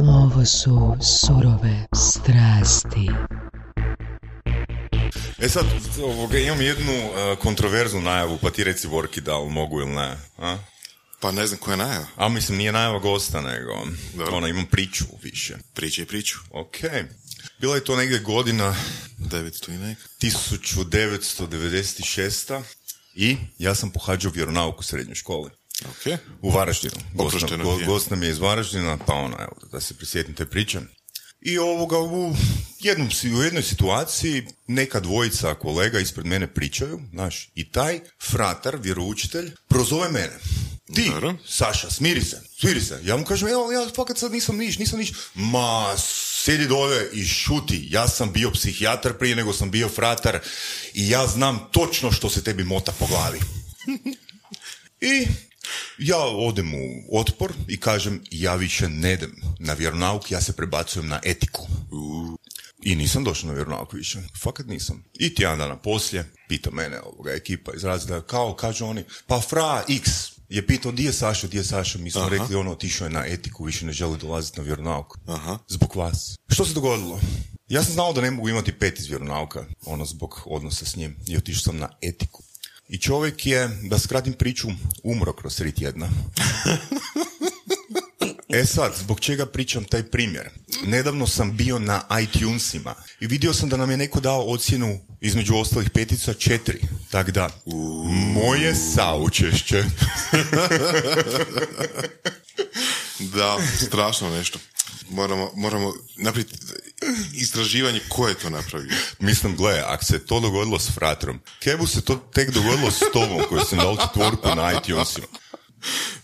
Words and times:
Ovo 0.00 0.44
su 0.44 0.96
surove 1.00 1.86
strasti. 1.94 3.10
E 5.38 5.48
sad, 5.48 5.64
ovoga, 6.02 6.38
imam 6.38 6.60
jednu 6.60 6.92
uh, 6.92 7.38
kontroverznu 7.38 8.00
najavu, 8.00 8.38
pa 8.42 8.50
ti 8.50 8.64
reci 8.64 8.88
Vorki 8.88 9.20
da 9.20 9.38
li 9.38 9.50
mogu 9.50 9.80
ili 9.80 9.90
ne. 9.90 10.16
A? 10.38 10.58
Pa 11.20 11.32
ne 11.32 11.46
znam 11.46 11.60
koja 11.60 11.72
je 11.72 11.76
najava. 11.76 12.06
A 12.16 12.28
mislim, 12.28 12.58
nije 12.58 12.72
najava 12.72 12.98
gosta, 12.98 13.40
nego 13.40 13.72
Dobro. 14.14 14.36
ono, 14.36 14.46
imam 14.46 14.66
priču 14.66 15.04
više. 15.22 15.56
Priča 15.74 16.02
i 16.02 16.06
priču. 16.06 16.38
Ok. 16.50 16.76
Bila 17.60 17.74
je 17.74 17.84
to 17.84 17.96
negdje 17.96 18.18
godina 18.18 18.76
900 19.18 19.74
i 19.74 19.78
neka. 19.78 20.02
1996. 20.20 22.62
I 23.14 23.36
ja 23.58 23.74
sam 23.74 23.90
pohađao 23.90 24.32
vjeronauk 24.34 24.80
u 24.80 24.82
srednjoj 24.82 25.14
školi. 25.14 25.50
Ok. 25.90 26.18
U 26.42 26.50
Varaždinu. 26.50 26.94
Gost, 27.14 27.40
nam- 27.50 27.62
go- 27.62 27.86
gost 27.86 28.10
nam 28.10 28.22
je 28.22 28.30
iz 28.30 28.38
Varaždina, 28.38 28.98
pa 29.06 29.14
ono, 29.14 29.36
evo, 29.40 29.56
da 29.72 29.80
se 29.80 29.94
prisjetim 29.94 30.34
te 30.34 30.46
priče. 30.46 30.80
I 31.40 31.58
ovoga, 31.58 31.98
u, 31.98 32.36
jednom, 32.80 33.08
u 33.38 33.42
jednoj 33.42 33.62
situaciji 33.62 34.46
neka 34.66 35.00
dvojica 35.00 35.54
kolega 35.54 35.98
ispred 35.98 36.26
mene 36.26 36.54
pričaju, 36.54 37.00
znaš, 37.12 37.50
i 37.54 37.70
taj 37.70 38.00
fratar, 38.22 38.76
vjeroučitelj, 38.80 39.50
prozove 39.68 40.08
mene. 40.08 40.38
Ti, 40.94 41.08
Dobro. 41.10 41.34
Saša, 41.48 41.90
smiri 41.90 42.24
se, 42.24 42.40
smiri 42.60 42.80
se. 42.80 43.00
Ja 43.04 43.16
mu 43.16 43.24
kažem, 43.24 43.48
evo, 43.48 43.72
ja 43.72 43.88
fakat 43.96 44.18
sad 44.18 44.32
nisam 44.32 44.56
niš, 44.56 44.78
nisam 44.78 44.98
niš. 44.98 45.12
Ma, 45.34 45.94
sjedi 45.98 46.66
dole 46.66 47.06
i 47.12 47.24
šuti. 47.24 47.86
Ja 47.90 48.08
sam 48.08 48.32
bio 48.32 48.50
psihijatar 48.50 49.12
prije 49.18 49.36
nego 49.36 49.52
sam 49.52 49.70
bio 49.70 49.88
fratar 49.88 50.38
i 50.94 51.08
ja 51.10 51.26
znam 51.26 51.68
točno 51.72 52.12
što 52.12 52.30
se 52.30 52.44
tebi 52.44 52.64
mota 52.64 52.92
po 52.98 53.06
glavi. 53.06 53.38
I 55.12 55.26
ja 55.98 56.18
odem 56.18 56.74
u 56.74 57.18
otpor 57.18 57.52
i 57.68 57.80
kažem 57.80 58.22
ja 58.30 58.54
više 58.54 58.88
ne 58.88 59.12
idem 59.12 59.42
na 59.58 59.72
vjeronauk, 59.72 60.30
ja 60.30 60.40
se 60.40 60.52
prebacujem 60.52 61.08
na 61.08 61.20
etiku. 61.24 61.66
I 62.82 62.96
nisam 62.96 63.24
došao 63.24 63.48
na 63.48 63.54
vjeronauk 63.54 63.92
više. 63.92 64.18
Fakat 64.42 64.66
nisam. 64.66 65.04
I 65.14 65.34
tjedan 65.34 65.58
dana 65.58 65.76
poslije 65.76 66.32
pita 66.48 66.70
mene 66.70 67.00
ovoga 67.00 67.32
ekipa 67.32 67.72
iz 67.76 67.84
razreda, 67.84 68.20
kao 68.20 68.54
kažu 68.54 68.86
oni, 68.86 69.04
pa 69.26 69.40
fra 69.40 69.84
X 69.88 70.10
je 70.48 70.66
pitao 70.66 70.92
di 70.92 71.04
je 71.04 71.12
Saša, 71.12 71.46
di 71.46 71.56
je 71.56 71.64
Saša, 71.64 71.98
mi 71.98 72.10
smo 72.10 72.28
rekli 72.28 72.56
ono 72.56 72.72
otišao 72.72 73.04
je 73.06 73.10
na 73.10 73.26
etiku, 73.26 73.64
više 73.64 73.86
ne 73.86 73.92
želi 73.92 74.18
dolaziti 74.18 74.58
na 74.58 74.64
vjeronauk. 74.64 75.18
Aha. 75.26 75.58
Zbog 75.68 75.96
vas. 75.96 76.38
Što 76.48 76.64
se 76.64 76.74
dogodilo? 76.74 77.20
Ja 77.68 77.84
sam 77.84 77.92
znao 77.92 78.12
da 78.12 78.20
ne 78.20 78.30
mogu 78.30 78.48
imati 78.48 78.72
pet 78.72 78.98
iz 78.98 79.06
vjeronauka, 79.06 79.64
ono 79.86 80.04
zbog 80.04 80.42
odnosa 80.46 80.84
s 80.84 80.96
njim. 80.96 81.16
I 81.26 81.36
otišao 81.36 81.62
sam 81.62 81.76
na 81.76 81.88
etiku. 82.02 82.42
I 82.88 82.98
čovjek 82.98 83.46
je, 83.46 83.70
da 83.82 83.98
skratim 83.98 84.32
priču, 84.32 84.68
umro 85.02 85.32
kroz 85.32 85.56
tri 85.56 85.72
tjedna. 85.72 86.08
E 88.48 88.64
sad, 88.64 88.94
zbog 88.98 89.20
čega 89.20 89.46
pričam 89.46 89.84
taj 89.84 90.02
primjer? 90.02 90.50
Nedavno 90.86 91.26
sam 91.26 91.56
bio 91.56 91.78
na 91.78 92.02
iTunesima 92.22 92.94
i 93.20 93.26
vidio 93.26 93.54
sam 93.54 93.68
da 93.68 93.76
nam 93.76 93.90
je 93.90 93.96
neko 93.96 94.20
dao 94.20 94.44
ocjenu 94.44 95.00
između 95.20 95.56
ostalih 95.56 95.90
petica 95.90 96.34
četiri. 96.34 96.80
Tako 97.10 97.30
da, 97.30 97.50
moje 98.34 98.74
saučešće. 98.74 99.84
Da, 103.22 103.58
strašno 103.86 104.30
nešto. 104.30 104.58
Moramo, 105.10 105.50
moramo 105.54 105.94
napraviti 106.16 106.56
istraživanje 107.34 108.00
ko 108.08 108.28
je 108.28 108.34
to 108.34 108.50
napravio. 108.50 108.96
Mislim, 109.18 109.56
gle, 109.56 109.82
ako 109.86 110.04
se 110.04 110.26
to 110.26 110.40
dogodilo 110.40 110.78
s 110.78 110.90
fratrom, 110.94 111.40
kebu 111.60 111.86
se 111.86 112.04
to 112.04 112.16
tek 112.16 112.50
dogodilo 112.50 112.90
s 112.90 113.00
tobom 113.12 113.42
koji 113.48 113.64
sam 113.64 113.78
dao 113.78 113.96
četvorku 113.96 114.48
na 114.56 114.72
iTunesima. 114.72 115.26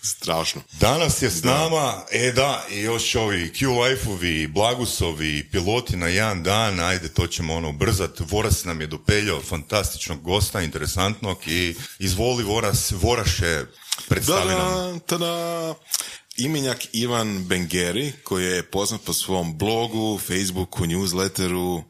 Strašno. 0.03 0.63
Danas 0.81 1.23
je 1.23 1.31
s 1.31 1.43
nama, 1.43 2.05
e 2.11 2.33
da, 2.33 2.67
i 2.71 2.81
još 2.81 3.15
ovi 3.15 3.53
Q-Life-ovi, 3.55 4.49
Blagusovi, 4.49 5.49
piloti 5.53 5.97
na 5.97 6.09
jedan 6.09 6.43
dan, 6.43 6.81
ajde, 6.81 7.09
to 7.09 7.27
ćemo 7.27 7.55
ono 7.55 7.73
brzat. 7.73 8.21
Voras 8.21 8.65
nam 8.65 8.81
je 8.81 8.87
dopeljao 8.87 9.43
fantastičnog 9.43 10.23
gosta, 10.23 10.61
interesantnog 10.63 11.39
i 11.47 11.75
izvoli 11.99 12.45
Voras, 12.45 12.91
Voraše, 12.91 13.65
predstavi 14.09 14.55
nam. 14.55 15.01
Imenjak 16.39 16.87
Ivan 16.93 17.45
Bengeri, 17.45 18.13
koji 18.25 18.45
je 18.45 18.63
poznat 18.63 19.01
po 19.05 19.13
svom 19.13 19.59
blogu, 19.59 20.19
Facebooku, 20.19 20.85
newsletteru, 20.85 21.83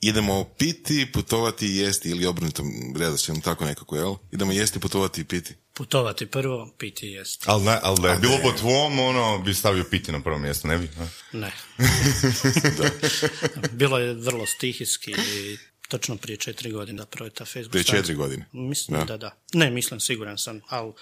idemo 0.00 0.44
piti, 0.58 1.12
putovati 1.12 1.66
i 1.66 1.76
jesti, 1.76 2.10
ili 2.10 2.26
obrnutom 2.26 2.66
redoslijedom, 2.96 3.42
tako 3.42 3.64
nekako, 3.64 3.96
jel? 3.96 4.14
Idemo 4.32 4.52
jesti, 4.52 4.80
putovati 4.80 5.20
i 5.20 5.24
piti. 5.24 5.54
Putovati 5.74 6.26
prvo, 6.26 6.74
piti 6.78 7.06
i 7.06 7.12
jest. 7.12 7.42
Ali 7.46 7.64
ne, 7.64 7.78
ali 7.82 8.00
da 8.02 8.08
je 8.08 8.18
bilo 8.18 8.38
po 8.42 8.52
tvom, 8.52 8.98
ono, 8.98 9.38
bi 9.38 9.54
stavio 9.54 9.84
piti 9.84 10.12
na 10.12 10.20
prvo 10.20 10.38
mjesto, 10.38 10.68
ne 10.68 10.78
bi? 10.78 10.88
a? 11.00 11.06
Ne. 11.32 11.52
Bilo 13.80 13.98
je 13.98 14.14
vrlo 14.14 14.46
stihijski 14.46 15.10
i 15.10 15.58
točno 15.92 16.16
prije 16.16 16.36
četiri 16.36 16.70
godine 16.70 16.98
da 16.98 17.06
prvo 17.06 17.26
je 17.26 17.30
ta 17.30 17.44
Facebook 17.44 17.70
Prije 17.70 17.84
četiri 17.84 18.14
godine. 18.14 18.46
Mislim 18.52 18.98
Da. 18.98 19.04
da. 19.04 19.16
da, 19.16 19.36
Ne, 19.52 19.70
mislim, 19.70 20.00
siguran 20.00 20.38
sam, 20.38 20.60
ali 20.68 20.92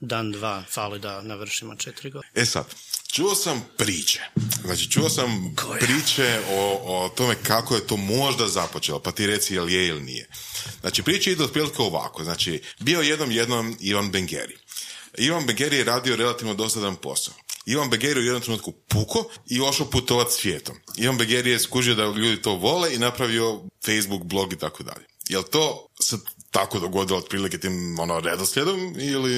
dan, 0.00 0.32
dva 0.32 0.64
fali 0.70 0.98
da 0.98 1.22
navršimo 1.22 1.76
četiri 1.76 2.10
godine. 2.10 2.32
E 2.34 2.44
sad, 2.44 2.74
čuo 3.12 3.34
sam 3.34 3.64
priče. 3.76 4.20
Znači, 4.64 4.90
čuo 4.90 5.08
sam 5.08 5.54
priče 5.80 6.40
o, 6.50 6.80
o 6.84 7.08
tome 7.08 7.34
kako 7.42 7.74
je 7.74 7.86
to 7.86 7.96
možda 7.96 8.48
započelo, 8.48 9.00
pa 9.00 9.12
ti 9.12 9.26
reci 9.26 9.54
jel 9.54 9.70
je 9.70 9.86
ili 9.86 10.02
nije. 10.02 10.28
Znači, 10.80 11.02
priče 11.02 11.32
idu 11.32 11.44
otprilike 11.44 11.82
ovako. 11.82 12.24
Znači, 12.24 12.62
bio 12.80 13.00
jednom 13.00 13.30
jednom 13.30 13.76
Ivan 13.80 14.10
Bengeri. 14.10 14.56
Ivan 15.18 15.46
Bengeri 15.46 15.76
je 15.76 15.84
radio 15.84 16.16
relativno 16.16 16.54
dosadan 16.54 16.96
posao. 16.96 17.34
Ivan 17.70 17.90
Begeri 17.90 18.20
je 18.20 18.22
u 18.22 18.24
jednom 18.24 18.42
trenutku 18.42 18.72
puko 18.88 19.24
i 19.46 19.60
ošao 19.60 19.90
putovat 19.90 20.32
svijetom. 20.32 20.76
Ivan 20.96 21.18
Begeri 21.18 21.50
je 21.50 21.58
skužio 21.58 21.94
da 21.94 22.04
ljudi 22.04 22.42
to 22.42 22.54
vole 22.54 22.94
i 22.94 22.98
napravio 22.98 23.62
Facebook, 23.84 24.24
blog 24.24 24.52
i 24.52 24.58
tako 24.58 24.82
dalje. 24.82 25.06
Jel 25.28 25.42
to 25.42 25.86
se 26.00 26.16
tako 26.50 26.78
dogodilo 26.78 27.18
otprilike 27.18 27.58
tim 27.58 27.98
ono, 27.98 28.20
redoslijedom 28.20 28.94
ili 28.98 29.32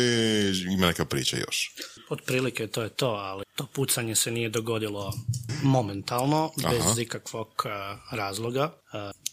ima 0.72 0.86
neka 0.86 1.04
priča 1.04 1.36
još? 1.36 1.74
Otprilike 2.08 2.66
to 2.66 2.82
je 2.82 2.88
to, 2.88 3.06
ali 3.06 3.44
to 3.56 3.66
pucanje 3.66 4.14
se 4.14 4.30
nije 4.30 4.48
dogodilo 4.48 5.12
momentalno, 5.62 6.50
bez 6.56 6.98
ikakvog 6.98 7.48
eh, 7.64 7.70
razloga. 8.16 8.74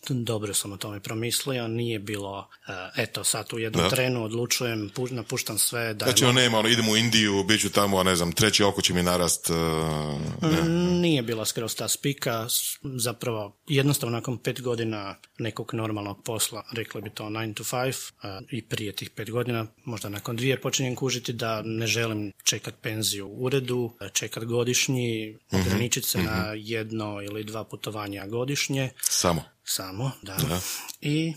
Dobro 0.09 0.53
sam 0.53 0.71
o 0.71 0.77
tome 0.77 0.99
promislio, 0.99 1.67
nije 1.67 1.99
bilo, 1.99 2.47
eh, 2.67 2.71
eto 3.03 3.23
sad 3.23 3.53
u 3.53 3.59
jednom 3.59 3.83
Da. 3.83 3.89
trenu 3.89 4.23
odlučujem, 4.23 4.91
pu- 4.95 5.11
napuštam 5.11 5.57
sve, 5.57 5.93
da 5.93 6.05
Znači, 6.05 6.23
ono 6.23 6.33
nema, 6.33 6.59
ono, 6.59 6.69
idemo 6.69 6.91
u 6.91 6.97
Indiju, 6.97 7.43
bit 7.43 7.61
ću 7.61 7.69
tamo, 7.69 8.03
ne 8.03 8.15
znam, 8.15 8.31
treći 8.31 8.63
oko 8.63 8.81
će 8.81 8.93
mi 8.93 9.03
narast, 9.03 9.49
uh, 9.49 9.55
ne. 10.51 10.69
Nije 10.99 11.21
bila 11.21 11.45
skroz 11.45 11.75
ta 11.75 11.87
spika, 11.87 12.47
zapravo 12.83 13.57
jednostavno 13.67 14.17
nakon 14.17 14.37
pet 14.37 14.61
godina 14.61 15.15
nekog 15.39 15.73
normalnog 15.73 16.23
posla, 16.23 16.63
rekli 16.73 17.01
bi 17.01 17.09
to 17.09 17.23
9 17.23 17.53
to 17.53 17.63
5, 17.63 18.11
a, 18.21 18.41
i 18.51 18.61
prije 18.61 18.95
tih 18.95 19.09
pet 19.09 19.31
godina, 19.31 19.65
možda 19.85 20.09
nakon 20.09 20.35
dvije 20.35 20.61
počinjem 20.61 20.95
kužiti 20.95 21.33
da 21.33 21.61
ne 21.61 21.87
želim 21.87 22.31
čekat 22.43 22.75
penziju 22.81 23.27
u 23.27 23.43
uredu, 23.43 23.93
čekat 24.13 24.43
godišnji, 24.45 25.37
ograničiti 25.51 26.07
se 26.07 26.23
na 26.23 26.53
jedno 26.55 27.21
ili 27.21 27.43
dva 27.43 27.63
putovanja 27.63 28.27
godišnje, 28.27 28.89
samo. 29.01 29.43
Samo, 29.69 30.11
da. 30.21 30.37
I 31.01 31.33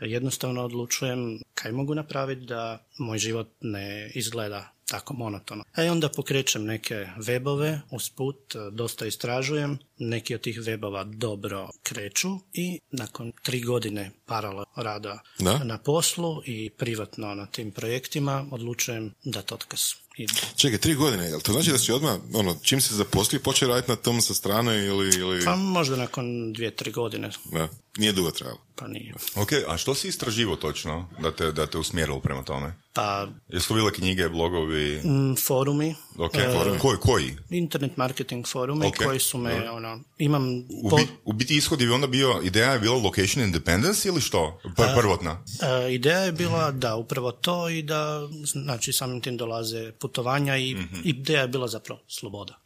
jednostavno 0.00 0.64
odlučujem 0.64 1.40
kaj 1.54 1.72
mogu 1.72 1.94
napraviti 1.94 2.46
da 2.46 2.86
moj 2.98 3.18
život 3.18 3.48
ne 3.60 4.10
izgleda 4.14 4.74
tako 4.88 5.14
monotono. 5.14 5.64
E 5.76 5.90
onda 5.90 6.08
pokrećem 6.08 6.64
neke 6.64 6.94
webove, 7.16 7.80
usput 7.90 8.54
dosta 8.72 9.06
istražujem, 9.06 9.78
neki 9.98 10.34
od 10.34 10.40
tih 10.40 10.58
webova 10.58 11.04
dobro 11.04 11.70
kreću 11.82 12.28
i 12.52 12.80
nakon 12.90 13.32
tri 13.42 13.60
godine 13.60 14.10
paralel 14.26 14.64
rada 14.76 15.18
Da. 15.38 15.64
na 15.64 15.78
poslu 15.78 16.42
i 16.46 16.70
privatno 16.70 17.34
na 17.34 17.46
tim 17.46 17.72
projektima 17.72 18.46
odlučujem 18.50 19.14
dati 19.24 19.54
otkaz. 19.54 19.80
I 20.16 20.26
Čekaj, 20.56 20.78
tri 20.78 20.94
godine, 20.94 21.24
jel 21.24 21.40
to 21.40 21.52
znači 21.52 21.70
da 21.70 21.78
si 21.78 21.92
odmah, 21.92 22.18
ono, 22.34 22.56
čim 22.62 22.80
se 22.80 22.94
zaposlio, 22.94 23.40
počeo 23.40 23.68
raditi 23.68 23.90
na 23.90 23.96
tom 23.96 24.20
sa 24.20 24.34
strane 24.34 24.86
ili, 24.86 25.16
ili... 25.16 25.44
pa 25.44 25.56
možda 25.56 25.96
nakon 25.96 26.52
dvije, 26.52 26.76
tri 26.76 26.92
godine, 26.92 27.30
Da, 27.44 27.68
nije 27.96 28.12
dugo 28.12 28.30
trajalo. 28.30 28.58
pa 28.76 28.86
nije. 28.88 29.14
Ok, 29.36 29.48
a 29.68 29.76
što 29.76 29.94
si 29.94 30.08
istraživo 30.08 30.56
točno 30.56 31.08
da 31.18 31.30
te, 31.30 31.52
da 31.52 31.66
te 31.66 31.78
usmjerilo 31.78 32.20
prema 32.20 32.42
tome? 32.42 32.74
Pa 32.92 33.26
Jesu 33.48 33.68
to 33.68 33.74
bile 33.74 33.92
knjige, 33.92 34.28
blogovi? 34.28 35.00
mm, 35.04 35.36
forumi, 35.36 35.94
Ok, 36.18 36.34
e, 36.34 36.78
koji, 36.80 36.96
koji? 36.98 37.36
internet 37.50 37.96
marketing 37.96 38.46
forumi 38.46 38.86
Ok, 38.86 38.96
koji 38.96 39.20
su 39.20 39.38
me, 39.38 39.70
ono, 39.70 40.00
imam... 40.18 40.58
U, 40.82 40.90
po- 40.90 40.96
bi- 40.96 41.06
u 41.24 41.32
biti 41.32 41.56
ishod 41.56 41.80
je 41.80 41.92
onda 41.92 42.06
bio, 42.06 42.40
ideja 42.42 42.72
je 42.72 42.78
bila 42.78 42.96
location 42.96 43.44
independence 43.44 44.08
ili 44.08 44.20
što? 44.20 44.60
Pr- 44.64 44.94
prvotna? 44.96 45.42
E, 45.62 45.94
ideja 45.94 46.18
je 46.18 46.32
bila 46.32 46.70
da 46.70 46.96
upravo 46.96 47.32
to 47.32 47.68
i 47.68 47.82
da 47.82 48.20
znači 48.44 48.92
samim 48.92 49.20
tim 49.20 49.36
dolaze 49.36 49.92
putovanja 49.92 50.56
i 50.56 50.76
ideja 51.04 51.40
je 51.40 51.48
bila 51.48 51.68
zapravo 51.68 52.00
sloboda 52.08 52.60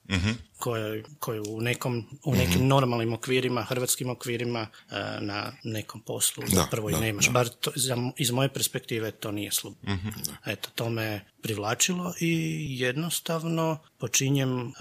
koje, 0.58 1.04
koje 1.18 1.40
u 1.40 1.60
nekom 1.60 2.04
u 2.24 2.34
nekim 2.34 2.66
normalnim 2.66 3.12
okvirima, 3.12 3.62
hrvatskim 3.62 4.10
okvirima 4.10 4.60
e, 4.60 4.94
na 5.20 5.52
nekom 5.64 6.00
poslu 6.00 6.44
Da, 6.48 6.68
da, 6.72 6.98
i 6.98 7.00
nemaš. 7.00 7.26
da. 7.26 7.32
Bar 7.32 7.48
to, 7.48 7.72
iz 8.16 8.30
moje 8.30 8.48
perspektive 8.48 9.10
to 9.10 9.32
nije 9.32 9.52
sloboda. 9.52 9.92
Eto, 10.46 10.68
to 10.74 10.90
me 10.90 11.24
privlačilo 11.42 12.14
i 12.20 12.66
jednostavno 12.80 13.78
počinjem 13.98 14.60
e, 14.60 14.72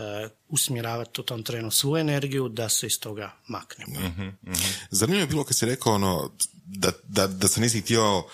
usmjeravati 0.50 1.22
u 1.22 1.24
tom 1.24 1.44
trenu 1.44 1.72
svu 1.72 1.98
energiju 1.98 2.50
da 2.50 2.70
se 2.70 2.88
iz 2.88 3.00
toga 3.00 3.32
maknem. 3.48 3.88
mm 3.90 4.38
Zanimljivo 4.90 5.24
je 5.24 5.28
bilo 5.28 5.44
kad 5.44 5.56
si 5.58 5.66
rekao 5.66 5.94
ono, 5.94 6.32
da, 6.68 6.92
da, 7.04 7.28
da 7.28 7.48
se 7.48 7.62
nisi 7.62 7.82
htio 7.82 8.18
uh, 8.18 8.26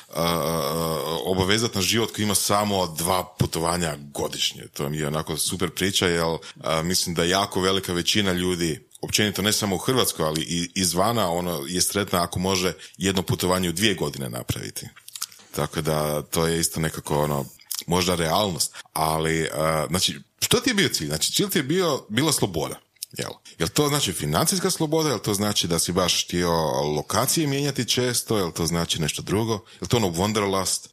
obavezati 1.25 1.75
na 1.75 1.81
život 1.81 2.15
koji 2.15 2.23
ima 2.23 2.35
samo 2.35 2.87
dva 2.87 3.35
putovanja 3.39 3.97
godišnje. 3.99 4.67
To 4.73 4.89
mi 4.89 4.97
je 4.97 5.07
onako 5.07 5.37
super 5.37 5.69
priča, 5.69 6.07
jer 6.07 6.23
uh, 6.23 6.39
mislim 6.83 7.15
da 7.15 7.23
jako 7.23 7.61
velika 7.61 7.93
većina 7.93 8.33
ljudi 8.33 8.87
općenito 9.01 9.41
ne 9.41 9.53
samo 9.53 9.75
u 9.75 9.79
Hrvatskoj, 9.79 10.25
ali 10.25 10.41
i 10.41 10.71
izvana 10.75 11.29
ono 11.29 11.63
je 11.67 11.81
sretna 11.81 12.23
ako 12.23 12.39
može 12.39 12.73
jedno 12.97 13.21
putovanje 13.21 13.69
u 13.69 13.73
dvije 13.73 13.93
godine 13.93 14.29
napraviti. 14.29 14.87
Tako 15.55 15.81
da 15.81 16.21
to 16.21 16.47
je 16.47 16.59
isto 16.59 16.79
nekako 16.79 17.23
ono 17.23 17.45
možda 17.87 18.15
realnost. 18.15 18.75
Ali, 18.93 19.41
uh, 19.41 19.47
znači, 19.89 20.19
što 20.39 20.59
ti 20.59 20.69
je 20.69 20.73
bio 20.73 20.89
cilj? 20.89 21.07
Znači, 21.07 21.33
cilj 21.33 21.49
ti 21.49 21.59
je 21.59 21.63
bio, 21.63 22.05
bila 22.09 22.31
sloboda. 22.31 22.79
Jel? 23.17 23.31
Jel 23.59 23.69
to 23.69 23.87
znači 23.87 24.13
financijska 24.13 24.69
sloboda, 24.69 25.09
jel 25.09 25.19
to 25.19 25.33
znači 25.33 25.67
da 25.67 25.79
si 25.79 25.91
baš 25.91 26.25
htio 26.25 26.51
lokacije 26.95 27.47
mijenjati 27.47 27.89
često, 27.89 28.37
jel 28.37 28.51
to 28.51 28.65
znači 28.65 29.01
nešto 29.01 29.21
drugo? 29.21 29.53
Jel 29.81 29.87
to 29.87 29.97
ono 29.97 30.07
Wanderlust? 30.07 30.89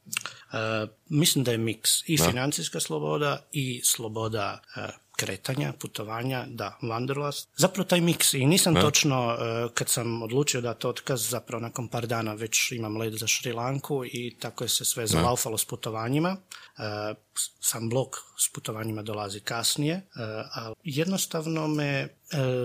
Uh, 0.53 0.91
mislim 1.09 1.45
da 1.45 1.51
je 1.51 1.59
miks 1.59 1.91
i 2.07 2.19
financijska 2.19 2.81
sloboda 2.81 3.47
i 3.53 3.81
sloboda 3.85 4.63
uh, 4.77 4.83
kretanja, 5.21 5.73
putovanja, 5.73 6.47
da, 6.49 6.79
Wanderlust. 6.83 7.47
Zapravo 7.57 7.85
taj 7.85 8.01
miks 8.01 8.35
i 8.35 8.47
nisam 8.47 8.75
točno, 8.75 9.27
uh, 9.27 9.73
kad 9.75 9.89
sam 9.89 10.23
odlučio 10.23 10.61
dati 10.61 10.87
otkaz, 10.87 11.29
zapravo 11.31 11.61
nakon 11.61 11.89
par 11.89 12.07
dana 12.07 12.35
već 12.35 12.73
imam 12.73 12.97
led 12.97 13.15
za 13.15 13.27
Šri 13.27 13.53
Lanku 13.53 14.05
i 14.05 14.37
tako 14.41 14.65
je 14.65 14.69
se 14.69 14.85
sve 14.85 15.07
zalaufalo 15.07 15.59
s 15.59 15.65
putovanjima. 15.65 16.37
Uh, 16.79 17.17
sam 17.61 17.89
blok 17.89 18.17
s 18.39 18.53
putovanjima 18.53 19.03
dolazi 19.03 19.41
kasnije, 19.41 20.07
a 20.55 20.73
jednostavno 20.85 21.69
me, 21.69 22.09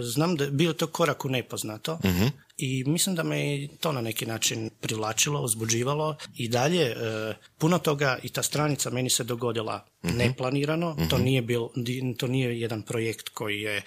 znam 0.02 0.36
da 0.36 0.44
je 0.44 0.52
bio 0.52 0.74
to 0.74 0.88
korak 0.88 1.26
u 1.26 1.30
nepoznato, 1.30 1.94
uh 1.94 2.45
i 2.58 2.84
mislim 2.88 3.16
da 3.16 3.24
me 3.24 3.68
to 3.80 3.92
na 3.92 4.02
neki 4.02 4.26
način 4.26 4.70
privlačilo, 4.82 5.42
uzbuđivalo 5.42 6.16
i 6.36 6.48
dalje 6.48 6.82
e, 6.82 6.96
puno 7.58 7.80
toga 7.80 8.18
i 8.24 8.30
ta 8.30 8.44
stranica 8.44 8.90
meni 8.90 9.10
se 9.10 9.24
dogodila 9.24 9.86
uh 10.04 10.12
neplanirano, 10.16 10.98
to, 11.10 11.18
nije 11.18 11.42
bil, 11.42 11.62
to 12.18 12.28
nije 12.28 12.60
jedan 12.60 12.82
projekt 12.82 13.30
koji 13.30 13.62
je 13.62 13.78
e, 13.78 13.84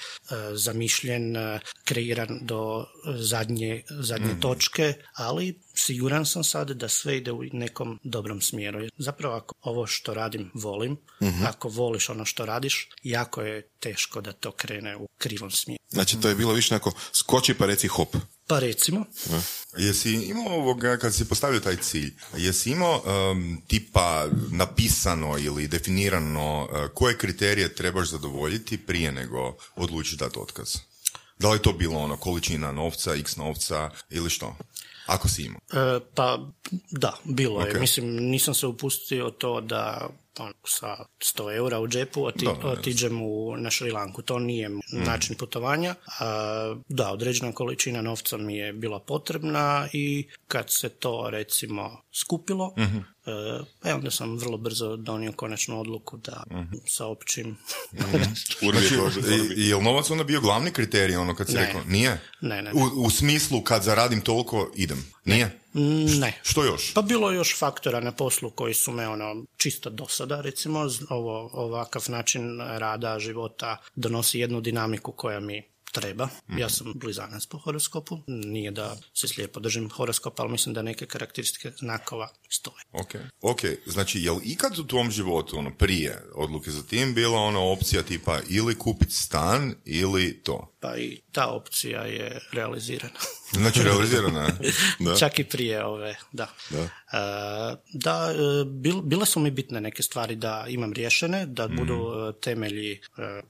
zamišljen, 0.54 1.36
e, 1.36 1.60
kreiran 1.84 2.38
do 2.42 2.86
zadnje, 3.18 3.82
zadnje 3.90 4.40
točke, 4.40 4.94
ali 5.14 5.60
siguran 5.74 6.26
sam 6.26 6.44
sad 6.44 6.70
da 6.70 6.88
sve 6.88 7.16
ide 7.16 7.32
u 7.32 7.42
nekom 7.52 7.98
dobrom 8.02 8.40
smjeru. 8.40 8.80
Zapravo 8.98 9.34
ako 9.34 9.54
ovo 9.60 9.86
što 9.86 10.14
radim 10.14 10.50
volim, 10.54 10.96
ako 11.46 11.68
voliš 11.68 12.08
ono 12.08 12.24
što 12.24 12.46
radiš, 12.46 12.88
jako 13.02 13.42
je 13.42 13.68
teško 13.80 14.20
da 14.20 14.32
to 14.32 14.52
krene 14.52 14.96
u 14.96 15.08
krivom 15.18 15.50
smjeru. 15.50 15.78
Znači 15.88 16.20
to 16.20 16.28
je 16.28 16.34
bilo 16.34 16.52
više 16.52 16.74
neko 16.74 16.92
skoči 17.12 17.54
pa 17.54 17.66
reci 17.66 17.88
hop. 17.88 18.16
Pa 18.48 18.58
recimo. 18.58 19.04
Jesi 19.76 20.12
imao 20.12 20.54
ovoga, 20.54 20.96
kad 20.96 21.14
si 21.14 21.28
postavio 21.28 21.60
taj 21.60 21.76
cilj, 21.76 22.14
jesi 22.36 22.70
imao 22.70 23.02
tipa 23.66 24.26
napisano 24.50 25.38
ili 25.38 25.68
definirano 25.68 26.64
uh, 26.64 26.90
koje 26.94 27.18
kriterije 27.18 27.74
trebaš 27.74 28.08
zadovoljiti 28.08 28.78
prije 28.78 29.12
nego 29.12 29.56
odlučiš 29.76 30.12
dati 30.12 30.38
otkaz? 30.38 30.76
Da 31.38 31.50
li 31.50 31.56
je 31.56 31.62
to 31.62 31.72
bilo 31.72 31.98
ono 31.98 32.16
količina 32.16 32.72
novca, 32.72 33.14
x 33.14 33.36
novca 33.36 33.90
ili 34.10 34.30
što? 34.30 34.56
Ako 35.06 35.28
si 35.28 35.42
imao. 35.42 35.60
E, 35.72 36.00
pa 36.14 36.38
da, 36.90 37.16
bilo 37.24 37.60
je. 37.60 37.80
Mislim, 37.80 38.06
nisam 38.06 38.54
se 38.54 38.66
upustio 38.66 39.30
to 39.30 39.60
da 39.60 40.08
on, 40.38 40.52
sa 40.64 40.96
100 41.18 41.56
eura 41.56 41.80
u 41.80 41.88
džepu 41.88 42.24
oti, 42.24 42.46
otiđem 42.62 43.22
u, 43.22 43.56
na 43.56 43.70
Šri 43.70 43.90
Lanku. 43.90 44.22
To 44.22 44.38
nije 44.38 44.68
mm. 44.68 44.80
način 44.92 45.36
putovanja. 45.36 45.94
A, 46.20 46.74
da, 46.88 47.12
određena 47.12 47.52
količina 47.52 48.02
novca 48.02 48.36
mi 48.36 48.56
je 48.56 48.72
bila 48.72 49.00
potrebna 49.00 49.88
i 49.92 50.28
kad 50.46 50.70
se 50.70 50.88
to 50.88 51.30
recimo 51.30 52.02
skupilo, 52.12 52.74
mm 52.76 53.17
E, 53.84 53.94
onda 53.94 54.10
sam 54.10 54.38
vrlo 54.38 54.56
brzo 54.56 54.96
donio 54.96 55.32
konačnu 55.32 55.80
odluku 55.80 56.16
da 56.16 56.42
mm-hmm. 56.50 56.80
saopćim. 56.86 57.56
Mm-hmm. 57.92 58.34
je 59.56 59.76
li 59.76 59.82
novac 59.82 60.10
onda 60.10 60.24
bio 60.24 60.40
glavni 60.40 60.70
kriterij, 60.70 61.16
ono 61.16 61.34
kad 61.34 61.46
si 61.46 61.54
ne. 61.54 61.66
rekao? 61.66 61.80
Nije? 61.86 62.20
Ne, 62.40 62.62
ne, 62.62 62.72
U, 62.72 63.04
u, 63.04 63.10
smislu 63.10 63.62
kad 63.62 63.82
zaradim 63.82 64.20
toliko, 64.20 64.70
idem? 64.74 65.12
Nije? 65.24 65.58
Ne. 66.20 66.40
Što 66.42 66.64
još? 66.64 66.94
Pa 66.94 67.02
bilo 67.02 67.30
je 67.30 67.36
još 67.36 67.58
faktora 67.58 68.00
na 68.00 68.12
poslu 68.12 68.50
koji 68.50 68.74
su 68.74 68.92
me 68.92 69.08
ono 69.08 69.44
čisto 69.56 69.90
do 69.90 70.06
sada 70.08 70.40
recimo 70.40 70.86
ovo, 71.08 71.50
ovakav 71.52 72.04
način 72.08 72.60
rada, 72.60 73.18
života 73.18 73.76
donosi 73.94 74.38
jednu 74.38 74.60
dinamiku 74.60 75.12
koja 75.12 75.40
mi 75.40 75.62
treba. 75.92 76.28
Ja 76.58 76.68
sam 76.68 76.92
blizanac 76.94 77.46
po 77.46 77.58
horoskopu. 77.58 78.18
Nije 78.26 78.70
da 78.70 78.96
se 79.14 79.28
slijepo 79.28 79.60
držim 79.60 79.90
horoskopa, 79.90 80.42
ali 80.42 80.52
mislim 80.52 80.74
da 80.74 80.82
neke 80.82 81.06
karakteristike 81.06 81.70
znakova 81.78 82.28
stoje. 82.48 82.84
Ok, 82.92 83.14
ok. 83.40 83.60
Znači, 83.86 84.22
je 84.22 84.30
li 84.30 84.40
ikad 84.44 84.78
u 84.78 84.86
tvom 84.86 85.10
životu, 85.10 85.58
ono, 85.58 85.74
prije 85.74 86.22
odluke 86.34 86.70
za 86.70 86.82
tim, 86.82 87.14
bila 87.14 87.38
ona 87.38 87.60
opcija 87.60 88.02
tipa 88.02 88.40
ili 88.48 88.74
kupiti 88.74 89.14
stan 89.14 89.74
ili 89.84 90.42
to? 90.42 90.74
Pa 90.80 90.96
i 90.96 91.20
ta 91.32 91.46
opcija 91.46 92.02
je 92.02 92.40
realizirana. 92.52 93.18
Znači, 93.52 93.82
realizirana 93.82 94.48
da. 95.04 95.16
Čak 95.16 95.38
i 95.38 95.44
prije 95.44 95.84
ove, 95.84 96.16
da. 96.32 96.48
Da, 96.70 96.78
e, 96.78 97.76
da 97.92 98.32
e, 98.32 98.64
bile 99.02 99.26
su 99.26 99.40
mi 99.40 99.50
bitne 99.50 99.80
neke 99.80 100.02
stvari 100.02 100.36
da 100.36 100.64
imam 100.68 100.92
riješene, 100.92 101.46
da 101.46 101.68
budu 101.68 101.94
mhm. 101.94 102.28
e, 102.28 102.40
temelji 102.40 103.00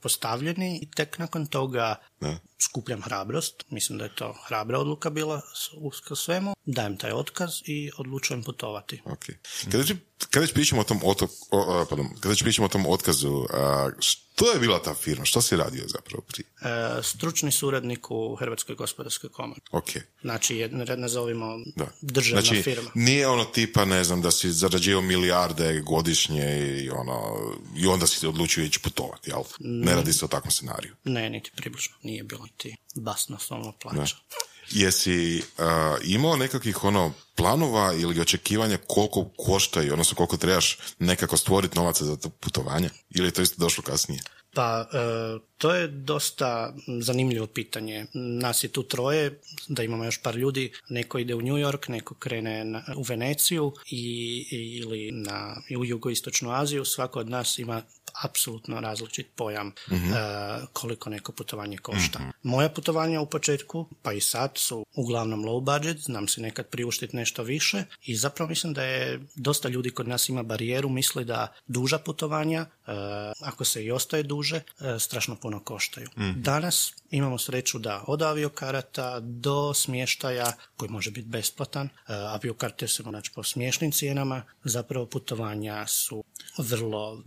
postavljeni 0.00 0.78
i 0.82 0.90
tek 0.90 1.18
nakon 1.18 1.46
toga 1.46 1.94
da. 2.20 2.38
skupljam 2.58 3.02
hrabrost. 3.02 3.64
Mislim 3.70 3.98
da 3.98 4.04
je 4.04 4.14
to 4.14 4.34
hrabra 4.46 4.78
odluka 4.78 5.10
bila 5.10 5.40
u 5.76 6.16
svemu. 6.16 6.54
Dajem 6.70 6.96
taj 6.96 7.12
otkaz 7.12 7.50
i 7.64 7.90
odlučujem 7.96 8.42
putovati. 8.42 9.00
Okay. 9.04 9.34
Kada, 9.70 9.84
kada 10.30 10.40
već 10.40 10.52
pričamo 10.52 10.80
o 10.80 10.84
tom, 10.84 11.00
otok, 11.02 11.30
o, 11.50 11.86
pardon, 11.88 12.08
kada 12.20 12.34
pričamo 12.42 12.66
o 12.66 12.68
tom 12.68 12.86
otkazu, 12.86 13.46
a, 13.52 13.90
što 13.98 14.52
je 14.52 14.58
bila 14.58 14.82
ta 14.82 14.94
firma? 14.94 15.24
Što 15.24 15.42
si 15.42 15.56
radio 15.56 15.84
zapravo 15.86 16.22
prije? 16.22 16.46
E, 16.60 17.02
stručni 17.02 17.52
suradnik 17.52 18.10
u 18.10 18.36
Hrvatskoj 18.36 18.74
gospodarskoj 18.74 19.30
komori. 19.30 19.60
Ok. 19.70 19.88
Znači, 20.20 20.68
nazovimo 20.96 21.46
da. 21.76 21.86
državna 22.00 22.40
znači, 22.42 22.62
firma. 22.62 22.90
nije 22.94 23.28
ono 23.28 23.44
tipa, 23.44 23.84
ne 23.84 24.04
znam, 24.04 24.22
da 24.22 24.30
si 24.30 24.52
zarađivao 24.52 25.02
milijarde 25.02 25.80
godišnje 25.80 26.76
i, 26.84 26.90
ono, 26.90 27.36
i 27.76 27.86
onda 27.86 28.06
si 28.06 28.26
odlučio 28.26 28.64
ići 28.64 28.80
putovati, 28.80 29.30
jel? 29.30 29.42
Ne 29.58 29.94
radi 29.94 30.12
se 30.12 30.24
o 30.24 30.28
takvom 30.28 30.50
scenariju. 30.50 30.94
Ne, 31.04 31.30
niti 31.30 31.50
približno. 31.56 31.96
Nije 32.02 32.22
bilo 32.22 32.46
ti 32.56 32.76
basnoslovno 32.94 33.72
plaća. 33.72 34.16
Jesi 34.70 35.38
uh, 35.38 35.64
imao 36.04 36.36
nekakvih 36.36 36.84
ono 36.84 37.12
planova 37.36 37.92
ili 37.92 38.20
očekivanja 38.20 38.78
koliko 38.86 39.30
koštaju, 39.36 39.92
odnosno 39.92 40.16
koliko 40.16 40.36
trebaš 40.36 40.78
nekako 40.98 41.36
stvoriti 41.36 41.76
novaca 41.76 42.04
za 42.04 42.16
to 42.16 42.28
putovanje? 42.28 42.90
Ili 43.10 43.28
je 43.28 43.32
to 43.32 43.42
isto 43.42 43.56
došlo 43.58 43.82
kasnije? 43.82 44.22
Pa, 44.54 44.88
e, 44.92 44.98
to 45.58 45.74
je 45.74 45.88
dosta 45.88 46.74
zanimljivo 47.00 47.46
pitanje. 47.46 48.06
Nas 48.14 48.64
je 48.64 48.68
tu 48.68 48.82
troje, 48.82 49.40
da 49.68 49.82
imamo 49.82 50.04
još 50.04 50.22
par 50.22 50.36
ljudi. 50.36 50.72
Neko 50.88 51.18
ide 51.18 51.34
u 51.34 51.42
New 51.42 51.56
York, 51.56 51.90
neko 51.90 52.14
krene 52.14 52.64
na, 52.64 52.82
u 52.96 53.02
Veneciju 53.02 53.72
i, 53.90 54.44
ili 54.52 55.10
na, 55.12 55.56
u 55.78 55.84
jugoistočnu 55.84 56.52
Aziju. 56.52 56.84
Svako 56.84 57.20
od 57.20 57.28
nas 57.30 57.58
ima 57.58 57.82
apsolutno 58.22 58.80
različit 58.80 59.26
pojam 59.36 59.66
mm 59.66 59.98
koliko 60.72 61.10
neko 61.10 61.32
putovanje 61.32 61.78
košta. 61.78 62.18
mm 62.18 62.32
Moja 62.42 62.68
putovanja 62.68 63.20
u 63.20 63.26
početku, 63.26 63.88
pa 64.02 64.12
i 64.12 64.20
sad, 64.20 64.52
su 64.54 64.86
uglavnom 64.94 65.44
low 65.44 65.60
budget, 65.60 65.98
znam 65.98 66.28
se 66.28 66.40
nekad 66.40 66.66
priuštiti 66.66 67.16
nešto 67.16 67.42
više 67.42 67.84
i 68.04 68.16
zapravo 68.16 68.48
mislim 68.48 68.72
da 68.72 68.82
je 68.82 69.20
dosta 69.34 69.68
ljudi 69.68 69.90
kod 69.90 70.08
nas 70.08 70.28
ima 70.28 70.42
barijeru, 70.42 70.88
misli 70.88 71.24
da 71.24 71.54
duža 71.66 71.98
putovanja, 71.98 72.60
uh, 72.60 72.92
ako 73.40 73.64
se 73.64 73.84
i 73.84 73.90
ostaje 73.90 74.22
duže, 74.22 74.56
uh, 74.80 74.86
strašno 74.98 75.36
puno 75.36 75.47
koštaju. 75.60 76.08
mm 76.16 76.42
Danas 76.42 76.94
imamo 77.10 77.38
sreću 77.38 77.78
da 77.78 78.04
od 78.06 78.22
aviokarata 78.22 79.20
do 79.20 79.74
smještaja, 79.74 80.52
koji 80.76 80.90
može 80.90 81.10
biti 81.10 81.28
besplatan, 81.28 81.86
uh, 81.86 81.90
aviokarte 82.08 82.88
se 82.88 83.02
naći 83.02 83.30
po 83.34 83.42
smiješnim 83.42 83.92
cijenama, 83.92 84.42
zapravo 84.64 85.06
putovanja 85.06 85.86
su 85.86 86.24
vrlo 86.58 87.22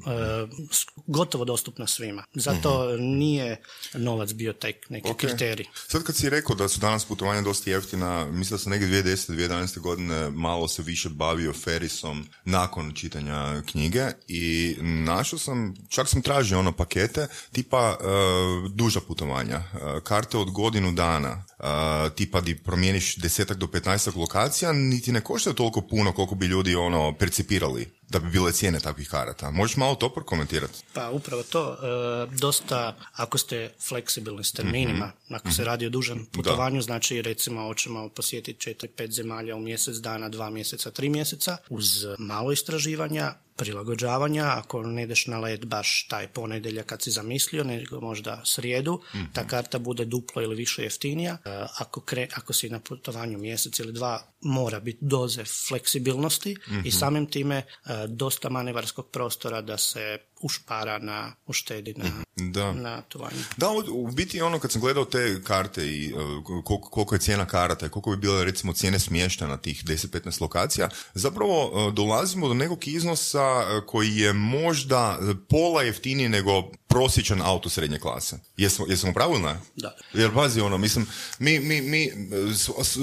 gotovo 1.08 1.46
dostupna 1.46 1.88
svima. 1.88 2.24
Zato 2.34 2.94
mhm. 2.94 3.04
nije 3.04 3.62
novac 3.94 4.34
bio 4.34 4.54
taj 4.54 4.74
neki 4.90 5.10
okay. 5.10 5.16
kriterij. 5.18 5.66
Sad 5.88 6.04
kad 6.04 6.16
si 6.16 6.30
rekao 6.30 6.56
da 6.56 6.68
su 6.68 6.80
danas 6.80 7.06
putovanja 7.06 7.42
dosta 7.42 7.70
jeftina, 7.70 8.26
mislim 8.26 8.56
da 8.56 8.58
sam 8.58 8.72
negdje 8.72 9.04
2010. 9.04 9.32
2011. 9.50 9.80
godine 9.80 10.30
malo 10.30 10.68
se 10.68 10.84
više 10.84 11.10
bavio 11.10 11.54
Ferisom 11.54 12.28
nakon 12.46 12.94
čitanja 12.94 13.62
knjige 13.72 14.06
i 14.28 14.76
našao 14.82 15.40
sam, 15.40 15.74
čak 15.90 16.08
sam 16.08 16.22
tražio 16.22 16.60
ono 16.60 16.72
pakete 16.72 17.28
tipa 17.52 17.98
uh, 18.00 18.72
duža 18.72 19.00
putovanja, 19.08 19.64
karte 20.04 20.38
od 20.38 20.52
godinu 20.52 20.92
dana, 20.92 21.44
uh, 21.60 22.14
tipa 22.16 22.42
di 22.42 22.56
promijeniš 22.56 23.16
desetak 23.16 23.58
do 23.58 23.68
petnaestak 23.68 24.16
lokacija, 24.16 24.74
niti 24.74 25.12
ne 25.12 25.22
koštaju 25.22 25.54
toliko 25.54 25.82
puno 25.82 26.14
koliko 26.14 26.36
bi 26.36 26.46
ljudi 26.46 26.76
ono 26.76 27.14
percipirali 27.20 28.01
da 28.12 28.20
bi 28.20 28.30
bile 28.30 28.52
cijene 28.52 28.80
takvih 28.80 29.10
karata. 29.10 29.52
Možeš 29.52 29.78
malo 29.78 29.96
to 29.96 30.10
prokomentirati? 30.10 30.80
Pa 30.94 31.10
upravo 31.10 31.44
to, 31.44 31.74
e, 31.74 32.36
dosta 32.38 32.96
ako 33.14 33.38
ste 33.38 33.72
fleksibilni 33.88 34.44
s 34.44 34.52
terminima, 34.52 35.12
ako 35.30 35.52
se 35.52 35.64
radi 35.64 35.86
o 35.86 35.90
dužem 35.90 36.26
putovanju, 36.32 36.82
znači 36.82 37.22
recimo 37.22 37.62
hoćemo 37.62 38.10
posjetiti 38.10 38.60
četiri, 38.60 38.90
pet 38.90 39.12
zemalja 39.12 39.56
u 39.56 39.60
mjesec 39.60 39.96
dana, 39.96 40.30
dva 40.30 40.50
mjeseca, 40.50 40.92
tri 40.92 41.10
mjeseca, 41.10 41.58
uz 41.70 42.06
malo 42.20 42.52
istraživanja, 42.52 43.34
prilagođavanja, 43.56 44.46
ako 44.58 44.84
ne 44.84 45.04
ideš 45.04 45.28
na 45.28 45.40
let 45.40 45.66
baš 45.66 46.08
taj 46.10 46.28
ponedjeljak 46.28 46.86
kad 46.86 47.02
si 47.02 47.12
zamislio, 47.12 47.64
nego 47.64 48.02
možda 48.02 48.42
srijedu, 48.46 49.02
ta 49.34 49.48
karta 49.48 49.80
bude 49.80 50.06
duplo 50.06 50.42
ili 50.42 50.56
više 50.56 50.84
jeftinija. 50.84 51.38
E, 51.46 51.66
Ako, 51.78 52.02
kre, 52.02 52.28
ako 52.34 52.54
si 52.54 52.70
na 52.70 52.80
putovanju 52.80 53.38
mjesec 53.38 53.80
ili 53.80 53.94
dva, 53.94 54.22
mora 54.42 54.80
biti 54.80 54.98
doze 55.02 55.44
fleksibilnosti 55.68 56.56
i 56.84 56.92
samim 56.92 57.26
time 57.26 57.56
e, 57.56 58.01
dosta 58.08 58.50
manevarskog 58.50 59.10
prostora 59.12 59.62
da 59.62 59.78
se 59.78 60.20
ušpara 60.42 61.00
na, 61.00 61.34
uštedi 61.48 61.94
na, 61.98 62.06
Da. 62.36 62.74
na 62.74 63.02
putovanju. 63.02 63.38
Da, 63.58 63.70
u- 63.70 64.08
biti 64.08 64.42
ono 64.42 64.60
kad 64.60 64.72
sam 64.72 64.82
gledao 64.82 65.06
te 65.06 65.42
karte 65.44 65.86
i 65.88 66.14
uh, 66.14 66.20
koliko, 66.64 66.90
koliko 66.90 67.16
je 67.16 67.20
cijena 67.20 67.46
karata 67.46 67.86
i 67.86 67.90
koliko 67.90 68.12
bi 68.12 68.18
bile 68.18 68.46
recimo 68.46 68.74
cijene 68.74 69.00
smješta 69.00 69.48
na 69.48 69.58
tih 69.58 69.84
10-15 69.86 70.42
lokacija, 70.42 70.90
zapravo 71.14 71.88
uh, 71.88 71.94
dolazimo 71.94 72.48
do 72.48 72.54
nekog 72.54 72.88
iznosa 72.88 73.44
uh, 73.58 73.86
koji 73.86 74.16
je 74.16 74.34
možda 74.34 75.20
pola 75.50 75.84
jeftiniji 75.84 76.30
nego 76.30 76.64
prosječan 76.88 77.42
auto 77.42 77.70
srednje 77.70 78.00
klase. 78.00 78.40
Jesmo, 78.58 78.86
jesmo 78.90 79.14
ne? 79.44 79.60
Da. 79.76 79.96
Jer 80.14 80.34
pazi, 80.34 80.62
ono, 80.62 80.78
mislim, 80.78 81.06
mi, 81.40 81.60
mi, 81.60 81.82
mi, 81.82 82.12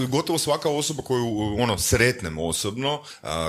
gotovo 0.08 0.38
svaka 0.38 0.68
osoba 0.68 1.02
koju, 1.02 1.56
ono, 1.58 1.78
sretnem 1.78 2.38
osobno, 2.38 3.02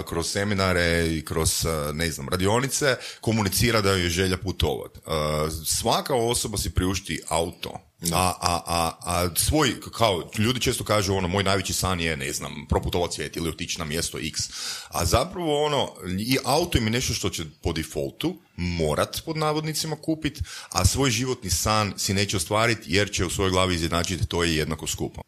kroz 0.08 0.28
seminare 0.28 1.08
i 1.08 1.26
kroz, 1.26 1.66
ne 1.94 2.12
znam, 2.12 2.30
radionice, 2.30 2.96
komunicira 3.22 3.79
da 3.82 3.92
joj 3.92 4.04
je 4.04 4.10
želja 4.10 4.38
putovat. 4.38 4.98
A, 5.06 5.48
svaka 5.66 6.16
osoba 6.16 6.58
si 6.58 6.70
priušti 6.70 7.22
auto. 7.30 7.90
A, 8.14 8.34
a, 8.42 8.62
a, 8.66 8.92
a 9.02 9.30
svoj, 9.36 9.76
kao, 9.94 10.32
ljudi 10.38 10.60
često 10.60 10.84
kažu, 10.84 11.14
ono, 11.14 11.28
moj 11.28 11.44
najveći 11.44 11.74
san 11.74 12.00
je, 12.00 12.18
ne 12.18 12.34
znam, 12.34 12.66
proputovat 12.70 13.14
svijet 13.14 13.38
ili 13.38 13.50
otići 13.50 13.80
na 13.80 13.86
mjesto 13.86 14.18
X. 14.18 14.40
A 14.90 15.06
zapravo, 15.06 15.66
ono, 15.66 15.94
i 16.20 16.38
auto 16.46 16.78
im 16.78 16.84
je 16.84 16.90
nešto 16.90 17.14
što 17.14 17.30
će 17.30 17.44
po 17.64 17.74
defaultu 17.74 18.42
morat, 18.56 19.22
pod 19.26 19.38
navodnicima, 19.38 19.96
kupit, 19.96 20.42
a 20.70 20.86
svoj 20.86 21.10
životni 21.10 21.50
san 21.50 21.94
si 21.98 22.14
neće 22.14 22.38
ostvariti 22.38 22.82
jer 22.86 23.12
će 23.12 23.26
u 23.26 23.30
svojoj 23.30 23.52
glavi 23.52 23.76
izjednačiti 23.76 24.28
to 24.28 24.44
je 24.44 24.56
jednako 24.56 24.88
skupo. 24.88 25.22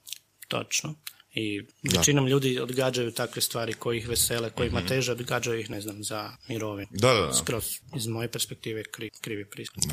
Točno. 0.47 0.95
I 1.33 1.61
većinom 1.97 2.27
ljudi 2.27 2.59
odgađaju 2.59 3.11
takve 3.11 3.41
stvari 3.41 3.73
koji 3.73 3.97
ih 3.97 4.07
vesele, 4.09 4.49
kojima 4.49 4.85
teže, 4.87 5.11
odgađaju 5.11 5.59
ih, 5.59 5.69
ne 5.69 5.81
znam, 5.81 6.03
za 6.03 6.31
mirovinu. 6.47 6.87
Da, 6.91 7.13
da, 7.13 7.21
da. 7.21 7.33
Skroz, 7.33 7.65
iz 7.95 8.07
moje 8.07 8.27
perspektive, 8.27 8.83
kri, 8.83 9.09
krivi 9.21 9.45
pristup. 9.45 9.83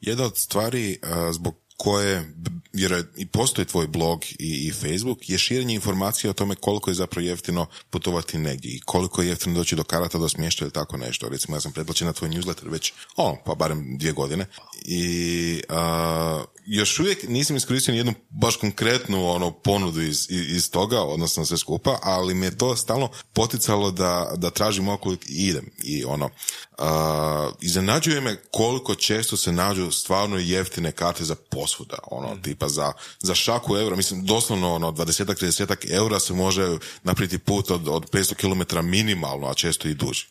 Jedna 0.00 0.24
od 0.24 0.38
stvari 0.38 0.98
zbog 1.32 1.63
koje, 1.76 2.34
jer 2.72 3.04
i 3.16 3.26
postoji 3.26 3.66
tvoj 3.66 3.86
blog 3.86 4.24
i, 4.24 4.34
i 4.38 4.72
Facebook, 4.72 5.30
je 5.30 5.38
širenje 5.38 5.74
informacija 5.74 6.30
o 6.30 6.34
tome 6.34 6.54
koliko 6.54 6.90
je 6.90 6.94
zapravo 6.94 7.26
jeftino 7.26 7.66
putovati 7.90 8.38
negdje 8.38 8.70
i 8.70 8.80
koliko 8.80 9.22
je 9.22 9.28
jeftino 9.28 9.54
doći 9.54 9.76
do 9.76 9.84
karata, 9.84 10.18
do 10.18 10.28
smještaja 10.28 10.66
ili 10.66 10.72
tako 10.72 10.96
nešto. 10.96 11.28
Recimo, 11.28 11.56
ja 11.56 11.60
sam 11.60 11.72
pretplaćen 11.72 12.06
na 12.06 12.12
tvoj 12.12 12.30
newsletter 12.30 12.70
već, 12.70 12.92
ono, 13.16 13.36
pa 13.44 13.54
barem 13.54 13.98
dvije 13.98 14.12
godine. 14.12 14.46
I 14.84 15.62
a, 15.68 16.44
još 16.66 17.00
uvijek 17.00 17.28
nisam 17.28 17.56
iskoristio 17.56 17.94
jednu 17.94 18.14
baš 18.30 18.56
konkretnu 18.56 19.30
ono 19.30 19.50
ponudu 19.50 20.02
iz, 20.02 20.26
iz, 20.30 20.70
toga, 20.70 21.02
odnosno 21.02 21.44
sve 21.44 21.58
skupa, 21.58 21.98
ali 22.02 22.34
me 22.34 22.56
to 22.56 22.76
stalno 22.76 23.08
poticalo 23.32 23.90
da, 23.90 24.32
da 24.36 24.50
tražim 24.50 24.88
oko 24.88 25.12
i 25.12 25.18
idem. 25.26 25.70
I 25.82 26.04
ono, 26.04 26.30
a, 26.78 27.50
iznenađuje 27.60 28.20
me 28.20 28.36
koliko 28.50 28.94
često 28.94 29.36
se 29.36 29.52
nađu 29.52 29.90
stvarno 29.90 30.38
jeftine 30.38 30.92
karte 30.92 31.24
za 31.24 31.34
posvuda, 31.64 31.98
ono, 32.10 32.36
tipa 32.42 32.68
za, 32.68 32.92
za 33.18 33.34
šaku 33.34 33.76
eura, 33.76 33.96
mislim, 33.96 34.26
doslovno, 34.26 34.74
ono, 34.74 34.92
20-30 34.92 35.90
eura 35.90 36.20
se 36.20 36.32
može 36.32 36.76
napraviti 37.02 37.38
put 37.38 37.70
od, 37.70 37.88
od 37.88 38.10
500 38.10 38.34
km 38.34 38.86
minimalno, 38.88 39.46
a 39.46 39.54
često 39.54 39.88
i 39.88 39.94
duži. 39.94 40.26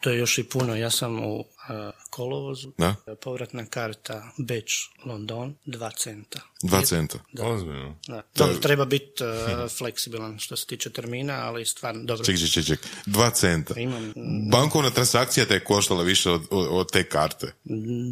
To 0.00 0.10
je 0.10 0.18
još 0.18 0.38
i 0.38 0.44
puno. 0.44 0.76
Ja 0.76 0.90
sam 0.90 1.24
u 1.24 1.44
kolovozu. 2.10 2.72
Da? 2.78 2.94
Povratna 3.20 3.66
karta 3.66 4.32
Beč, 4.38 4.72
London, 5.04 5.54
2 5.66 5.90
centa. 5.98 6.40
Dva 6.62 6.82
centa. 6.82 7.18
Ozbiljno. 7.40 7.98
Da. 8.06 8.22
Dobro, 8.34 8.56
treba 8.56 8.84
biti 8.84 9.24
uh, 9.24 9.70
fleksibilan 9.78 10.38
što 10.38 10.56
se 10.56 10.66
tiče 10.66 10.90
termina, 10.90 11.34
ali 11.34 11.66
stvarno, 11.66 12.04
dobro. 12.04 12.24
Ček, 12.24 12.52
ček, 12.52 12.66
ček. 12.66 12.80
Dva 13.06 13.30
centa. 13.30 13.74
Imam, 13.76 14.12
Bankovna 14.50 14.90
transakcija 14.90 15.46
te 15.46 15.54
je 15.54 15.64
koštala 15.64 16.02
više 16.02 16.30
od, 16.30 16.42
od, 16.50 16.92
te 16.92 17.04
karte. 17.04 17.52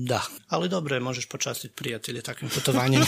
da, 0.06 0.22
ali 0.48 0.68
dobro 0.68 0.96
je, 0.96 1.00
možeš 1.00 1.26
počastiti 1.26 1.74
prijatelje 1.74 2.22
takvim 2.22 2.50
putovanjem. 2.50 3.02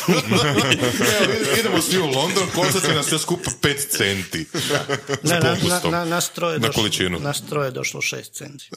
Evo, 1.22 1.32
idemo 1.60 1.82
svi 1.82 1.98
u 1.98 2.06
London, 2.06 2.48
košta 2.54 2.80
će 2.80 2.94
nas 2.94 3.06
sve 3.06 3.18
skupa 3.18 3.50
5 3.62 3.96
centi. 3.96 4.46
Ne, 5.22 5.40
na, 5.40 5.56
na, 5.68 5.90
na, 5.90 6.04
nas 6.04 6.30
troje 6.30 6.58
Na 6.58 6.66
došlo, 6.66 6.82
količinu. 6.82 7.20
Nas 7.20 7.42
troje 7.48 7.66
je 7.66 7.70
došlo 7.70 8.00
šest 8.00 8.32
centi. 8.32 8.70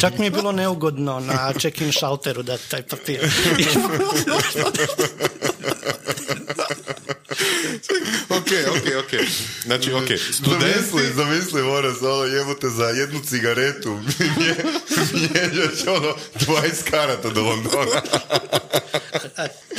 Čak 0.00 0.18
mi 0.18 0.26
je 0.26 0.30
bilo 0.30 0.52
neugodno 0.60 1.20
na 1.20 1.52
check-in 1.60 1.92
šalteru 1.92 2.42
dati 2.42 2.70
taj 2.70 2.82
papir. 2.82 3.20
ok, 8.38 8.50
ok, 8.68 8.86
ok. 9.04 9.12
Znači, 9.64 9.92
ok. 9.92 10.08
Zamisli, 10.50 11.12
zamisli, 11.14 11.62
mora 11.62 11.94
se 11.94 12.06
ono 12.06 12.24
jebote 12.24 12.68
za 12.68 12.84
jednu 12.84 13.20
cigaretu 13.20 13.90
mijenjaš 15.14 15.86
ono 15.86 16.14
20 16.34 16.90
karata 16.90 17.30
do 17.30 17.42
Londona. 17.42 18.02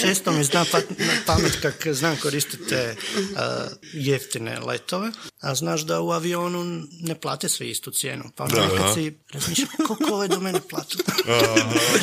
Često 0.01 0.31
mi 0.31 0.43
zna 0.43 0.65
pat, 0.72 0.84
na 0.89 1.13
pamet 1.25 1.62
kak 1.62 1.88
znam 1.93 2.17
koristiti 2.17 2.67
te 2.70 2.96
a, 3.36 3.67
jeftine 3.93 4.60
letove, 4.60 5.12
a 5.41 5.55
znaš 5.55 5.81
da 5.81 6.01
u 6.01 6.12
avionu 6.12 6.84
ne 7.01 7.20
plate 7.22 7.50
svi 7.50 7.70
istu 7.70 7.91
cijenu. 7.91 8.24
Pa 8.36 8.43
onda 8.43 8.55
Da, 8.55 8.70
kad 8.70 8.88
da. 8.88 8.93
si 8.93 9.17
razmišljam 9.34 9.70
koliko 9.88 10.15
ove 10.15 10.27
do 10.27 10.39
mene 10.39 10.60
platu. 10.70 10.98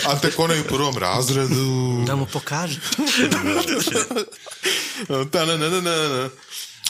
A 0.07 0.19
tek 0.19 0.39
onaj 0.39 0.61
u 0.61 0.65
prvom 0.65 0.99
razredu... 0.99 2.05
da 2.07 2.17
mu 2.17 2.27
pokaže. 2.33 2.81
Ta, 5.33 5.45
na, 5.45 5.57
na, 5.57 5.69
na, 5.69 5.81
na. 5.81 6.31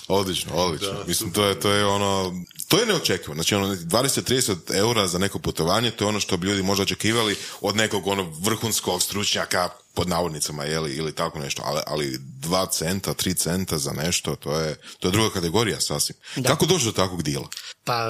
Odlično, 0.08 0.52
odlično. 0.54 1.04
Mislim, 1.06 1.32
to 1.32 1.46
je, 1.46 1.60
to 1.60 1.70
je 1.70 1.86
ono, 1.86 2.34
to 2.68 2.78
je 2.78 2.86
neočekivano. 2.86 3.34
Znači, 3.34 3.54
ono, 3.54 3.66
20-30 3.74 4.76
eura 4.76 5.06
za 5.06 5.18
neko 5.18 5.38
putovanje, 5.38 5.90
to 5.90 6.04
je 6.04 6.08
ono 6.08 6.20
što 6.20 6.36
bi 6.36 6.46
ljudi 6.46 6.62
možda 6.62 6.82
očekivali 6.82 7.36
od 7.60 7.76
nekog 7.76 8.06
ono 8.06 8.22
vrhunskog 8.40 9.02
stručnjaka 9.02 9.68
pod 9.94 10.08
navodnicama, 10.08 10.64
jeli, 10.64 10.92
ili 10.92 11.14
tako 11.14 11.38
nešto, 11.38 11.62
ali, 11.66 11.80
ali 11.86 12.18
2 12.40 12.70
centa, 12.70 13.14
3 13.14 13.36
centa 13.36 13.78
za 13.78 13.92
nešto, 13.92 14.36
to 14.36 14.60
je, 14.60 14.76
to 15.00 15.08
je 15.08 15.12
druga 15.12 15.30
kategorija 15.30 15.80
sasvim. 15.80 16.16
Kako 16.46 16.66
doći 16.66 16.84
do 16.84 16.92
takvog 16.92 17.22
dijela? 17.22 17.48
Pa 17.84 18.04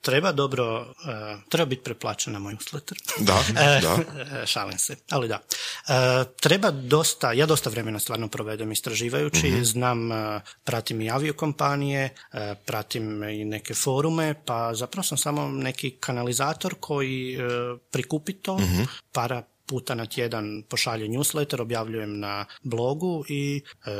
treba 0.00 0.32
dobro, 0.32 0.80
e, 0.80 1.36
treba 1.48 1.64
biti 1.66 1.82
preplaćen 1.82 2.32
na 2.32 2.38
moj 2.38 2.54
newsletter. 2.54 2.94
Da, 3.18 3.44
E, 3.62 3.80
da. 3.80 3.98
e, 4.42 4.46
šalim 4.46 4.78
se, 4.78 4.96
ali 5.10 5.28
da. 5.28 5.34
E, 5.88 5.92
treba 6.40 6.70
dosta, 6.70 7.32
ja 7.32 7.46
dosta 7.46 7.70
vremena 7.70 7.98
stvarno 7.98 8.28
provedem 8.28 8.72
istraživajući, 8.72 9.48
Mhm. 9.50 9.62
znam, 9.62 10.12
e, 10.12 10.40
pratim 10.64 11.00
i 11.00 11.10
aviokompanije, 11.10 12.14
pratim 12.66 13.22
i 13.22 13.44
neke 13.44 13.74
forume, 14.00 14.34
pa 14.44 14.74
zapravo 14.74 15.02
sam 15.02 15.18
samo 15.18 15.48
neki 15.48 15.90
kanalizator 15.90 16.74
koji 16.80 17.34
e, 17.34 17.38
prikupi 17.90 18.32
to, 18.32 18.58
Mhm. 18.58 18.82
para 19.12 19.42
puta 19.70 19.94
na 19.94 20.06
tjedan 20.06 20.62
pošalje 20.68 21.08
newsletter, 21.08 21.60
objavljujem 21.60 22.18
na 22.18 22.44
blogu 22.62 23.24
i 23.28 23.62
e, 23.86 23.90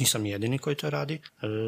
nisam 0.00 0.26
jedini 0.26 0.58
koji 0.58 0.76
to 0.76 0.90
radi, 0.90 1.14
e, 1.14 1.20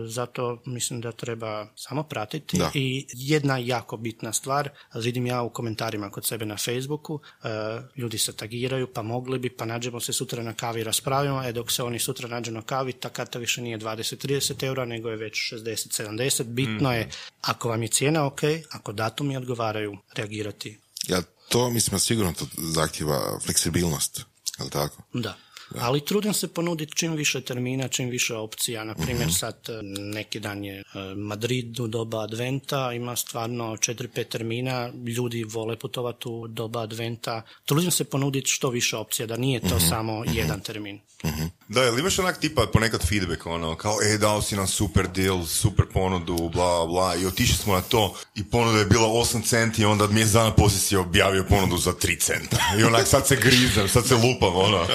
zato 0.06 0.62
mislim 0.66 1.00
da 1.00 1.12
treba 1.12 1.66
samo 1.76 2.02
pratiti 2.02 2.58
Da. 2.58 2.70
i 2.74 3.06
jedna 3.12 3.58
jako 3.58 3.96
bitna 3.96 4.32
stvar, 4.32 4.68
vidim 4.94 5.26
ja 5.26 5.42
u 5.42 5.50
komentarima 5.50 6.10
kod 6.10 6.26
sebe 6.26 6.46
na 6.46 6.56
Facebooku, 6.56 7.20
e, 7.20 7.48
ljudi 7.96 8.18
se 8.18 8.32
tagiraju, 8.32 8.86
pa 8.86 9.02
mogli 9.02 9.38
bi, 9.38 9.50
pa 9.50 9.64
nađemo 9.64 10.00
se 10.00 10.12
sutra 10.12 10.42
na 10.42 10.52
kavi 10.52 10.80
i 10.80 10.84
raspravimo, 10.84 11.42
e 11.44 11.52
dok 11.52 11.72
se 11.72 11.82
oni 11.82 11.98
sutra 11.98 12.28
nađu 12.28 12.52
na 12.52 12.62
kavi, 12.62 12.92
ta 12.92 13.08
karta 13.08 13.38
više 13.38 13.62
nije 13.62 13.78
20-30 13.78 14.64
eura, 14.66 14.84
nego 14.84 15.10
je 15.10 15.16
već 15.16 15.52
60-70, 15.52 16.42
bitno 16.44 16.92
je, 16.92 17.08
ako 17.40 17.68
vam 17.68 17.82
je 17.82 17.88
cijena 17.88 18.26
ok, 18.26 18.40
ako 18.70 18.92
datumi 18.92 19.36
odgovaraju, 19.36 19.96
reagirati 20.14 20.78
Ja, 21.08 21.22
to 21.48 21.70
mislim 21.70 22.00
sigurno 22.00 22.32
to 22.32 22.46
zahtjeva 22.56 23.40
fleksibilnost, 23.44 24.18
je 24.58 24.64
li 24.64 24.70
tako? 24.70 25.02
Da. 25.12 25.36
Ali 25.78 26.04
trudim 26.04 26.34
se 26.34 26.48
ponuditi 26.48 26.96
čim 26.96 27.12
više 27.12 27.40
termina, 27.40 27.88
čim 27.88 28.08
više 28.08 28.34
opcija. 28.34 28.84
Na 28.84 28.94
primjer, 28.94 29.34
sad 29.34 29.56
e, 29.68 29.82
neki 29.98 30.40
dan 30.40 30.64
je 30.64 30.78
e, 30.78 30.82
Madrid 31.16 31.80
u 31.80 31.86
doba 31.86 32.22
adventa, 32.22 32.92
ima 32.92 33.16
stvarno 33.16 33.64
4-5 33.64 34.28
termina, 34.28 34.92
ljudi 35.16 35.44
vole 35.44 35.78
putovati 35.78 36.28
u 36.28 36.48
doba 36.48 36.82
adventa. 36.82 37.42
Trudim 37.64 37.90
se 37.90 38.04
ponuditi 38.04 38.50
što 38.50 38.70
više 38.70 38.96
opcija, 38.96 39.26
da 39.26 39.36
nije 39.36 39.60
to 39.60 39.80
samo 39.80 40.24
jedan 40.32 40.60
termin. 40.60 41.00
Da, 41.68 41.83
jel 41.83 41.99
imaš 41.99 42.18
onak 42.18 42.38
tipa 42.40 42.66
ponekad 42.73 43.09
feedback, 43.09 43.47
ono, 43.47 43.75
kao, 43.76 43.97
e, 44.02 44.18
dao 44.18 44.42
si 44.42 44.56
nam 44.56 44.66
super 44.66 45.09
deal, 45.09 45.47
super 45.47 45.85
ponudu, 45.92 46.50
bla, 46.52 46.87
bla, 46.87 47.14
i 47.16 47.26
otišli 47.26 47.56
smo 47.56 47.75
na 47.75 47.80
to 47.80 48.14
i 48.35 48.44
ponuda 48.44 48.78
je 48.78 48.85
bila 48.85 49.09
8 49.09 49.44
centi 49.49 49.83
i 49.83 49.85
onda 49.85 50.06
mjesec 50.06 50.33
dana 50.33 50.54
poslije 50.54 50.80
si 50.80 50.97
objavio 50.97 51.44
ponudu 51.49 51.76
za 51.76 51.92
3 51.92 52.21
centa. 52.21 52.56
I 52.80 52.83
onak, 52.83 53.06
sad 53.06 53.26
se 53.26 53.37
grizem, 53.37 53.88
sad 53.88 54.06
se 54.06 54.14
lupam, 54.14 54.56
ono. 54.56 54.87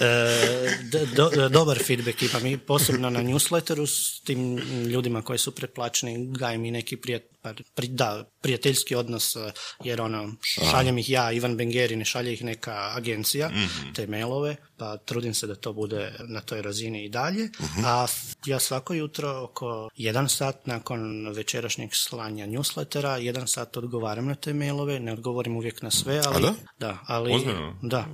E, 0.00 0.78
d- 0.82 1.06
do- 1.14 1.48
dobar 1.48 1.78
feedback 1.86 2.22
imam 2.22 2.46
i 2.46 2.58
posebno 2.58 3.10
na 3.10 3.20
newsletteru 3.22 3.86
s 3.86 4.20
tim 4.20 4.56
ljudima 4.86 5.22
koji 5.22 5.38
su 5.38 5.54
pretplaćeni, 5.54 6.26
gajim 6.32 6.64
i 6.64 6.70
neki 6.70 6.96
prijat, 6.96 7.22
pa, 7.48 7.62
pri- 7.74 7.88
da, 7.88 8.24
prijateljski 8.40 8.94
odnos, 8.94 9.36
e, 9.36 9.50
jer 9.84 10.00
ono, 10.00 10.32
šaljem 10.70 10.98
ih 10.98 11.10
ja, 11.10 11.32
Ivan 11.32 11.56
Bengeri, 11.56 11.96
ne 11.96 12.04
šalje 12.04 12.32
ih 12.32 12.44
neka 12.44 12.92
agencija, 12.94 13.50
te 13.94 14.06
mailove, 14.06 14.56
pa 14.76 14.96
trudim 14.96 15.34
se 15.34 15.46
da 15.46 15.54
to 15.54 15.72
bude 15.72 15.98
na 16.20 16.40
toj 16.40 16.62
razini 16.62 17.04
i 17.04 17.08
dalje, 17.08 17.48
a 17.84 18.04
f- 18.04 18.14
ja 18.46 18.60
svako 18.60 18.94
jutro 18.94 19.42
oko 19.42 19.88
jedan 19.96 20.28
sat 20.28 20.66
nakon 20.66 20.98
večerašnjeg 21.28 21.90
slanja 21.94 22.46
newslettera, 22.46 23.16
jedan 23.16 23.48
sat 23.48 23.76
odgovaram 23.76 24.26
na 24.26 24.34
te 24.34 24.54
mailove, 24.54 25.00
ne 25.00 25.12
odgovorim 25.12 25.56
uvijek 25.56 25.82
na 25.82 25.90
sve, 25.90 26.20
ali, 26.26 26.42
da? 26.42 26.54
da, 26.78 26.98
ali 27.06 27.34
Ozbiljno? 27.34 27.78
da, 27.82 28.06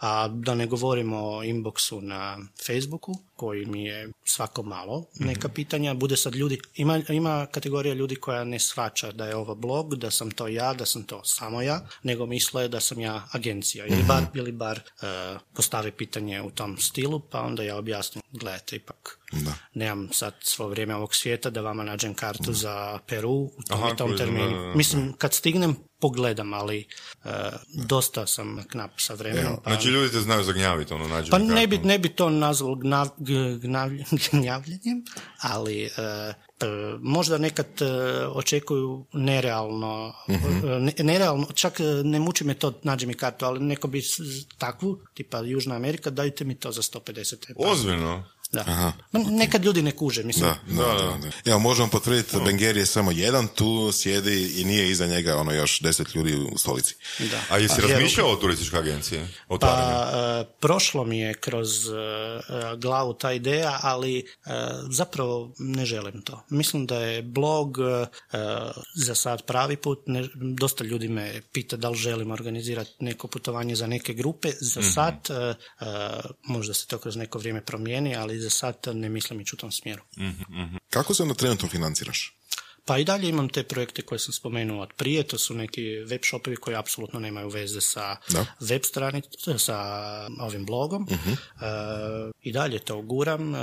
a 0.00 0.28
da 0.28 0.54
ne 0.54 0.66
govorimo 0.66 1.18
o 1.18 1.42
inboxu 1.42 2.00
na 2.00 2.38
Facebooku, 2.66 3.12
koji 3.42 3.66
mi 3.66 3.84
je 3.84 4.08
svako 4.24 4.62
malo 4.62 5.06
neka 5.18 5.48
pitanja, 5.48 5.94
bude 5.94 6.16
sad 6.16 6.34
ljudi, 6.34 6.60
ima, 6.74 7.00
ima 7.08 7.46
kategorija 7.46 7.94
ljudi 7.94 8.16
koja 8.16 8.44
ne 8.44 8.58
shvaća 8.58 9.12
da 9.12 9.26
je 9.26 9.36
ovo 9.36 9.54
blog, 9.54 9.96
da 9.96 10.10
sam 10.10 10.30
to 10.30 10.48
ja, 10.48 10.74
da 10.74 10.86
sam 10.86 11.02
to 11.02 11.24
samo 11.24 11.62
ja, 11.62 11.80
nego 12.02 12.26
misle 12.26 12.68
da 12.68 12.80
sam 12.80 13.00
ja 13.00 13.28
agencija, 13.32 13.86
ili 13.86 14.02
bar, 14.08 14.22
ili 14.34 14.52
bar 14.52 14.78
e, 14.78 14.82
postave 15.54 15.90
pitanje 15.90 16.42
u 16.42 16.50
tom 16.50 16.78
stilu, 16.78 17.20
pa 17.20 17.40
onda 17.40 17.62
ja 17.62 17.76
objasnim, 17.76 18.22
gledajte, 18.32 18.76
ipak 18.76 19.18
Da. 19.32 19.54
nemam 19.74 20.08
sad 20.12 20.34
svo 20.42 20.68
vrijeme 20.68 20.94
ovog 20.94 21.14
svijeta 21.14 21.50
da 21.50 21.60
vama 21.60 21.84
nađem 21.84 22.14
kartu 22.14 22.52
za 22.52 22.98
Peru 23.06 23.30
u 23.30 23.62
tom, 23.68 23.82
Aha, 23.82 23.92
i 23.92 23.96
tom 23.96 24.16
terminu. 24.16 24.50
da, 24.50 24.56
da, 24.56 24.68
da. 24.68 24.74
Mislim, 24.74 25.12
kad 25.18 25.34
stignem, 25.34 25.76
pogledam, 26.02 26.52
ali 26.54 26.88
e, 27.24 27.28
dosta 27.78 28.26
sam 28.26 28.64
knap 28.64 28.90
sa 28.98 29.14
vremenom. 29.14 29.56
Pa, 29.64 29.70
Znači, 29.70 29.88
ljudi 29.88 30.12
te 30.12 30.20
znaju 30.20 30.44
zagnjaviti, 30.44 30.94
ono, 30.94 31.08
nađu 31.08 31.30
pa 31.30 31.38
ne 31.40 31.66
bi, 31.66 31.78
ne 31.78 31.98
bi 31.98 32.08
to 32.10 32.30
nazvao 32.30 32.74
gnav, 32.76 33.08
g- 33.18 33.32
gnavlj- 33.34 34.04
gnjavljenjem, 34.30 35.04
ali 35.42 35.84
e, 35.84 35.88
možda 37.00 37.38
nekad 37.38 37.66
e, 37.80 37.84
očekuju 38.26 39.06
nerealno, 39.14 40.14
ne- 40.80 40.94
nerealno, 41.00 41.46
čak 41.54 41.74
ne 42.04 42.18
muči 42.20 42.44
me 42.44 42.54
to, 42.54 42.80
nađi 42.82 43.06
mi 43.06 43.14
kartu, 43.14 43.44
ali 43.44 43.60
neko 43.60 43.88
bi 43.88 44.02
takvu, 44.58 44.98
tipa 45.14 45.38
Južna 45.40 45.74
Amerika, 45.76 46.10
dajte 46.10 46.44
mi 46.44 46.54
to 46.54 46.72
za 46.72 46.82
150 46.82 47.34
eura. 47.50 47.70
Ozbiljno? 47.70 48.24
Da. 48.52 48.92
Ma 49.12 49.20
Nekad 49.30 49.64
ljudi 49.64 49.82
ne 49.82 49.92
kuže, 49.92 50.24
mislim. 50.24 50.50
Da, 50.68 50.84
da, 50.84 50.94
da. 50.94 51.18
da. 51.44 51.50
Evo, 51.50 51.58
možemo 51.58 51.88
potvrditi 51.88 52.36
da 52.36 52.44
Benger 52.44 52.76
je 52.76 52.86
samo 52.86 53.10
jedan, 53.10 53.48
tu 53.48 53.92
sjedi 53.92 54.60
i 54.60 54.64
nije 54.64 54.90
iza 54.90 55.06
njega 55.06 55.36
ono 55.36 55.52
još 55.52 55.80
deset 55.80 56.14
ljudi 56.14 56.34
u 56.52 56.58
stolici. 56.58 56.94
Da. 57.18 57.40
A 57.48 57.58
jesi 57.58 57.74
Pa, 57.76 57.82
jer- 57.82 57.90
razmišljao 57.90 58.28
o 58.28 58.36
turističkoj 58.36 58.78
agenciji? 58.78 59.20
O? 59.48 59.58
Pa, 59.58 60.10
e, 60.12 60.44
prošlo 60.60 61.04
mi 61.04 61.18
je 61.18 61.34
kroz 61.34 61.88
e, 61.88 61.92
glavu 62.76 63.14
ta 63.14 63.32
ideja, 63.32 63.78
ali 63.82 64.18
e, 64.18 64.24
zapravo 64.90 65.52
ne 65.58 65.84
želim 65.84 66.22
to. 66.22 66.44
Mislim 66.48 66.86
da 66.86 66.98
je 66.98 67.22
blog 67.22 67.78
za 68.94 69.14
sad 69.14 69.42
pravi 69.42 69.76
put. 69.76 70.02
Ne, 70.06 70.28
dosta 70.34 70.84
ljudi 70.84 71.08
me 71.08 71.42
pita 71.52 71.76
da 71.76 71.88
li 71.88 71.96
želim 71.96 72.30
organizirati 72.30 72.90
neko 73.00 73.28
putovanje 73.28 73.74
za 73.76 73.86
neke 73.86 74.14
grupe. 74.14 74.52
Za 74.60 74.82
sad, 74.82 75.14
e, 75.30 75.34
e, 75.34 75.54
možda 76.42 76.74
se 76.74 76.86
to 76.86 76.98
kroz 76.98 77.16
neko 77.16 77.38
vrijeme 77.38 77.64
promijeni, 77.64 78.16
ali 78.16 78.41
za 78.42 78.50
sad 78.50 78.76
ne 78.94 79.08
mislim 79.08 79.40
ići 79.40 79.54
u 79.54 79.58
tom 79.58 79.72
smjeru. 79.72 80.02
Kako 80.90 81.14
se 81.14 81.22
onda 81.22 81.34
trenutno 81.34 81.68
financiraš? 81.68 82.38
Pa 82.84 82.98
i 82.98 83.04
dalje 83.04 83.28
imam 83.28 83.48
te 83.48 83.62
projekte 83.62 84.02
koje 84.02 84.18
sam 84.18 84.32
spomenuo 84.32 84.82
od 84.82 84.92
prije, 84.92 85.22
to 85.22 85.38
su 85.38 85.54
neki 85.54 85.82
web 86.00 86.20
shopovi 86.24 86.56
koji 86.56 86.76
apsolutno 86.76 87.20
nemaju 87.20 87.48
veze 87.48 87.80
sa 87.80 88.16
Da. 88.28 88.46
web 88.60 88.82
stranicom, 88.84 89.58
sa 89.58 89.78
ovim 90.40 90.66
blogom. 90.66 91.06
E, 91.10 91.16
I 92.42 92.52
dalje 92.52 92.78
to 92.78 93.02
guram. 93.02 93.54
E, 93.54 93.58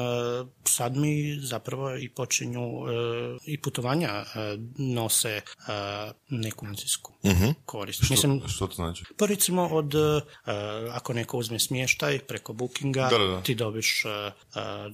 sad 0.66 0.96
mi 0.96 1.14
zapravo 1.42 1.96
i 1.96 2.10
počinju 2.10 2.60
e, 2.62 2.92
i 3.44 3.58
putovanja 3.58 4.08
e, 4.08 4.26
nose 4.78 5.30
e, 5.30 5.42
neku 6.30 6.66
financijsku 6.66 7.14
korist. 7.66 8.10
Mislim, 8.10 8.42
Što 8.48 8.68
to 8.68 8.74
znači? 8.74 9.04
pa 9.18 9.26
recimo 9.26 9.66
od, 9.66 9.96
e, 9.96 10.22
ako 10.92 11.14
neko 11.14 11.38
uzme 11.38 11.60
smještaj 11.60 12.20
preko 12.20 12.54
bookinga, 12.54 13.08
Da, 13.12 13.18
da, 13.18 13.26
da. 13.26 13.42
ti 13.42 13.56
dobiš 13.56 14.04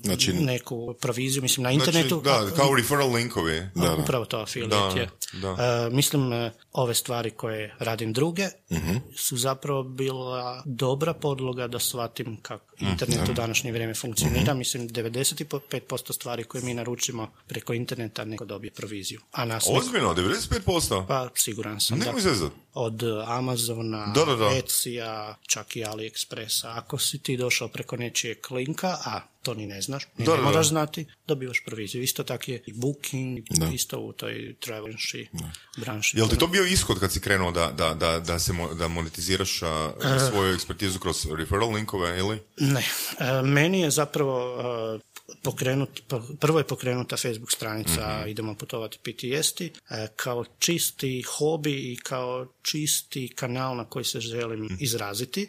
Znači- 0.04 0.34
neku 0.34 0.96
proviziju, 0.96 1.42
mislim 1.42 1.64
na 1.64 1.72
internetu. 1.72 2.22
Znači, 2.24 2.46
da, 2.46 2.52
kao 2.54 2.76
referral 2.76 3.12
linkovi. 3.12 3.60
Da, 3.76 3.96
da. 3.98 4.04
Upravo 4.18 4.46
to 4.46 4.46
Da, 4.68 5.00
je. 5.00 5.10
da. 5.34 5.50
E, 5.88 5.90
mislim, 5.92 6.34
e, 6.34 6.52
ove 6.74 6.94
stvari 6.96 7.32
koje 7.32 7.76
radim 7.80 8.14
druge 8.14 8.48
Mhm. 8.72 8.96
su 9.16 9.38
zapravo 9.38 9.84
bila 9.86 10.62
dobra 10.66 11.14
podloga 11.16 11.68
da 11.68 11.80
shvatim 11.80 12.38
kako 12.38 12.66
Mhm. 12.76 12.86
internet 12.86 13.30
u 13.30 13.34
današnje 13.34 13.72
vrijeme 13.72 13.94
funkcionira. 13.96 14.54
Mislim, 14.54 14.88
95% 14.90 16.14
stvari 16.14 16.44
koje 16.44 16.64
mi 16.64 16.74
naručimo 16.74 17.32
preko 17.48 17.74
interneta 17.74 18.26
neko 18.26 18.46
dobije 18.46 18.72
proviziju. 18.72 19.20
A 19.32 19.46
nas 19.46 19.68
Ozbiljno, 19.70 20.14
95%? 20.14 21.06
pa 21.08 21.30
siguran 21.36 21.80
sam 21.82 22.00
da. 22.00 22.06
Nemoj 22.06 22.22
zezat. 22.22 22.52
Od 22.74 23.04
Amazona, 23.28 24.06
Da, 24.08 24.26
da, 24.26 24.36
da. 24.36 24.46
Etsy-a, 24.46 25.36
čak 25.44 25.76
i 25.76 25.84
AliExpressa. 25.84 26.68
Ako 26.68 26.98
si 26.98 27.18
ti 27.20 27.38
došao 27.38 27.68
preko 27.68 27.96
nečijeg 27.98 28.52
linka, 28.52 28.98
a 29.06 29.22
to 29.46 29.54
ni 29.54 29.66
ne 29.68 29.82
znaš, 29.82 30.04
ni 30.08 30.26
Da, 30.26 30.32
ne 30.32 30.38
da, 30.38 30.38
da. 30.38 30.44
moraš 30.44 30.68
znati, 30.68 31.06
dobivaš 31.28 31.64
proviziju. 31.66 32.04
Isto 32.04 32.24
tak 32.24 32.48
je 32.48 32.64
i 32.66 32.74
Booking, 32.74 33.40
Da. 33.52 33.68
isto 33.68 34.00
u 34.00 34.14
toj 34.14 34.56
travel 34.56 34.94
branši. 35.78 36.18
Jel 36.18 36.28
ti 36.28 36.38
to 36.38 36.48
bio 36.48 36.66
ishod 36.66 37.00
kad 37.00 37.12
si 37.12 37.20
krenuo 37.20 37.52
da, 37.52 37.72
da, 37.72 37.94
da, 37.96 38.20
da, 38.20 38.40
se 38.40 38.54
mo- 38.54 38.74
da 38.74 38.88
monetiziraš 38.88 39.62
a, 39.64 39.92
E. 40.18 40.20
svoju 40.22 40.54
ekspertizu 40.54 41.00
kroz 41.00 41.26
referral 41.32 41.72
linkove 41.72 42.20
ili? 42.20 42.40
Ne. 42.58 42.84
E, 43.20 43.42
meni 43.44 43.82
je 43.82 43.92
zapravo 43.92 44.58
e, 44.96 45.00
pokrenut, 45.44 46.02
po- 46.08 46.22
prvo 46.40 46.60
je 46.60 46.64
pokrenuta 46.66 47.18
Facebook 47.18 47.52
stranica 47.52 47.76
Mhm. 48.16 48.30
Idemo 48.30 48.56
putovati 48.56 49.00
piti 49.00 49.28
jesti 49.30 49.72
kao 50.16 50.46
čisti 50.60 51.22
hobi 51.22 51.94
i 51.94 51.98
kao 51.98 52.48
čisti 52.62 53.28
kanal 53.30 53.78
na 53.78 53.86
koji 53.86 54.06
se 54.06 54.20
želim 54.20 54.62
Mhm. 54.62 54.76
izraziti. 54.80 55.48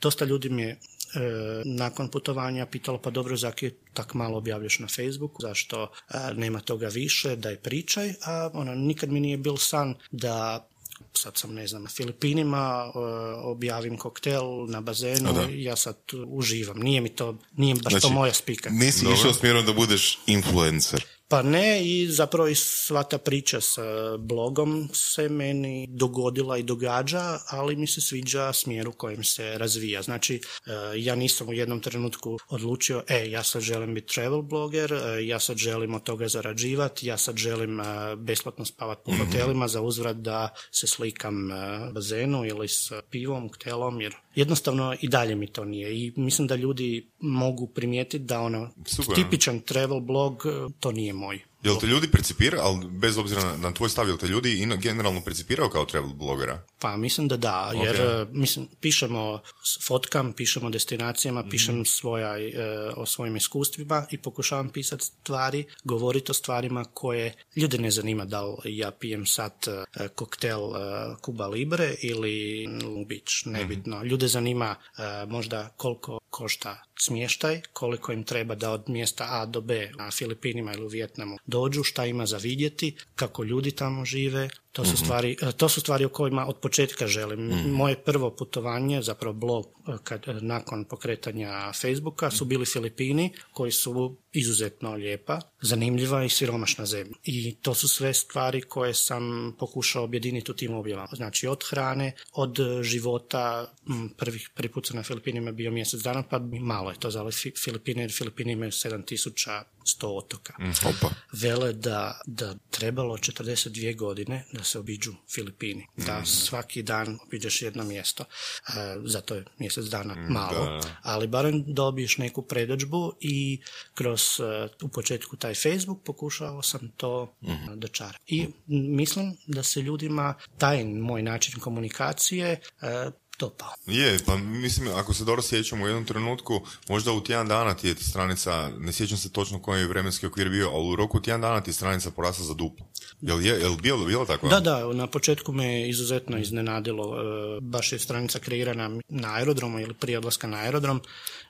Dosta 0.00 0.24
ljudi 0.24 0.48
mi 0.48 0.62
je 0.62 0.78
e, 1.14 1.62
nakon 1.64 2.08
putovanja 2.08 2.66
pitalo 2.66 2.98
pa 2.98 3.10
dobro 3.10 3.36
zaki 3.36 3.66
je 3.66 3.74
tak 3.94 4.14
malo 4.14 4.38
objavljaš 4.38 4.78
na 4.78 4.86
Facebooku, 4.88 5.42
zašto 5.42 5.82
e, 5.82 6.34
nema 6.34 6.60
toga 6.60 6.88
više, 6.88 7.36
daj 7.36 7.56
pričaj, 7.56 8.14
a 8.24 8.50
ono, 8.52 8.74
nikad 8.74 9.12
mi 9.12 9.20
nije 9.20 9.36
bil 9.36 9.56
san 9.56 9.94
da 10.10 10.68
sad 11.12 11.36
sam 11.36 11.54
ne 11.54 11.66
znam 11.66 11.82
na 11.82 11.88
Filipinima 11.88 12.92
e, 12.94 12.98
objavim 13.42 13.96
koktel 13.96 14.66
na 14.68 14.80
bazenu 14.80 15.32
da. 15.32 15.46
i 15.50 15.64
ja 15.64 15.76
sad 15.76 15.96
tu 16.06 16.24
uživam. 16.28 16.78
Nije 16.78 17.00
mi 17.00 17.08
to, 17.08 17.36
nije 17.56 17.74
baš 17.74 17.92
to 17.92 17.98
Znači, 17.98 18.14
moja 18.14 18.34
spika. 18.34 18.70
Nisi 18.70 19.06
išao 19.12 19.32
smjerom 19.32 19.66
da 19.66 19.72
budeš 19.72 20.18
influencer. 20.26 21.04
Pa 21.30 21.42
ne 21.42 21.84
i 21.84 22.06
zapravo 22.06 22.48
i 22.48 22.54
sva 22.54 23.02
ta 23.02 23.18
priča 23.18 23.60
sa 23.60 24.16
blogom 24.16 24.88
se 24.92 25.28
meni 25.28 25.86
dogodila 25.90 26.58
i 26.58 26.62
događa, 26.62 27.38
ali 27.48 27.76
mi 27.76 27.86
se 27.86 28.00
sviđa 28.00 28.52
smjer 28.52 28.88
u 28.88 28.92
kojem 28.92 29.24
se 29.24 29.58
razvija. 29.58 30.02
Znači, 30.02 30.34
e, 30.34 30.70
ja 30.96 31.14
nisam 31.14 31.48
u 31.48 31.52
jednom 31.52 31.80
trenutku 31.80 32.38
odlučio, 32.48 33.02
e, 33.08 33.30
ja 33.30 33.42
sad 33.42 33.62
želim 33.62 33.94
biti 33.94 34.14
travel 34.14 34.42
bloger, 34.42 34.92
e, 34.92 35.26
ja 35.26 35.40
sad 35.40 35.56
želim 35.56 35.94
od 35.94 36.02
toga 36.02 36.28
zarađivati, 36.28 37.06
ja 37.06 37.16
sad 37.16 37.36
želim 37.36 37.80
e, 37.80 37.84
besplatno 38.16 38.64
spavati 38.64 39.02
po 39.04 39.12
hotelima 39.12 39.68
za 39.68 39.80
uzvrat 39.82 40.16
da 40.16 40.54
se 40.70 40.86
slikam 40.86 41.48
bazenu 41.92 42.44
ili 42.44 42.68
s 42.68 42.92
pivom, 43.10 43.48
ktelom, 43.48 44.00
jer 44.00 44.14
jednostavno 44.38 44.96
i 45.00 45.08
dalje 45.08 45.34
mi 45.34 45.46
to 45.46 45.64
nije. 45.64 45.98
I 45.98 46.12
mislim 46.16 46.48
da 46.48 46.54
ljudi 46.54 47.10
mogu 47.20 47.66
primijetiti 47.66 48.24
da 48.24 48.40
ono 48.40 48.70
Super. 48.86 49.14
tipičan 49.14 49.60
travel 49.60 50.00
blog 50.00 50.44
to 50.80 50.92
nije 50.92 51.12
moj. 51.12 51.47
Jel 51.60 51.76
te 51.76 51.86
ljudi 51.86 52.08
percipira, 52.08 52.58
ali 52.60 52.86
bez 52.88 53.18
obzira 53.18 53.42
na, 53.42 53.56
na 53.58 53.72
tvoj 53.72 53.88
stav, 53.88 54.08
jel 54.08 54.16
te 54.16 54.26
ljudi 54.26 54.52
ina- 54.54 54.76
generalno 54.76 55.20
percipirao 55.20 55.68
kao 55.68 55.84
travel 55.84 56.10
blogera? 56.10 56.62
Pa 56.78 56.96
mislim 56.96 57.28
da 57.28 57.36
da, 57.36 57.72
jer 57.76 57.94
Ok. 57.94 58.00
e, 58.00 58.26
mislim, 58.32 58.68
pišemo 58.80 59.40
fotkam, 59.78 60.32
pišemo 60.32 60.70
destinacijama, 60.70 61.40
Mhm. 61.40 61.50
pišem 61.50 61.84
svoja, 61.86 62.38
e, 62.38 62.52
o 62.96 63.06
svojim 63.06 63.36
iskustvima 63.36 64.06
i 64.10 64.18
pokušavam 64.18 64.68
pisati 64.68 65.04
stvari, 65.04 65.64
govoriti 65.84 66.30
o 66.30 66.34
stvarima 66.34 66.84
koje 66.84 67.34
ljude 67.56 67.78
ne 67.78 67.90
zanima 67.90 68.24
da 68.24 68.42
li 68.42 68.54
ja 68.76 68.90
pijem 68.90 69.26
sad 69.26 69.52
e, 69.94 70.08
koktel 70.08 70.60
e, 70.66 70.78
Cuba 71.24 71.46
Libre 71.46 71.94
ili 72.00 72.66
Mhm. 72.68 73.02
nebitno. 73.46 74.02
Ljude 74.02 74.28
zanima 74.28 74.76
e, 74.98 75.02
možda 75.26 75.68
koliko 75.68 76.18
košta 76.30 76.82
smještaj, 76.98 77.60
koliko 77.72 78.12
im 78.12 78.24
treba 78.24 78.54
da 78.54 78.70
od 78.70 78.84
mjesta 78.88 79.26
A 79.30 79.46
do 79.46 79.60
B 79.60 79.90
na 79.94 80.10
Filipinima 80.10 80.72
ili 80.72 80.84
u 80.84 80.88
Vjetnamu 80.88 81.38
dođu, 81.48 81.82
šta 81.82 82.06
ima 82.06 82.26
za 82.26 82.36
vidjeti, 82.36 82.96
kako 83.14 83.44
ljudi 83.44 83.70
tamo 83.70 84.04
žive, 84.04 84.48
To 84.72 84.84
su, 84.84 84.96
stvari, 84.96 85.36
e, 85.42 85.52
to 85.52 85.68
su 85.68 85.80
stvari 85.80 86.04
o 86.04 86.08
kojima 86.08 86.46
od 86.46 86.56
početka 86.56 87.06
želim. 87.06 87.40
Moje 87.66 87.96
prvo 87.96 88.36
putovanje, 88.36 89.02
zapravo 89.02 89.34
blog 89.34 89.66
e, 89.66 89.92
kad, 90.04 90.28
e, 90.28 90.32
nakon 90.32 90.84
pokretanja 90.84 91.72
Facebooka 91.72 92.30
su 92.30 92.44
bili 92.44 92.66
Filipini 92.66 93.32
koji 93.52 93.72
su 93.72 94.16
izuzetno 94.32 94.94
lijepa, 94.94 95.40
zanimljiva 95.60 96.24
i 96.24 96.28
siromašna 96.28 96.86
zemlja. 96.86 97.14
I 97.24 97.54
to 97.54 97.74
su 97.74 97.88
sve 97.88 98.14
stvari 98.14 98.62
koje 98.62 98.94
sam 98.94 99.54
pokušao 99.58 100.04
objediniti 100.04 100.50
u 100.50 100.54
tim 100.54 100.74
objavama. 100.74 101.08
Znači 101.12 101.46
od 101.46 101.64
hrane, 101.70 102.12
od 102.32 102.58
života, 102.82 103.72
prvih, 104.16 104.50
prvi 104.54 104.72
put 104.72 104.86
sam 104.86 104.96
na 104.96 105.02
Filipinima 105.02 105.52
bio 105.52 105.70
mjesec 105.70 106.00
dana, 106.00 106.22
pa 106.22 106.38
malo 106.60 106.90
je 106.90 106.98
to 106.98 107.10
za 107.10 107.24
Filipine, 107.64 108.02
jer 108.02 108.12
Filipini 108.12 108.52
imaju 108.52 108.70
7100 108.70 109.62
otoka. 110.02 110.54
Opa. 110.88 111.14
Vele 111.32 111.72
da, 111.72 112.20
da 112.26 112.54
trebalo 112.70 113.16
42 113.16 113.96
godine 113.96 114.44
da 114.52 114.64
se 114.68 114.78
obiđu 114.78 115.12
Filipini. 115.34 115.86
Da 115.96 116.24
svaki 116.24 116.82
dan 116.82 117.18
obiđeš 117.26 117.62
jedno 117.62 117.84
mjesto. 117.84 118.24
E, 118.24 118.72
zato 119.04 119.34
je 119.34 119.44
mjesec 119.58 119.84
dana 119.84 120.14
malo. 120.14 120.80
Ali 121.02 121.26
barem 121.26 121.64
dobiješ 121.66 122.18
neku 122.18 122.42
predođbu 122.42 123.12
i 123.20 123.60
kroz 123.94 124.22
e, 124.40 124.68
u 124.82 124.88
početku 124.88 125.36
taj 125.36 125.54
Facebook 125.54 126.02
pokušao 126.04 126.62
sam 126.62 126.90
to 126.96 127.34
mm 127.42 127.58
dočarati. 127.74 128.18
I 128.26 128.48
mislim 128.66 129.36
da 129.46 129.62
se 129.62 129.80
ljudima 129.82 130.34
taj 130.58 130.84
moj 130.84 131.22
način 131.22 131.60
komunikacije 131.60 132.60
e, 132.80 133.10
dopao. 133.38 133.68
Je, 133.86 134.18
pa 134.26 134.36
mislim, 134.36 134.88
ako 134.94 135.14
se 135.14 135.24
dobro 135.24 135.42
sjećam 135.42 135.82
u 135.82 135.86
jednom 135.86 136.04
trenutku, 136.04 136.60
možda 136.88 137.12
u 137.12 137.20
tjedan 137.20 137.48
dana 137.48 137.74
ti 137.74 137.88
je 137.88 137.94
stranica, 137.94 138.70
ne 138.78 138.92
sjećam 138.92 139.18
se 139.18 139.32
točno 139.32 139.62
koji 139.62 139.80
je 139.80 139.86
vremenski 139.86 140.26
okvir 140.26 140.48
bio, 140.48 140.70
ali 140.70 140.88
u 140.88 140.96
roku 140.96 141.20
tjedan 141.20 141.40
dana 141.40 141.60
ti 141.60 141.70
je 141.70 141.74
stranica 141.74 142.10
porasla 142.10 142.44
za 142.44 142.54
duplo. 142.54 142.86
Jel, 143.20 143.46
je, 143.46 143.60
jel 143.60 143.76
bilo, 143.76 144.04
bilo 144.04 144.24
tako? 144.24 144.48
Da, 144.48 144.60
da, 144.60 144.92
na 144.92 145.06
početku 145.06 145.52
me 145.52 145.88
izuzetno 145.88 146.38
iznenadilo. 146.38 147.16
e, 147.16 147.60
Baš 147.60 147.92
je 147.92 147.98
stranica 147.98 148.38
kreirana 148.38 148.90
na 149.08 149.34
aerodromu 149.34 149.80
ili 149.80 149.94
prije 149.94 150.18
odlaska 150.18 150.46
na 150.46 150.56
aerodrom, 150.56 151.00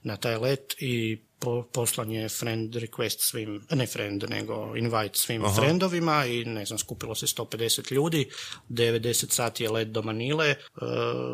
na 0.02 0.16
taj 0.16 0.36
let 0.36 0.74
i 0.78 1.22
po, 1.38 1.62
poslan 1.72 2.10
je 2.12 2.28
friend 2.28 2.74
request 2.74 3.20
svim, 3.20 3.66
ne 3.70 3.86
friend, 3.86 4.24
nego 4.28 4.76
invite 4.76 5.18
svim 5.18 5.42
friendovima 5.56 6.26
i 6.26 6.44
ne 6.44 6.64
znam, 6.66 6.78
skupilo 6.78 7.14
se 7.14 7.26
150 7.26 7.92
ljudi, 7.92 8.28
90 8.68 9.30
sati 9.30 9.62
je 9.62 9.70
let 9.70 9.88
do 9.88 10.02
Manile, 10.02 10.46
e, 10.48 10.56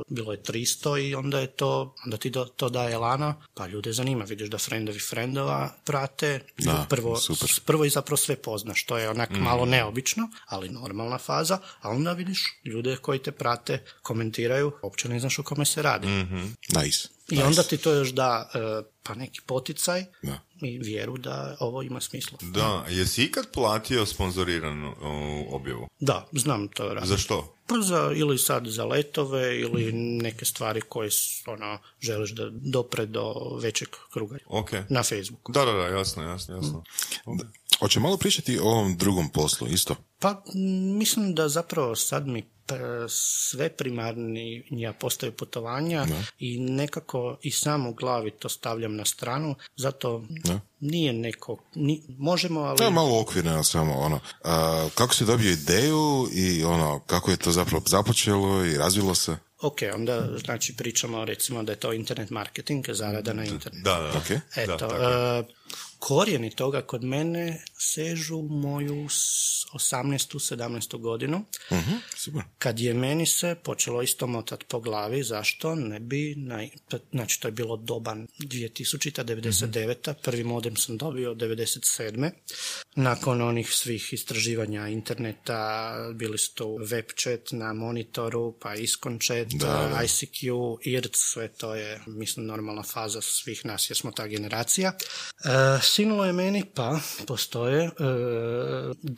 bilo 0.08 0.32
je 0.32 0.42
300 0.42 1.08
i 1.08 1.14
onda 1.14 1.40
je 1.40 1.46
to, 1.46 1.94
onda 2.04 2.16
ti 2.16 2.30
do, 2.30 2.44
to 2.44 2.68
daje 2.68 2.98
lana, 2.98 3.34
pa 3.54 3.66
ljude 3.66 3.92
zanima, 3.92 4.24
vidiš 4.24 4.48
da 4.48 4.58
friendovi 4.58 4.98
friendova 4.98 5.74
prate, 5.84 6.40
Da, 6.58 6.86
prvo, 6.90 7.16
super. 7.16 7.48
prvo 7.64 7.84
i 7.84 7.90
zapravo 7.90 8.16
sve 8.16 8.36
poznaš, 8.36 8.84
to 8.84 8.98
je 8.98 9.10
onak 9.10 9.30
malo 9.30 9.66
neobično, 9.66 10.28
ali 10.46 10.68
normalna 10.68 11.18
faza, 11.18 11.58
a 11.80 11.90
onda 11.90 12.12
vidiš 12.12 12.60
ljude 12.64 12.96
koji 12.96 13.18
te 13.18 13.32
prate, 13.32 13.84
komentiraju, 14.02 14.72
uopće 14.82 15.08
ne 15.08 15.20
znaš 15.20 15.38
o 15.38 15.42
kome 15.42 15.64
se 15.64 15.82
radi. 15.82 16.06
Nice. 16.68 17.13
I 17.30 17.42
onda 17.42 17.62
ti 17.62 17.76
to 17.76 17.92
još 17.92 18.08
da 18.12 18.50
e, 18.54 18.58
pa 19.02 19.14
neki 19.14 19.40
poticaj 19.46 20.04
Da. 20.22 20.40
i 20.62 20.78
vjeru 20.78 21.16
da 21.16 21.56
ovo 21.60 21.82
ima 21.82 22.00
smisla. 22.00 22.38
Da, 22.42 22.84
jesi 22.88 23.24
ikad 23.24 23.46
platio 23.52 24.06
sponzoriranu 24.06 24.94
objavu? 25.50 25.88
Da, 26.00 26.26
znam 26.32 26.68
to 26.68 26.88
raditi. 26.88 27.08
Za 27.08 27.16
što? 27.16 27.54
Pa 27.66 27.74
za, 27.80 28.12
ili 28.16 28.38
sad 28.38 28.66
za 28.66 28.84
letove 28.84 29.60
ili 29.60 29.92
neke 29.92 30.44
stvari 30.44 30.80
koje 30.80 31.10
ono, 31.46 31.78
želiš 32.00 32.30
da 32.30 32.50
dopre 32.52 33.06
do 33.06 33.34
većeg 33.62 33.88
kruga 34.12 34.38
Ok. 34.46 34.70
na 34.88 35.02
Facebooku. 35.02 35.52
Da, 35.52 35.64
da, 35.64 35.72
da, 35.72 35.86
jasno, 35.88 36.22
jasno, 36.22 36.56
jasno. 36.56 36.84
Hoće 37.84 38.00
malo 38.00 38.16
pričati 38.16 38.58
o 38.58 38.64
ovom 38.64 38.96
drugom 38.96 39.28
poslu, 39.28 39.68
isto. 39.68 39.96
Pa 40.18 40.42
mislim 40.94 41.34
da 41.34 41.48
zapravo 41.48 41.96
sad 41.96 42.26
mi 42.26 42.42
p- 42.66 42.74
sve 43.08 43.68
primarnija 43.70 44.92
postaju 44.92 45.32
putovanja 45.32 46.06
i 46.38 46.58
nekako 46.60 47.38
i 47.42 47.50
sam 47.50 47.86
u 47.86 47.94
glavi 47.94 48.30
to 48.30 48.48
stavljam 48.48 48.96
na 48.96 49.04
stranu, 49.04 49.54
zato 49.76 50.24
Da. 50.28 50.60
nije 50.80 51.12
neko, 51.12 51.58
ni, 51.74 52.02
možemo, 52.08 52.60
ali... 52.60 52.78
To 52.78 52.84
je 52.84 52.90
malo 52.90 53.20
okvirno 53.20 53.64
samo, 53.64 53.94
ono, 53.94 54.20
a, 54.44 54.88
kako 54.94 55.14
si 55.14 55.24
dobio 55.24 55.50
ideju 55.52 56.28
i 56.32 56.64
ono, 56.64 57.00
kako 57.00 57.30
je 57.30 57.36
to 57.36 57.52
zapravo 57.52 57.82
započelo 57.86 58.64
i 58.64 58.76
razvilo 58.76 59.14
se? 59.14 59.36
Ok, 59.60 59.78
onda 59.94 60.28
znači 60.38 60.76
pričamo 60.76 61.24
recimo 61.24 61.62
da 61.62 61.72
je 61.72 61.76
to 61.76 61.92
internet 61.92 62.30
marketing, 62.30 62.84
zarada 62.88 63.32
na 63.32 63.44
internetu. 63.44 63.84
Da, 63.84 63.94
da, 63.94 64.08
Ok. 64.10 64.28
da, 64.28 64.62
Eto, 64.62 64.76
tako 64.78 64.94
je. 64.94 65.44
Korijeni 66.04 66.50
toga 66.50 66.82
kod 66.82 67.04
mene 67.04 67.62
sežu 67.78 68.42
moju 68.42 69.08
s- 69.08 69.54
18. 69.74 70.38
17. 70.38 70.98
godinu, 70.98 71.44
super. 72.16 72.42
kad 72.58 72.80
je 72.80 72.94
meni 72.94 73.26
se 73.26 73.56
počelo 73.62 74.02
isto 74.02 74.26
motat 74.26 74.64
po 74.68 74.80
glavi, 74.80 75.22
zašto 75.22 75.74
ne 75.74 76.00
bi, 76.00 76.34
na, 76.36 76.66
znači 77.12 77.40
to 77.40 77.48
je 77.48 77.52
bilo 77.52 77.76
doban 77.76 78.26
2000. 78.38 79.24
99. 79.24 80.14
Prvi 80.22 80.44
modem 80.44 80.76
sam 80.76 80.96
dobio 80.96 81.34
97. 81.34 82.30
Nakon 82.94 83.42
onih 83.42 83.70
svih 83.72 84.12
istraživanja 84.12 84.88
interneta, 84.88 85.94
bili 86.14 86.38
su 86.38 86.54
to 86.54 86.76
web 86.76 87.04
chat 87.16 87.40
na 87.50 87.72
monitoru, 87.72 88.54
pa 88.60 88.74
Iskon 88.74 89.18
chat, 89.18 89.48
ICQ, 90.04 90.76
IRC, 90.82 91.16
sve 91.16 91.48
to 91.48 91.74
je, 91.74 92.00
mislim, 92.06 92.46
normalna 92.46 92.82
faza 92.82 93.20
svih 93.20 93.64
nas, 93.64 93.90
jer 93.90 93.96
smo 93.96 94.12
ta 94.12 94.26
generacija. 94.26 94.92
E, 95.44 95.82
sinulo 95.94 96.24
je 96.24 96.32
meni, 96.32 96.64
pa 96.74 96.98
postoje, 97.26 97.84
e, 97.84 97.90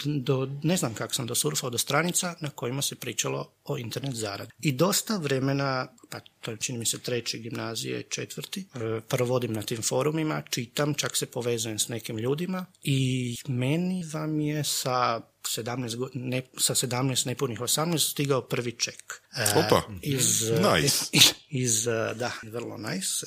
do, 0.05 0.49
ne 0.63 0.77
znam 0.77 0.95
kako 0.95 1.15
sam 1.15 1.27
dosurfao 1.27 1.71
do 1.71 1.79
stranica 1.79 2.35
na 2.41 2.51
kojima 2.51 2.83
se 2.83 2.97
pričalo 2.97 3.53
o 3.65 3.79
internet 3.79 4.15
zaradi. 4.15 4.53
I 4.61 4.73
dosta 4.73 5.17
vremena, 5.17 5.89
pa 6.11 6.21
to 6.41 6.51
je 6.51 6.57
čini 6.57 6.79
mi 6.79 6.87
se 6.87 6.99
treći 6.99 7.39
gimnazije, 7.39 8.03
četvrti, 8.03 8.61
e, 8.75 9.01
provodim 9.09 9.53
na 9.53 9.63
tim 9.63 9.83
forumima, 9.83 10.43
čitam, 10.51 10.95
čak 10.95 11.17
se 11.17 11.27
povezujem 11.27 11.79
s 11.79 11.89
nekim 11.89 12.19
ljudima 12.19 12.67
i 12.83 13.37
meni 13.49 14.05
vam 14.13 14.41
je 14.41 14.65
sa 14.65 15.21
17, 15.43 15.97
go- 15.97 16.11
ne, 16.15 16.43
sa 16.59 16.75
17 16.75 17.27
nepunih 17.27 17.61
18 17.61 18.11
stigao 18.11 18.43
prvi 18.43 18.73
ček. 18.73 19.23
E, 19.37 19.59
Opa. 19.67 19.83
iz, 20.03 20.43
Nice. 20.51 21.07
iz, 21.13 21.33
iz, 21.49 21.87
e, 21.87 22.15
da, 22.15 22.33
vrlo 22.43 22.77
nice, 22.77 23.27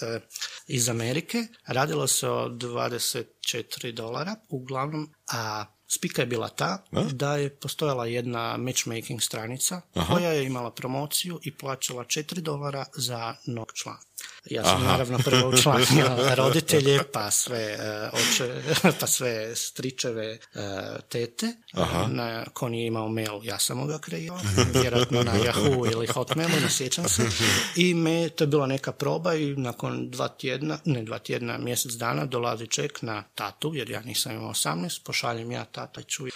iz 0.68 0.90
Amerike. 0.90 1.48
Radilo 1.68 2.08
se 2.08 2.30
o 2.30 2.50
24 2.50 3.92
dolara, 3.92 4.36
uglavnom, 4.50 5.14
a 5.32 5.66
spika 5.92 6.22
je 6.22 6.26
bila 6.26 6.50
ta 6.50 6.84
da 7.12 7.36
je 7.36 7.50
postojala 7.50 8.06
jedna 8.06 8.58
matchmaking 8.58 9.22
stranica 9.22 9.82
koja 10.08 10.32
je 10.32 10.46
imala 10.46 10.72
promociju 10.72 11.40
i 11.44 11.58
plaćala 11.58 12.04
4 12.04 12.40
dolara 12.40 12.86
za 12.96 13.36
nog 13.46 13.72
član. 13.74 14.09
Ja 14.46 14.64
sam 14.64 14.84
naravno 14.84 15.18
prvo 15.18 15.50
učlanio 15.50 16.10
roditelje, 16.38 17.00
pa 17.14 17.32
sve 17.32 17.78
e, 17.80 18.10
oče, 18.14 18.62
pa 19.00 19.08
sve 19.08 19.56
stričeve 19.56 20.26
e, 20.26 20.40
tete. 21.10 21.54
Na, 22.08 22.46
ko 22.54 22.70
nije 22.70 22.88
imao 22.88 23.10
mail, 23.10 23.40
ja 23.44 23.60
sam 23.60 23.88
ga 23.88 24.00
kreirao, 24.00 24.40
vjerojatno 24.82 25.24
na 25.24 25.34
Yahoo 25.34 25.92
ili 25.92 26.08
Hotmailu, 26.08 26.60
ne 26.62 26.70
sjećam 26.70 27.10
se. 27.10 27.24
I 27.76 27.94
me, 27.94 28.30
to 28.30 28.44
je 28.44 28.48
bila 28.48 28.68
neka 28.68 28.92
proba 28.92 29.36
i 29.36 29.56
nakon 29.56 30.10
dva 30.10 30.28
tjedna, 30.28 30.78
ne 30.86 31.04
dva 31.04 31.20
tjedna, 31.20 31.58
mjesec 31.58 31.92
dana 31.92 32.26
dolazi 32.26 32.68
ček 32.68 33.02
na 33.02 33.24
tatu, 33.36 33.72
jer 33.76 33.90
ja 33.90 34.02
nisam 34.02 34.32
imao 34.32 34.50
18, 34.50 35.04
pošaljem 35.04 35.52
ja 35.52 35.66
tata 35.66 36.02
čuj. 36.02 36.30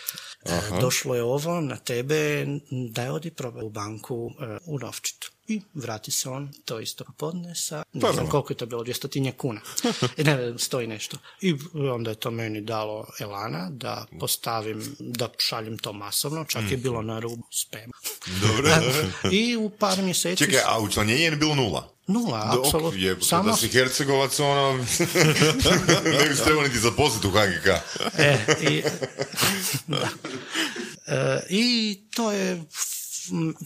Došlo 0.81 1.15
je 1.15 1.23
ovo 1.23 1.61
na 1.61 1.77
tebe, 1.77 2.45
daj 2.91 3.09
odi 3.09 3.31
probaj 3.31 3.63
u 3.63 3.69
banku 3.69 4.31
e, 4.41 4.57
u 4.65 4.79
Novčitu. 4.79 5.32
I 5.47 5.61
vrati 5.73 6.11
se 6.11 6.29
on 6.29 6.53
to 6.65 6.79
isto 6.79 7.03
popodne 7.03 7.55
sa, 7.55 7.83
ne 7.93 8.13
znam 8.13 8.29
koliko 8.29 8.53
je 8.53 8.57
to 8.57 8.65
bilo, 8.65 8.83
dvjestotinje 8.83 9.31
kuna. 9.31 9.61
E, 10.17 10.23
ne, 10.23 10.59
stoji 10.59 10.87
nešto. 10.87 11.17
I 11.41 11.55
onda 11.73 12.09
je 12.09 12.15
to 12.15 12.31
meni 12.31 12.61
dalo 12.61 13.07
elana 13.19 13.69
da 13.71 14.05
postavim, 14.19 14.95
da 14.99 15.29
šaljem 15.37 15.77
to 15.77 15.93
masovno, 15.93 16.45
čak 16.45 16.71
je 16.71 16.77
bilo 16.77 17.01
na 17.01 17.19
rubu 17.19 17.43
spema. 17.51 17.93
Dobro. 18.41 18.71
I 19.31 19.55
u 19.55 19.69
par 19.69 20.01
mjeseci... 20.01 20.45
Čekaj, 20.45 20.59
a 20.65 20.79
učlanjenje 20.79 21.23
je 21.23 21.31
bilo 21.35 21.55
nula? 21.55 21.93
Nula, 22.07 22.59
apsolutno. 22.59 22.99
je, 22.99 23.21
Samo 23.21 23.49
da 23.49 23.55
si 23.55 23.67
Hercegovac, 23.67 24.39
ono, 24.39 24.73
ne 26.19 26.29
bi 26.29 26.35
se 26.35 26.43
trebao 26.43 26.63
niti 26.63 26.79
zaposliti 26.79 27.27
u 27.27 27.31
HGK. 27.31 27.67
E, 28.17 28.37
i, 28.61 28.83
da. 29.87 30.09
E, 31.07 31.45
I 31.49 31.97
to 32.15 32.31
je 32.31 32.63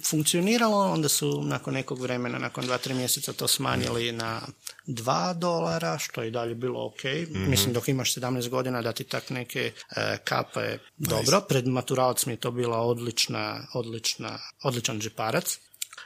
funkcioniralo, 0.04 0.91
onda 0.91 1.10
su 1.10 1.41
nakon 1.41 1.74
nekog 1.74 2.02
vremena, 2.02 2.38
nakon 2.38 2.65
dva, 2.65 2.78
tri 2.78 2.93
mjeseca 2.93 3.34
to 3.34 3.48
smanjili 3.48 4.12
na 4.12 4.41
dva 4.86 5.34
dolara, 5.34 5.98
što 5.98 6.22
je 6.22 6.32
dalje 6.32 6.56
bilo 6.56 6.86
ok. 6.86 7.04
Mislim, 7.30 7.74
dok 7.74 7.88
imaš 7.88 8.15
17 8.15 8.50
godina 8.50 8.82
da 8.82 8.91
ti 8.93 9.04
tak 9.04 9.30
neke 9.30 9.72
e, 9.96 10.17
kape 10.24 10.78
dobro. 10.98 11.41
Pred 11.41 11.67
maturalac 11.67 12.26
mi 12.26 12.34
je 12.34 12.38
to 12.38 12.52
bila 12.52 12.78
odlična, 12.78 13.67
odlična, 13.74 14.39
odličan 14.63 15.00
džeparac. 15.00 15.60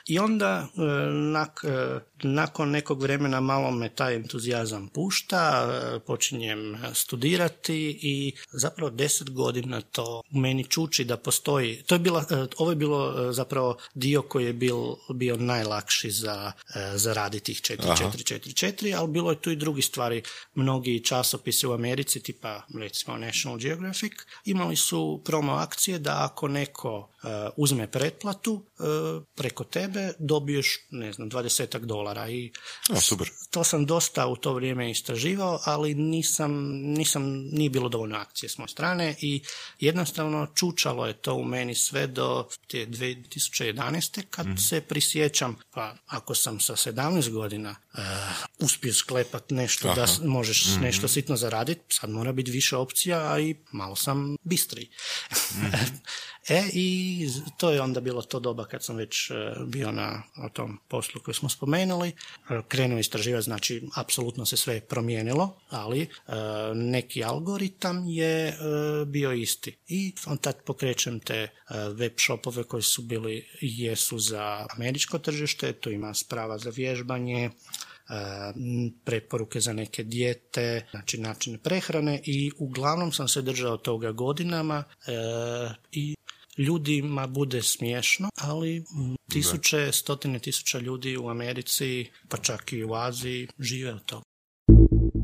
I 0.07 0.19
onda, 0.19 0.67
e, 0.77 0.81
nak, 1.11 1.61
e, 1.63 1.99
nakon 2.23 2.69
nekog 2.69 3.01
vremena 3.01 3.39
malo 3.39 3.71
me 3.71 3.89
taj 3.89 4.15
entuzijazam 4.15 4.87
pušta, 4.87 5.69
e, 5.95 5.99
počinjem 5.99 6.77
studirati 6.93 7.99
i 8.01 8.33
zapravo 8.51 8.89
deset 8.89 9.29
godina 9.29 9.81
to 9.81 10.21
u 10.33 10.39
meni 10.39 10.63
čuči 10.63 11.03
da 11.03 11.17
postoji. 11.17 11.83
To 11.83 11.95
je 11.95 11.99
bila, 11.99 12.25
e, 12.31 12.47
ovo 12.57 12.69
je 12.69 12.75
bilo 12.75 13.29
e, 13.29 13.33
zapravo 13.33 13.77
dio 13.93 14.21
koji 14.21 14.45
je 14.45 14.53
bil, 14.53 14.77
bio 15.13 15.37
najlakši 15.37 16.11
za, 16.11 16.51
za 16.95 17.13
raditi 17.13 17.41
tih 17.53 17.61
4444, 17.61 18.95
ali 18.97 19.11
bilo 19.11 19.29
je 19.29 19.41
tu 19.41 19.51
i 19.51 19.55
drugi 19.55 19.81
stvari. 19.81 20.23
Mnogi 20.55 21.03
časopisi 21.03 21.67
u 21.67 21.73
Americi, 21.73 22.23
tipa 22.23 22.61
recimo 22.79 23.17
National 23.17 23.57
Geographic, 23.57 24.13
imali 24.45 24.75
su 24.75 25.21
promo 25.25 25.53
akcije 25.53 25.99
da 25.99 26.25
ako 26.31 26.47
neko 26.47 27.09
uzme 27.57 27.87
pretplatu 27.91 28.65
preko 29.35 29.63
tebe 29.63 30.13
dobiješ, 30.19 30.87
ne 30.91 31.13
znam, 31.13 31.29
20 31.29 31.85
dolara 31.85 32.10
i 32.29 32.51
super. 33.01 33.29
to 33.49 33.63
sam 33.63 33.85
dosta 33.85 34.27
u 34.27 34.35
to 34.35 34.53
vrijeme 34.53 34.91
istraživao, 34.91 35.59
ali 35.65 35.93
nisam, 35.95 36.51
nisam, 36.71 37.23
nije 37.51 37.69
bilo 37.69 37.89
dovoljno 37.89 38.17
akcije 38.17 38.49
s 38.49 38.57
moje 38.57 38.67
strane 38.67 39.15
i 39.21 39.43
jednostavno 39.79 40.47
čučalo 40.55 41.07
je 41.07 41.13
to 41.13 41.33
u 41.33 41.43
meni 41.43 41.75
sve 41.75 42.07
do 42.07 42.47
te 42.67 42.85
2011. 42.87 44.21
kad 44.29 44.47
mm 44.47 44.57
se 44.57 44.81
prisjećam, 44.81 45.55
pa 45.71 45.95
ako 46.07 46.35
sam 46.35 46.59
sa 46.59 46.75
17 46.75 47.29
godina 47.29 47.75
uh, 47.93 47.99
uspio 48.59 48.93
sklepat 48.93 49.49
nešto 49.49 49.93
da 49.93 50.05
možeš 50.23 50.65
mhm. 50.65 50.83
nešto 50.83 51.07
sitno 51.07 51.35
zaraditi, 51.35 51.81
sad 51.89 52.09
mora 52.09 52.31
biti 52.31 52.51
više 52.51 52.75
opcija, 52.77 53.33
a 53.33 53.39
i 53.39 53.55
malo 53.71 53.95
sam 53.95 54.35
bistri. 54.43 54.89
mm 55.55 55.65
E 56.49 56.63
i 56.73 57.27
to 57.57 57.71
je 57.71 57.81
onda 57.81 58.01
bilo 58.01 58.21
to 58.21 58.39
doba 58.39 58.65
kad 58.65 58.83
sam 58.83 58.95
već 58.95 59.31
e, 59.31 59.33
bio 59.65 59.91
na 59.91 60.23
o 60.37 60.49
tom 60.49 60.79
poslu 60.87 61.21
koji 61.21 61.35
smo 61.35 61.49
spomenuli. 61.49 62.00
E, 62.09 62.13
krenuo 62.67 62.99
istraživati, 62.99 63.43
znači 63.43 63.87
apsolutno 63.95 64.45
se 64.45 64.57
sve 64.57 64.81
promijenilo, 64.81 65.59
ali 65.69 66.01
e, 66.01 66.07
neki 66.75 67.23
algoritam 67.23 68.03
je 68.07 68.57
bio 69.07 69.31
isti. 69.31 69.77
I 69.87 70.13
on 70.25 70.37
tad 70.37 70.63
pokrećem 70.65 71.19
te 71.19 71.47
web 71.97 72.13
shopove 72.17 72.63
koji 72.63 72.83
su 72.83 73.01
bili 73.01 73.47
jesu 73.61 74.19
za 74.19 74.65
američko 74.75 75.19
tržište, 75.19 75.73
tu 75.73 75.91
ima 75.91 76.13
sprava 76.13 76.57
za 76.57 76.69
vježbanje, 76.69 77.49
preporuke 79.03 79.59
za 79.59 79.73
neke 79.73 80.03
dijete, 80.03 80.87
znači 80.91 81.17
načine 81.17 81.57
prehrane 81.57 82.21
i 82.25 82.51
uglavnom 82.57 83.11
sam 83.11 83.27
se 83.27 83.41
držao 83.41 83.77
toga 83.77 84.11
godinama 84.11 84.83
i 85.91 86.15
ljudima 86.57 87.27
bude 87.27 87.61
smiješno, 87.61 88.29
ali 88.41 88.83
tisuće, 89.31 89.91
stotine 89.91 90.39
tisuća 90.39 90.79
ljudi 90.79 91.17
u 91.17 91.29
Americi, 91.29 92.05
pa 92.29 92.37
čak 92.37 92.73
i 92.73 92.83
u 92.83 92.93
Aziji 92.93 93.47
žive 93.59 93.93
od 93.93 94.05
toga. 94.05 94.23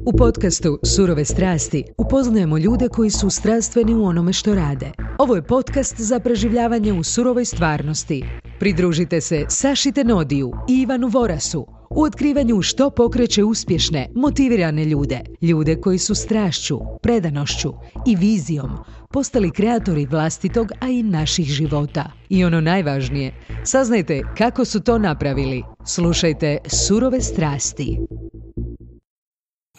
U 0.05 0.17
podcastu 0.17 0.79
Surove 0.83 1.25
strasti 1.25 1.83
upoznajemo 1.97 2.57
ljude 2.57 2.87
koji 2.89 3.09
su 3.09 3.29
strastveni 3.29 3.93
u 3.93 4.03
onome 4.03 4.33
što 4.33 4.55
rade. 4.55 4.91
Ovo 5.19 5.35
je 5.35 5.43
podcast 5.43 5.95
za 5.99 6.19
preživljavanje 6.19 6.93
u 6.93 7.03
surovoj 7.03 7.45
stvarnosti. 7.45 8.23
Pridružite 8.59 9.21
se 9.21 9.45
Saši 9.49 9.91
Tenodiju 9.91 10.51
i 10.69 10.81
Ivanu 10.81 11.07
Vorasu 11.07 11.67
u 11.89 12.03
otkrivanju 12.03 12.61
što 12.61 12.89
pokreće 12.89 13.43
uspješne, 13.43 14.09
motivirane 14.15 14.85
ljude. 14.85 15.19
Ljude 15.41 15.75
koji 15.81 15.97
su 15.97 16.15
strašću, 16.15 16.79
predanošću 17.01 17.73
i 18.07 18.15
vizijom 18.15 18.69
postali 19.11 19.51
kreatori 19.51 20.05
vlastitog, 20.05 20.67
a 20.79 20.87
i 20.87 21.03
naših 21.03 21.45
života. 21.45 22.11
I 22.29 22.45
ono 22.45 22.61
najvažnije, 22.61 23.33
saznajte 23.65 24.21
kako 24.37 24.65
su 24.65 24.79
to 24.79 24.97
napravili. 24.97 25.63
Slušajte 25.85 26.57
Surove 26.67 27.21
strasti. 27.21 27.97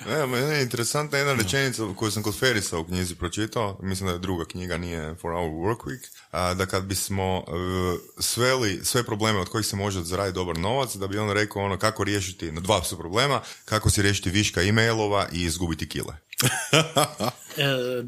Ne, 0.07 0.27
meni 0.27 0.55
je 0.55 0.63
interesantna 0.63 1.19
jedna 1.19 1.35
rečenica 1.35 1.83
koju 1.97 2.11
sam 2.11 2.23
kod 2.23 2.39
Ferisa 2.39 2.79
u 2.79 2.85
knjizi 2.85 3.15
pročitao, 3.15 3.79
mislim 3.83 4.07
da 4.07 4.13
je 4.13 4.19
druga 4.19 4.45
knjiga, 4.45 4.79
nije 4.79 5.15
For 5.21 5.33
Our 5.33 5.51
Work 5.51 5.79
Week, 5.85 6.09
a, 6.31 6.55
da 6.55 6.67
kad 6.67 6.85
bismo 6.85 7.39
uh, 7.39 7.45
sveli 8.19 8.81
sve 8.85 9.03
probleme 9.03 9.39
od 9.39 9.49
kojih 9.49 9.67
se 9.67 9.77
može 9.77 10.03
zaraditi 10.03 10.35
dobar 10.35 10.59
novac, 10.59 10.97
da 10.97 11.07
bi 11.07 11.19
on 11.19 11.31
rekao 11.31 11.63
ono 11.63 11.79
kako 11.79 12.05
riješiti, 12.05 12.53
na 12.53 12.61
dva 12.61 12.85
su 12.85 12.99
problema, 12.99 13.41
kako 13.65 13.91
se 13.91 14.03
riješiti 14.03 14.31
viška 14.31 14.63
e-mailova 14.63 15.27
i 15.33 15.43
izgubiti 15.43 15.89
kile. 15.89 16.15
E, 17.59 18.05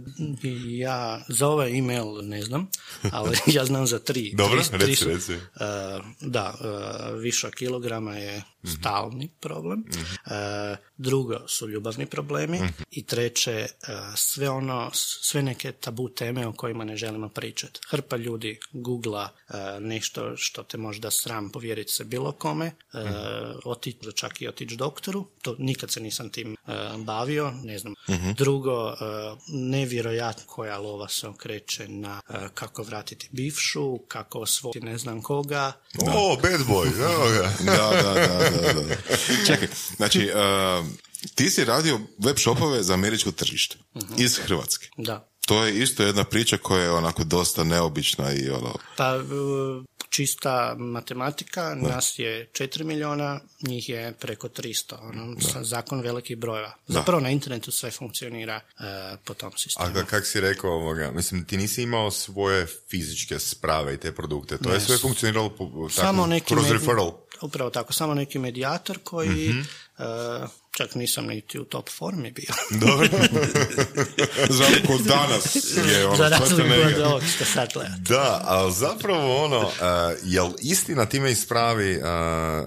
ja 0.69 1.25
za 1.29 1.49
ovaj 1.49 1.79
email 1.79 2.07
ne 2.23 2.43
znam, 2.43 2.71
ali 3.13 3.37
ja 3.57 3.65
znam 3.65 3.87
za 3.87 3.99
tri. 3.99 4.33
Dobro, 4.35 4.63
tri, 4.63 4.87
reci, 4.87 5.05
reci. 5.05 5.33
Uh, 5.35 5.41
da, 6.21 6.55
uh, 6.61 7.21
viša 7.21 7.51
kilograma 7.51 8.17
je 8.17 8.43
stalni 8.65 9.29
problem. 9.41 9.79
mm 9.79 10.81
drugo 10.97 11.49
su 11.49 11.69
ljubavni 11.69 12.07
problemi. 12.07 12.57
Mhm. 12.57 12.83
I 12.91 13.07
treće, 13.07 13.67
sve 14.17 14.51
ono, 14.51 14.91
sve 14.95 15.43
neke 15.43 15.73
tabu 15.73 16.09
teme 16.09 16.47
o 16.47 16.53
kojima 16.53 16.85
ne 16.85 16.97
želimo 16.97 17.29
pričati. 17.29 17.81
Hrpa 17.91 18.17
ljudi 18.17 18.59
googla 18.73 19.29
nešto 19.81 20.37
što 20.37 20.63
te 20.63 20.77
možda 20.79 21.11
sram 21.11 21.51
povjeriti 21.51 21.93
se 21.93 22.05
bilo 22.05 22.33
kome, 22.33 22.67
mm 22.67 23.01
otići, 23.65 23.99
čak 24.15 24.43
i 24.43 24.49
otići 24.49 24.77
doktoru. 24.77 25.27
To 25.43 25.57
nikad 25.59 25.91
se 25.91 26.01
nisam 26.01 26.31
tim 26.31 26.57
bavio, 26.99 27.53
ne 27.65 27.79
znam. 27.79 27.95
Mhm. 28.11 28.31
Drugo, 28.37 28.95
nevjerojatno 29.49 30.45
koja 30.47 30.79
lova 30.79 31.09
se 31.09 31.29
okreće 31.29 31.89
na 31.89 32.21
kako 32.55 32.83
vratiti 32.83 33.29
bivšu, 33.33 33.99
kako 33.99 34.39
osvojiti 34.39 34.81
ne 34.81 34.99
znam 34.99 35.23
koga. 35.23 35.73
O, 36.15 36.37
bad 36.43 36.61
boy, 36.61 36.91
da, 37.65 38.03
da, 38.03 38.03
da, 38.03 38.50
da, 38.51 38.73
da. 38.73 38.95
Čekaj, 39.47 39.69
znači, 39.97 40.31
uh, 40.31 40.87
ti 41.35 41.51
si 41.51 41.65
radio 41.65 42.01
web 42.19 42.39
shopove 42.39 42.83
za 42.83 42.95
američko 42.95 43.31
tržište 43.31 43.77
uh-huh. 43.95 44.25
iz 44.25 44.39
Hrvatske. 44.39 44.89
Da. 44.97 45.31
To 45.47 45.65
je 45.65 45.83
isto 45.83 46.03
jedna 46.03 46.25
priča 46.25 46.57
koja 46.57 46.83
je 46.83 46.91
onako 46.91 47.25
dosta 47.25 47.65
neobična 47.65 48.33
i 48.33 48.51
ono... 48.51 48.75
Pa, 48.97 49.19
čista 50.11 50.75
matematika, 50.79 51.75
nas 51.75 52.19
je 52.19 52.51
4 52.53 52.85
miliona, 52.85 53.41
njih 53.63 53.89
je 53.89 54.13
preko 54.13 54.49
300, 54.49 54.95
ono, 55.01 55.37
zakon 55.63 56.01
velikih 56.01 56.37
brojeva. 56.37 56.75
Zapravo 56.87 57.21
na 57.21 57.31
internetu 57.31 57.71
sve 57.71 57.91
funkcionira 57.91 58.61
uh, 58.61 58.85
po 59.25 59.35
tom 59.35 59.53
sistemu. 59.57 59.99
A 59.99 60.05
kak 60.05 60.27
si 60.27 60.41
rekao, 60.41 60.71
ovoga, 60.71 61.11
mislim, 61.11 61.45
ti 61.45 61.57
nisi 61.57 61.83
imao 61.83 62.11
svoje 62.11 62.67
fizičke 62.91 63.39
sprave 63.39 63.95
i 63.95 63.97
te 63.97 64.13
produkte, 64.13 64.59
to 64.59 64.73
je 64.73 64.81
sve 64.81 64.99
funkcioniralo 64.99 65.51
po, 65.51 65.65
tako, 65.67 65.89
samo 65.89 66.27
neki 66.27 66.55
kroz 66.55 66.71
referral? 66.71 67.13
Upravo 67.43 67.71
tako, 67.71 67.93
samo 67.93 68.15
neki 68.15 68.39
medijator 68.39 68.99
koji 69.05 69.49
mm 69.49 69.67
čak 70.71 70.95
nisam 70.95 71.27
niti 71.27 71.59
u 71.59 71.65
top 71.65 71.89
formi 71.99 72.31
bio. 72.31 72.55
Dobro. 72.87 73.09
Za 74.49 74.65
danas 75.05 75.57
je 75.91 76.07
ono, 76.07 76.17
Za 76.17 76.29
razliku 76.29 76.63
od 76.97 77.03
ovog 77.07 77.23
što 77.35 77.45
sad 77.45 77.69
Da, 77.99 78.41
ali 78.45 78.73
zapravo 78.73 79.45
ono, 79.45 79.59
uh, 79.59 79.73
jel 80.25 80.51
istina 80.63 81.07
time 81.07 81.33
ispravi, 81.33 81.97
uh, 81.97 82.03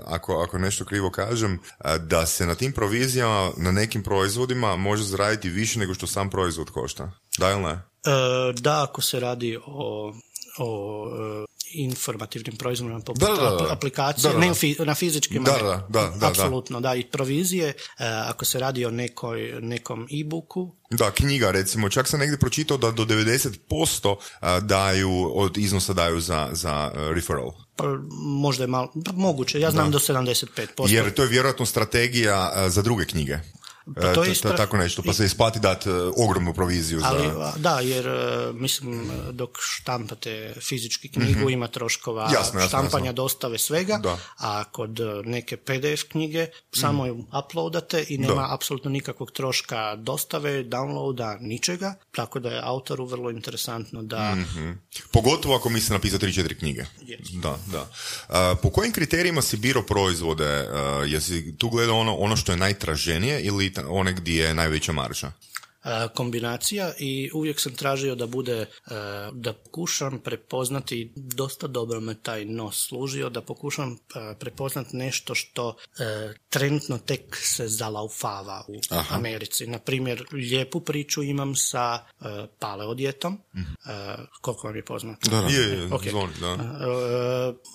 ako, 0.05 0.41
ako 0.41 0.57
nešto 0.57 0.85
krivo 0.85 1.11
kažem, 1.11 1.53
uh, 1.53 1.95
da 1.95 2.25
se 2.25 2.45
na 2.45 2.55
tim 2.55 2.71
provizijama, 2.71 3.51
na 3.57 3.71
nekim 3.71 4.03
proizvodima 4.03 4.75
može 4.75 5.03
zaraditi 5.03 5.49
više 5.49 5.79
nego 5.79 5.93
što 5.93 6.07
sam 6.07 6.29
proizvod 6.29 6.69
košta? 6.69 7.11
Da 7.37 7.51
ili 7.51 7.61
ne? 7.61 7.79
da, 8.53 8.83
ako 8.83 9.01
se 9.01 9.19
radi 9.19 9.57
o 9.65 10.13
o 10.57 11.45
informativnim 11.73 12.57
proizvodima 12.57 12.99
poput 12.99 13.21
da, 13.21 13.67
aplikacije, 13.69 14.33
ne 14.37 14.51
na 14.85 14.95
fizičkim, 14.95 15.43
da, 15.43 15.87
da, 15.89 16.27
apsolutno, 16.27 16.79
da, 16.79 16.95
i 16.95 17.03
provizije, 17.03 17.67
e, 17.67 17.73
ako 18.27 18.45
se 18.45 18.59
radi 18.59 18.85
o 18.85 18.91
nekoj, 18.91 19.59
nekom 19.61 20.07
e-booku. 20.11 20.75
Da, 20.89 21.11
knjiga 21.11 21.51
recimo, 21.51 21.89
čak 21.89 22.07
sam 22.07 22.19
negdje 22.19 22.39
pročitao 22.39 22.77
da 22.77 22.91
do 22.91 23.05
90% 23.05 24.15
daju, 24.61 25.31
od 25.35 25.57
iznosa 25.57 25.93
daju 25.93 26.21
za, 26.21 26.49
za 26.51 26.91
e, 26.95 27.13
referral. 27.13 27.51
Pa, 27.75 27.83
možda 28.19 28.63
je 28.63 28.67
malo, 28.67 28.91
moguće, 29.13 29.59
ja 29.59 29.71
znam 29.71 29.91
do 29.91 29.99
75%. 29.99 30.89
Jer 30.89 31.13
to 31.13 31.23
je 31.23 31.29
vjerojatno 31.29 31.65
strategija 31.65 32.69
za 32.69 32.81
druge 32.81 33.05
knjige. 33.05 33.39
Pa 33.85 34.13
to 34.13 34.23
je 34.23 34.31
istra... 34.31 34.55
tako 34.55 34.77
nešto, 34.77 35.03
pa 35.03 35.13
se 35.13 35.25
isplati 35.25 35.59
dati 35.59 35.89
e, 35.89 35.93
ogromnu 36.17 36.53
proviziju. 36.53 37.01
Ali, 37.03 37.27
Da, 37.57 37.79
jer 37.79 38.07
e, 38.07 38.53
mislim 38.53 39.11
dok 39.31 39.57
štampate 39.61 40.53
fizički 40.61 41.09
knjigu 41.09 41.39
mm-hmm. 41.39 41.49
ima 41.49 41.67
troškova 41.67 42.29
jasno, 42.33 42.67
štampanja, 42.67 43.11
dostave 43.11 43.57
svega, 43.57 43.99
a 44.37 44.63
kod 44.63 44.99
neke 45.25 45.57
PDF 45.57 46.03
knjige 46.11 46.47
samo 46.71 47.05
ju 47.05 47.25
uploadate 47.45 48.05
i 48.09 48.17
nema 48.17 48.53
apsolutno 48.53 48.91
nikakvog 48.91 49.31
troška 49.31 49.95
dostave, 49.95 50.63
downloada, 50.63 51.37
ničega, 51.41 51.95
tako 52.11 52.39
da 52.39 52.49
je 52.49 52.61
autoru 52.63 53.05
vrlo 53.05 53.29
interesantno 53.29 54.03
da... 54.03 54.35
mm 54.35 54.83
Pogotovo 55.11 55.55
ako 55.55 55.69
misli 55.69 55.93
napisati 55.93 56.25
3-4 56.25 56.59
knjige. 56.59 56.85
Da, 57.33 57.57
da. 57.71 57.87
po 58.61 58.69
kojim 58.69 58.93
kriterijima 58.93 59.41
si 59.41 59.57
biro 59.57 59.83
proizvode? 59.83 60.67
jesi 61.07 61.57
tu 61.57 61.69
gledao 61.69 61.97
ono, 61.97 62.15
ono 62.15 62.35
što 62.35 62.51
je 62.51 62.57
najtraženije 62.57 63.41
ili 63.41 63.72
one 63.87 64.13
gdje 64.13 64.43
je 64.43 64.53
najveća 64.53 64.91
marža? 64.91 65.31
E, 65.83 66.07
kombinacija 66.15 66.93
i 66.99 67.29
uvijek 67.33 67.59
sam 67.59 67.75
tražio 67.75 68.15
da 68.15 68.27
bude, 68.27 68.59
e, 68.61 68.67
da 69.31 69.53
pokušam 69.53 70.19
prepoznati, 70.19 71.11
dosta 71.15 71.67
dobro 71.67 71.99
me 71.99 72.15
taj 72.15 72.45
nos 72.45 72.87
služio, 72.87 73.29
da 73.29 73.41
pokušam 73.41 73.93
e, 73.93 74.35
prepoznati 74.39 74.97
nešto 74.97 75.35
što 75.35 75.75
trenutno 76.49 76.97
tek 76.97 77.35
se 77.35 77.67
zalaufava 77.67 78.65
u 78.67 78.73
Americi. 79.09 79.67
Na 79.67 79.79
primjer, 79.79 80.25
lijepu 80.31 80.79
priču 80.79 81.23
imam 81.23 81.55
sa 81.55 82.05
paleodjetom, 82.59 83.33
mm 83.33 83.61
koliko 84.41 84.67
vam 84.67 84.75
je 84.75 84.85
poznato? 84.85 85.29
Da, 85.29 85.41
da. 85.41 85.47
Je, 85.47 85.89
okay. 85.89 86.09
zvoni, 86.09 86.33
da. 86.39 86.57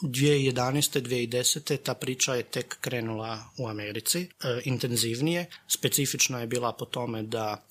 2011. 0.02 1.00
2010. 1.00 1.76
ta 1.76 1.94
priča 1.94 2.34
je 2.34 2.42
tek 2.42 2.76
krenula 2.80 3.38
u 3.58 3.68
Americi, 3.68 4.28
intenzivnije, 4.64 5.46
specifična 5.68 6.40
je 6.40 6.46
bila 6.46 6.72
po 6.72 6.84
tome 6.84 7.22
da 7.22 7.66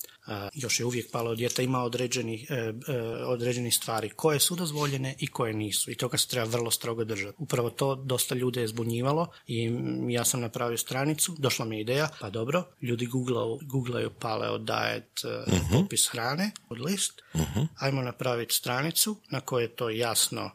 još 0.54 0.80
je 0.80 0.86
uvijek 0.86 1.10
palo 1.10 1.34
djeta, 1.34 1.62
ima 1.62 1.82
određeni, 1.82 2.46
e, 2.50 2.54
e, 2.54 2.72
određeni 3.24 3.70
stvari 3.70 4.08
koje 4.08 4.40
su 4.40 4.56
dozvoljene 4.56 5.14
i 5.18 5.26
koje 5.26 5.54
nisu. 5.54 5.90
I 5.90 5.94
toga 5.94 6.18
se 6.18 6.28
treba 6.28 6.46
vrlo 6.46 6.70
strogo 6.70 7.04
držati. 7.04 7.36
Upravo 7.38 7.70
to 7.70 7.94
dosta 7.94 8.34
ljude 8.34 8.60
je 8.60 8.68
zbunjivalo 8.68 9.28
i 9.46 9.70
ja 10.08 10.24
sam 10.24 10.40
napravio 10.40 10.78
stranicu, 10.78 11.34
došla 11.38 11.64
mi 11.64 11.76
je 11.76 11.80
ideja, 11.80 12.08
pa 12.20 12.30
dobro, 12.30 12.64
ljudi 12.82 13.06
googlaju, 13.06 13.58
googlaju 13.62 14.10
paleo 14.10 14.58
diet 14.58 15.24
uh 15.24 15.58
popis 15.72 16.08
hrane, 16.12 16.50
od 16.68 16.80
list, 16.80 17.22
uh 17.34 17.66
ajmo 17.78 18.02
napraviti 18.02 18.54
stranicu 18.54 19.16
na 19.30 19.40
kojoj 19.40 19.64
je 19.64 19.76
to 19.76 19.90
jasno 19.90 20.50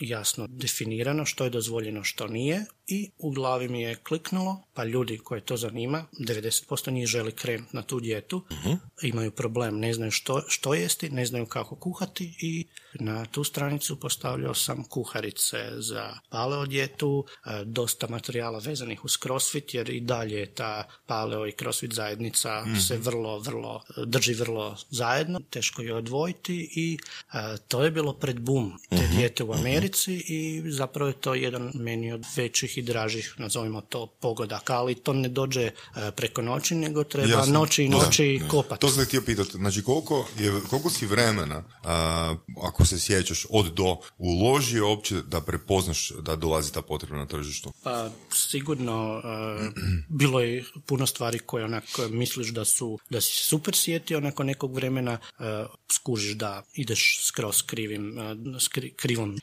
jasno 0.00 0.46
definirano 0.48 1.24
što 1.24 1.44
je 1.44 1.50
dozvoljeno, 1.50 2.04
što 2.04 2.26
nije 2.26 2.64
i 2.86 3.10
u 3.18 3.30
glavi 3.30 3.68
mi 3.68 3.82
je 3.82 3.96
kliknulo, 3.96 4.62
pa 4.74 4.84
ljudi 4.84 5.18
koje 5.18 5.40
to 5.40 5.56
zanima, 5.56 6.04
90% 6.12 6.90
njih 6.90 7.06
želi 7.06 7.32
krenuti 7.32 7.76
na 7.76 7.82
tu 7.82 8.00
dijetu, 8.00 8.36
uh 8.36 8.76
imaju 9.02 9.30
problem, 9.30 9.78
ne 9.78 9.94
znaju 9.94 10.10
što, 10.10 10.42
što 10.48 10.74
jesti, 10.74 11.10
ne 11.10 11.26
znaju 11.26 11.46
kako 11.46 11.76
kuhati 11.76 12.34
i 12.40 12.66
na 13.00 13.26
tu 13.26 13.44
stranicu 13.44 14.00
postavljao 14.00 14.54
sam 14.54 14.84
kuharice 14.84 15.58
za 15.76 16.18
paleo 16.28 16.66
dijetu, 16.66 17.24
e, 17.46 17.64
dosta 17.64 18.06
materijala 18.08 18.58
vezanih 18.58 19.04
uz 19.04 19.12
crossfit 19.22 19.74
jer 19.74 19.90
i 19.90 20.00
dalje 20.00 20.54
ta 20.54 20.84
paleo 21.06 21.46
i 21.46 21.52
crossfit 21.52 21.92
zajednica 21.92 22.62
mhm. 22.66 22.78
se 22.78 22.98
vrlo, 22.98 23.38
vrlo, 23.38 23.82
drži 24.06 24.34
vrlo 24.34 24.76
zajedno, 24.90 25.40
teško 25.50 25.82
je 25.82 25.94
odvojiti 25.94 26.70
i 26.76 26.98
e, 27.32 27.56
to 27.68 27.84
je 27.84 27.90
bilo 27.90 28.12
pred 28.12 28.40
boom 28.40 28.78
te 28.90 28.96
uh 28.96 29.16
dijete 29.16 29.44
u 29.44 29.50
mhm. 29.50 29.60
Americi 29.60 30.14
i 30.14 30.62
zapravo 30.70 31.08
je 31.08 31.20
to 31.20 31.34
jedan 31.34 31.72
meni 31.74 32.12
od 32.12 32.24
većih 32.36 32.78
i 32.78 32.82
dražih, 32.82 33.34
nazovimo 33.38 33.80
to, 33.80 34.06
pogodaka, 34.06 34.76
ali 34.76 34.94
to 34.94 35.12
ne 35.12 35.28
dođe 35.28 35.62
e, 35.62 35.72
preko 36.10 36.42
noći, 36.42 36.74
nego 36.74 37.04
treba 37.04 37.46
noći 37.46 37.84
i 37.84 37.88
noći 37.88 38.40
kopati. 38.48 38.80
To 38.80 38.88
sam 38.88 39.04
htio 39.04 39.22
pitati, 39.22 39.50
znači 39.52 39.82
koliko, 39.82 40.26
je, 40.38 40.52
koliko 40.70 40.90
si 40.90 41.06
vremena, 41.06 41.64
ako 42.62 42.84
se 42.86 42.98
sjećaš, 42.98 43.46
od 43.50 43.72
do 43.74 43.96
uložio 44.18 44.88
uopće 44.88 45.22
da 45.22 45.40
prepoznaš 45.40 46.10
da 46.10 46.36
dolazi 46.36 46.72
ta 46.72 46.82
potreba 46.82 47.16
na 47.16 47.26
tržištu? 47.26 47.72
Pa 47.82 48.10
sigurno 48.32 49.22
bilo 50.08 50.40
je 50.40 50.64
puno 50.86 51.06
stvari 51.06 51.38
koje 51.38 51.64
onak 51.64 51.84
misliš 52.10 52.48
da 52.48 52.64
su, 52.64 52.98
da 53.10 53.20
si 53.20 53.32
super 53.32 53.74
sjetio 53.76 54.20
nakon 54.20 54.46
nekog 54.46 54.74
vremena 54.74 55.18
skužiš 55.92 56.32
da 56.32 56.62
ideš 56.74 57.20
skroz 57.22 57.62
krivim, 57.62 58.18
krivom, 58.96 59.38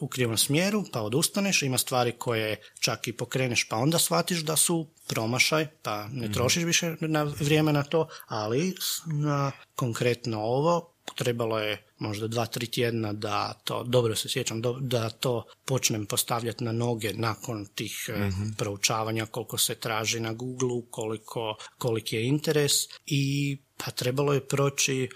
u 0.00 0.08
krivom 0.08 0.36
smjeru, 0.36 0.84
pa 0.92 1.02
odustaneš, 1.02 1.62
ima 1.62 1.78
stvari 1.78 2.12
koje 2.18 2.56
čak 2.80 3.08
i 3.08 3.12
pokreneš 3.12 3.68
pa 3.68 3.76
onda 3.76 3.98
shvatiš 3.98 4.38
da 4.38 4.56
su 4.56 4.86
promašaj, 5.08 5.66
pa 5.82 6.08
ne 6.08 6.24
mhm. 6.24 6.32
trošiš 6.32 6.64
više 6.64 6.96
na 7.00 7.22
vrijeme 7.22 7.72
na 7.72 7.82
to, 7.82 8.08
ali 8.26 8.74
na 9.06 9.52
konkretno 9.74 10.40
ovo 10.40 10.92
trebalo 11.16 11.58
je 11.58 11.87
možda 11.98 12.28
dva, 12.28 12.46
tri 12.46 12.66
tjedna 12.66 13.12
da 13.12 13.52
to, 13.64 13.84
dobro 13.84 14.16
se 14.16 14.28
sjećam, 14.28 14.62
da 14.80 15.10
to 15.10 15.44
počnem 15.64 16.06
postavljati 16.06 16.64
na 16.64 16.72
noge 16.72 17.12
nakon 17.12 17.66
tih 17.66 18.08
mm 18.08 18.48
proučavanja 18.58 19.26
koliko 19.26 19.58
se 19.58 19.74
traži 19.74 20.20
na 20.20 20.32
Google, 20.32 20.82
koliko, 20.90 21.56
koliki 21.78 22.16
je 22.16 22.26
interes 22.26 22.72
i 23.06 23.56
pa 23.84 23.90
trebalo 23.90 24.32
je 24.32 24.48
proći 24.48 25.02
e, 25.02 25.08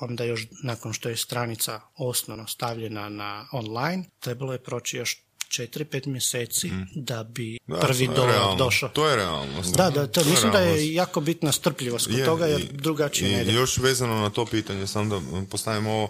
onda 0.00 0.24
još 0.24 0.46
nakon 0.62 0.92
što 0.92 1.08
je 1.08 1.16
stranica 1.16 1.80
osnovno 1.96 2.46
stavljena 2.46 3.08
na 3.08 3.46
online, 3.52 4.04
trebalo 4.20 4.52
je 4.52 4.62
proći 4.62 4.96
još 4.96 5.24
4-5 5.48 6.06
mjeseci 6.06 6.68
mm. 6.68 6.86
da 6.94 7.24
bi 7.24 7.58
da, 7.66 7.76
prvi 7.76 8.06
dolar 8.06 8.56
došao. 8.58 8.88
To 8.88 9.08
je 9.08 9.16
realnost. 9.16 9.76
Da, 9.76 9.90
da, 9.90 10.06
to, 10.06 10.24
mislim 10.24 10.52
da 10.52 10.58
je 10.58 10.94
jako 10.94 11.20
bitna 11.20 11.52
strpljivost 11.52 12.06
kod 12.06 12.24
toga 12.24 12.46
jer 12.46 12.62
drugačije 12.72 13.30
i, 13.30 13.34
ne 13.34 13.42
ide. 13.42 13.52
Još 13.52 13.78
vezano 13.78 14.14
na 14.14 14.30
to 14.30 14.46
pitanje, 14.46 14.86
sam 14.86 15.08
da 15.08 15.20
postavimo 15.50 15.90
ovo, 15.90 16.08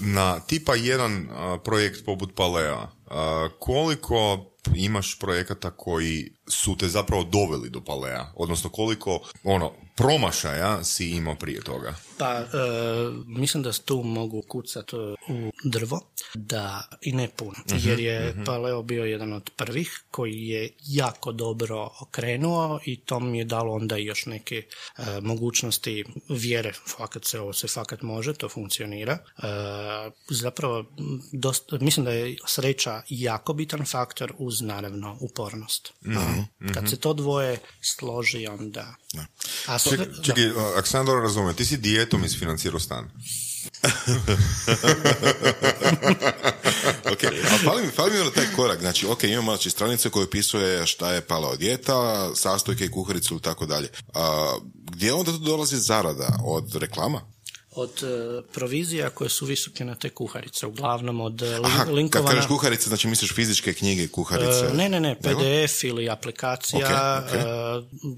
na 0.00 0.40
tipa 0.40 0.74
jedan 0.74 1.28
projekt 1.64 2.04
poput 2.04 2.34
Palea, 2.34 2.88
koliko 3.58 4.44
imaš 4.74 5.18
projekata 5.18 5.70
koji 5.70 6.30
su 6.48 6.76
te 6.76 6.88
zapravo 6.88 7.24
doveli 7.24 7.70
do 7.70 7.80
Palea, 7.80 8.32
odnosno 8.36 8.70
koliko 8.70 9.20
ono 9.44 9.72
promašaja 9.98 10.84
si 10.84 11.10
imao 11.10 11.34
prije 11.34 11.60
toga? 11.60 11.94
Pa, 12.18 12.32
e, 12.34 12.46
mislim 13.26 13.62
da 13.62 13.72
tu 13.72 14.02
mogu 14.02 14.42
kucati 14.42 14.96
u 14.96 15.52
drvo, 15.64 16.00
da 16.34 16.88
i 17.00 17.12
ne 17.12 17.28
puno, 17.36 17.58
mhm, 17.70 17.88
jer 17.88 18.00
je 18.00 18.30
uh 18.30 18.44
Paleo 18.46 18.82
bio 18.82 19.04
jedan 19.04 19.32
od 19.32 19.50
prvih 19.56 20.02
koji 20.10 20.48
je 20.48 20.70
jako 20.86 21.32
dobro 21.32 21.90
okrenuo 22.00 22.80
i 22.84 22.96
to 22.96 23.20
mi 23.20 23.38
je 23.38 23.44
dalo 23.44 23.72
onda 23.72 23.96
još 23.96 24.26
neke 24.26 24.56
e, 24.56 25.02
mogućnosti 25.20 26.04
vjere, 26.28 26.72
fakat 26.72 27.24
se 27.24 27.40
ovo 27.40 27.52
se 27.52 27.68
fakat 27.68 28.02
može, 28.02 28.34
to 28.34 28.48
funkcionira. 28.48 29.12
E, 29.12 29.42
zapravo, 30.30 30.84
mislim 31.80 32.04
da 32.04 32.12
je 32.12 32.36
sreća 32.46 33.02
jako 33.08 33.52
bitan 33.52 33.84
faktor 33.84 34.32
uz 34.38 34.60
naravno 34.60 35.16
upornost. 35.20 35.92
Mhm, 36.60 36.72
Kad 36.72 36.90
se 36.90 36.96
to 36.96 37.14
dvoje 37.14 37.58
složi, 37.82 38.46
onda... 38.46 38.94
A 39.66 39.78
Ček, 39.78 40.00
čekaj, 40.24 40.50
ako 40.76 40.88
sam 40.88 41.06
dobro 41.06 41.22
razumijem, 41.22 41.56
ti 41.56 41.64
si 41.64 41.76
dijetom 41.76 42.24
isfinancirao 42.24 42.80
stan. 42.80 43.10
ok, 47.12 47.24
a 47.24 47.58
fali 47.64 47.82
mi, 47.86 47.90
fali 47.90 48.24
mi 48.24 48.32
taj 48.34 48.46
korak. 48.56 48.80
Znači, 48.80 49.06
ok, 49.06 49.24
imamo 49.24 49.52
znači 49.52 49.70
stranice 49.70 50.10
koje 50.10 50.24
opisuje 50.24 50.86
šta 50.86 51.12
je 51.12 51.26
paleo 51.26 51.56
dijeta, 51.56 52.30
sastojke 52.34 52.84
i 52.84 52.90
kuharicu 52.90 53.36
i 53.36 53.40
tako 53.40 53.66
dalje. 53.66 53.88
Gdje 54.92 55.12
onda 55.12 55.32
tu 55.32 55.38
dolazi 55.38 55.76
zarada? 55.76 56.38
Od 56.44 56.74
reklama? 56.74 57.20
Od 57.78 58.02
uh, 58.02 58.44
provizija 58.52 59.10
koje 59.10 59.30
su 59.30 59.46
visoke 59.46 59.84
na 59.84 59.94
te 59.94 60.10
kuharice, 60.10 60.66
uglavnom 60.66 61.20
od 61.20 61.42
uh, 61.42 61.48
Aha, 61.64 61.86
Kad 62.10 62.26
kažeš 62.26 62.46
kuharice, 62.46 62.88
znači 62.88 63.08
misliš 63.08 63.34
fizičke 63.34 63.74
knjige 63.74 64.08
kuharice? 64.08 64.66
Uh, 64.66 64.74
ne, 64.74 64.88
ne, 64.88 65.00
ne, 65.00 65.14
PDF 65.14 65.84
ili 65.84 66.10
aplikacija, 66.10 67.22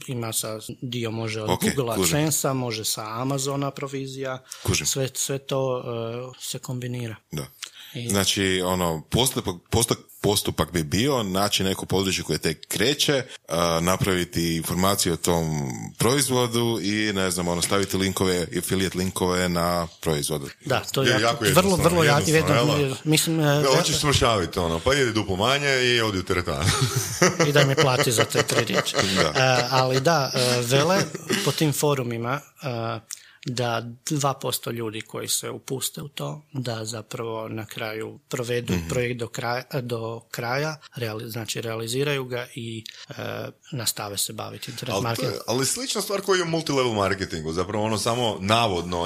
ima 0.07 0.33
sa, 0.33 0.61
dio 0.81 1.11
može 1.11 1.43
od 1.43 1.49
okay, 1.49 1.77
Google 1.77 1.95
AdSense, 1.95 2.53
može 2.53 2.85
sa 2.85 3.21
Amazona 3.21 3.71
provizija, 3.71 4.43
sve, 4.85 5.09
sve 5.15 5.39
to 5.39 5.85
se 6.41 6.59
kombinira. 6.59 7.17
Da. 7.33 7.47
Znači, 8.09 8.63
ono, 8.65 9.03
postupak, 9.11 9.55
postupak, 9.71 10.11
postupak 10.21 10.73
bi 10.73 10.83
bio 10.83 11.23
naći 11.23 11.65
neko 11.65 11.87
područje 11.87 12.25
koje 12.25 12.39
tek 12.39 12.67
kreće, 12.69 13.23
napraviti 13.81 14.57
informaciju 14.57 15.13
o 15.13 15.17
tom 15.17 15.71
proizvodu 15.99 16.79
i 16.83 17.13
ne 17.13 17.31
znam, 17.31 17.49
ono, 17.49 17.63
staviti 17.63 17.97
linkove, 17.97 18.47
affiliate 18.59 18.99
linkove 18.99 19.49
na 19.49 19.89
proizvodu. 20.01 20.49
Da, 20.65 20.81
to 20.81 21.03
je, 21.03 21.21
jako, 21.21 21.45
vrlo, 21.55 21.77
vrlo 21.77 22.05
jednostavno. 22.05 22.97
Mislim, 23.05 23.39
da, 23.39 23.65
hoćeš 23.77 24.01
smršaviti 24.01 24.59
ono, 24.59 24.79
pa 24.79 24.95
jedi 24.95 25.13
duplo 25.13 25.37
manje 25.37 25.83
i 25.83 26.01
odi 26.01 26.19
u 26.19 26.23
teretanu. 26.23 26.71
I 27.49 27.53
da 27.53 27.65
mi 27.65 27.75
plati 27.75 28.13
za 28.13 28.25
te 28.25 28.43
tri 28.43 28.65
riječi. 28.65 28.97
ali 29.71 30.01
da, 30.01 30.33
e, 30.35 30.61
vele 30.63 30.99
po 31.45 31.53
tim 31.53 31.73
forumima 31.73 32.41
da 33.47 33.83
2% 34.11 34.73
ljudi 34.73 35.01
koji 35.01 35.29
se 35.29 35.51
upuste 35.51 36.03
u 36.03 36.09
to, 36.09 36.43
da 36.53 36.85
zapravo 36.85 37.49
na 37.49 37.67
kraju 37.67 38.19
provedu 38.29 38.73
mm 38.73 38.81
projekt 38.89 39.21
do 39.21 39.29
kraja, 39.29 39.63
do 39.83 40.21
kraja 40.31 40.77
znači 41.27 41.61
realiziraju 41.61 42.25
ga 42.25 42.47
i 42.55 42.85
e, 43.09 43.15
nastave 43.73 44.19
se 44.19 44.33
baviti 44.33 44.71
internet 44.71 44.95
ali, 44.95 45.03
marketingom. 45.03 45.41
Ali 45.47 45.67
slična 45.67 46.01
stvar 46.01 46.21
koja 46.21 46.37
je 46.37 46.43
u 46.43 46.47
multilevel 46.47 46.93
marketingu, 46.93 47.53
zapravo 47.53 47.85
ono 47.85 47.99
samo 47.99 48.37
navodno 48.41 48.99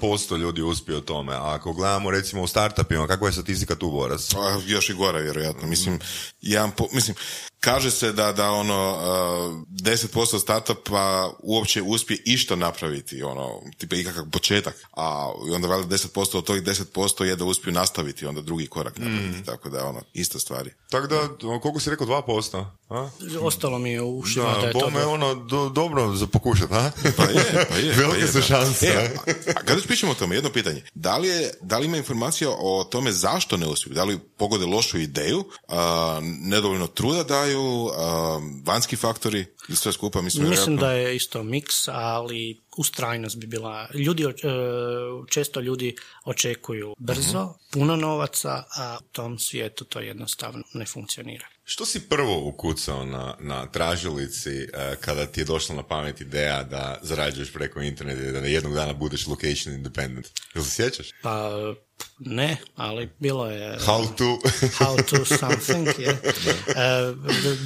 1% 0.00 0.38
ljudi 0.38 0.62
uspije 0.62 0.98
u 0.98 1.00
tome, 1.00 1.34
a 1.34 1.54
ako 1.54 1.72
gledamo 1.72 2.10
recimo 2.10 2.42
u 2.42 2.46
startupima, 2.46 3.06
kakva 3.06 3.28
je 3.28 3.32
statistika 3.32 3.74
tu 3.74 3.90
borac? 3.90 4.28
još 4.66 4.90
i 4.90 4.94
gora 4.94 5.18
vjerojatno, 5.18 5.68
mislim 5.68 6.00
jedan 6.42 6.70
po, 6.70 6.88
mislim, 6.92 7.16
kaže 7.60 7.90
se 7.90 8.12
da, 8.12 8.32
da 8.32 8.50
ono, 8.50 8.92
uh, 8.92 9.62
10% 9.72 10.40
startupa 10.40 11.30
uopće 11.38 11.82
uspije 11.82 12.22
išto 12.24 12.56
napraviti, 12.56 13.22
ono, 13.22 13.48
tipa 13.78 13.96
ikakav 13.96 14.24
početak, 14.26 14.74
a 14.92 15.32
onda 15.46 15.68
valjda 15.68 15.88
10% 15.88 16.08
od 16.34 16.44
tog 16.44 16.56
10% 16.58 17.24
je 17.24 17.36
da 17.36 17.44
uspiju 17.44 17.72
nastaviti 17.72 18.26
onda 18.26 18.40
drugi 18.40 18.66
korak 18.66 18.98
napraviti, 18.98 19.38
Mm. 19.38 19.44
tako 19.44 19.68
da, 19.68 19.84
ono, 19.86 20.02
ista 20.12 20.38
stvari. 20.38 20.70
Tako 20.90 21.06
da, 21.06 21.28
koliko 21.60 21.80
si 21.80 21.90
rekao, 21.90 22.06
2%? 22.06 22.64
A? 22.90 23.10
Ostalo 23.40 23.78
mi 23.78 23.90
je 23.90 24.02
u 24.02 24.18
ušima 24.18 24.44
da, 24.46 24.60
Da, 24.60 24.66
je 24.66 24.72
to... 24.72 24.78
bome 24.80 25.00
do- 25.00 25.10
ono 25.10 25.34
do, 25.34 25.68
dobro 25.68 26.14
za 26.14 26.26
pokušat, 26.26 26.72
a? 26.72 26.90
Pa 27.16 27.22
je, 27.24 27.32
pa 27.68 27.76
je. 27.76 27.92
Velike 27.94 28.10
pa 28.10 28.16
je, 28.16 28.32
su 28.32 28.42
šanse, 28.42 28.86
E, 28.86 29.14
a, 29.26 29.30
a 29.50 29.62
kad 29.62 29.76
već 29.76 29.86
pričamo 29.86 30.12
o 30.12 30.16
tome, 30.16 30.34
jedno 30.34 30.50
pitanje. 30.50 30.82
Da 30.94 31.16
li, 31.16 31.28
je, 31.28 31.54
da 31.60 31.78
li 31.78 31.86
ima 31.86 31.96
informacija 31.96 32.50
o 32.50 32.84
tome 32.84 33.12
zašto 33.12 33.56
ne 33.56 33.66
uspiju? 33.66 33.94
Da 33.94 34.04
li 34.04 34.18
pogode 34.18 34.66
lošu 34.66 34.98
ideju, 34.98 35.44
a, 35.68 36.20
nedovoljno 36.40 36.86
truda 36.86 37.22
daju, 37.24 37.88
a, 37.96 38.40
vanjski 38.64 38.96
faktori 38.96 39.46
i 39.68 39.76
sve 39.76 39.92
skupa? 39.92 40.20
Mislim, 40.22 40.48
Mislim 40.50 40.76
da 40.76 40.92
je 40.92 41.16
isto 41.16 41.42
miks, 41.42 41.88
ali 41.88 42.60
ustrajnost 42.76 43.36
bi 43.36 43.46
bila... 43.46 43.88
Ljudi, 43.94 44.24
e, 44.24 44.28
često 45.30 45.60
ljudi 45.60 45.96
očekuju 46.24 46.94
brzo, 46.98 47.42
Mhm. 47.42 47.52
puno 47.70 47.96
novaca, 47.96 48.64
a 48.76 48.98
u 49.00 49.04
tom 49.12 49.38
svijetu 49.38 49.84
to 49.84 50.00
jednostavno 50.00 50.62
ne 50.74 50.86
funkcionira. 50.86 51.46
Što 51.72 51.86
si 51.86 52.08
prvo 52.08 52.48
ukucao 52.48 53.04
na, 53.04 53.34
na 53.40 53.66
tražilici 53.66 54.60
eh, 54.60 54.96
kada 55.00 55.26
ti 55.26 55.40
je 55.40 55.44
došla 55.44 55.74
na 55.74 55.82
pamet 55.82 56.20
ideja 56.20 56.62
da 56.62 56.98
zarađuješ 57.02 57.52
preko 57.52 57.80
interneta 57.80 58.22
i 58.22 58.32
da 58.32 58.38
jednog 58.38 58.74
dana 58.74 58.92
budeš 58.92 59.26
location 59.26 59.74
independent? 59.74 60.26
Jel 60.54 60.64
se 60.64 60.70
sjećaš? 60.70 61.06
Pa 61.22 61.50
ne, 62.18 62.56
ali 62.76 63.10
bilo 63.18 63.50
je... 63.50 63.78
How 63.78 64.16
to... 64.16 64.38
How 64.84 65.02
to 65.10 65.24
something, 65.24 65.88
je. 65.98 66.08
E, 66.76 67.14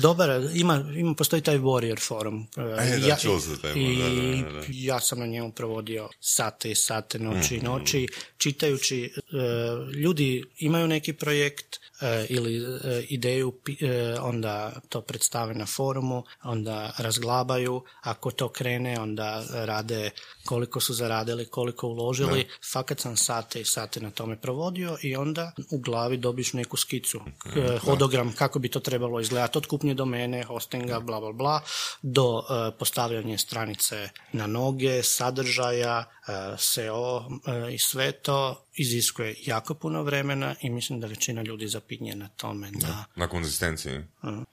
dobar, 0.00 0.30
ima, 0.54 0.84
ima, 0.96 1.14
postoji 1.14 1.42
taj 1.42 1.58
Warrior 1.58 2.06
forum. 2.06 2.46
E, 2.56 2.94
E, 2.94 2.98
da, 2.98 3.16
čuo 3.16 3.40
taj, 3.62 3.72
I 3.76 3.98
da, 3.98 4.50
da, 4.52 4.52
da, 4.52 4.66
ja 4.68 5.00
sam 5.00 5.18
na 5.18 5.26
njemu 5.26 5.52
provodio 5.52 6.08
sate 6.20 6.70
i 6.70 6.74
sate, 6.74 7.18
noći 7.18 7.56
i 7.56 7.60
noći, 7.60 8.06
čitajući, 8.38 9.04
e, 9.04 9.10
ljudi 9.94 10.44
imaju 10.58 10.86
neki 10.86 11.12
projekt 11.12 11.76
e, 11.76 11.85
ili 12.28 12.56
e, 12.56 13.02
ideju, 13.08 13.52
e, 13.80 14.16
onda 14.20 14.72
to 14.88 15.00
predstave 15.00 15.54
na 15.54 15.66
forumu, 15.66 16.24
onda 16.42 16.92
razglabaju, 16.98 17.82
ako 18.02 18.30
to 18.30 18.48
krene, 18.48 19.00
onda 19.00 19.44
rade 19.52 20.10
koliko 20.44 20.80
su 20.80 20.94
zaradili, 20.94 21.46
koliko 21.46 21.86
uložili, 21.88 22.40
fakat 22.72 23.00
sam 23.00 23.16
sate 23.16 23.60
i 23.60 23.64
sate 23.64 24.00
na 24.00 24.10
tome 24.10 24.40
provodio 24.40 24.96
i 25.02 25.16
onda 25.16 25.52
u 25.70 25.78
glavi 25.78 26.16
dobiš 26.16 26.52
neku 26.52 26.76
skicu, 26.76 27.20
k- 27.38 27.78
hodogram 27.78 28.32
kako 28.32 28.58
bi 28.58 28.68
to 28.68 28.80
trebalo 28.80 29.20
izgledati, 29.20 29.58
od 29.58 29.66
kupnje 29.66 29.94
domene, 29.94 30.42
hostinga, 30.42 31.00
bla 31.00 31.20
bla 31.20 31.32
bla, 31.32 31.60
do 32.02 32.42
e, 32.50 32.78
postavljanja 32.78 33.38
stranice 33.38 34.08
na 34.32 34.46
noge, 34.46 35.02
sadržaja, 35.02 36.04
e, 36.28 36.32
SEO 36.58 37.18
e, 37.68 37.74
i 37.74 37.78
sve 37.78 38.12
to 38.12 38.62
iziskuje 38.74 39.34
jako 39.44 39.74
puno 39.74 40.02
vremena 40.02 40.54
i 40.62 40.70
mislim 40.70 41.00
da 41.00 41.06
većina 41.06 41.42
ljudi 41.42 41.68
zapinje 41.86 42.14
na 42.14 42.28
tome 42.28 42.70
da 42.70 43.04
na 43.16 43.28
konzistenciji. 43.28 44.00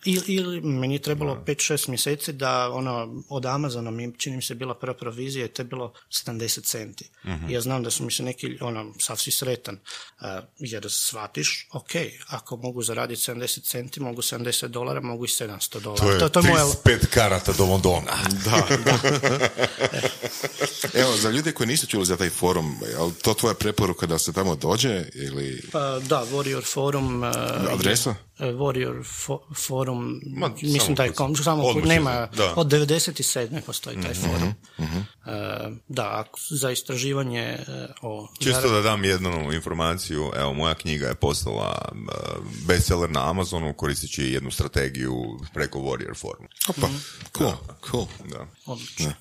ili, 0.06 0.24
ili 0.28 0.62
meni 0.62 0.96
je 0.96 1.02
trebalo 1.02 1.44
5-6 1.46 1.90
mjeseci 1.90 2.34
da 2.34 2.70
ono, 2.72 3.24
od 3.30 3.46
Amazona 3.46 3.92
mi 3.92 4.14
čini 4.18 4.36
mi 4.36 4.42
se 4.42 4.56
bila 4.56 4.74
prva 4.76 4.94
provizija 4.94 5.46
i 5.46 5.48
to 5.48 5.62
je 5.62 5.66
bilo 5.66 5.94
70 6.10 6.64
centi. 6.64 7.10
Ja 7.50 7.62
znam 7.62 7.84
da 7.84 7.92
su 7.92 8.04
mi 8.04 8.12
se 8.12 8.24
neki, 8.24 8.58
ono, 8.62 8.94
sav 9.00 9.18
si 9.18 9.32
sretan, 9.32 9.76
uh, 10.22 10.28
jer 10.60 10.86
shvatiš, 10.90 11.68
ok, 11.72 11.92
ako 12.28 12.58
mogu 12.58 12.82
zaraditi 12.82 13.22
70 13.22 13.64
centi, 13.64 14.00
mogu 14.00 14.22
70 14.22 14.68
dolara, 14.68 15.02
mogu 15.02 15.26
i 15.26 15.28
700 15.28 15.80
dolara. 15.80 16.20
To 16.20 16.26
je, 16.26 16.32
to 16.32 16.40
je 16.40 16.50
moja... 16.50 16.64
35 16.64 17.08
karata 17.08 17.54
do 17.58 17.66
Londona. 17.66 18.14
Da, 18.44 18.68
da. 18.86 19.00
Evo, 21.02 21.18
za 21.18 21.30
ljude 21.30 21.52
koji 21.52 21.68
nisu 21.68 21.88
čuli 21.88 22.06
za 22.06 22.18
taj 22.18 22.30
forum, 22.30 22.80
je 22.82 23.22
to 23.22 23.34
tvoja 23.34 23.54
preporuka 23.54 24.06
da 24.06 24.20
se 24.20 24.34
tamo 24.34 24.56
dođe 24.56 25.06
ili 25.14 25.64
Pa, 25.72 26.00
da, 26.00 26.26
Warrior 26.32 26.74
Forum... 26.74 27.23
uh, 27.30 27.74
adresa? 27.74 28.10
uh, 28.10 28.16
Warrior 28.40 29.04
fo- 29.04 29.56
Forum, 29.58 30.22
Ma, 30.28 30.50
mislim 30.62 30.96
da 30.96 31.04
kuc- 31.04 31.14
kom, 31.14 31.36
samo 31.36 31.64
odmah 31.64 31.84
će 31.84 31.90
nema, 31.90 32.28
da. 32.28 32.54
od 32.56 32.68
97. 32.68 33.62
postoji 33.62 34.02
taj 34.02 34.14
forum. 34.14 34.54
Uh, 34.78 34.86
da, 35.88 36.24
za 36.50 36.72
istraživanje 36.72 37.58
uh, 37.60 37.74
o... 38.02 38.28
Čisto 38.40 38.70
da 38.70 38.82
dam 38.82 39.04
jednu 39.04 39.54
informaciju, 39.54 40.32
evo, 40.36 40.54
moja 40.54 40.74
knjiga 40.74 41.08
je 41.08 41.16
postala 41.16 41.92
uh, 41.92 41.98
bestseller 42.68 43.10
na 43.10 43.30
Amazonu 43.30 43.74
koristeći 43.74 44.24
jednu 44.24 44.52
strategiju 44.52 45.14
preko 45.54 45.80
Warrior 45.80 46.18
Forum. 46.18 46.48
Opa, 46.68 46.88
cool, 47.38 47.54
cool. 47.92 48.06
Da. 48.30 48.48
Odlično. 48.66 49.14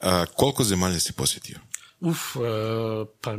A, 0.00 0.24
koliko 0.26 0.64
zemalja 0.64 1.00
si 1.00 1.12
posjetio? 1.12 1.58
Uf, 2.00 2.36
e, 2.36 2.38
pa 3.20 3.36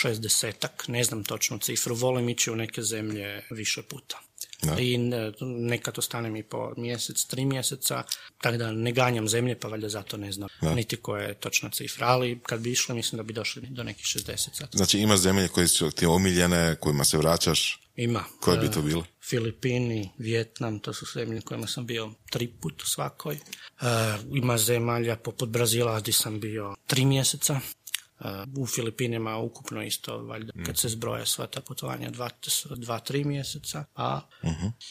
šestdesetak, 0.00 0.84
ne 0.88 1.04
znam 1.04 1.24
točnu 1.24 1.58
cifru, 1.58 1.94
volim 1.94 2.28
ići 2.28 2.50
u 2.50 2.56
neke 2.56 2.82
zemlje 2.82 3.42
više 3.50 3.82
puta. 3.82 4.20
Da. 4.62 4.76
I 4.78 4.98
ne- 4.98 5.32
nekad 5.40 5.98
ostanem 5.98 6.36
i 6.36 6.42
po 6.42 6.72
mjesec, 6.76 7.24
tri 7.24 7.44
mjeseca, 7.44 8.02
tako 8.40 8.56
da 8.56 8.72
ne 8.72 8.92
ganjam 8.92 9.28
zemlje, 9.28 9.58
pa 9.58 9.68
valjda 9.68 9.88
zato 9.88 10.16
ne 10.16 10.32
znam 10.32 10.48
niti 10.74 10.96
koja 10.96 11.22
je 11.22 11.34
točna 11.34 11.70
cifra, 11.70 12.06
ali 12.06 12.40
kad 12.42 12.60
bi 12.60 12.72
išli 12.72 12.94
mislim 12.94 13.16
da 13.16 13.22
bi 13.22 13.32
došli 13.32 13.62
do 13.70 13.82
nekih 13.82 14.04
60 14.04 14.54
sad. 14.54 14.68
Znači 14.72 14.98
ima 14.98 15.16
zemlje 15.16 15.48
koje 15.48 15.68
su 15.68 15.90
ti 15.90 16.06
omiljene, 16.06 16.76
kojima 16.80 17.04
se 17.04 17.18
vraćaš, 17.18 17.80
Ima. 17.96 18.24
koje 18.40 18.58
bi 18.58 18.66
e, 18.66 18.70
to 18.70 18.82
bile? 18.82 19.02
Filipini, 19.28 20.10
Vjetnam, 20.18 20.78
to 20.78 20.92
su 20.92 21.06
zemlje 21.14 21.40
kojima 21.40 21.66
sam 21.66 21.86
bio 21.86 22.10
tri 22.30 22.48
put 22.48 22.82
u 22.82 22.86
svakoj. 22.86 23.34
E, 23.34 23.40
ima 24.32 24.58
zemalja 24.58 25.16
poput 25.16 25.48
Brazila 25.48 26.00
gdje 26.00 26.12
sam 26.12 26.40
bio 26.40 26.76
tri 26.86 27.04
mjeseca. 27.04 27.60
U 28.56 28.66
Filipinima 28.66 29.36
ukupno 29.36 29.82
isto, 29.82 30.18
valjda, 30.18 30.52
kad 30.66 30.78
se 30.78 30.88
zbroje 30.88 31.26
sva 31.26 31.46
ta 31.46 31.60
putovanja, 31.60 32.10
dva, 32.10 32.30
dva 32.76 32.98
tri 32.98 33.24
mjeseca. 33.24 33.84
A, 33.94 34.20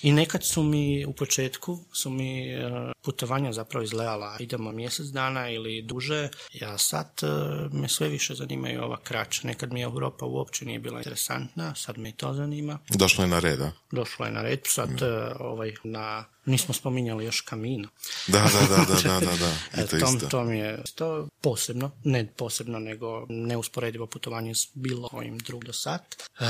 I 0.02 0.12
nekad 0.12 0.46
su 0.46 0.64
mi, 0.64 1.06
u 1.06 1.14
početku, 1.14 1.80
su 1.94 2.10
mi 2.10 2.50
e, 2.50 2.70
putovanja 3.02 3.54
zapravo 3.54 3.84
izgledala, 3.84 4.38
idemo 4.40 4.72
mjesec 4.72 5.06
dana 5.06 5.50
ili 5.50 5.82
duže. 5.82 6.30
Ja 6.54 6.78
sad 6.78 7.08
e, 7.22 7.28
me 7.72 7.90
sve 7.90 8.08
više 8.08 8.36
zanimaju 8.36 8.84
ova 8.84 8.98
kraća. 8.98 9.48
Nekad 9.48 9.74
mi 9.74 9.82
Europa 9.82 10.26
uopće 10.26 10.66
nije 10.66 10.80
bila 10.80 10.98
interesantna, 10.98 11.76
sad 11.76 11.98
me 11.98 12.10
i 12.10 12.14
to 12.14 12.34
zanima 12.34 12.80
Došlo 12.90 13.24
je 13.24 13.28
na 13.28 13.40
red, 13.40 13.62
a? 13.62 13.72
došlo 13.92 14.26
je 14.26 14.32
na 14.32 14.42
red, 14.42 14.60
sad 14.66 15.02
e, 15.02 15.34
ovaj, 15.40 15.74
na, 15.84 16.26
nismo 16.46 16.74
spominjali 16.74 17.26
još 17.26 17.42
kamino. 17.42 17.90
Da, 18.28 18.40
da, 18.40 18.68
da, 18.68 18.86
da, 18.86 19.02
da, 19.02 19.20
da, 19.22 19.38
da. 19.38 19.54
To 19.78 19.82
E, 19.82 19.88
to, 19.90 19.98
isto. 19.98 20.28
to 20.28 20.44
mi 20.44 20.58
je 20.58 20.82
to 20.96 21.28
posebno, 21.42 21.92
ne 22.04 22.28
posebno, 22.28 22.80
nego 22.80 23.26
neusporedivo 23.30 24.08
putovanje 24.08 24.56
s 24.56 24.68
bilo 24.74 25.10
kojim 25.10 25.38
drugim 25.38 25.66
do 25.66 25.74
sad. 25.74 26.02
E, 26.40 26.46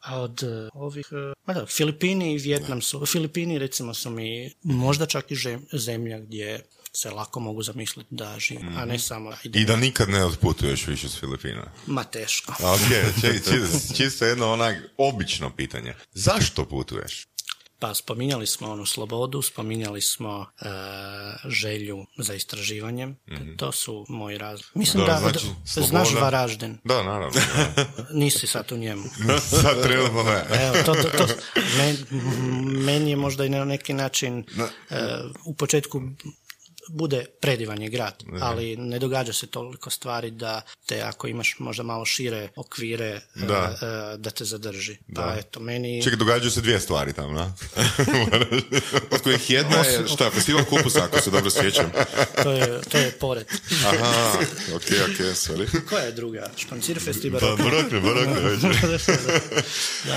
a 0.00 0.20
od 0.20 0.42
e, 0.42 0.68
ovih, 0.74 1.06
ma 1.46 1.54
da, 1.54 1.66
Filipini 1.66 2.32
i 2.32 2.38
Vjetnam 2.38 2.82
su, 2.82 3.06
Filipini 3.06 3.58
recimo 3.58 3.94
su 3.94 4.10
mi 4.10 4.52
možda 4.62 5.06
čak 5.06 5.30
i 5.30 5.36
žem- 5.36 5.66
zemlja 5.74 6.18
gdje 6.18 6.64
se 6.92 7.10
lako 7.10 7.40
mogu 7.40 7.62
zamisliti 7.62 8.08
da 8.10 8.36
živim, 8.38 8.76
a 8.76 8.84
ne 8.84 8.98
samo 8.98 9.30
da 9.30 9.36
idem. 9.44 9.62
I 9.62 9.66
da 9.66 9.76
nikad 9.76 10.08
ne 10.08 10.24
otputuješ 10.24 10.86
više 10.86 11.08
s 11.08 11.20
Filipina. 11.20 11.72
Ma 11.86 12.04
teško. 12.04 12.52
Ok, 12.52 12.80
čisto 13.96 14.24
jedno 14.24 14.52
onak 14.52 14.76
obično 14.96 15.50
pitanje. 15.50 15.94
Zašto 16.12 16.64
putuješ? 16.64 17.26
Pa 17.80 17.94
spominjali 17.94 18.46
smo 18.46 18.70
onu 18.70 18.86
slobodu, 18.86 19.42
spominjali 19.42 20.00
smo 20.02 20.46
e, 20.60 20.64
želju 21.46 22.06
za 22.18 22.34
istraživanjem. 22.34 23.16
To 23.56 23.72
su 23.72 24.06
moji 24.08 24.38
razlozi. 24.38 24.64
Mislim 24.74 25.04
Da, 25.06 25.12
da, 25.12 25.18
znači, 25.20 25.46
da- 25.76 25.82
znaš 25.82 26.08
Varaždin, 26.12 26.78
Da, 26.84 27.02
naravno. 27.02 27.40
nisi 28.12 28.46
sad 28.46 28.72
u 28.72 28.76
njemu. 28.76 29.04
Sad 29.62 29.82
trenutno 29.82 30.22
ne. 30.22 30.44
Evo, 30.62 30.74
to, 30.76 30.94
to, 30.94 31.08
to, 31.18 31.26
men- 31.76 32.06
meni 32.80 33.10
je 33.10 33.16
možda 33.16 33.44
i 33.44 33.50
na 33.50 33.64
neki 33.64 33.92
način 33.92 34.44
e, 34.90 34.96
u 35.44 35.54
početku 35.54 36.02
bude 36.90 37.24
predivan 37.40 37.82
je 37.82 37.88
grad, 37.88 38.22
ali 38.40 38.76
ne 38.76 38.98
događa 38.98 39.32
se 39.32 39.46
toliko 39.46 39.90
stvari 39.90 40.30
da 40.30 40.62
te 40.86 41.00
ako 41.02 41.26
imaš 41.26 41.56
možda 41.58 41.82
malo 41.82 42.04
šire 42.04 42.48
okvire 42.56 43.06
e, 43.06 43.20
Da. 43.34 43.76
e, 44.14 44.16
da 44.16 44.30
te 44.30 44.44
zadrži. 44.44 44.96
Pa 45.14 45.34
eto, 45.38 45.60
meni... 45.60 46.02
Čekaj, 46.02 46.16
događaju 46.16 46.50
se 46.50 46.60
dvije 46.60 46.80
stvari 46.80 47.12
tamo, 47.12 47.32
na? 47.32 47.54
Od 49.10 49.22
kojih 49.22 49.50
jedna 49.50 49.76
je, 49.76 50.08
šta, 50.08 50.30
festival 50.30 50.64
kupusa, 50.64 51.04
ako 51.04 51.20
se 51.20 51.30
dobro 51.30 51.50
sjećam. 51.50 51.90
To 52.42 52.52
je, 52.52 52.80
to 52.80 52.98
je 52.98 53.10
pored. 53.10 53.46
Aha, 53.86 54.32
ok, 54.74 54.82
ok, 54.82 55.18
sorry. 55.36 55.88
Koja 55.88 56.02
je 56.02 56.12
druga? 56.12 56.50
Špancirfest 56.56 57.24
i 57.24 57.30
Da, 57.30 57.38
barokne. 57.40 58.00
barokne, 58.00 58.00
barokne 58.00 58.40
već. 58.40 58.64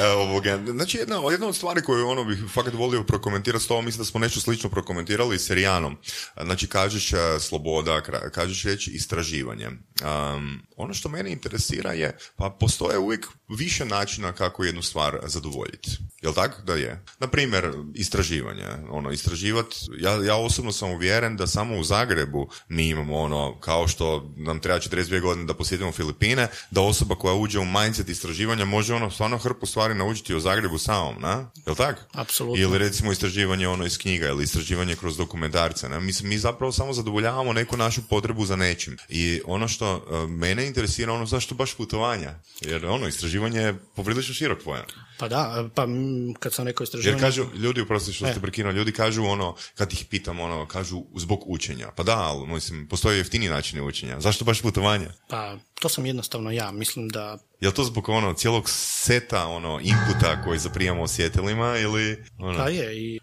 E, 0.02 0.08
ovoga, 0.08 0.60
Znači, 0.72 0.98
jedna, 0.98 1.22
jedna 1.32 1.48
od 1.48 1.56
stvari 1.56 1.82
koju 1.82 2.08
ono 2.08 2.24
bih 2.24 2.38
fakat 2.54 2.74
volio 2.74 3.04
prokomentirati 3.04 3.64
s 3.64 3.68
tobom, 3.68 3.86
mislim 3.86 4.00
da 4.00 4.06
smo 4.06 4.20
nešto 4.20 4.40
slično 4.40 4.70
prokomentirali 4.70 5.40
s 5.40 5.48
Serijanom. 5.48 5.98
Znači, 6.44 6.63
znači 6.64 6.72
kažeš 6.72 7.14
a, 7.14 7.40
sloboda, 7.40 8.02
kažeš 8.32 8.64
reći 8.64 8.92
istraživanje. 8.92 9.68
Um, 9.68 10.62
ono 10.78 10.94
što 10.94 11.10
mene 11.10 11.32
interesira 11.32 11.94
je, 11.94 12.18
pa 12.36 12.50
postoje 12.60 12.98
uvijek 12.98 13.28
više 13.58 13.86
načina 13.86 14.34
kako 14.34 14.64
jednu 14.64 14.82
stvar 14.82 15.20
zadovoljiti. 15.26 15.98
Jel 16.22 16.34
tako 16.34 16.62
da 16.62 16.76
je? 16.76 17.04
Na 17.20 17.28
primjer, 17.28 17.72
istraživanje. 17.94 18.66
Ono, 18.90 19.12
istraživat, 19.12 19.66
ja, 20.00 20.12
ja 20.26 20.36
osobno 20.36 20.72
sam 20.72 20.92
uvjeren 20.92 21.38
da 21.38 21.48
samo 21.48 21.78
u 21.78 21.84
Zagrebu 21.84 22.50
mi 22.68 22.88
imamo 22.88 23.18
ono, 23.18 23.60
kao 23.60 23.88
što 23.88 24.34
nam 24.38 24.60
treba 24.60 24.80
42 24.80 25.22
godine 25.22 25.46
da 25.46 25.54
posjetimo 25.54 25.92
Filipine, 25.92 26.48
da 26.72 26.82
osoba 26.82 27.16
koja 27.16 27.34
uđe 27.34 27.60
u 27.60 27.66
mindset 27.66 28.10
istraživanja 28.10 28.66
može 28.66 28.94
ono 28.94 29.12
stvarno 29.12 29.38
hrpu 29.38 29.66
stvari 29.66 29.96
naučiti 29.96 30.36
o 30.36 30.40
Zagrebu 30.40 30.78
samom, 30.78 31.22
na? 31.22 31.52
Jel 31.66 31.76
tako? 31.76 32.02
Apsolutno. 32.14 32.64
Ili 32.64 32.78
recimo 32.78 33.12
istraživanje 33.12 33.68
ono 33.68 33.86
iz 33.86 33.98
knjiga 33.98 34.28
ili 34.28 34.44
istraživanje 34.44 34.96
kroz 34.96 35.18
dokumentarce. 35.18 35.90
Ne? 35.90 36.00
Mi, 36.00 36.12
mi 36.24 36.38
zapravo 36.38 36.53
samo 36.72 36.94
zadovoljavamo 36.94 37.54
neku 37.54 37.78
našu 37.78 38.02
potrebu 38.10 38.46
za 38.46 38.56
nečim. 38.56 38.98
I 39.10 39.42
ono 39.46 39.68
što 39.68 39.96
uh, 39.96 40.30
mene 40.30 40.68
interesira, 40.68 41.14
ono 41.14 41.26
zašto 41.26 41.56
baš 41.56 41.74
putovanja? 41.74 42.40
Jer 42.62 42.86
ono, 42.86 43.08
istraživanje 43.08 43.60
je 43.60 43.80
poprilično 43.96 44.34
širok 44.34 44.64
pojam. 44.64 44.86
Pa 45.18 45.28
da, 45.28 45.70
pa 45.76 45.84
m, 45.84 46.34
kad 46.40 46.54
sam 46.54 46.68
rekao 46.68 46.84
Jer 46.84 46.88
istraživanje... 46.88 47.22
kažu, 47.22 47.46
ljudi, 47.56 47.82
uprosti 47.82 48.14
što 48.14 48.26
ste 48.26 48.40
E. 48.40 48.42
prekinuli, 48.42 48.76
ljudi 48.76 48.92
kažu 48.92 49.24
ono, 49.24 49.56
kad 49.76 49.94
ih 49.94 50.06
pitam, 50.10 50.40
ono, 50.40 50.66
kažu 50.66 51.04
zbog 51.16 51.40
učenja. 51.46 51.88
Pa 51.96 52.04
da, 52.04 52.18
ali, 52.18 52.48
mislim, 52.48 52.88
postoje 52.88 53.18
jeftini 53.18 53.50
načini 53.50 53.82
učenja. 53.82 54.20
Zašto 54.20 54.46
baš 54.46 54.62
putovanja? 54.62 55.10
Pa 55.30 55.58
to 55.80 55.90
sam 55.90 56.06
jednostavno 56.06 56.52
ja. 56.52 56.72
Mislim 56.72 57.10
da 57.10 57.38
Je 57.64 57.68
li 57.68 57.76
to 57.76 57.84
zbog 57.84 58.10
ono, 58.10 58.34
cijelog 58.34 58.64
seta, 58.70 59.48
ono, 59.48 59.80
inputa 59.80 60.42
koji 60.44 60.60
zaprijamo 60.60 61.04
osjetilima 61.04 61.78
ili, 61.78 62.24
ono, 62.38 62.58
pa 62.58 62.70
je 62.70 62.98
i 62.98 63.20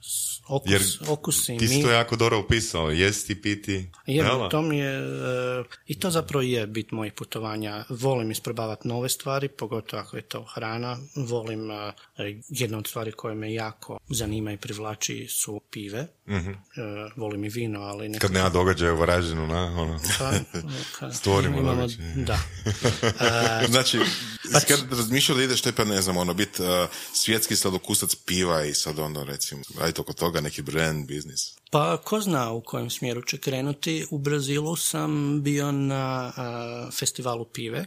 okus, 0.49 0.73
jer 0.73 0.83
okusi, 1.09 1.57
ti 1.59 1.69
si 1.69 1.83
to 1.83 1.91
jako 1.91 2.17
dobro 2.17 2.39
opisao, 2.39 2.91
jesti, 2.91 3.43
piti. 3.43 3.73
Je, 3.73 4.17
jel 4.17 4.39
da? 4.39 4.49
to 4.49 4.63
mi 4.63 4.79
je, 4.79 4.99
e, 4.99 5.65
i 5.87 5.99
to 5.99 6.11
zapravo 6.11 6.43
je 6.43 6.67
bit 6.67 6.91
mojih 6.91 7.13
putovanja. 7.13 7.85
Volim 7.89 8.31
isprobavati 8.31 8.89
nove 8.89 9.09
stvari, 9.09 9.49
pogotovo 9.49 10.03
ako 10.03 10.17
je 10.17 10.23
to 10.23 10.45
hrana. 10.55 10.99
Volim, 11.17 11.71
e, 11.71 11.93
jedna 12.49 12.79
od 12.79 12.87
stvari 12.87 13.13
koje 13.13 13.35
me 13.35 13.53
jako 13.55 13.99
zanima 14.09 14.53
i 14.53 14.57
privlači 14.57 15.27
su 15.29 15.61
pive. 15.71 15.99
E, 15.99 16.07
volim 17.17 17.45
i 17.45 17.49
vino, 17.49 17.81
ali 17.81 18.09
nekako... 18.09 18.27
Kad 18.27 18.35
nema 18.35 18.49
događaja 18.49 18.93
u 18.93 18.97
Varaždinu, 18.97 19.47
na, 19.47 19.63
ono. 19.65 20.01
Pa, 20.19 20.33
ka- 21.01 21.13
Stvorimo 21.19 21.59
imamo-. 21.59 21.89
Da. 22.17 22.39
E, 23.21 23.69
Znači, 24.45 24.67
kad 24.67 24.93
razmišljao 24.93 25.39
da 25.39 25.45
ideš 25.45 25.63
pa 25.77 25.85
ne 25.85 26.03
znam, 26.03 26.17
ono, 26.17 26.35
bit 26.35 26.61
uh, 26.61 26.67
svjetski 27.13 27.57
sladokusac 27.57 28.15
piva 28.15 28.65
i 28.65 28.75
sad 28.75 28.99
onda 28.99 29.25
recimo, 29.25 29.63
raditi 29.79 30.01
oko 30.01 30.13
toga 30.13 30.41
neki 30.41 30.63
brand 30.63 31.07
biznis. 31.07 31.61
Pa 31.71 31.97
ko 32.05 32.21
zna 32.21 32.53
u 32.53 32.61
kojem 32.61 32.91
smjeru 32.91 33.23
će 33.23 33.39
krenuti. 33.39 34.07
U 34.11 34.19
Brazilu 34.19 34.77
sam 34.77 35.43
bio 35.43 35.73
na 35.73 36.33
a, 36.37 36.91
festivalu 36.99 37.45
pive. 37.45 37.85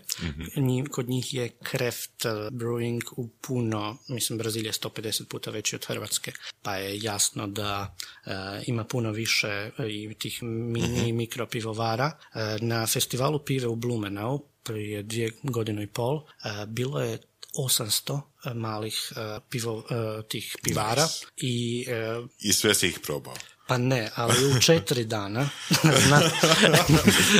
Nji- 0.55 0.89
kod 0.89 1.09
njih 1.09 1.33
je 1.33 1.49
Kraft 1.63 2.25
a, 2.25 2.49
Brewing 2.51 3.01
u 3.17 3.27
puno, 3.27 3.97
mislim 4.07 4.37
Brazil 4.39 4.65
je 4.65 4.71
150 4.71 5.25
puta 5.25 5.51
veći 5.51 5.75
od 5.75 5.85
Hrvatske, 5.85 6.31
pa 6.61 6.75
je 6.75 6.99
jasno 7.01 7.47
da 7.47 7.95
a, 8.25 8.61
ima 8.67 8.83
puno 8.83 9.11
više 9.11 9.71
a, 9.77 9.85
i 9.85 10.15
tih 10.19 10.43
mini 10.43 11.09
i 11.09 11.13
mikro 11.13 11.47
pivovara. 11.47 12.11
A, 12.33 12.57
na 12.61 12.87
festivalu 12.87 13.39
pive 13.39 13.67
u 13.67 13.75
Blumenau 13.75 14.52
prije 14.64 15.03
dvije 15.03 15.32
godinu 15.43 15.82
i 15.82 15.88
pol 15.88 16.22
a, 16.41 16.66
bilo 16.66 17.01
je 17.01 17.18
800 17.55 18.22
malih 18.45 19.11
a, 19.16 19.39
pivo, 19.49 19.84
tih 20.24 20.55
pivara 20.64 21.07
i 21.38 21.86
e, 21.89 22.22
I 22.39 22.53
sve 22.53 22.76
si 22.76 22.88
ih 22.88 22.99
probao. 22.99 23.36
pa 23.68 23.78
ne, 23.78 24.09
ali 24.16 24.45
u 24.47 24.61
četiri 24.61 25.05
dana. 25.05 25.49
Zna, 26.07 26.22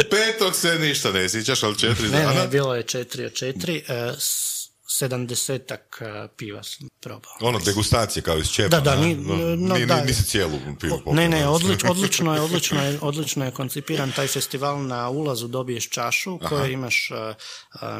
Petog 0.10 0.56
se 0.56 0.80
ništa 0.80 1.12
ne 1.12 1.30
sjećaš, 1.30 1.64
ali 1.64 1.80
četiri 1.80 2.04
ne, 2.06 2.18
dana. 2.20 2.34
ne, 2.34 2.48
bilo 2.48 2.76
je 2.76 2.84
četiri 2.84 3.26
od 3.26 3.34
četiri. 3.34 3.84
e, 3.88 4.12
s- 4.20 4.63
sedamdesetak 4.88 6.02
e, 6.02 6.28
piva 6.30 6.64
sam 6.64 6.88
probao. 7.00 7.32
Ono, 7.42 7.60
degustacije 7.60 8.24
kao 8.24 8.38
iz 8.38 8.48
čepa. 8.48 8.70
Da, 8.70 8.82
da, 8.82 8.96
ni- 8.98 9.16
No, 9.16 9.36
no, 9.58 9.76
ni- 9.76 9.86
da. 9.86 9.96
ni- 9.96 10.02
nisi 10.04 10.24
cijelu 10.24 10.60
pivu 10.80 10.98
popio, 10.98 11.14
Ne, 11.14 11.30
ne, 11.30 11.48
odlič, 11.48 11.84
odlično 11.90 12.36
je, 12.36 12.42
odlično 12.42 12.84
je, 12.84 13.00
odlično 13.02 13.46
je 13.46 13.52
koncipiran 13.52 14.12
taj 14.12 14.28
festival. 14.28 14.54
Na 14.80 15.10
ulazu 15.10 15.48
dobiješ 15.48 15.90
čašu 15.90 16.34
u 16.34 16.40
kojoj 16.40 16.72
imaš 16.72 17.10
e, 17.12 17.16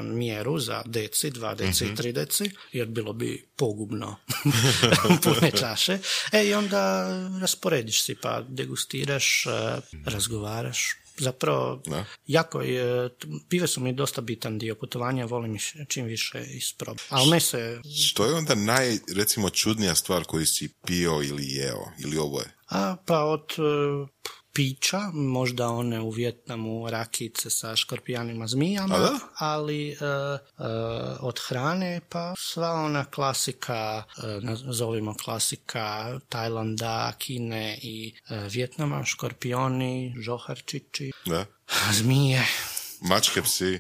mjeru 0.04 0.60
za 0.60 0.82
deci, 0.86 1.30
dva 1.30 1.56
deci 1.56 1.84
Mhm. 1.84 1.94
i 1.94 1.98
tri 1.98 2.12
deci, 2.14 2.44
jer 2.72 2.88
bilo 2.88 3.14
bi 3.14 3.50
pogubno 3.56 4.16
pune 5.24 5.52
čaše. 5.52 5.98
E, 6.32 6.44
i 6.44 6.54
onda 6.54 7.08
rasporediš 7.42 8.04
si, 8.04 8.16
pa 8.16 8.42
degustiraš, 8.44 9.46
e, 9.46 9.50
razgovaraš. 10.06 10.96
Zapravo, 11.18 11.82
Da. 11.86 12.06
jako 12.28 12.62
je, 12.62 13.10
pive 13.50 13.68
su 13.68 13.82
mi 13.82 13.94
dosta 13.94 14.22
bitan 14.22 14.60
dio 14.60 14.76
putovanja, 14.76 15.26
volim 15.26 15.58
čim 15.88 16.06
više 16.06 16.46
isprobati. 16.50 17.04
Ali 17.10 17.30
ne 17.32 17.40
se, 17.40 17.82
Što 18.08 18.26
je 18.26 18.34
onda 18.34 18.56
naj, 18.56 18.98
recimo, 19.16 19.50
čudnija 19.50 19.96
stvar 19.96 20.24
koju 20.24 20.46
si 20.46 20.74
pio 20.86 21.22
ili 21.24 21.48
jeo, 21.48 21.86
ili 22.00 22.18
oboje? 22.18 22.46
A, 22.70 22.96
pa 23.06 23.24
od 23.24 23.46
e, 23.58 24.08
pića, 24.54 25.00
možda 25.14 25.68
one 25.68 26.00
u 26.02 26.10
Vjetnamu 26.10 26.90
rakice 26.90 27.50
sa 27.50 27.76
škorpijanima 27.76 28.48
zmijama, 28.48 28.96
A 28.96 29.00
da? 29.00 29.20
ali 29.36 29.90
e, 29.90 29.96
e, 29.96 29.98
od 31.20 31.40
hrane 31.48 32.02
pa 32.10 32.34
sva 32.38 32.72
ona 32.72 33.06
klasika, 33.06 34.04
e, 34.24 34.40
nazovimo 34.42 35.16
klasika 35.24 36.20
Tajlanda, 36.30 37.14
Kine 37.18 37.80
i 37.82 38.14
e, 38.30 38.48
Vjetnama, 38.50 39.06
škorpioni, 39.06 40.16
žoharčići, 40.20 41.12
Da? 41.26 41.46
zmije, 41.98 42.48
Mačke, 43.02 43.42
psi, 43.42 43.74
e, 43.74 43.80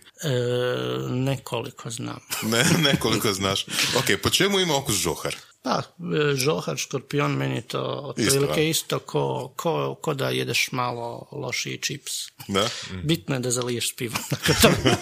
nekoliko 1.09 1.89
znam. 1.89 2.19
ne, 2.43 2.63
nekoliko 2.91 3.33
znaš. 3.33 3.65
Ok, 3.97 4.21
po 4.23 4.29
čemu 4.29 4.59
ima 4.59 4.75
okus 4.77 4.95
žohar? 4.95 5.35
Pa, 5.63 5.81
e, 5.81 6.35
žohar, 6.35 6.77
škorpion, 6.77 7.31
meni 7.31 7.55
je 7.55 7.61
to 7.61 7.81
otprilike 7.81 8.69
isto 8.69 8.99
ko, 8.99 9.53
ko, 9.55 9.95
ko 10.01 10.13
da 10.13 10.29
jedeš 10.29 10.71
malo 10.71 11.27
lošiji 11.31 11.77
čips. 11.77 12.11
Da? 12.47 12.69
Bitno 13.03 13.35
je 13.35 13.39
da 13.39 13.51
zaliješ 13.51 13.89
s 13.89 13.95
pivom 13.95 14.19
nakon 14.31 14.55
toga. 14.61 14.97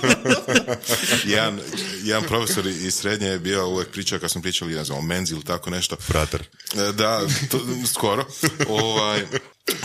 jedan, 1.36 1.60
jedan 2.04 2.24
profesor 2.24 2.68
iz 2.68 2.96
srednje 2.96 3.28
je 3.28 3.40
bio 3.40 3.68
uvijek 3.68 3.92
pričao 3.92 4.20
kad 4.20 4.32
smo 4.32 4.42
pričali 4.42 4.76
ne 4.76 4.84
znam, 4.84 5.00
o 5.00 5.02
menzi 5.02 5.34
ili 5.34 5.44
tako 5.44 5.70
nešto. 5.70 5.96
Frater. 5.96 6.42
E, 6.42 6.92
Da, 6.92 7.22
to, 7.52 7.60
skoro. 7.94 8.26
Ovaj, 8.70 9.26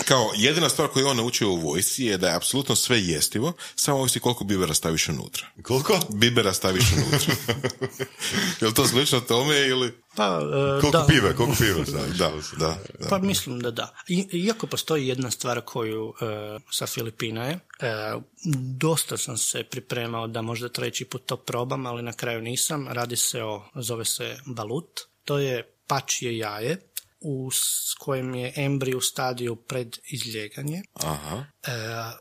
kao, 0.04 0.30
jedina 0.36 0.68
stvar 0.68 0.88
koju 0.88 1.04
je 1.04 1.10
on 1.10 1.16
naučio 1.16 1.50
u 1.50 1.56
vojsci 1.56 2.04
je 2.04 2.18
da 2.18 2.28
je 2.28 2.34
apsolutno 2.34 2.76
sve 2.76 3.00
jestivo, 3.02 3.52
samo 3.74 3.98
ovisi 3.98 4.20
koliko 4.20 4.44
bibera 4.44 4.74
staviš 4.74 5.08
unutra. 5.08 5.46
Koliko? 5.62 5.98
Bibera 6.08 6.52
staviš 6.52 6.84
unutra. 6.92 7.34
je 8.60 8.68
li 8.68 8.74
to 8.74 8.86
slično 8.86 9.20
tome 9.20 9.66
ili... 9.66 9.92
Pa, 10.16 10.24
e, 10.24 10.80
Koliko 10.80 10.98
da, 10.98 11.06
pive, 11.08 11.36
koliko 11.36 11.56
pive? 11.58 11.84
Da, 12.18 12.32
da, 12.58 12.76
da. 12.98 13.08
Pa 13.08 13.18
mislim 13.18 13.60
da 13.60 13.70
da. 13.70 13.94
I, 14.08 14.28
iako 14.32 14.66
postoji 14.66 15.08
jedna 15.08 15.30
stvar 15.30 15.60
koju 15.60 16.14
e, 16.20 16.58
sa 16.70 16.86
Filipina 16.86 17.44
je, 17.44 17.52
e, 17.52 17.58
dosta 18.78 19.16
sam 19.16 19.36
se 19.38 19.64
pripremao 19.64 20.26
da 20.26 20.42
možda 20.42 20.68
treći 20.68 21.04
put 21.04 21.26
to 21.26 21.36
probam, 21.36 21.86
ali 21.86 22.02
na 22.02 22.12
kraju 22.12 22.42
nisam. 22.42 22.88
Radi 22.88 23.16
se 23.16 23.42
o, 23.42 23.62
zove 23.74 24.04
se 24.04 24.36
balut. 24.46 25.00
To 25.24 25.38
je 25.38 25.72
pačje 25.86 26.38
jaje 26.38 26.85
u 27.26 27.50
kojem 27.98 28.34
je 28.34 28.52
embrij 28.56 28.94
u 28.94 29.00
stadiju 29.00 29.56
pred 29.56 29.98
izljeganje. 30.10 30.82
Aha. 30.94 31.44
E, 31.62 31.70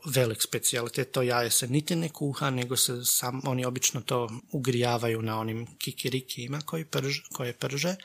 velik 0.06 0.42
specijalitet, 0.42 1.12
to 1.12 1.22
jaje 1.22 1.50
se 1.50 1.68
niti 1.68 1.96
ne 1.96 2.08
kuha, 2.08 2.50
nego 2.50 2.76
se 2.76 3.04
sam, 3.04 3.40
oni 3.44 3.64
obično 3.64 4.00
to 4.00 4.28
ugrijavaju 4.52 5.22
na 5.22 5.38
onim 5.40 5.66
kikirikijima 5.78 6.60
koji 6.60 6.84
prž, 6.84 7.18
koje 7.32 7.52
prže. 7.52 7.88
E, 7.88 7.96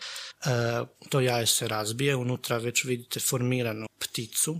to 1.10 1.20
jaje 1.20 1.46
se 1.48 1.68
razbije, 1.68 2.16
unutra 2.16 2.58
već 2.58 2.84
vidite 2.84 3.20
formiranu 3.20 3.88
pticu, 4.00 4.60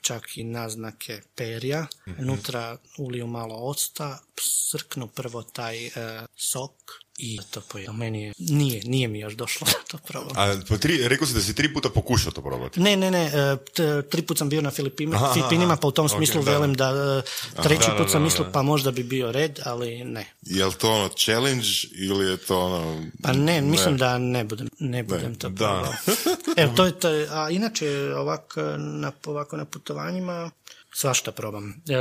čak 0.00 0.36
i 0.36 0.44
naznake 0.44 1.20
perja. 1.34 1.86
Unutra 2.18 2.78
uliju 2.98 3.26
malo 3.26 3.54
octa, 3.54 4.18
srknu 4.40 5.08
prvo 5.08 5.42
taj 5.42 5.86
e, 5.86 5.90
sok 6.36 7.01
i 7.18 7.38
to 7.50 7.60
pojedu. 7.62 7.92
Meni 7.92 8.22
je, 8.22 8.32
nije, 8.38 8.82
nije 8.84 9.08
mi 9.08 9.18
još 9.18 9.34
došlo 9.34 9.66
da 9.72 9.88
to 9.88 9.98
probam. 9.98 10.32
A 10.36 10.60
po 10.68 10.76
tri, 10.76 11.08
rekao 11.08 11.26
si 11.26 11.34
da 11.34 11.40
si 11.40 11.54
tri 11.54 11.74
puta 11.74 11.88
pokušao 11.90 12.32
to 12.32 12.42
probati. 12.42 12.80
Ne, 12.80 12.96
ne, 12.96 13.10
ne, 13.10 13.24
e, 13.24 13.30
t- 13.66 14.02
tri 14.02 14.22
put 14.22 14.38
sam 14.38 14.48
bio 14.48 14.60
na 14.60 14.70
Filipima, 14.70 15.16
Aha, 15.16 15.32
Filipinima, 15.34 15.76
pa 15.76 15.88
u 15.88 15.90
tom 15.90 16.08
smislu 16.08 16.42
da. 16.42 16.50
velim 16.50 16.74
da 16.74 17.22
e, 17.58 17.62
treći 17.62 17.84
da, 17.88 17.96
put 17.96 18.10
sam 18.10 18.22
mislio 18.22 18.46
pa 18.52 18.62
možda 18.62 18.90
bi 18.90 19.02
bio 19.02 19.32
red, 19.32 19.58
ali 19.64 20.04
ne. 20.04 20.26
Je 20.42 20.64
li 20.66 20.74
to 20.74 20.90
ono 20.90 21.08
challenge 21.08 21.66
ili 21.94 22.26
je 22.26 22.36
to 22.36 22.60
ono... 22.60 23.02
Pa 23.22 23.32
ne, 23.32 23.60
mislim 23.60 23.96
da 23.96 24.18
ne 24.18 24.44
budem, 24.44 24.68
ne 24.78 25.02
budem 25.02 25.34
to 25.34 25.48
da. 25.48 25.96
Evo, 26.56 26.72
to 26.76 26.84
je, 26.86 26.92
to 26.92 27.08
je- 27.08 27.28
a 27.30 27.50
inače 27.50 27.88
ovak, 28.14 28.54
na, 28.78 29.12
ovako 29.26 29.56
na 29.56 29.64
putovanjima 29.64 30.50
svašta 30.94 31.32
probam. 31.32 31.70
E, 31.88 31.96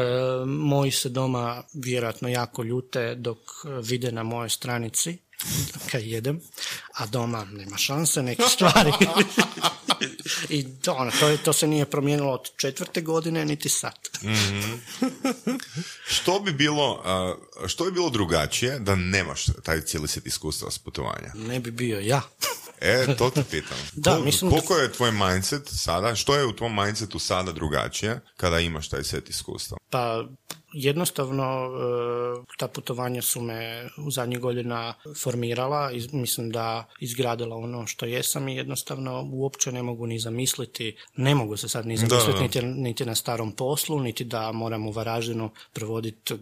moji 0.46 0.92
se 0.92 1.10
doma 1.10 1.64
vjerojatno 1.76 2.30
jako 2.30 2.64
ljute 2.64 3.16
dok 3.16 3.38
vide 3.84 4.12
na 4.12 4.24
mojoj 4.24 4.50
stranici 4.50 5.11
kad 5.92 6.04
jedem, 6.04 6.42
a 6.94 7.06
doma 7.06 7.46
nema 7.46 7.78
šanse, 7.78 8.24
neke 8.24 8.44
stvari. 8.56 8.92
I 10.50 10.66
to, 10.76 10.94
ono, 10.94 11.12
to, 11.12 11.28
je, 11.28 11.38
to 11.38 11.54
se 11.54 11.68
nije 11.68 11.86
promijenilo 11.86 12.32
od 12.32 12.50
četvrte 12.58 13.02
godine, 13.02 13.46
niti 13.46 13.70
sad. 13.70 13.94
Što 16.06 16.40
bi 16.40 16.52
bilo, 16.54 17.04
što 17.68 17.86
bi 17.86 17.92
bilo 17.92 18.10
drugačije 18.10 18.80
da 18.80 18.96
nemaš 18.96 19.46
taj 19.64 19.82
cijeli 19.82 20.08
set 20.08 20.26
iskustva 20.26 20.72
s 20.72 20.78
putovanja? 20.78 21.32
Ne 21.36 21.60
bi 21.60 21.72
bio 21.72 22.00
ja. 22.00 22.22
E, 22.80 23.16
to 23.18 23.30
te 23.30 23.44
pitam. 23.44 23.78
Da, 23.94 24.12
Kol- 24.12 24.24
mislim 24.24 24.50
da- 24.50 24.56
Koliko 24.56 24.78
je 24.78 24.92
tvoj 24.92 25.12
mindset 25.12 25.62
sada, 25.68 26.16
što 26.16 26.36
je 26.36 26.46
u 26.46 26.56
tvom 26.56 26.76
mindsetu 26.76 27.20
sada 27.20 27.52
drugačije 27.52 28.20
kada 28.38 28.60
imaš 28.60 28.90
taj 28.90 29.04
set 29.04 29.30
iskustva? 29.30 29.78
Pa 29.90 30.24
jednostavno 30.74 31.44
e, 31.44 32.56
ta 32.58 32.68
putovanja 32.68 33.22
su 33.22 33.42
me 33.42 33.90
u 33.98 34.12
zadnjih 34.12 34.40
godina 34.40 34.94
formirala 35.24 35.92
i 35.92 36.08
mislim 36.12 36.50
da 36.50 36.86
izgradila 37.00 37.56
ono 37.56 37.88
što 37.88 38.06
jesam 38.06 38.48
i 38.48 38.56
jednostavno 38.56 39.30
uopće 39.32 39.72
ne 39.72 39.84
mogu 39.84 40.08
ni 40.08 40.20
zamisliti, 40.20 40.96
ne 41.16 41.36
mogu 41.36 41.58
se 41.58 41.70
sad 41.70 41.86
ni 41.86 41.98
zamisliti 41.98 42.34
da. 42.34 42.42
Niti, 42.42 42.62
niti 42.62 43.06
na 43.06 43.16
starom 43.16 43.52
poslu, 43.52 44.00
niti 44.00 44.24
da 44.24 44.52
moram 44.52 44.88
u 44.88 44.92
Varaždinu 44.92 45.50
provoditi 45.74 46.34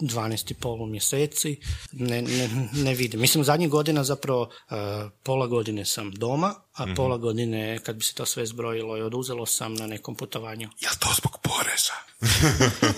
12 0.00 0.50
i 0.50 0.54
polu 0.54 0.86
mjeseci, 0.86 1.56
ne, 1.92 2.22
ne, 2.22 2.68
ne 2.72 2.94
vidim. 2.94 3.20
Mislim, 3.20 3.44
zadnjih 3.44 3.70
godina 3.70 4.04
zapravo 4.04 4.50
e, 4.70 4.74
pola 5.22 5.46
godine 5.46 5.84
sam 5.84 6.10
doma, 6.10 6.54
a 6.78 6.86
pola 6.96 7.16
godine, 7.16 7.78
kad 7.78 7.96
bi 7.96 8.02
se 8.04 8.14
to 8.14 8.26
sve 8.26 8.46
zbrojilo 8.46 8.96
i 8.96 9.02
oduzelo 9.02 9.46
sam 9.46 9.74
na 9.74 9.86
nekom 9.86 10.14
putovanju. 10.14 10.68
Jel 10.80 10.92
to 10.98 11.08
zbog 11.16 11.38
poreza? 11.42 11.92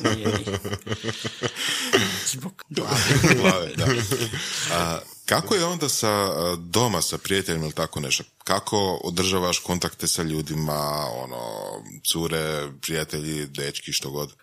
Nije 0.17 0.27
ni- 0.27 0.45
Zbog 2.27 2.65
glave. 2.69 3.01
Glave, 3.41 3.73
da. 3.77 3.87
A, 4.73 4.99
kako 5.27 5.55
je 5.55 5.65
onda 5.65 5.89
sa 5.89 6.29
doma, 6.57 7.03
sa 7.03 7.19
prijateljima 7.19 7.65
ili 7.65 7.75
tako 7.75 8.01
nešto? 8.01 8.25
Kako 8.45 9.01
održavaš 9.05 9.59
kontakte 9.59 10.07
sa 10.07 10.23
ljudima, 10.23 11.07
ono, 11.25 11.41
cure, 12.13 12.69
prijatelji, 12.81 13.47
dečki, 13.47 13.93
što 13.93 14.11
god? 14.11 14.31
E, 14.31 14.35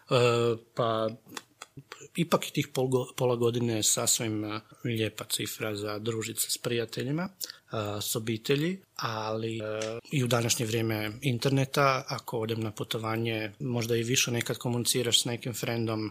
pa 0.76 1.10
ipak 2.18 2.46
je 2.46 2.52
tih 2.52 2.68
pol 2.74 2.88
go- 2.88 3.08
pola 3.16 3.36
godine 3.36 3.84
sasvim 3.84 4.62
lijepa 4.84 5.24
cifra 5.24 5.76
za 5.76 6.00
družiti 6.00 6.42
se 6.42 6.52
s 6.52 6.58
prijateljima, 6.58 7.30
s 8.02 8.16
obitelji, 8.16 8.82
ali 8.96 9.60
i 10.12 10.24
u 10.24 10.28
današnje 10.28 10.66
vrijeme 10.66 11.12
interneta, 11.22 12.04
ako 12.08 12.40
odem 12.40 12.60
na 12.60 12.72
putovanje, 12.72 13.52
možda 13.60 13.96
i 13.96 14.04
više 14.04 14.32
nekad 14.32 14.58
komuniciraš 14.58 15.22
s 15.22 15.26
nekim 15.26 15.54
frendom 15.54 16.06
e, 16.06 16.10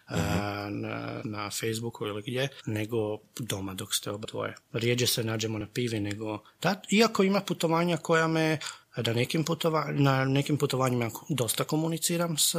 na, 0.70 1.20
na 1.24 1.50
Facebooku 1.50 2.07
ili 2.07 2.22
gdje, 2.22 2.48
nego 2.66 3.18
doma 3.40 3.74
dok 3.74 3.94
ste 3.94 4.11
oba 4.11 4.26
dvoje. 4.26 4.54
Rijeđe 4.72 5.07
se 5.07 5.24
nađemo 5.24 5.59
na 5.59 5.66
pivi 5.74 6.00
nego... 6.00 6.42
Da, 6.62 6.82
iako 6.90 7.22
ima 7.22 7.40
putovanja 7.40 7.96
koja 7.96 8.26
me 8.28 8.59
na 8.96 9.12
nekim, 9.12 9.44
putova, 9.44 9.92
na 9.92 10.24
nekim 10.24 10.57
putovanjima 10.57 11.11
dosta 11.28 11.64
komuniciram 11.64 12.38
s 12.38 12.54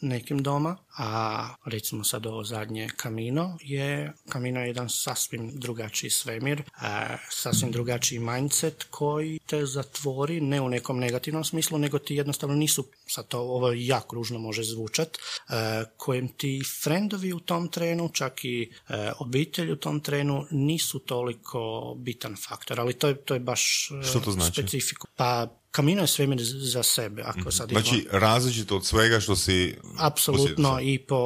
nekim 0.00 0.42
doma, 0.42 0.76
a 0.96 1.48
recimo 1.64 2.04
sad 2.04 2.26
ovo 2.26 2.44
zadnje 2.44 2.88
Kamino 2.96 3.58
je, 3.60 4.12
Kamino 4.28 4.60
je 4.60 4.66
jedan 4.66 4.88
sasvim 4.90 5.50
drugačiji 5.54 6.10
svemir, 6.10 6.62
a, 6.80 7.16
sasvim 7.30 7.72
drugačiji 7.72 8.18
mindset 8.18 8.84
koji 8.90 9.38
te 9.46 9.66
zatvori, 9.66 10.40
ne 10.40 10.60
u 10.60 10.68
nekom 10.68 10.98
negativnom 10.98 11.44
smislu, 11.44 11.78
nego 11.78 11.98
ti 11.98 12.14
jednostavno 12.14 12.54
nisu, 12.54 12.86
sad 13.06 13.28
to 13.28 13.38
ovo 13.40 13.72
jako 13.72 14.16
ružno 14.16 14.38
može 14.38 14.62
zvučat, 14.62 15.08
a, 15.48 15.84
kojem 15.96 16.28
ti 16.28 16.62
frendovi 16.82 17.32
u 17.32 17.40
tom 17.40 17.68
trenu, 17.68 18.10
čak 18.12 18.44
i 18.44 18.72
e, 18.88 19.12
obitelj 19.18 19.72
u 19.72 19.76
tom 19.76 20.00
trenu 20.00 20.46
nisu 20.50 20.98
toliko 20.98 21.94
bitan 21.98 22.36
faktor, 22.48 22.80
ali 22.80 22.92
to 22.94 23.08
je, 23.08 23.14
to 23.16 23.34
je 23.34 23.40
baš 23.40 23.90
e, 23.90 24.06
Što 24.06 24.20
to 24.20 24.30
znači? 24.32 24.52
specifikum. 24.52 25.10
Pa 25.16 25.48
Kamino 25.70 26.02
je 26.02 26.06
svemir 26.06 26.38
za 26.42 26.82
sebe, 26.82 27.22
ako 27.22 27.50
sad 27.50 27.70
idemo- 27.70 27.82
Znači, 27.82 28.06
različito 28.10 28.76
od 28.76 28.86
svega 28.86 29.20
što 29.20 29.36
si... 29.36 29.76
Apsolutno. 29.98 30.78
I 30.84 30.98
po, 30.98 31.20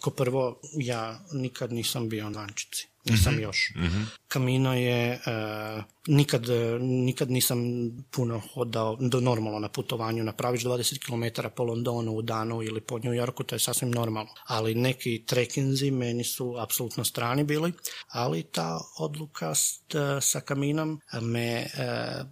ko 0.00 0.10
prvo, 0.10 0.60
ja 0.80 1.20
nikad 1.32 1.72
nisam 1.72 2.08
bio 2.08 2.30
na 2.30 2.40
Ančici. 2.40 2.93
Nisam 3.04 3.40
još. 3.40 3.72
Kamino 4.28 4.74
je, 4.74 5.12
e, 5.12 5.18
nikad, 6.06 6.44
nikad 6.80 7.30
nisam 7.30 7.58
puno 8.10 8.42
hodao 8.54 8.96
do 9.00 9.20
normalno 9.20 9.58
na 9.58 9.68
putovanju. 9.68 10.24
Napraviš 10.24 10.64
20 10.64 10.98
km 10.98 11.48
po 11.56 11.64
Londonu 11.64 12.12
u 12.12 12.22
danu 12.22 12.62
ili 12.62 12.80
po 12.80 12.98
New 12.98 13.12
Yorku, 13.12 13.44
to 13.44 13.54
je 13.54 13.58
sasvim 13.58 13.90
normalno. 13.90 14.30
Ali 14.46 14.74
neki 14.74 15.24
trekinzi 15.26 15.90
meni 15.90 16.24
su 16.24 16.54
apsolutno 16.58 17.04
strani 17.04 17.44
bili, 17.44 17.72
ali 18.08 18.42
ta 18.42 18.80
odluka 18.98 19.54
s, 19.54 19.80
t- 19.88 20.20
sa 20.20 20.40
Kaminom 20.40 21.00
me, 21.22 21.46
e, 21.50 21.68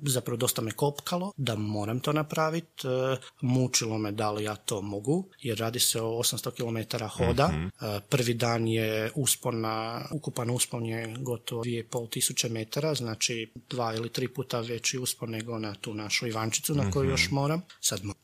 zapravo 0.02 0.36
dosta 0.36 0.62
me 0.62 0.70
kopkalo 0.70 1.32
da 1.36 1.56
moram 1.56 2.00
to 2.00 2.12
napraviti. 2.12 2.86
E, 2.86 3.16
mučilo 3.40 3.98
me 3.98 4.12
da 4.12 4.30
li 4.30 4.44
ja 4.44 4.56
to 4.56 4.82
mogu, 4.82 5.28
jer 5.40 5.58
radi 5.58 5.80
se 5.80 6.00
o 6.00 6.06
800 6.06 6.50
km 6.50 7.04
hoda. 7.06 7.50
E, 7.52 8.00
prvi 8.08 8.34
dan 8.34 8.68
je 8.68 9.10
uspon 9.14 9.60
na, 9.60 10.04
ukupan 10.12 10.50
uspon 10.50 10.61
je 10.84 11.14
gotovo 11.18 11.64
2500 11.64 12.10
tisuće 12.10 12.48
metara, 12.48 12.94
znači 12.94 13.52
dva 13.70 13.94
ili 13.94 14.12
tri 14.12 14.28
puta 14.28 14.60
veći 14.60 14.98
uspon 14.98 15.30
nego 15.30 15.58
na 15.58 15.74
tu 15.74 15.94
našu 15.94 16.26
Ivančicu 16.26 16.74
na 16.74 16.90
koju 16.90 17.10
još 17.10 17.30
moram. 17.30 17.62
Sad 17.80 18.02
mo- 18.02 18.14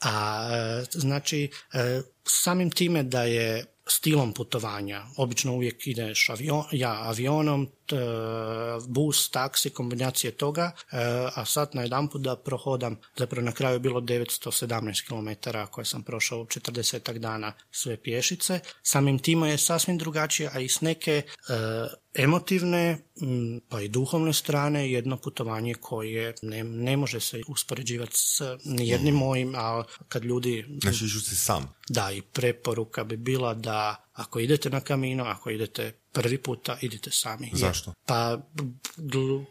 A 0.00 0.48
e, 0.52 0.84
znači, 0.92 1.50
e, 1.72 2.02
samim 2.24 2.70
time 2.70 3.02
da 3.02 3.22
je 3.22 3.64
stilom 3.86 4.32
putovanja, 4.32 5.06
obično 5.16 5.54
uvijek 5.54 5.86
ideš 5.86 6.28
avion, 6.30 6.64
ja 6.72 7.02
avionom, 7.02 7.68
bus, 8.88 9.30
taksi, 9.30 9.70
kombinacije 9.70 10.30
toga, 10.30 10.72
e, 10.92 10.96
a 11.34 11.44
sad 11.44 11.70
na 11.72 11.82
jedan 11.82 12.08
put 12.08 12.22
da 12.22 12.36
prohodam, 12.36 12.96
zapravo 13.16 13.44
na 13.44 13.52
kraju 13.52 13.74
je 13.74 13.80
bilo 13.80 14.00
917 14.00 15.08
km 15.08 15.50
koje 15.70 15.84
sam 15.84 16.02
prošao 16.02 16.40
u 16.40 16.44
40 16.44 17.18
dana 17.18 17.52
sve 17.70 17.96
pješice. 17.96 18.60
Samim 18.82 19.18
time 19.18 19.50
je 19.50 19.58
sasvim 19.58 19.98
drugačije, 19.98 20.50
a 20.52 20.60
i 20.60 20.68
s 20.68 20.80
neke 20.80 21.22
e, 21.22 21.24
emotivne 22.14 22.98
pa 23.68 23.80
i 23.80 23.88
duhovne 23.88 24.32
strane 24.32 24.90
jedno 24.90 25.16
putovanje 25.16 25.74
koje 25.74 26.34
ne, 26.42 26.64
ne 26.64 26.96
može 26.96 27.20
se 27.20 27.40
uspoređivati 27.48 28.12
s 28.16 28.40
nijednim 28.64 29.14
mojim, 29.14 29.54
a 29.56 29.84
kad 30.08 30.24
ljudi 30.24 30.66
Znači, 30.82 31.04
išao 31.04 31.20
si 31.20 31.36
sam. 31.36 31.74
da, 31.88 32.10
i 32.12 32.22
preporuka 32.22 33.04
bi 33.04 33.16
bila 33.16 33.54
da 33.54 34.04
ako 34.14 34.40
idete 34.40 34.70
na 34.70 34.80
kamino, 34.80 35.24
ako 35.24 35.50
idete 35.50 35.92
prvi 36.12 36.38
puta, 36.38 36.78
idite 36.80 37.10
sami. 37.10 37.46
Jer- 37.46 37.58
Zašto? 37.58 37.92
Pa 38.06 38.38
gl- 38.98 39.44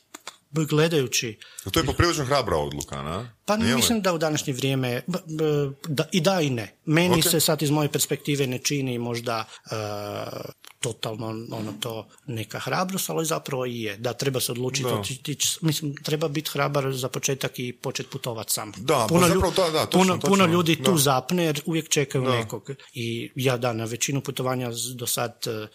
gledajući, 0.51 1.37
To 1.71 1.79
je 1.79 1.85
poprilično 1.85 2.25
hrabra 2.25 2.57
odluka, 2.57 3.01
na? 3.01 3.29
pa 3.45 3.57
Nije 3.57 3.69
li? 3.69 3.75
mislim 3.75 4.01
da 4.01 4.13
u 4.13 4.17
današnje 4.17 4.53
vrijeme 4.53 5.01
b- 5.07 5.17
b- 5.27 5.45
da, 5.87 6.05
i 6.11 6.21
da 6.21 6.41
i 6.41 6.49
ne. 6.49 6.75
Meni 6.85 7.15
Ok. 7.15 7.23
se 7.23 7.39
sad 7.39 7.61
iz 7.61 7.69
moje 7.69 7.89
perspektive 7.89 8.47
ne 8.47 8.59
čini 8.59 8.97
možda 8.97 9.45
e, 9.65 9.75
totalno 10.83 11.27
ono 11.51 11.73
to 11.79 12.07
neka 12.27 12.59
hrabrost, 12.59 13.09
ali 13.09 13.25
zapravo 13.25 13.65
i 13.65 13.81
je. 13.81 13.97
Da, 13.97 14.13
treba 14.13 14.39
se 14.39 14.51
odlučiti. 14.51 14.83
Da. 14.85 14.95
otići- 14.95 15.31
ići- 15.31 15.57
mislim, 15.61 15.95
treba 15.97 16.27
biti 16.27 16.49
hrabar 16.49 16.93
za 16.93 17.09
početak 17.09 17.51
i 17.57 17.73
početi 17.73 18.09
putovati 18.09 18.53
sam. 18.53 18.71
Da, 18.77 18.93
pa 18.95 19.05
puno, 19.07 19.27
zapravo 19.27 19.51
to- 19.51 19.71
da, 19.71 19.85
točno, 19.85 19.99
puno, 19.99 20.13
točno, 20.13 20.29
puno 20.29 20.45
ljudi 20.45 20.75
tu 20.77 20.91
da. 20.91 20.97
zapne 20.99 21.43
jer 21.43 21.61
uvijek 21.65 21.89
čekaju 21.89 22.23
Da. 22.23 22.31
nekog. 22.31 22.63
I 22.93 23.05
ja 23.35 23.57
da, 23.57 23.73
na 23.73 23.85
većinu 23.85 24.21
putovanja 24.21 24.69
do 24.95 25.07
sad 25.07 25.33
e, 25.45 25.51
e, 25.51 25.67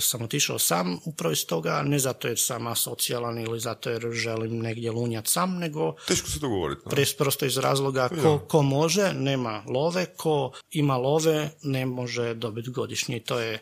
sam 0.00 0.22
otišao 0.22 0.58
sam 0.60 0.98
upravo 1.04 1.32
iz 1.32 1.46
toga, 1.46 1.82
ne 1.82 1.98
zato 1.98 2.28
jer 2.28 2.38
sam 2.38 2.66
asocijalan 2.66 3.38
ili 3.38 3.60
zato 3.60 3.90
jer 3.90 4.10
želim 4.12 4.58
negdje 4.58 4.90
lunjat 4.92 5.28
sam, 5.28 5.52
nego 5.54 5.94
Teško 6.02 6.28
se 6.28 6.38
dogovoriti. 6.38 6.80
pres- 6.86 7.16
prosto 7.16 7.46
iz 7.46 7.56
razloga 7.58 8.08
ko, 8.12 8.38
ko 8.40 8.62
može, 8.62 9.12
nema 9.12 9.62
love, 9.68 10.06
ko 10.06 10.32
ima 10.72 10.96
love, 10.96 11.22
ne 11.62 11.86
može 11.86 12.34
dobiti 12.34 12.70
godišnji. 12.70 13.20
To 13.20 13.38
je 13.38 13.58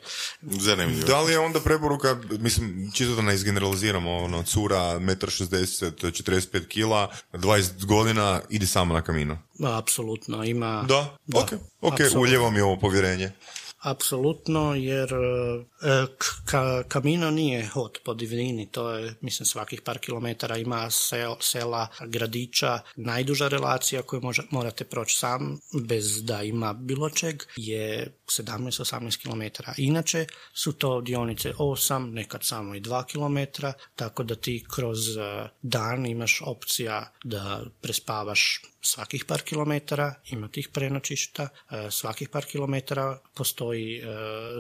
Zanimljivo. 0.95 1.09
Da 1.09 1.20
li 1.20 1.32
je 1.32 1.38
onda 1.38 1.61
preporuka, 1.61 2.16
mislim, 2.38 2.91
čisto 2.95 3.14
da 3.14 3.22
ne 3.22 3.34
izgeneraliziramo, 3.34 4.16
ono, 4.16 4.43
cura, 4.43 4.76
1,60 4.76 5.86
m, 5.86 5.93
45 6.12 6.68
kila, 6.68 7.09
20 7.32 7.84
godina, 7.84 8.41
idi 8.49 8.66
samo 8.66 8.95
na 8.95 9.03
kamino. 9.03 9.38
apsolutno 9.64 10.45
ima... 10.45 10.84
Da, 10.88 11.16
ok, 11.34 11.53
ok, 11.80 11.93
apsolutno. 11.93 12.20
uljeva 12.20 12.51
mi 12.51 12.61
ovo 12.61 12.76
povjerenje. 12.76 13.32
Apsolutno, 13.81 14.74
jer 14.74 15.12
e, 15.12 16.07
ka, 16.45 16.83
Kamino 16.89 17.31
nije 17.31 17.66
hod 17.66 17.99
po 18.05 18.14
divnini, 18.14 18.68
to 18.70 18.91
je, 18.91 19.14
mislim, 19.20 19.47
svakih 19.47 19.83
par 19.83 19.99
kilometara 19.99 20.57
ima 20.57 20.91
sel, 20.91 21.35
sela, 21.41 21.89
gradića. 22.07 22.78
Najduža 22.97 23.49
relacija 23.49 24.03
koju 24.03 24.22
morate 24.51 24.85
proći 24.85 25.16
sam, 25.16 25.61
bez 25.87 26.24
da 26.24 26.43
ima 26.43 26.72
bilo 26.72 27.11
čeg, 27.11 27.43
je 27.57 28.14
17-18 28.26 29.22
km. 29.22 29.62
Inače 29.76 30.26
su 30.55 30.72
to 30.72 31.01
dionice 31.01 31.53
8, 31.53 32.12
nekad 32.12 32.45
samo 32.45 32.74
i 32.74 32.81
2 32.81 33.05
km, 33.07 33.66
tako 33.97 34.22
da 34.22 34.35
ti 34.35 34.64
kroz 34.74 35.16
e, 35.16 35.49
dan 35.62 36.07
imaš 36.07 36.43
opcija 36.47 37.12
da 37.24 37.62
prespavaš 37.81 38.62
svakih 38.83 39.24
par 39.24 39.43
kilometara 39.43 40.14
ima 40.31 40.49
tih 40.49 40.68
prenoćišta, 40.68 41.49
e, 41.70 41.91
svakih 41.91 42.28
par 42.28 42.45
kilometara 42.45 43.18
postoji 43.35 43.97
e, 43.97 44.03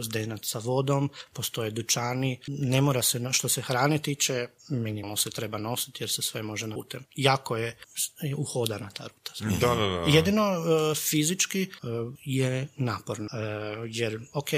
zdenac 0.02 0.40
sa 0.46 0.58
vodom, 0.58 1.10
postoje 1.32 1.70
dućani, 1.70 2.40
ne 2.46 2.80
mora 2.80 3.02
se, 3.02 3.20
na 3.20 3.32
što 3.32 3.48
se 3.48 3.62
hrane 3.62 3.98
tiče, 3.98 4.46
minimalno 4.68 5.16
se 5.16 5.30
treba 5.30 5.58
nositi 5.58 6.02
jer 6.02 6.10
se 6.10 6.22
sve 6.22 6.42
može 6.42 6.66
na 6.66 6.74
putem. 6.74 7.04
Jako 7.16 7.56
je 7.56 7.76
uhodana 8.36 8.90
ta 8.90 9.06
ruta. 9.06 9.32
Da, 9.60 9.74
da, 9.74 9.86
da. 9.86 10.04
Jedino 10.08 10.42
e, 10.42 10.94
fizički 10.94 11.66
je 12.24 12.68
naporno, 12.76 13.28
jer 13.88 14.20
ok, 14.32 14.50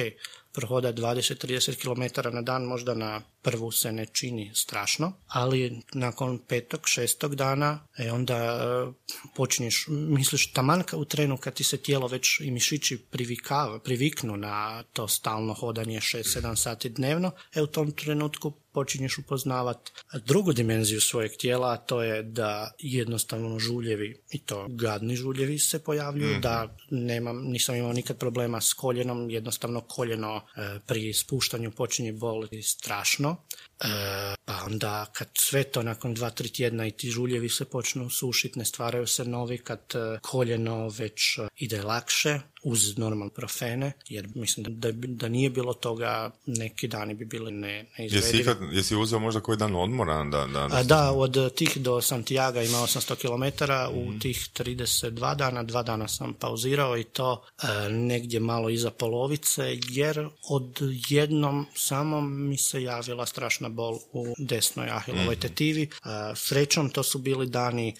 prohoda 0.52 0.92
20-30 0.92 1.76
km 1.82 2.34
na 2.34 2.42
dan 2.42 2.62
možda 2.62 2.94
na 2.94 3.20
prvu 3.42 3.72
se 3.72 3.92
ne 3.92 4.06
čini 4.06 4.50
strašno, 4.54 5.12
ali 5.26 5.82
nakon 5.92 6.38
petog, 6.38 6.80
šestog 6.84 7.34
dana 7.34 7.86
e, 7.98 8.12
onda 8.12 8.36
e, 8.36 8.92
počinješ, 9.36 9.86
misliš 9.88 10.52
taman 10.52 10.82
u 10.92 11.04
trenu 11.04 11.36
kad 11.36 11.54
ti 11.54 11.64
se 11.64 11.76
tijelo 11.76 12.06
već 12.06 12.40
i 12.40 12.50
mišići 12.50 12.98
privikava, 13.10 13.78
priviknu 13.78 14.36
na 14.36 14.82
to 14.82 15.08
stalno 15.08 15.54
hodanje 15.54 16.00
6-7 16.00 16.56
sati 16.56 16.88
dnevno, 16.88 17.30
e 17.54 17.62
u 17.62 17.66
tom 17.66 17.92
trenutku 17.92 18.61
počinješ 18.72 19.18
upoznavati 19.18 19.92
drugu 20.26 20.52
dimenziju 20.52 21.00
svojeg 21.00 21.32
tijela, 21.38 21.72
a 21.72 21.76
to 21.76 22.02
je 22.02 22.22
da 22.22 22.72
jednostavno 22.78 23.58
žuljevi, 23.58 24.22
i 24.30 24.38
to 24.38 24.66
gadni 24.68 25.16
žuljevi 25.16 25.58
se 25.58 25.84
pojavljuju, 25.84 26.40
da 26.40 26.76
nemam, 26.90 27.36
nisam 27.36 27.76
imao 27.76 27.92
nikad 27.92 28.18
problema 28.18 28.60
s 28.60 28.72
koljenom, 28.72 29.30
jednostavno 29.30 29.80
koljeno 29.80 30.36
e, 30.36 30.78
pri 30.86 31.12
spuštanju 31.12 31.70
počinje 31.70 32.12
boliti 32.12 32.62
strašno. 32.62 33.36
E, 33.82 34.34
pa 34.44 34.64
onda 34.66 35.06
kad 35.12 35.28
sve 35.38 35.64
to 35.64 35.82
nakon 35.82 36.14
dva, 36.14 36.30
tri 36.30 36.48
tjedna 36.48 36.86
i 36.86 36.90
ti 36.90 37.10
žuljevi 37.10 37.48
se 37.48 37.64
počnu 37.64 38.10
sušiti, 38.10 38.58
ne 38.58 38.64
stvaraju 38.64 39.06
se 39.06 39.24
novi, 39.24 39.58
kad 39.58 39.80
e, 39.94 40.18
koljeno 40.22 40.88
već 40.88 41.38
e, 41.38 41.48
ide 41.56 41.82
lakše, 41.82 42.40
uz 42.62 42.98
normal 42.98 43.30
profene, 43.30 43.92
jer 44.08 44.28
mislim 44.34 44.66
da, 44.68 44.92
da 44.92 45.28
nije 45.28 45.50
bilo 45.50 45.74
toga, 45.74 46.30
neki 46.46 46.88
dani 46.88 47.14
bi 47.14 47.24
bili 47.24 47.52
ne, 47.52 47.76
Jesi, 47.98 48.14
neizvedivi. 48.14 48.42
ikad, 48.42 48.58
jesi 48.72 48.96
uzeo 48.96 49.18
možda 49.18 49.40
koji 49.40 49.58
dan 49.58 49.76
odmora? 49.76 50.24
Da, 50.24 50.46
da, 50.46 50.68
A, 50.72 50.82
da, 50.82 51.12
od 51.12 51.54
tih 51.54 51.76
do 51.76 52.00
Santiago 52.00 52.60
ima 52.60 52.78
800 52.78 53.14
km, 53.16 53.64
u 53.98 54.18
tih 54.18 54.48
32 54.54 55.36
dana, 55.36 55.62
dva 55.62 55.82
dana 55.82 56.08
sam 56.08 56.34
pauzirao 56.34 56.98
i 56.98 57.04
to 57.04 57.44
e, 57.62 57.66
negdje 57.90 58.40
malo 58.40 58.68
iza 58.70 58.90
polovice, 58.90 59.78
jer 59.88 60.28
od 60.48 60.78
jednom 61.08 61.66
samom 61.74 62.48
mi 62.48 62.58
se 62.58 62.82
javila 62.82 63.26
strašna 63.26 63.68
bol 63.72 63.98
u 64.12 64.34
desnoj 64.38 64.90
ahilovoj 64.90 65.36
tetivi. 65.40 65.82
E, 65.82 65.88
srećom 66.34 66.90
to 66.90 67.02
su 67.02 67.18
bili 67.18 67.46
dani 67.46 67.94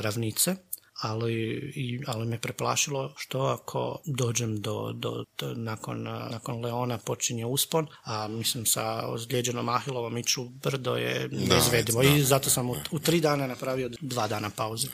ravnice, 0.00 0.56
ali, 0.98 1.60
ali 2.06 2.26
me 2.26 2.38
preplašilo 2.38 3.14
što 3.16 3.40
ako 3.40 3.98
dođem 4.06 4.56
do, 4.56 4.92
do, 4.94 5.24
do- 5.38 5.54
nakon, 5.54 6.02
nakon 6.02 6.60
Leona 6.60 6.98
počinje 6.98 7.46
uspon, 7.46 7.86
a 8.04 8.28
mislim 8.28 8.66
sa 8.66 8.84
ozlijeđenom 9.06 9.68
ahilovom 9.68 10.18
iću 10.18 10.44
brdo 10.44 10.96
je 10.96 11.28
neizvedivo 11.30 12.02
i 12.04 12.22
zato 12.22 12.50
sam 12.50 12.70
u, 12.70 12.76
u 12.90 12.98
tri 12.98 13.20
dana 13.20 13.46
napravio 13.46 13.90
dva 14.00 14.28
dana 14.28 14.50
pauze. 14.50 14.88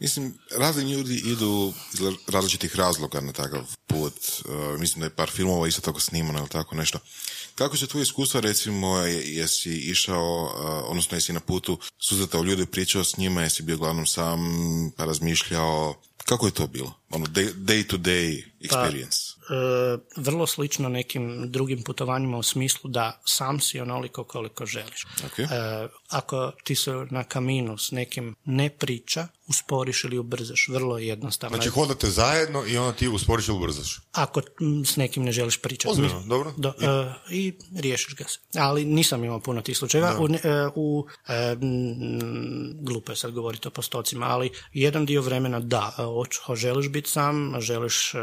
Mislim, 0.00 0.34
razni 0.52 0.92
ljudi 0.92 1.14
idu 1.16 1.72
iz 1.94 2.00
različitih 2.28 2.76
razloga 2.76 3.20
na 3.20 3.32
takav 3.32 3.60
put. 3.86 4.14
Uh, 4.44 4.80
mislim 4.80 5.00
da 5.00 5.06
je 5.06 5.10
par 5.10 5.30
filmova 5.30 5.68
isto 5.68 5.80
tako 5.80 6.00
snimano 6.00 6.38
ili 6.38 6.48
tako 6.48 6.76
nešto. 6.76 6.98
Kako 7.54 7.76
se 7.76 7.86
tvoje 7.86 8.02
iskustva, 8.02 8.40
recimo, 8.40 8.98
je- 8.98 9.34
jesi 9.34 9.70
išao, 9.72 10.42
uh, 10.44 10.50
odnosno 10.90 11.16
jesi 11.16 11.32
na 11.32 11.40
putu 11.40 11.78
susretao 11.98 12.42
ljude, 12.42 12.66
pričao 12.66 13.04
s 13.04 13.16
njima, 13.16 13.42
jesi 13.42 13.62
bio 13.62 13.76
uglavnom 13.76 14.06
sam, 14.06 14.38
razmišljao, 15.04 15.94
kako 16.24 16.46
je 16.46 16.52
to 16.52 16.66
bilo? 16.66 16.92
Ono, 17.10 17.26
day, 17.26 17.86
to 17.86 17.96
day 17.96 18.44
experience. 18.60 19.38
E, 19.50 19.98
vrlo 20.16 20.46
slično 20.46 20.88
nekim 20.88 21.50
drugim 21.50 21.82
putovanjima 21.82 22.38
u 22.38 22.42
smislu 22.42 22.90
da 22.90 23.20
sam 23.24 23.60
si 23.60 23.80
onoliko 23.80 24.24
koliko 24.24 24.66
želiš. 24.66 25.06
Ok. 25.26 25.38
E, 25.38 25.46
ako 26.08 26.52
ti 26.64 26.74
se 26.74 26.90
na 27.10 27.24
kaminu 27.24 27.78
s 27.78 27.90
nekim 27.90 28.36
ne 28.44 28.70
priča, 28.70 29.28
usporiš 29.46 30.04
ili 30.04 30.18
ubrzaš, 30.18 30.68
vrlo 30.68 30.98
je 30.98 31.06
jednostavno. 31.06 31.56
Znači 31.56 31.68
hodate 31.68 32.10
zajedno 32.10 32.66
i 32.66 32.76
onda 32.78 32.92
ti 32.92 33.08
usporiš 33.08 33.48
ili 33.48 33.56
ubrzaš. 33.56 34.00
Ako 34.12 34.42
s 34.86 34.96
nekim 34.96 35.24
ne 35.24 35.32
želiš 35.32 35.58
pričati. 35.62 35.92
Ozbiljno, 35.92 36.22
dobro. 36.26 36.52
Do, 36.56 36.68
e, 36.68 37.12
I 37.30 37.52
riješiš 37.76 38.14
ga 38.14 38.24
se. 38.24 38.38
Ali 38.54 38.84
nisam 38.84 39.24
imao 39.24 39.40
puno 39.40 39.62
tih 39.62 39.76
slučajeva. 39.76 40.16
U, 40.20 40.28
ne- 40.28 40.40
e, 40.44 40.68
u 40.74 41.06
e, 41.28 41.56
m, 41.62 42.84
glupo 42.84 43.12
je 43.12 43.16
sad 43.16 43.30
govoriti 43.32 43.68
o 43.68 43.70
postocima, 43.70 44.26
ali 44.26 44.50
jedan 44.72 45.06
dio 45.06 45.22
vremena 45.22 45.60
da, 45.60 45.94
e, 46.18 46.28
hoć- 46.28 46.38
ho- 46.44 46.56
želiš 46.56 46.88
biti 46.88 47.10
sam, 47.10 47.60
želiš 47.60 48.14
e, 48.14 48.18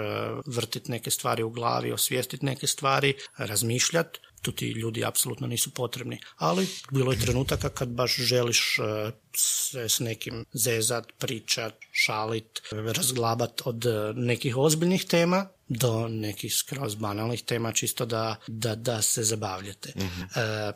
vrtiti 0.46 0.92
neke 0.92 1.12
stvari 1.12 1.44
u 1.44 1.50
glavi, 1.50 1.92
osvijestiti 1.92 2.46
neke 2.46 2.68
stvari, 2.68 3.14
razmišljati, 3.38 4.20
tu 4.42 4.52
ti 4.52 4.68
ljudi 4.68 5.06
apsolutno 5.06 5.48
nisu 5.48 5.72
potrebni. 5.74 6.20
Ali 6.38 6.68
bilo 6.92 7.12
je 7.12 7.20
trenutaka 7.20 7.70
kad 7.70 7.90
baš 7.90 8.16
želiš 8.16 8.80
e, 8.80 9.12
se 9.38 9.90
s 9.90 10.00
nekim 10.00 10.46
zezat, 10.54 11.06
pričat, 11.20 11.74
šalit, 11.92 12.62
razglabat 12.72 13.62
od 13.66 13.86
e, 13.86 14.14
nekih 14.16 14.58
ozbiljnih 14.58 15.06
tema 15.06 15.48
do 15.68 16.08
nekih 16.08 16.56
skroz 16.56 16.96
banalnih 16.96 17.44
tema 17.44 17.72
čisto 17.72 18.06
da, 18.06 18.36
da, 18.48 18.76
da 18.76 19.02
se 19.02 19.24
zabavljate. 19.24 19.94
E, 20.36 20.72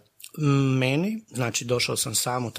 meni, 0.78 1.24
znači 1.28 1.66
došao 1.66 1.98
sam 1.98 2.16
sam 2.16 2.46
u 2.46 2.52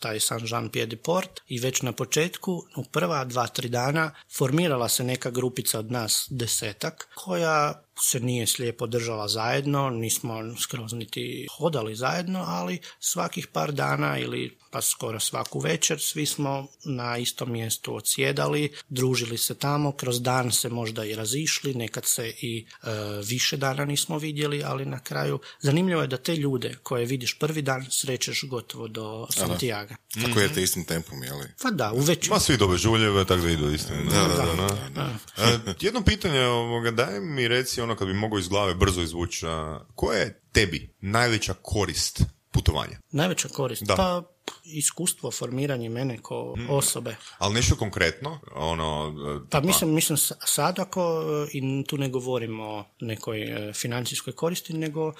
taj 0.00 0.20
San 0.20 0.40
Jean 0.50 0.68
Pied 0.68 1.00
Port 1.02 1.40
i 1.48 1.58
već 1.58 1.82
na 1.82 1.92
početku, 1.92 2.62
u 2.76 2.84
prva 2.84 3.24
dva, 3.24 3.46
tri 3.46 3.68
dana, 3.68 4.14
formirala 4.38 4.88
se 4.88 5.04
neka 5.04 5.30
grupica 5.30 5.78
od 5.78 5.90
nas 5.90 6.26
desetak, 6.30 7.08
koja 7.14 7.82
se 8.02 8.20
nije 8.20 8.46
slijepo 8.46 8.86
držala 8.86 9.28
zajedno, 9.28 9.90
nismo 9.90 10.34
skroz 10.62 10.92
niti 10.92 11.46
hodali 11.58 11.96
zajedno, 11.96 12.44
ali 12.46 12.80
svakih 13.00 13.46
par 13.46 13.72
dana 13.72 14.18
ili 14.18 14.60
pa 14.70 14.82
skoro 14.82 15.20
svaku 15.20 15.58
večer 15.58 16.00
svi 16.00 16.26
smo 16.26 16.66
na 16.84 17.18
istom 17.18 17.52
mjestu 17.52 17.94
odsjedali, 17.96 18.72
družili 18.88 19.38
se 19.38 19.54
tamo, 19.54 19.92
kroz 19.92 20.22
dan 20.22 20.52
se 20.52 20.68
možda 20.68 21.04
i 21.04 21.14
razišli, 21.14 21.74
nekad 21.74 22.04
se 22.06 22.32
i 22.40 22.66
e, 22.82 22.88
više 23.24 23.56
dana 23.56 23.84
nismo 23.84 24.18
vidjeli, 24.18 24.62
ali 24.64 24.84
na 24.84 24.98
kraju 24.98 25.38
zanimljivo 25.60 26.00
je 26.00 26.06
da 26.06 26.16
te 26.16 26.36
ljude 26.36 26.76
koje 26.82 27.04
vidiš 27.04 27.38
prvi 27.38 27.62
dan 27.62 27.86
srećeš 27.90 28.44
gotovo 28.44 28.88
do 28.88 29.26
Santiago. 29.30 29.94
Tako 30.22 30.40
je 30.40 30.52
te 30.52 30.62
istim 30.62 30.84
tempom, 30.84 31.22
jeli? 31.22 31.46
Pa 31.62 31.70
da, 31.70 31.92
u 31.92 32.00
većini. 32.00 32.34
Ma 32.34 32.40
svi 32.40 32.56
dobe 32.56 32.76
žuljeve, 32.76 33.24
tako 33.24 33.42
da 33.42 33.50
idu 33.50 33.72
isto. 33.72 33.92
Da, 33.94 34.28
da, 34.28 34.76
da, 34.94 35.10
E, 35.36 35.74
jedno 35.80 36.02
pitanje, 36.02 36.40
ovoga, 36.44 36.90
daj 36.90 37.20
mi 37.20 37.48
reci 37.48 37.80
ono 37.80 37.89
kad 37.96 38.08
bi 38.08 38.14
mogao 38.14 38.38
iz 38.38 38.48
glave 38.48 38.74
brzo 38.74 39.02
izvući, 39.02 39.46
koja 39.94 40.18
je 40.18 40.42
tebi 40.52 40.94
najveća 41.00 41.54
korist 41.62 42.22
putovanja? 42.50 42.98
Najveća 43.10 43.48
korist. 43.48 43.82
Da. 43.82 43.96
Pa 43.96 44.22
iskustvo, 44.64 45.30
formiranje 45.30 45.88
mene 45.88 46.18
ko 46.18 46.54
osobe. 46.68 47.16
Ali 47.38 47.54
nešto 47.54 47.76
konkretno, 47.76 48.38
ono... 48.54 49.14
e, 49.44 49.48
Pa 49.50 49.60
mislim, 49.60 49.94
mislim 49.94 50.18
sa- 50.18 50.34
sad 50.44 50.78
ako, 50.78 51.02
e, 51.46 51.50
i 51.52 51.84
tu 51.86 51.98
ne 51.98 52.08
govorimo 52.08 52.64
o 52.64 52.84
nekoj 53.00 53.42
e, 53.42 53.72
financijskoj 53.72 54.32
koristi, 54.32 54.72
nego 54.72 55.12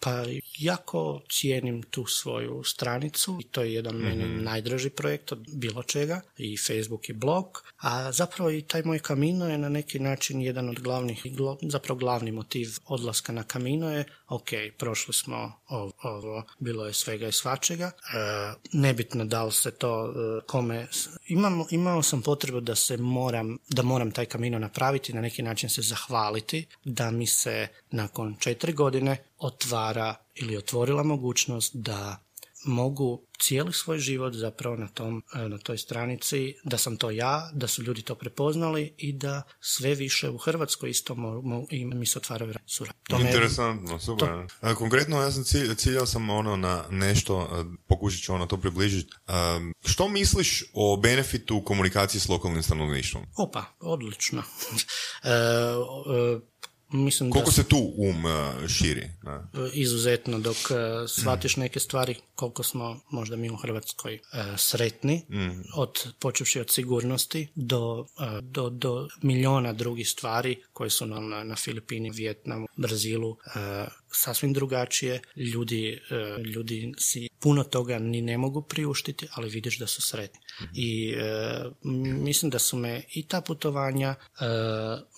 pa 0.00 0.24
jako 0.58 1.22
cijenim 1.30 1.82
tu 1.82 2.06
svoju 2.06 2.62
stranicu 2.64 3.38
i 3.40 3.44
to 3.44 3.62
je 3.62 3.74
jedan 3.74 3.94
meni 3.96 4.42
najdraži 4.42 4.90
projekt 4.90 5.32
od 5.32 5.46
bilo 5.48 5.82
čega 5.82 6.20
i 6.36 6.56
Facebook 6.56 7.08
i 7.08 7.12
blog, 7.12 7.62
a 7.78 8.12
zapravo 8.12 8.50
i 8.50 8.62
taj 8.62 8.82
moj 8.82 8.98
kamino 8.98 9.48
je 9.48 9.58
na 9.58 9.68
neki 9.68 9.98
način 9.98 10.40
jedan 10.42 10.68
od 10.68 10.80
glavnih, 10.80 11.26
zapravo 11.62 11.98
glavni 11.98 12.32
motiv 12.32 12.68
odlaska 12.86 13.32
na 13.32 13.42
kamino 13.44 13.90
je 13.92 14.04
ok, 14.28 14.48
prošli 14.78 15.14
smo 15.14 15.52
ovo, 15.68 15.92
ovo 16.02 16.44
bilo 16.58 16.86
je 16.86 16.92
svega 16.92 17.28
i 17.28 17.32
svačega, 17.32 17.86
e, 17.86 17.92
nebitno 18.72 19.24
da 19.24 19.44
li 19.44 19.52
se 19.52 19.70
to 19.70 20.06
e, 20.06 20.40
kome, 20.46 20.86
imam, 21.28 21.64
imao 21.70 22.02
sam 22.02 22.22
potrebu 22.22 22.60
da 22.60 22.74
se 22.74 22.96
moram, 22.96 23.58
da 23.68 23.82
moram 23.82 24.10
taj 24.10 24.26
kamino 24.26 24.58
napraviti, 24.58 25.12
na 25.12 25.20
neki 25.20 25.42
način 25.42 25.70
se 25.70 25.82
zahvaliti, 25.82 26.66
da 26.84 27.10
mi 27.10 27.26
se 27.26 27.68
nakon 27.90 28.36
četiri 28.38 28.72
godine 28.72 29.16
otvara 29.38 30.14
ili 30.34 30.56
otvorila 30.56 31.02
mogućnost 31.02 31.76
da 31.76 32.16
mogu 32.64 33.26
cijeli 33.42 33.72
svoj 33.72 33.98
život 33.98 34.34
zapravo 34.34 34.76
na, 34.76 34.88
tom, 34.88 35.22
e, 35.34 35.48
na 35.48 35.58
toj 35.58 35.78
stranici, 35.78 36.54
da 36.64 36.78
sam 36.78 36.96
to 36.96 37.10
ja, 37.10 37.50
da 37.54 37.66
su 37.66 37.82
ljudi 37.82 38.02
to 38.02 38.14
prepoznali 38.14 38.94
i 38.98 39.12
da 39.12 39.42
sve 39.60 39.94
više 39.94 40.30
u 40.30 40.38
Hrvatskoj 40.38 40.90
isto 40.90 41.14
mo, 41.14 41.28
mo- 41.28 41.66
i 41.70 41.84
mi 41.84 42.06
se 42.06 42.18
otvaraju 42.18 42.54
sura. 42.66 42.92
To 43.08 43.18
me- 43.18 43.24
Interesantno, 43.24 43.98
super. 43.98 44.28
A, 44.60 44.74
konkretno, 44.74 45.22
ja 45.22 45.30
sam 45.30 45.44
cilj, 45.44 45.74
ciljao 45.74 46.06
sam 46.06 46.30
ono 46.30 46.56
na 46.56 46.84
nešto, 46.90 47.38
a, 47.38 47.64
pokušat 47.86 48.20
ću 48.20 48.34
ono 48.34 48.46
to 48.46 48.56
približiti. 48.56 49.12
A, 49.26 49.60
što 49.84 50.08
misliš 50.08 50.64
o 50.74 50.96
benefitu 50.96 51.62
komunikacije 51.64 52.20
s 52.20 52.28
lokalnim 52.28 52.62
stanovništvom? 52.62 53.26
Opa, 53.36 53.64
odlično. 53.80 54.42
e, 55.22 55.30
e, 55.30 56.51
Mislim 56.92 57.30
Koliko 57.30 57.50
da 57.50 57.54
se 57.54 57.64
tu 57.64 57.92
um 57.96 58.24
uh, 58.24 58.68
širi? 58.68 59.08
Da. 59.22 59.48
izuzetno 59.72 60.38
dok 60.38 60.56
e, 60.56 61.08
shvatiš 61.08 61.56
neke 61.56 61.80
stvari 61.80 62.16
koliko 62.34 62.62
smo 62.62 63.00
možda 63.10 63.36
mi 63.36 63.50
u 63.50 63.56
Hrvatskoj 63.56 64.14
e, 64.14 64.20
sretni 64.56 65.22
od 65.76 66.06
počevši 66.18 66.60
od 66.60 66.70
sigurnosti 66.70 67.48
do, 67.54 68.06
e, 68.20 68.40
do, 68.42 68.70
do 68.70 69.08
miliona 69.22 69.72
drugih 69.72 70.08
stvari 70.08 70.62
koje 70.72 70.90
su 70.90 71.06
nam 71.06 71.28
na, 71.28 71.44
na 71.44 71.56
Filipini, 71.56 72.10
Vijetnamu, 72.10 72.66
Brazilu 72.76 73.36
e, 73.46 73.84
sasvim 74.12 74.52
drugačije. 74.52 75.20
Ljudi, 75.36 76.00
e, 76.10 76.42
ljudi 76.42 76.92
si 76.98 77.28
puno 77.40 77.64
toga 77.64 77.98
ni 77.98 78.22
ne 78.22 78.38
mogu 78.38 78.62
priuštiti, 78.62 79.28
ali 79.32 79.48
vidiš 79.50 79.78
da 79.78 79.86
su 79.86 80.02
sretni. 80.02 80.40
I 80.74 81.14
e, 81.16 81.22
m- 81.84 82.24
mislim 82.24 82.50
da 82.50 82.58
su 82.58 82.76
me 82.76 83.02
i 83.14 83.26
ta 83.26 83.40
putovanja 83.40 84.08
e, 84.08 84.44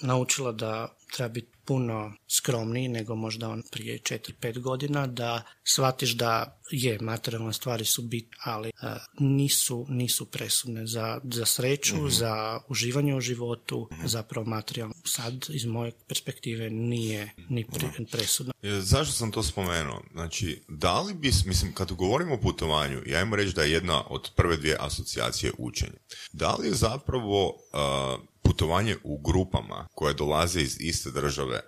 naučila 0.03 0.53
da 0.53 0.97
treba 1.14 1.28
biti 1.28 1.54
puno 1.64 2.12
skromniji 2.28 2.88
nego 2.88 3.14
možda 3.14 3.48
on 3.48 3.62
prije 3.70 3.98
4-5 3.98 4.60
godina, 4.60 5.06
da 5.06 5.42
shvatiš 5.64 6.10
da 6.10 6.60
je, 6.70 6.98
materijalne 7.00 7.52
stvari 7.52 7.84
su 7.84 8.02
bitne, 8.02 8.36
ali 8.44 8.68
e, 8.68 8.72
nisu, 9.18 9.86
nisu 9.88 10.26
presudne 10.30 10.86
za, 10.86 11.20
za 11.24 11.46
sreću, 11.46 12.08
za 12.08 12.60
uživanje 12.68 13.14
u 13.14 13.20
životu, 13.20 13.88
zapravo 14.04 14.46
materijalno. 14.46 14.94
Sad, 15.04 15.46
iz 15.48 15.64
moje 15.64 15.92
perspektive, 16.08 16.70
nije 16.70 17.30
ni 17.48 17.64
pri- 17.64 18.06
presudno. 18.10 18.52
E, 18.62 18.80
Zašto 18.80 19.12
sam 19.12 19.30
to 19.30 19.42
spomenuo? 19.42 20.02
Znači, 20.12 20.62
da 20.68 21.00
li 21.00 21.14
bi, 21.14 21.30
mislim, 21.46 21.72
kad 21.74 21.92
govorimo 21.92 22.34
o 22.34 22.40
putovanju, 22.40 23.02
ja 23.06 23.18
ajmo 23.18 23.36
reći 23.36 23.54
da 23.54 23.62
je 23.62 23.72
jedna 23.72 24.04
od 24.08 24.30
prve 24.36 24.56
dvije 24.56 24.76
asocijacije 24.80 25.52
učenje. 25.58 25.98
Da 26.32 26.54
li 26.54 26.66
je 26.66 26.74
zapravo 26.74 27.48
uh, 27.48 28.34
putovanje 28.55 28.96
u 29.05 29.18
grupama 29.18 29.88
koje 29.94 30.14
dolaze 30.14 30.61
iz 30.61 30.76
iste 30.80 31.11
države 31.11 31.61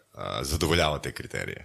zadovoljava 0.43 0.99
te 0.99 1.13
kriterije? 1.13 1.65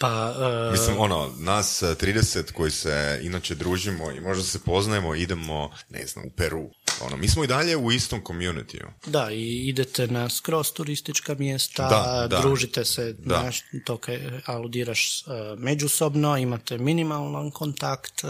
Pa, 0.00 0.34
e, 0.68 0.72
Mislim, 0.72 0.96
ono, 0.98 1.30
nas 1.38 1.82
uh, 1.82 1.88
30 1.90 2.52
koji 2.52 2.70
se 2.70 3.20
inače 3.22 3.54
družimo 3.54 4.10
i 4.10 4.20
možda 4.20 4.44
se 4.44 4.58
poznajemo, 4.60 5.14
idemo, 5.14 5.70
ne 5.90 6.06
znam, 6.06 6.24
u 6.26 6.30
Peru. 6.30 6.70
Ono, 7.00 7.16
mi 7.16 7.28
smo 7.28 7.44
i 7.44 7.46
dalje 7.46 7.76
u 7.76 7.92
istom 7.92 8.20
communityu. 8.24 8.86
Da, 9.06 9.30
i 9.30 9.68
idete 9.68 10.06
na 10.06 10.28
skroz 10.28 10.72
turistička 10.72 11.34
mjesta, 11.34 11.88
Da, 11.88 12.26
da. 12.28 12.40
družite 12.40 12.84
se, 12.84 13.12
Da. 13.12 13.50
to 13.84 13.96
kaj 13.96 14.18
aludiraš 14.46 15.20
e, 15.20 15.24
međusobno, 15.58 16.36
imate 16.36 16.78
minimalan 16.78 17.50
kontakt 17.50 18.24
e, 18.24 18.26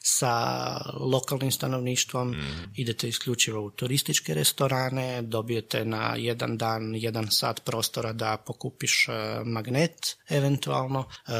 sa 0.00 0.34
lokalnim 0.94 1.52
stanovništvom, 1.52 2.30
Mhm. 2.30 2.64
idete 2.76 3.08
isključivo 3.08 3.60
u 3.60 3.70
turističke 3.70 4.34
restorane, 4.34 5.22
dobijete 5.22 5.84
na 5.84 6.14
jedan 6.16 6.56
dan, 6.56 6.94
jedan 6.94 7.30
sat 7.30 7.64
prostora 7.64 8.12
da 8.12 8.36
pokupiš 8.36 9.08
e, 9.08 9.12
magnet, 9.44 10.16
eventualno. 10.28 11.09
E, 11.28 11.32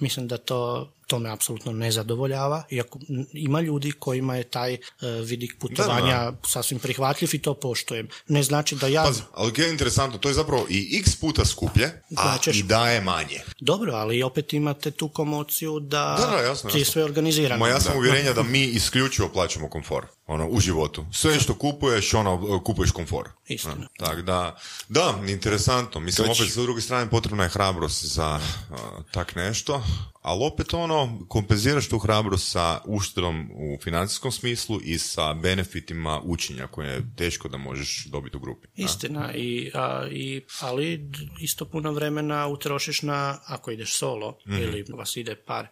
mislim 0.00 0.28
da 0.28 0.38
to 0.38 0.92
to 1.10 1.18
me 1.18 1.30
apsolutno 1.30 1.72
ne 1.72 1.90
zadovoljava, 1.90 2.62
iako 2.70 2.98
ima 3.32 3.60
ljudi 3.60 3.92
kojima 3.92 4.36
je 4.36 4.44
taj 4.44 4.74
e, 4.74 4.78
vidik 5.24 5.58
putovanja 5.58 6.32
sasvim 6.46 6.78
prihvatljiv 6.78 7.30
i 7.32 7.38
to 7.38 7.54
poštujem. 7.54 8.08
Ne 8.28 8.42
znači 8.42 8.76
da 8.76 8.86
ja... 8.86 9.02
Pazi, 9.04 9.22
ali 9.34 9.52
je 9.56 9.70
interesantno, 9.70 10.18
to 10.18 10.28
je 10.28 10.34
zapravo 10.34 10.66
i 10.68 10.98
x 11.00 11.16
puta 11.16 11.44
skuplje, 11.44 12.02
a 12.16 12.36
i 12.54 12.62
daje 12.62 13.00
manje. 13.00 13.40
Dobro, 13.60 13.92
ali 13.92 14.22
opet 14.22 14.52
imate 14.52 14.90
tu 14.90 15.08
komociju 15.08 15.80
da, 15.80 16.16
Da, 16.20 16.36
da, 16.36 16.42
jasno, 16.42 16.70
ti 16.70 16.76
je 16.76 16.80
jasno. 16.80 16.92
sve 16.92 17.04
organizirano. 17.04 17.58
Ma 17.58 17.68
ja 17.68 17.80
sam 17.80 17.96
uvjerenja 17.96 18.32
da 18.32 18.42
mi 18.54 18.64
isključivo 18.64 19.28
plaćamo 19.28 19.68
komfor. 19.70 20.06
Ono, 20.26 20.48
u 20.48 20.60
životu. 20.60 21.06
Sve 21.12 21.40
što 21.40 21.54
kupuješ, 21.54 22.14
ono, 22.14 22.60
kupuješ 22.64 22.90
komfor. 22.90 23.28
Istina. 23.48 23.88
Tako 23.98 24.22
da, 24.22 24.58
da, 24.88 25.14
interesantno. 25.28 26.00
Mislim, 26.00 26.28
Već- 26.28 26.40
opet, 26.40 26.52
s 26.52 26.56
druge 26.56 26.80
strane, 26.80 27.10
potrebna 27.10 27.42
je 27.42 27.48
hrabrost 27.50 28.04
za 28.04 28.40
uh, 28.70 28.76
tak 29.12 29.34
nešto, 29.34 29.82
ali 30.22 30.44
opet 30.44 30.74
ono, 30.74 31.18
kompenziraš 31.28 31.88
tu 31.88 31.98
hrabrost 31.98 32.50
sa 32.50 32.80
uštedom 32.84 33.50
u 33.52 33.78
financijskom 33.82 34.32
smislu 34.32 34.80
i 34.82 34.98
sa 34.98 35.34
benefitima 35.34 36.20
učenja 36.24 36.66
koje 36.66 36.88
je 36.88 37.02
teško 37.16 37.48
da 37.48 37.56
možeš 37.56 38.04
dobiti 38.04 38.36
u 38.36 38.40
grupi. 38.40 38.66
da? 38.68 38.82
Istina, 38.84 39.34
i, 39.34 39.70
a, 39.74 40.06
i, 40.08 40.42
ali 40.60 41.10
isto 41.40 41.64
puno 41.64 41.92
vremena 41.92 42.46
utrošiš 42.48 43.02
na, 43.02 43.38
ako 43.46 43.70
ideš 43.70 43.94
solo 43.94 44.36
Mhm. 44.46 44.56
ili 44.56 44.84
vas 44.88 45.16
ide 45.16 45.34
par 45.36 45.64
e, 45.64 45.68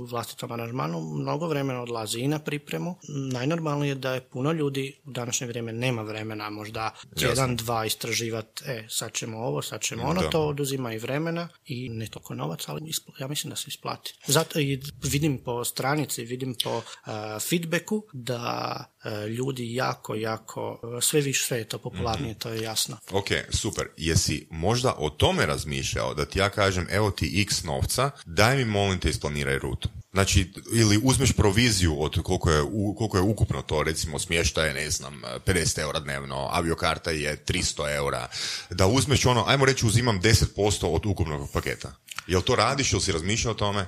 u 0.00 0.04
vlastitom 0.04 0.52
aranžmanu, 0.52 1.00
mnogo 1.00 1.46
vremena 1.46 1.82
odlazi 1.82 2.18
i 2.20 2.28
na 2.28 2.38
pripremu. 2.38 2.96
Najnormalnije 3.32 3.90
je 3.90 3.94
da 3.94 4.14
je 4.14 4.20
puno 4.22 4.52
ljudi 4.52 4.96
u 5.04 5.10
današnje 5.10 5.46
vrijeme 5.46 5.72
nema 5.72 6.02
vremena 6.02 6.50
možda 6.50 6.90
jedan, 7.16 7.56
dva 7.56 7.86
istraživati, 7.86 8.62
e, 8.66 8.86
sad 8.88 9.12
ćemo 9.12 9.38
ovo, 9.38 9.62
sad 9.62 9.80
ćemo 9.80 10.02
ono, 10.02 10.20
Da. 10.20 10.30
to 10.30 10.40
oduzima 10.42 10.92
i 10.92 10.98
vremena 10.98 11.48
i 11.66 11.88
ne 11.88 12.06
toliko 12.06 12.34
novac, 12.34 12.68
ali 12.68 12.80
ispl- 12.82 13.20
ja 13.20 13.28
mislim 13.28 13.50
da 13.50 13.56
se 13.56 13.70
isplati. 13.86 14.14
Zato 14.26 14.60
i 14.60 14.80
vidim 15.02 15.38
po 15.38 15.64
stranici, 15.64 16.24
vidim 16.24 16.54
po 16.64 16.78
e, 16.78 17.10
feedbacku 17.40 18.02
da 18.12 18.84
e, 19.04 19.28
ljudi 19.28 19.74
jako, 19.74 20.14
jako, 20.14 20.80
e, 20.98 21.00
sve 21.00 21.20
više, 21.20 21.44
sve 21.44 21.58
je 21.58 21.68
to 21.68 21.78
popularnije, 21.78 22.30
Mhm. 22.30 22.38
to 22.38 22.48
je 22.48 22.62
jasno. 22.62 22.98
Ok, 23.10 23.26
super. 23.50 23.86
Jesi 23.96 24.46
možda 24.50 24.94
o 24.98 25.10
tome 25.10 25.46
razmišljao 25.46 26.14
da 26.14 26.26
ti 26.26 26.38
ja 26.38 26.50
kažem 26.50 26.86
evo 26.90 27.10
ti 27.10 27.40
x 27.42 27.64
novca, 27.64 28.10
daj 28.26 28.56
mi 28.56 28.64
molim 28.64 29.00
te 29.00 29.10
isplaniraj 29.10 29.58
rutu. 29.58 29.88
Znači, 30.16 30.52
ili 30.72 31.00
uzmeš 31.02 31.32
proviziju 31.32 32.02
od 32.02 32.22
koliko 32.22 32.50
je, 32.50 32.62
koliko 32.98 33.16
je 33.16 33.22
ukupno 33.22 33.62
to, 33.62 33.82
recimo 33.82 34.18
smještaje, 34.18 34.74
ne 34.74 34.90
znam, 34.90 35.22
50 35.46 35.80
eura 35.80 36.00
dnevno, 36.00 36.48
aviokarta 36.52 37.10
je 37.10 37.44
300 37.48 37.94
eura, 37.96 38.28
da 38.70 38.86
uzmeš 38.86 39.26
ono, 39.26 39.44
ajmo 39.46 39.64
reći 39.64 39.86
uzimam 39.86 40.20
10% 40.20 40.86
od 40.86 41.06
ukupnog 41.06 41.50
paketa. 41.52 41.92
Jel 42.26 42.42
to 42.42 42.56
radiš, 42.56 42.92
jel 42.92 43.00
si 43.00 43.12
razmišljao 43.12 43.52
o 43.52 43.54
tome? 43.54 43.80
E, 43.80 43.86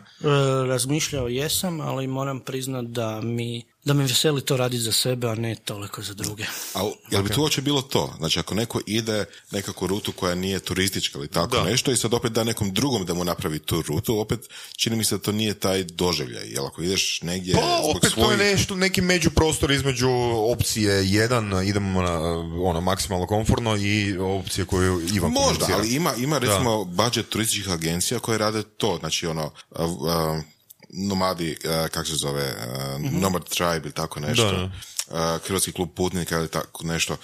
razmišljao 0.66 1.29
jesam, 1.29 1.81
ali 1.81 2.07
moram 2.07 2.41
priznat 2.41 2.85
da 2.85 3.20
mi, 3.20 3.64
da 3.89 3.95
me 3.95 4.03
veseli 4.03 4.41
to 4.41 4.57
raditi 4.57 4.82
za 4.82 4.93
sebe, 4.93 5.28
a 5.28 5.34
ne 5.34 5.55
toliko 5.55 6.03
za 6.03 6.14
druge. 6.14 6.45
Ali, 6.74 6.93
jel 7.11 7.22
bi 7.22 7.28
tu 7.30 7.41
uopće 7.43 7.62
bilo 7.62 7.82
to? 7.82 8.14
Znači, 8.18 8.39
ako 8.41 8.55
neko 8.55 8.80
ide 8.86 9.24
nekakvu 9.51 9.86
rutu 9.86 10.12
koja 10.12 10.34
nije 10.34 10.59
turistička 10.61 11.18
ili 11.18 11.28
tako 11.28 11.57
Da. 11.57 11.64
nešto 11.64 11.91
i 11.93 11.97
sad 11.97 12.14
opet 12.14 12.32
da 12.32 12.45
nekom 12.45 12.72
drugom 12.74 13.07
da 13.07 13.14
mu 13.14 13.24
napravi 13.24 13.59
tu 13.59 13.82
rutu, 13.82 14.18
opet 14.20 14.41
čini 14.76 14.97
mi 14.97 15.05
se 15.05 15.16
da 15.16 15.22
to 15.22 15.32
nije 15.32 15.55
taj 15.55 15.84
doživljaj. 15.84 16.47
Jel 16.47 16.66
ako 16.66 16.82
ideš 16.82 17.22
negdje 17.22 17.55
Pa, 17.55 17.80
opet 17.84 18.01
to 18.03 18.20
je 18.20 18.24
svojih... 18.24 18.39
nešto, 18.39 18.76
neki 18.76 19.01
međuprostor 19.01 19.70
između 19.70 20.09
opcije 20.53 21.11
jedan, 21.11 21.66
idemo 21.66 22.03
na 22.03 22.20
ono, 22.62 22.80
maksimalno 22.80 23.26
komfortno 23.26 23.76
i 23.76 24.18
opcije 24.18 24.64
koju 24.64 25.01
Ivan 25.14 25.32
Možda, 25.32 25.43
komunicira. 25.43 25.76
ali 25.78 25.95
ima, 25.95 26.14
ima 26.14 26.39
recimo 26.39 26.84
budžet 26.84 27.28
turističkih 27.28 27.72
agencija 27.72 28.20
koje 28.20 28.39
rade 28.39 28.62
to, 28.62 28.97
znači 29.01 29.26
ono, 29.26 29.43
a, 29.70 29.84
a, 30.09 30.41
nomadi, 30.89 31.57
a, 31.64 31.89
kako 31.89 32.07
se 32.07 32.14
zove, 32.14 32.43
a, 32.43 32.99
Nomad 33.12 33.45
Tribe 33.49 33.80
ili 33.84 33.93
tako 33.93 34.20
nešto. 34.20 34.53
Da, 34.53 34.59
da. 34.59 34.70
a, 35.11 35.39
Hrvatski 35.47 35.72
klub 35.72 35.89
putnika 35.95 36.36
ili 36.39 36.49
tako 36.49 36.86
nešto, 36.86 37.16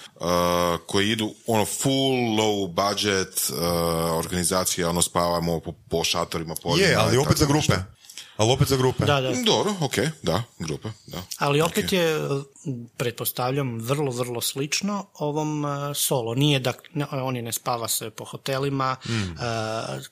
koji 0.85 1.11
idu 1.11 1.33
ono 1.47 1.65
full 1.65 2.39
low 2.39 2.67
budget 2.67 3.51
organizacija, 4.17 4.89
ono 4.89 5.01
spavamo 5.01 5.59
po, 5.59 5.71
po 5.71 6.03
šatorima, 6.03 6.55
poljima 6.63 6.87
Je, 6.87 6.95
ali 6.95 7.17
opet 7.17 7.37
za 7.37 7.45
grupe. 7.45 7.59
nešto. 7.59 7.95
Ali 8.37 8.51
opet 8.51 8.67
za 8.67 8.77
grupe. 8.77 9.05
Da, 9.05 9.21
da. 9.21 9.33
Dobro, 9.45 9.73
ok, 9.81 9.95
da, 10.23 10.43
grupa, 10.59 10.89
da. 11.07 11.23
Ali 11.37 11.61
opet 11.61 11.93
je, 11.93 12.19
pretpostavljam, 12.97 13.79
vrlo, 13.79 14.11
vrlo 14.11 14.41
slično 14.41 15.05
ovom 15.13 15.65
e, 15.65 15.93
solo. 15.93 16.35
Nije 16.35 16.59
da, 16.59 16.73
ne, 16.93 17.05
oni 17.11 17.41
ne 17.41 17.51
spava 17.51 17.87
se 17.87 18.09
po 18.09 18.25
hotelima, 18.25 18.95
Hmm. 19.05 19.31
e, 19.31 19.35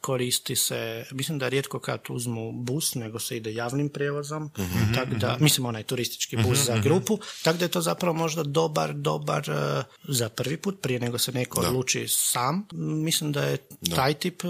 koristi 0.02 0.56
se, 0.56 1.06
mislim 1.12 1.40
da 1.40 1.48
rijetko 1.50 1.80
kad 1.80 2.00
uzmu 2.10 2.52
bus, 2.52 2.96
nego 2.96 3.20
se 3.20 3.38
ide 3.38 3.54
javnim 3.54 3.90
prijevozom, 3.90 4.52
Mhm, 4.58 4.94
tako 4.94 5.16
da, 5.16 5.38
mislim 5.40 5.66
onaj 5.66 5.84
turistički 5.84 6.38
bus 6.38 6.58
za 6.58 6.78
grupu, 6.78 7.20
tako 7.44 7.58
da 7.58 7.66
je 7.66 7.70
to 7.72 7.82
zapravo 7.82 8.14
možda 8.14 8.44
dobar, 8.44 8.94
dobar 8.94 9.50
e, 9.50 9.84
za 10.04 10.30
prvi 10.30 10.58
put, 10.58 10.82
prije 10.82 11.00
nego 11.00 11.18
se 11.18 11.32
neko 11.32 11.62
odluči 11.62 12.06
sam. 12.08 12.68
Mislim 13.04 13.32
da 13.32 13.44
je 13.44 13.58
taj 13.96 14.14
tip 14.14 14.44
e, 14.44 14.48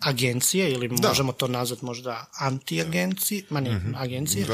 agencije 0.00 0.70
ili 0.72 0.88
možemo 0.88 1.32
to 1.32 1.48
nazvati 1.48 1.84
možda 1.84 2.24
anti-agencije, 2.38 3.42
ma 3.50 3.60
ne, 3.60 3.80
agencije, 3.96 4.46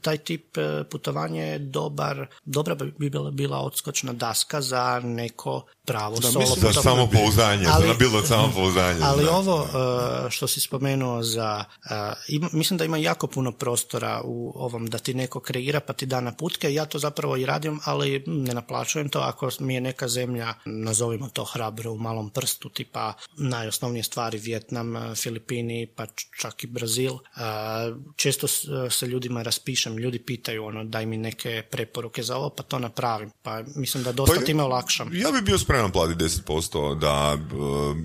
taj 0.00 0.18
tip 0.18 0.58
e, 0.58 0.84
putovanja 0.90 1.42
je 1.44 1.58
dobar, 1.58 2.26
dobra 2.44 2.74
bi 2.74 2.92
bila, 3.10 3.30
bila 3.30 3.58
odskočna 3.58 4.12
daska 4.12 4.60
za 4.60 5.00
neko 5.04 5.66
pravo 5.84 6.22
solo 6.22 6.40
mislim 6.40 6.72
Za 6.72 6.82
samopouzdanje, 6.82 7.66
Ali- 7.68 7.86
za 7.86 7.94
bilo 7.94 8.22
samopouzdanje. 8.22 9.00
Ali 9.04 9.24
da. 9.24 9.32
ovo 9.32 9.66
e, 10.26 10.30
što 10.30 10.46
si 10.46 10.60
spomenuo 10.60 11.22
za, 11.22 11.64
e, 11.82 12.12
mislim 12.52 12.78
da 12.78 12.84
ima 12.84 12.96
jako 12.96 13.26
puno 13.26 13.52
prostora 13.52 14.20
u 14.24 14.52
ovom 14.56 14.86
da 14.86 14.98
ti 14.98 15.14
neko 15.14 15.40
kreira 15.40 15.80
pa 15.80 15.92
ti 15.92 16.06
da 16.06 16.20
naputke, 16.20 16.74
ja 16.74 16.84
to 16.84 16.98
zapravo 16.98 17.36
i 17.36 17.46
radim, 17.46 17.80
ali 17.84 18.24
ne 18.26 18.54
naplaćujem 18.54 19.08
to 19.08 19.20
ako 19.20 19.48
mi 19.60 19.74
je 19.74 19.80
neka 19.80 20.08
zemlja, 20.08 20.54
nazovimo 20.66 21.28
to 21.28 21.44
hrabro 21.44 21.92
u 21.92 21.98
malom 21.98 22.30
prstu, 22.30 22.68
tipa 22.68 23.12
najosnovnije 23.32 24.02
stvari 24.02 24.38
Vjetnam, 24.38 24.96
e, 24.96 25.14
Filipini, 25.14 25.86
pa 25.86 26.06
čak 26.32 26.64
i 26.64 26.68
Brazil. 26.68 27.12
Često 28.16 28.48
s- 28.48 28.64
se 28.90 29.06
ljudima 29.06 29.42
raspišem, 29.42 29.98
ljudi 29.98 30.18
pitaju 30.20 30.64
ono, 30.64 30.84
daj 30.84 31.06
mi 31.06 31.16
neke 31.18 31.62
preporuke 31.62 32.22
za 32.22 32.36
ovo, 32.36 32.50
pa 32.50 32.62
to 32.62 32.78
napravim. 32.78 33.30
Pa 33.42 33.62
mislim 33.76 34.02
da 34.04 34.12
dosta 34.12 34.36
Pa, 34.36 34.44
time 34.44 34.62
olakšam. 34.62 35.10
Ja 35.12 35.30
bi 35.30 35.40
bio 35.42 35.58
spreman 35.72 35.92
platiti 35.92 36.24
10% 36.24 36.98
da, 36.98 37.38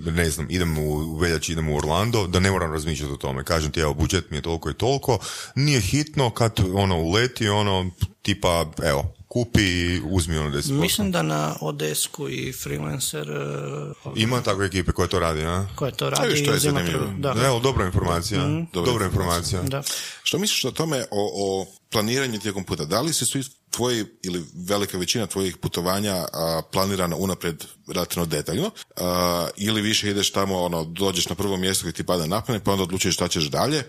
e, 0.06 0.10
ne 0.10 0.30
znam, 0.30 0.46
idem 0.50 0.78
u 0.78 1.16
veljači, 1.16 1.52
idem 1.52 1.68
u 1.68 1.76
Orlando, 1.76 2.26
da 2.26 2.40
ne 2.40 2.50
moram 2.50 2.72
razmišljati 2.72 3.12
o 3.12 3.16
tome. 3.16 3.44
Kažem 3.44 3.72
ti, 3.72 3.80
evo, 3.80 3.94
budžet 3.94 4.30
mi 4.30 4.36
je 4.36 4.42
toliko 4.42 4.70
i 4.70 4.74
toliko, 4.74 5.18
nije 5.54 5.80
hitno 5.80 6.30
kad 6.30 6.60
ono 6.74 7.00
uleti, 7.00 7.48
ono, 7.48 7.90
tipa, 8.22 8.66
evo, 8.82 9.14
kupi 9.28 9.62
i 9.62 10.00
uzmi 10.04 10.38
ono 10.38 10.50
10%. 10.50 10.72
Mislim 10.72 11.10
da 11.10 11.22
na 11.22 11.56
Odesku 11.60 12.28
i 12.28 12.52
Freelancer 12.52 13.30
uh, 13.30 14.12
Ima 14.16 14.42
takve 14.42 14.66
ekipe 14.66 14.92
koje 14.92 15.08
to 15.08 15.18
radi, 15.18 15.44
a? 15.44 15.66
koje 15.76 15.92
to 15.92 16.10
radi 16.10 16.28
viš, 16.28 16.44
to 16.44 16.52
je 16.52 16.58
zanimljivo. 16.58 17.06
Da. 17.18 17.34
Evo, 17.44 17.60
dobra 17.60 17.86
informacija. 17.86 18.40
Dobra, 18.72 18.92
Dobra 18.92 19.06
informacija. 19.06 19.62
da. 19.62 19.82
Što 20.22 20.38
misliš 20.38 20.64
o 20.64 20.70
tome, 20.70 21.04
o, 21.10 21.30
o 21.34 21.66
planiranju 21.90 22.40
tijekom 22.40 22.64
puta? 22.64 22.84
Da 22.84 23.00
li 23.00 23.12
se 23.12 23.26
svi 23.26 23.42
tvoji 23.70 24.04
ili 24.22 24.44
velika 24.54 24.98
većina 24.98 25.26
tvojih 25.26 25.56
putovanja 25.56 26.14
a, 26.32 26.62
planirana 26.72 27.16
unaprijed 27.16 27.64
relativno 27.88 28.26
detaljno 28.26 28.70
a, 28.96 29.48
ili 29.56 29.82
više 29.82 30.10
ideš 30.10 30.32
tamo, 30.32 30.62
ono, 30.62 30.84
dođeš 30.84 31.28
na 31.28 31.34
prvo 31.34 31.56
mjesto 31.56 31.84
koje 31.84 31.92
ti 31.92 32.04
pada 32.04 32.26
na 32.26 32.40
pamet, 32.40 32.62
pa 32.62 32.72
onda 32.72 32.82
odlučuješ 32.82 33.14
šta 33.14 33.28
ćeš 33.28 33.44
dalje 33.44 33.84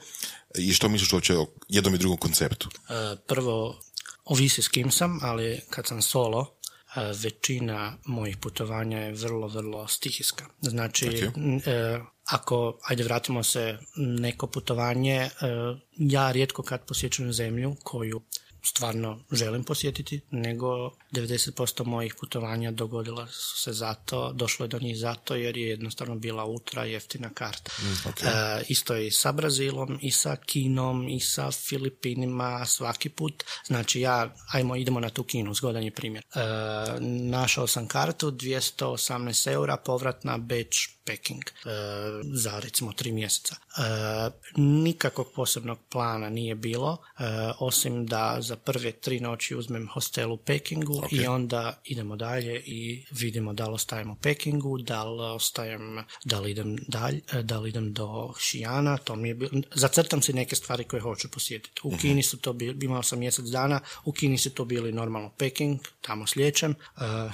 i 0.58 0.74
što 0.74 0.90
misliš 0.90 1.14
uopće 1.14 1.38
o 1.38 1.48
jednom 1.70 1.96
i 1.96 1.98
drugom 1.98 2.18
konceptu? 2.18 2.70
E, 2.90 3.16
Prvo, 3.28 3.80
ovisi 4.30 4.62
s 4.62 4.68
kim 4.68 4.92
sam, 4.92 5.20
ali 5.22 5.62
kad 5.70 5.88
sam 5.88 6.02
solo, 6.02 6.56
e, 6.96 7.02
većina 7.24 7.98
mojih 8.06 8.38
putovanja 8.38 8.98
je 9.00 9.12
vrlo, 9.14 9.48
vrlo 9.48 9.88
stihijska. 9.88 10.46
Znači, 10.62 11.06
n- 11.36 11.62
e, 11.66 12.00
ako, 12.26 12.78
ajde 12.84 13.04
vratimo 13.04 13.44
se, 13.44 13.78
neko 13.96 14.48
putovanje, 14.48 15.16
e, 15.16 15.30
ja 15.98 16.32
rijetko 16.32 16.64
kad 16.64 16.86
posjećujem 16.86 17.34
zemlju 17.34 17.76
koju 17.84 18.22
stvarno 18.64 19.20
želim 19.32 19.64
posjetiti, 19.64 20.22
nego 20.32 20.92
90% 21.12 21.86
mojih 21.86 22.16
putovanja 22.20 22.72
dogodila 22.72 23.28
su 23.28 23.58
se 23.58 23.74
zato, 23.74 24.34
došlo 24.34 24.64
je 24.64 24.68
do 24.68 24.80
njih 24.80 24.98
zato 24.98 25.36
jer 25.36 25.58
je 25.58 25.70
jednostavno 25.70 26.16
bila 26.16 26.46
ultra 26.46 26.86
jeftina 26.86 27.30
karta. 27.34 27.72
E, 28.06 28.64
isto 28.68 28.96
je 28.96 29.08
i 29.08 29.12
sa 29.12 29.32
Brazilom, 29.32 30.00
i 30.02 30.12
sa 30.12 30.36
Kinom, 30.36 31.10
i 31.10 31.20
sa 31.20 31.52
Filipinima, 31.52 32.66
svaki 32.66 33.10
put. 33.10 33.44
Znači 33.68 34.02
ja, 34.02 34.36
ajmo, 34.52 34.76
idemo 34.76 35.00
na 35.00 35.10
tu 35.10 35.24
Kinu, 35.24 35.54
zgodan 35.54 35.84
je 35.84 35.92
primjer. 35.92 36.24
E, 36.36 36.40
našao 37.10 37.68
sam 37.68 37.88
kartu, 37.88 38.32
218 38.32 39.52
eura, 39.52 39.78
povratna 39.78 40.38
Beč, 40.38 40.99
Peking, 41.10 41.44
e, 41.44 41.70
za 42.24 42.60
recimo 42.60 42.94
tri 42.94 43.12
mjeseca. 43.12 43.56
E, 43.56 43.82
nikakvog 44.58 45.28
posebnog 45.36 45.80
plana 45.90 46.30
nije 46.30 46.56
bilo, 46.56 46.98
e, 46.98 47.24
osim 47.60 48.06
da 48.06 48.38
za 48.40 48.56
prve 48.56 48.92
tri 48.92 49.20
noći 49.20 49.56
uzmem 49.56 49.88
hostel 49.94 50.32
u 50.32 50.38
Pekingu 50.38 51.04
i 51.12 51.28
onda 51.28 51.82
idemo 51.84 52.16
dalje 52.16 52.64
i 52.66 53.06
vidimo 53.12 53.54
da 53.54 53.68
li 53.68 53.74
ostajem 53.74 54.12
u 54.12 54.16
Pekingu, 54.16 54.78
da 54.78 55.04
li 55.04 55.22
ostajem, 55.22 56.04
da 56.26 56.40
li 56.40 56.52
idem 56.52 56.78
dalje, 56.88 57.22
da 57.44 57.60
li 57.60 57.70
idem 57.70 57.94
do 57.94 58.34
Šijana, 58.40 58.98
to 58.98 59.16
mi 59.16 59.28
je 59.28 59.36
bilo, 59.36 59.52
zacrtam 59.76 60.22
si 60.22 60.34
neke 60.34 60.56
stvari 60.56 60.84
koje 60.84 61.02
hoću 61.02 61.32
posjetiti. 61.32 61.82
U 61.84 61.98
Kini 61.98 62.24
su 62.24 62.38
to 62.38 62.54
bili, 62.54 62.86
imao 62.86 63.04
sam 63.04 63.20
mjesec 63.20 63.46
dana, 63.46 63.80
u 64.06 64.12
Kini 64.12 64.38
su 64.38 64.50
to 64.50 64.66
bili 64.66 64.92
normalno 64.92 65.30
Peking, 65.38 65.80
tamo 66.02 66.28
slijećem, 66.28 66.76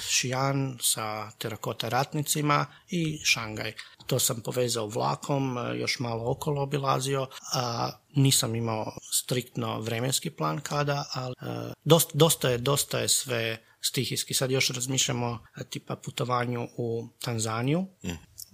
Šijan 0.10 0.78
sa 0.82 1.32
terakota 1.32 1.90
ratnicima 1.90 2.66
i 2.90 3.20
Šangaj. 3.24 3.65
To 4.06 4.20
sam 4.20 4.42
povezao 4.42 4.88
vlakom, 4.88 5.58
e, 5.58 5.78
još 5.78 6.00
malo 6.00 6.32
okolo 6.32 6.62
obilazio, 6.62 7.28
a 7.54 7.92
nisam 8.16 8.56
imao 8.56 8.98
striktno 9.12 9.80
vremenski 9.80 10.30
plan 10.30 10.60
kada, 10.62 11.06
ali 11.14 11.36
e, 11.42 11.74
dosta, 11.84 12.12
dosta, 12.14 12.50
je, 12.50 12.58
dosta 12.58 13.00
je 13.00 13.08
sve 13.08 13.66
stihijski. 13.82 14.34
Sad 14.34 14.52
još 14.52 14.70
razmišljamo 14.70 15.40
e, 15.58 15.64
tipa 15.64 15.96
putovanju 15.96 16.68
u 16.78 17.08
Tanzaniju, 17.20 17.86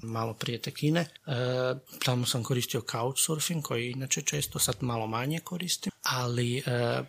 malo 0.03 0.33
prije 0.33 0.61
te 0.61 0.71
Kine. 0.71 0.99
E, 0.99 1.33
tamo 2.05 2.25
sam 2.25 2.43
koristio 2.43 2.81
couchsurfing, 2.91 3.63
koji 3.63 3.91
inače 3.91 4.21
često 4.21 4.59
sad 4.59 4.75
malo 4.79 5.07
manje 5.07 5.39
koristim, 5.39 5.91
ali 6.03 6.57
e, 6.57 7.03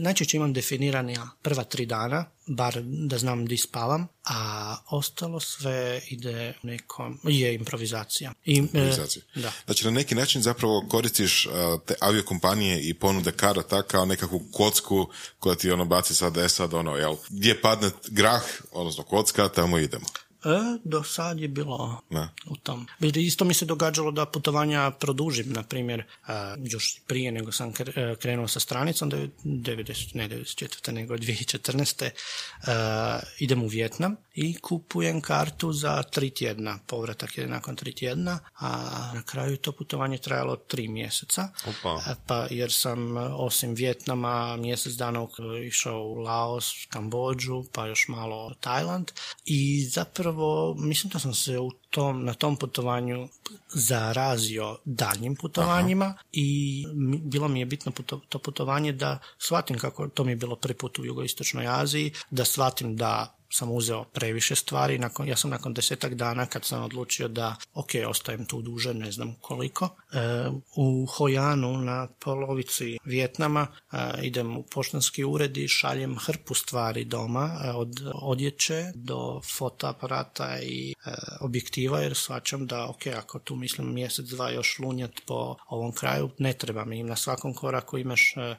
najčešće 0.00 0.36
imam 0.36 0.52
definirana 0.52 1.30
prva 1.42 1.64
tri 1.64 1.86
dana, 1.86 2.24
bar 2.46 2.82
da 2.82 3.18
znam 3.18 3.46
di 3.46 3.56
spavam, 3.56 4.08
a 4.24 4.76
ostalo 4.90 5.40
sve 5.40 6.00
ide 6.08 6.54
nekom, 6.62 7.20
je 7.24 7.54
improvizacija. 7.54 8.32
I, 8.44 8.54
e, 8.54 8.58
Improvizacija. 8.58 9.22
da. 9.34 9.52
Znači, 9.64 9.84
na 9.84 9.90
neki 9.90 10.14
način 10.14 10.42
zapravo 10.42 10.86
koristiš 10.88 11.46
a, 11.46 11.78
te 11.86 11.94
aviokompanije 12.00 12.80
i 12.88 12.94
ponude 12.94 13.32
karata 13.32 13.82
kao 13.82 14.04
nekakvu 14.04 14.42
kocku 14.52 15.08
koja 15.38 15.56
ti 15.56 15.70
ono 15.70 15.84
baci 15.84 16.14
sad, 16.14 16.36
e 16.36 16.48
sad 16.48 16.74
ono, 16.74 16.96
jel, 16.96 17.16
gdje 17.28 17.60
padne 17.60 17.90
grah, 18.08 18.42
odnosno 18.72 19.04
kocka, 19.04 19.48
tamo 19.48 19.78
idemo. 19.78 20.06
E, 20.46 20.78
do 20.84 21.02
sad 21.02 21.40
je 21.40 21.48
bilo 21.48 22.00
Da. 22.10 22.28
u 22.46 22.56
tom. 22.56 22.86
Isto 23.00 23.44
mi 23.44 23.54
se 23.54 23.64
događalo 23.64 24.10
da 24.10 24.26
putovanja 24.26 24.90
produžim, 24.90 25.52
na 25.52 25.62
primjer, 25.62 26.04
a, 26.26 26.54
još 26.60 27.00
prije 27.06 27.32
nego 27.32 27.52
sam 27.52 27.72
e, 27.96 28.14
krenuo 28.16 28.48
sa 28.48 28.60
stranicom, 28.60 29.10
devet- 29.10 29.30
90, 29.44 30.14
ne 30.14 30.28
94. 30.28 30.92
nego 30.92 31.14
2014. 31.16 32.10
a, 32.66 33.18
idem 33.38 33.62
u 33.62 33.68
Vjetnam 33.68 34.16
i 34.34 34.54
kupujem 34.54 35.20
kartu 35.20 35.72
za 35.72 36.02
tri 36.02 36.30
tjedna. 36.30 36.78
Povratak 36.86 37.38
je 37.38 37.46
nakon 37.46 37.76
tri 37.76 37.92
tjedna, 37.92 38.38
a 38.54 38.70
na 39.14 39.22
kraju 39.22 39.56
to 39.56 39.72
putovanje 39.72 40.18
trajalo 40.18 40.56
tri 40.56 40.88
mjeseca. 40.88 41.48
Opa. 41.66 42.02
E, 42.06 42.14
Pa 42.26 42.46
jer 42.50 42.72
sam 42.72 43.16
e, 43.16 43.20
osim 43.20 43.74
Vjetnama 43.74 44.56
mjesec 44.56 44.92
dana 44.92 45.26
išao 45.64 46.02
u 46.02 46.14
Laos, 46.14 46.86
Kambođu, 46.88 47.64
pa 47.72 47.86
još 47.86 48.08
malo 48.08 48.54
Tajland 48.60 49.10
i 49.44 49.84
zapravo 49.84 50.35
mislim 50.74 51.10
da 51.10 51.18
sam 51.18 51.34
se 51.34 51.58
u 51.58 51.70
tom, 51.90 52.24
na 52.24 52.34
tom 52.34 52.56
putovanju 52.56 53.28
zarazio 53.70 54.78
daljnjim 54.84 55.36
putovanjima 55.36 56.06
i 56.32 56.46
mi- 56.94 57.18
bilo 57.18 57.48
mi 57.48 57.60
je 57.60 57.66
bitno 57.66 57.92
puto- 57.92 58.20
to 58.28 58.38
putovanje 58.38 58.92
da 58.92 59.18
shvatim 59.38 59.78
kako 59.78 60.08
to 60.08 60.24
mi 60.24 60.32
je 60.32 60.36
bilo 60.36 60.56
prvi 60.56 60.74
put 60.74 60.98
u 60.98 61.04
jugoistočnoj 61.04 61.66
Aziji, 61.68 62.12
da 62.30 62.44
shvatim 62.44 62.96
da 62.96 63.35
sam 63.50 63.72
uzeo 63.72 64.04
previše 64.04 64.54
stvari. 64.56 64.98
Nakon, 64.98 65.28
ja 65.28 65.36
sam 65.36 65.50
nakon 65.50 65.74
desetak 65.74 66.14
dana 66.14 66.46
kad 66.46 66.64
sam 66.64 66.82
odlučio 66.82 67.28
da 67.28 67.56
ok, 67.74 67.90
ostajem 68.08 68.46
tu 68.46 68.62
duže, 68.62 68.94
ne 68.94 69.12
znam 69.12 69.34
koliko. 69.40 69.84
E, 70.12 70.18
u 70.76 71.06
Hojanu 71.06 71.78
na 71.78 72.08
polovici 72.20 72.98
Vjetnama 73.04 73.66
e, 73.92 73.96
idem 74.22 74.56
u 74.56 74.62
poštanski 74.62 75.24
ured 75.24 75.56
i 75.56 75.68
šaljem 75.68 76.18
hrpu 76.18 76.54
stvari 76.54 77.04
doma, 77.04 77.60
e, 77.64 77.70
od 77.70 77.92
odjeće 78.14 78.92
do 78.94 79.40
fotoaparata 79.56 80.58
i 80.62 80.90
e, 80.90 81.12
objektiva 81.40 82.00
jer 82.00 82.14
shvaćam 82.14 82.66
da 82.66 82.88
ok, 82.88 83.06
ako 83.06 83.38
tu 83.38 83.56
mislim 83.56 83.94
mjesec, 83.94 84.26
dva 84.26 84.50
još 84.50 84.78
lunjat 84.78 85.12
po 85.26 85.56
ovom 85.68 85.92
kraju, 85.92 86.30
ne 86.38 86.52
treba 86.52 86.84
mi. 86.84 87.02
Na 87.02 87.16
svakom 87.16 87.54
koraku 87.54 87.98
imaš 87.98 88.34
e, 88.36 88.40
e, 88.40 88.56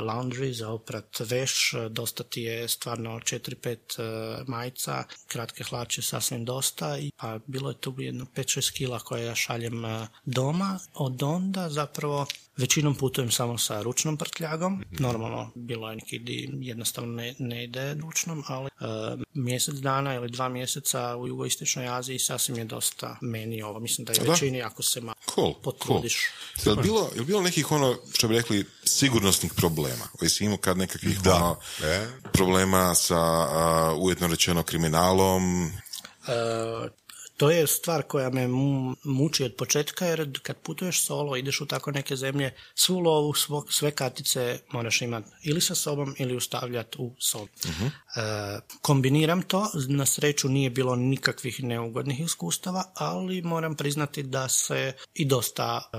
laundry 0.00 0.52
za 0.52 0.70
oprat 0.70 1.20
veš, 1.20 1.74
dosta 1.90 2.24
ti 2.24 2.42
je 2.42 2.68
stvarno 2.68 3.10
4-5 3.10 3.76
e, 3.76 3.76
majica, 4.46 5.04
kratke 5.26 5.64
hlače 5.64 6.02
sasvim 6.02 6.44
dosta 6.44 6.96
pa 7.16 7.38
bilo 7.46 7.70
je 7.70 7.80
tu 7.80 7.94
jedno 7.98 8.26
5-6 8.36 8.72
kila 8.72 8.98
koje 8.98 9.24
ja 9.26 9.34
šaljem 9.34 9.84
e, 9.84 10.06
doma. 10.24 10.78
Od 10.94 11.22
onda 11.22 11.68
zapravo 11.70 12.26
većinom 12.56 12.94
putujem 12.94 13.30
samo 13.30 13.58
sa 13.58 13.82
ručnom 13.82 14.16
prtljagom. 14.16 14.84
Normalno, 14.90 15.50
bilo 15.54 15.90
je 15.90 15.96
neki 15.96 16.18
di 16.18 16.48
jednostavno 16.60 17.12
ne, 17.12 17.34
ne 17.38 17.64
ide 17.64 17.94
ručnom, 17.94 18.44
ali 18.46 18.66
e, 18.66 18.70
mjesec 19.34 19.74
dana 19.74 20.14
ili 20.14 20.30
dva 20.30 20.48
mjeseca 20.48 21.16
u 21.16 21.28
jugoistočnoj 21.28 21.88
Aziji 21.88 22.18
sasvim 22.18 22.58
je 22.58 22.64
dosta 22.64 23.16
meni 23.20 23.62
ovo. 23.62 23.80
Mislim 23.80 24.04
da 24.04 24.12
je 24.12 24.18
da? 24.18 24.30
većini 24.32 24.62
ako 24.62 24.82
se 24.82 25.00
malo 25.00 25.14
Cool, 25.34 25.52
cool. 25.52 25.62
potrudiš. 25.62 26.30
Je 26.64 26.72
li 26.72 26.82
bilo, 26.82 27.10
je 27.14 27.20
li 27.20 27.26
bilo 27.26 27.42
nekih 27.42 27.72
ono, 27.72 27.96
što 28.14 28.28
bi 28.28 28.34
rekli, 28.34 28.64
sigurnosnih 28.84 29.52
problema? 29.56 30.04
Koji 30.18 30.28
si 30.28 30.44
imao 30.44 30.56
kad 30.58 30.78
nekakvih 30.78 31.20
Da. 31.22 31.34
ono, 31.34 31.56
E? 31.82 32.06
problema 32.32 32.94
sa, 32.94 33.16
a, 33.18 33.94
uvjetno 33.98 34.26
rečeno, 34.26 34.62
kriminalom? 34.62 35.66
E, 35.66 35.70
to 37.36 37.50
je 37.50 37.66
stvar 37.66 38.02
koja 38.02 38.30
me 38.30 38.48
mu- 38.48 38.96
muči 39.04 39.44
od 39.44 39.54
početka 39.54 40.06
jer 40.06 40.38
kad 40.42 40.56
putuješ 40.56 41.02
solo, 41.02 41.36
ideš 41.36 41.60
u 41.60 41.66
tako 41.66 41.90
neke 41.90 42.16
zemlje, 42.16 42.54
svu 42.74 42.98
lovu, 42.98 43.32
svo- 43.32 43.64
sve 43.70 43.90
kartice 43.90 44.58
moraš 44.72 45.02
imati 45.02 45.28
ili 45.42 45.60
sa 45.60 45.74
sobom 45.74 46.14
ili 46.18 46.36
ustavljati 46.36 46.96
u 47.00 47.14
sobi. 47.18 47.50
E, 48.16 48.20
kombiniram 48.80 49.42
to, 49.42 49.66
na 49.88 50.06
sreću 50.06 50.48
nije 50.48 50.70
bilo 50.70 50.96
nikakvih 50.96 51.62
neugodnih 51.62 52.20
iskustava, 52.20 52.84
ali 52.94 53.42
moram 53.42 53.74
priznati 53.74 54.22
da 54.22 54.48
se 54.48 54.92
i 55.14 55.24
dosta 55.24 55.90
e, 55.92 55.96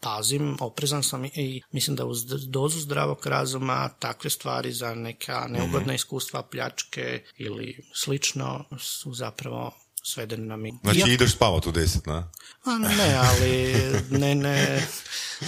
pazim, 0.00 0.56
oprezan 0.60 1.02
sam 1.02 1.24
i 1.24 1.62
mislim 1.72 1.96
da 1.96 2.04
uz 2.04 2.18
dozu 2.48 2.80
zdravog 2.80 3.26
razuma 3.26 3.88
takve 3.98 4.30
stvari 4.30 4.72
za 4.72 4.94
neka 4.94 5.46
neugodna 5.48 5.94
iskustva, 5.94 6.42
pljačke 6.42 7.24
ili 7.36 7.76
slično 7.94 8.64
su 8.78 9.14
zapravo 9.14 9.72
svedene 10.04 10.46
na 10.46 10.56
mi. 10.56 10.72
Znači 10.82 10.98
Iako- 10.98 11.10
ideš 11.10 11.32
spavat 11.32 11.66
u 11.66 11.72
deset, 11.72 12.06
na? 12.06 12.30
a 12.64 12.78
ne, 12.78 13.14
ali 13.16 13.74
ne, 14.10 14.34
ne, 14.34 14.86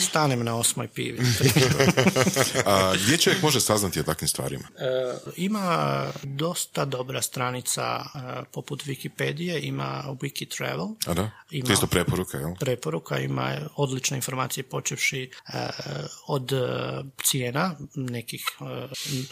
stanem 0.01 0.45
na 0.45 0.57
osmoj 0.57 0.89
pivi. 0.89 1.19
A, 2.67 2.95
gdje 2.97 3.19
čovjek 3.19 3.43
može 3.43 3.61
saznati 3.61 4.01
o 4.01 4.05
takvim 4.05 4.29
stvarima? 4.29 4.65
E, 4.71 4.85
ima 5.37 5.67
dosta 6.23 6.85
dobra 6.85 7.23
stranica 7.23 7.83
e, 8.05 8.19
poput 8.53 8.83
Wikipedije, 8.83 9.61
ima 9.61 10.05
Wiki 10.07 10.57
Travel. 10.57 10.87
A 11.07 11.15
da? 11.15 11.31
Ima- 11.51 11.67
To 11.67 11.73
isto 11.73 11.87
preporuka, 11.87 12.39
jel? 12.39 12.55
preporuka, 12.57 13.19
ima 13.19 13.57
odlične 13.77 14.17
informacije 14.17 14.65
počevši 14.65 15.23
e, 15.49 15.69
od 16.27 16.53
e, 16.53 16.57
cijena, 17.25 17.75
nekih 17.95 18.45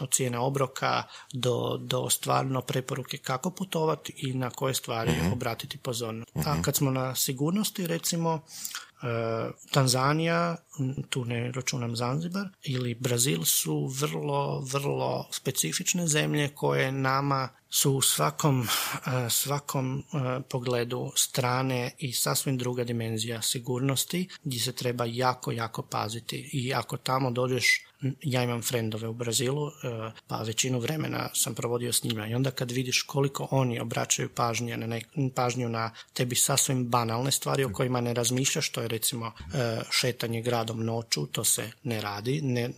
od 0.00 0.10
cijene 0.12 0.38
obroka 0.38 1.02
do, 1.32 1.78
do 1.80 2.10
stvarno 2.10 2.60
preporuke 2.62 3.18
kako 3.18 3.50
putovati 3.50 4.12
i 4.16 4.34
na 4.34 4.50
koje 4.50 4.74
stvari 4.74 5.09
obratiti 5.32 5.78
pozornost. 5.78 6.32
A 6.34 6.62
kad 6.62 6.76
smo 6.76 6.90
na 6.90 7.14
sigurnosti, 7.14 7.86
recimo, 7.86 8.42
E, 9.02 9.50
Tanzanija, 9.70 10.56
tu 11.08 11.24
ne 11.24 11.52
računam 11.52 11.96
Zanzibar, 11.96 12.48
ili 12.62 12.94
Brazil 12.94 13.44
su 13.44 13.86
vrlo, 13.86 14.60
vrlo 14.60 15.28
specifične 15.30 16.06
zemlje 16.06 16.48
koje 16.48 16.92
nama 16.92 17.48
su 17.70 17.92
u 17.92 18.02
svakom, 18.02 18.62
e, 18.62 19.30
svakom 19.30 19.98
e, 19.98 20.02
pogledu 20.48 21.12
strane 21.16 21.90
i 21.98 22.12
sasvim 22.12 22.58
druga 22.58 22.84
dimenzija 22.84 23.42
sigurnosti 23.42 24.28
gdje 24.44 24.60
se 24.60 24.72
treba 24.72 25.04
jako, 25.04 25.52
jako 25.52 25.82
paziti. 25.82 26.50
I 26.52 26.74
ako 26.74 26.96
tamo 26.96 27.30
dođeš, 27.30 27.86
ja 28.22 28.42
imam 28.42 28.62
frendove 28.62 29.08
u 29.08 29.12
Brazilu, 29.12 29.68
e, 29.68 29.72
pa 30.26 30.42
većinu 30.42 30.78
vremena 30.78 31.28
sam 31.34 31.54
provodio 31.54 31.92
s 31.92 32.04
njima. 32.04 32.26
I 32.26 32.34
onda 32.34 32.50
kad 32.50 32.70
vidiš 32.70 33.02
koliko 33.02 33.48
oni 33.50 33.80
obraćaju 33.80 34.28
pažnje 34.28 34.76
na 34.76 34.86
nek- 34.86 35.30
pažnju 35.34 35.68
na 35.68 35.90
tebi 36.12 36.36
sasvim 36.36 36.84
banalne 36.84 37.30
stvari 37.30 37.64
o 37.64 37.72
kojima 37.72 38.00
ne 38.00 38.14
razmišljaš, 38.14 38.70
to 38.70 38.82
je 38.82 38.88
recimo 38.88 39.26
e, 39.26 39.80
šetanje 39.90 40.42
gradom 40.42 40.84
noću, 40.84 41.26
to 41.26 41.44
se 41.44 41.70
ne 41.82 42.00
radi 42.00 42.40
ne, 42.42 42.70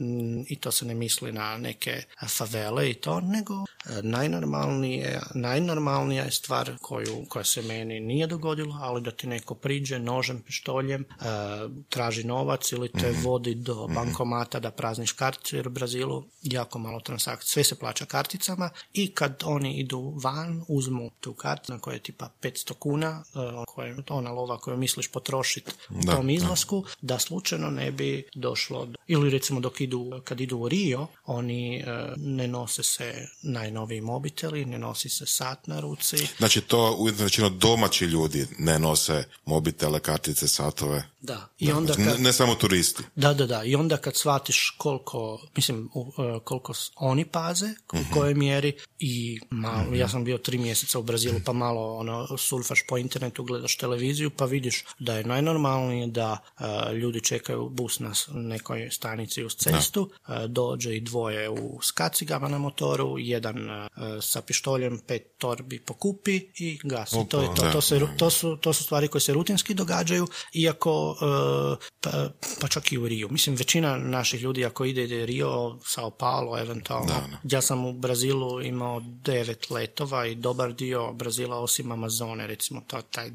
i 0.49 0.57
to 0.57 0.71
se 0.73 0.85
ne 0.85 0.95
misli 0.95 1.33
na 1.33 1.59
neke 1.59 2.03
favele 2.29 2.91
i 2.91 2.95
to, 2.95 3.21
nego 3.21 3.55
e, 3.55 4.03
najnormalnije, 4.03 5.21
najnormalnija 5.35 6.25
je 6.25 6.31
stvar 6.31 6.77
koju, 6.81 7.25
koja 7.29 7.45
se 7.45 7.63
meni 7.63 8.01
nije 8.01 8.27
dogodila, 8.27 8.79
ali 8.81 9.03
da 9.03 9.11
ti 9.11 9.27
neko 9.27 9.55
priđe 9.55 9.99
nožem, 9.99 10.41
pištoljem, 10.41 11.05
traži 11.89 12.25
novac 12.25 12.73
ili 12.73 12.93
te 12.93 13.15
vodi 13.23 13.55
do 13.55 13.89
bankomata 13.95 14.61
da 14.61 14.71
prazniš 14.71 15.12
karticu, 15.13 15.57
jer 15.57 15.69
u 15.69 15.71
Brazilu 15.71 16.25
jako 16.43 16.79
malo 16.79 17.01
transakcija, 17.01 17.49
sve 17.53 17.65
se 17.65 17.79
plaća 17.79 18.05
karticama 18.05 18.71
i 18.95 19.15
kad 19.15 19.43
oni 19.45 19.79
idu 19.79 20.15
van, 20.23 20.65
uzmu 20.69 21.11
tu 21.21 21.35
kartu 21.35 21.73
na 21.73 21.79
kojoj 21.79 21.97
je 21.97 22.03
tipa 22.03 22.31
500 22.43 22.73
kuna, 22.75 23.25
e, 23.35 23.39
koje, 23.67 23.97
ona 24.09 24.31
lova 24.31 24.59
koju 24.59 24.77
misliš 24.77 25.09
potrošiti 25.09 25.73
u 25.91 25.95
Da, 26.03 26.13
tom 26.13 26.31
izlasku, 26.31 26.85
da 27.01 27.19
slučajno 27.19 27.71
ne 27.71 27.93
bi 27.93 28.29
došlo 28.35 28.87
do, 28.87 28.99
ili 29.07 29.31
recimo 29.31 29.61
dok 29.61 29.81
idu, 29.81 30.21
kad 30.25 30.41
idu 30.41 30.59
u 30.59 30.69
Rio, 30.69 31.07
oni 31.27 31.77
e, 31.77 31.85
ne 32.17 32.49
nose 32.49 32.83
se 32.83 33.29
najnoviji 33.43 34.01
mobiteli, 34.01 34.65
ne 34.65 34.79
nosi 34.79 35.09
se 35.09 35.27
sat 35.27 35.67
na 35.67 35.81
ruci, 35.81 36.27
Znači 36.39 36.61
to 36.61 36.97
uvjetno 36.99 37.25
rečeno 37.25 37.51
domaći 37.51 38.05
ljudi 38.05 38.47
ne 38.59 38.79
nose 38.79 39.25
mobitele, 39.45 40.01
kartice, 40.01 40.49
satove. 40.49 41.03
da, 41.21 41.49
i 41.59 41.73
onda 41.73 41.95
Ne, 41.99 42.05
kad, 42.05 42.21
ne 42.21 42.33
samo 42.33 42.55
turisti. 42.55 43.03
Da, 43.17 43.35
da, 43.35 43.47
da. 43.47 43.65
I 43.65 43.75
onda 43.75 43.97
kad 43.97 44.17
shvatiš 44.17 44.75
koliko, 44.79 45.02
mislim, 45.57 45.89
u- 45.95 46.13
e, 46.19 46.41
koliko 46.45 46.73
oni 46.97 47.25
paze, 47.25 47.67
u 47.93 48.15
kojoj 48.15 48.35
mjeri 48.35 48.73
i 48.99 49.41
malo, 49.51 49.95
ja 49.95 50.09
sam 50.09 50.25
bio 50.25 50.39
tri 50.39 50.59
mjeseca 50.59 50.99
u 50.99 51.03
Brazilu 51.03 51.41
pa 51.45 51.53
malo 51.53 51.97
ono, 51.97 52.37
surfaš 52.39 52.85
po 52.89 52.99
internetu, 52.99 53.45
gledaš 53.45 53.77
televiziju 53.77 54.31
pa 54.31 54.45
vidiš 54.45 54.85
da 54.99 55.17
je 55.17 55.25
najnormalnije 55.25 56.07
da 56.07 56.39
e, 56.61 56.65
ljudi 56.95 57.21
čekaju 57.21 57.69
bus 57.69 57.99
na 58.01 58.13
nekoj 58.35 58.89
stanici 58.91 59.45
uz 59.45 59.55
cestu, 59.55 60.11
e, 60.29 60.49
dođe 60.49 60.97
i 60.97 61.01
dvoje 61.01 61.51
u 61.51 61.79
skacigama 61.83 62.49
na 62.49 62.59
motoru, 62.59 63.15
jedan 63.19 63.71
e, 63.71 63.89
sa 64.21 64.43
pištoljem, 64.43 64.99
pet 65.07 65.39
torbi 65.39 65.79
pokupi 65.81 66.41
i 66.59 66.79
gasi. 66.85 67.17
to 67.25 67.43
je 67.43 67.49
to, 67.55 67.63
to, 67.73 67.81
se, 67.81 68.01
to, 68.19 68.31
su, 68.31 68.57
to 68.57 68.73
su 68.73 68.85
stvari 68.85 69.09
koje 69.09 69.23
se 69.23 69.33
rutinski 69.33 69.75
događaju, 69.75 70.27
iako 70.55 71.17
pa, 72.01 72.11
pa 72.61 72.69
čak 72.69 72.93
i 72.93 72.99
u 72.99 73.09
Riju. 73.09 73.29
Mislim, 73.31 73.57
većina 73.57 73.97
naših 73.97 74.41
ljudi 74.41 74.65
ako 74.65 74.85
ide, 75.01 75.27
Rio, 75.27 75.79
Sao 75.85 76.11
Paulo, 76.11 76.59
eventualno. 76.59 77.13
Ja 77.43 77.61
sam 77.61 77.85
u 77.85 77.93
Brazilu 77.93 78.63
imao 78.63 79.01
devet 79.05 79.71
letova 79.71 80.27
i 80.27 80.35
dobar 80.35 80.73
dio 80.73 81.13
Brazila 81.13 81.57
osim 81.57 81.93
Amazone, 81.93 82.47
recimo, 82.47 82.81
to, 82.87 83.03
taj, 83.03 83.31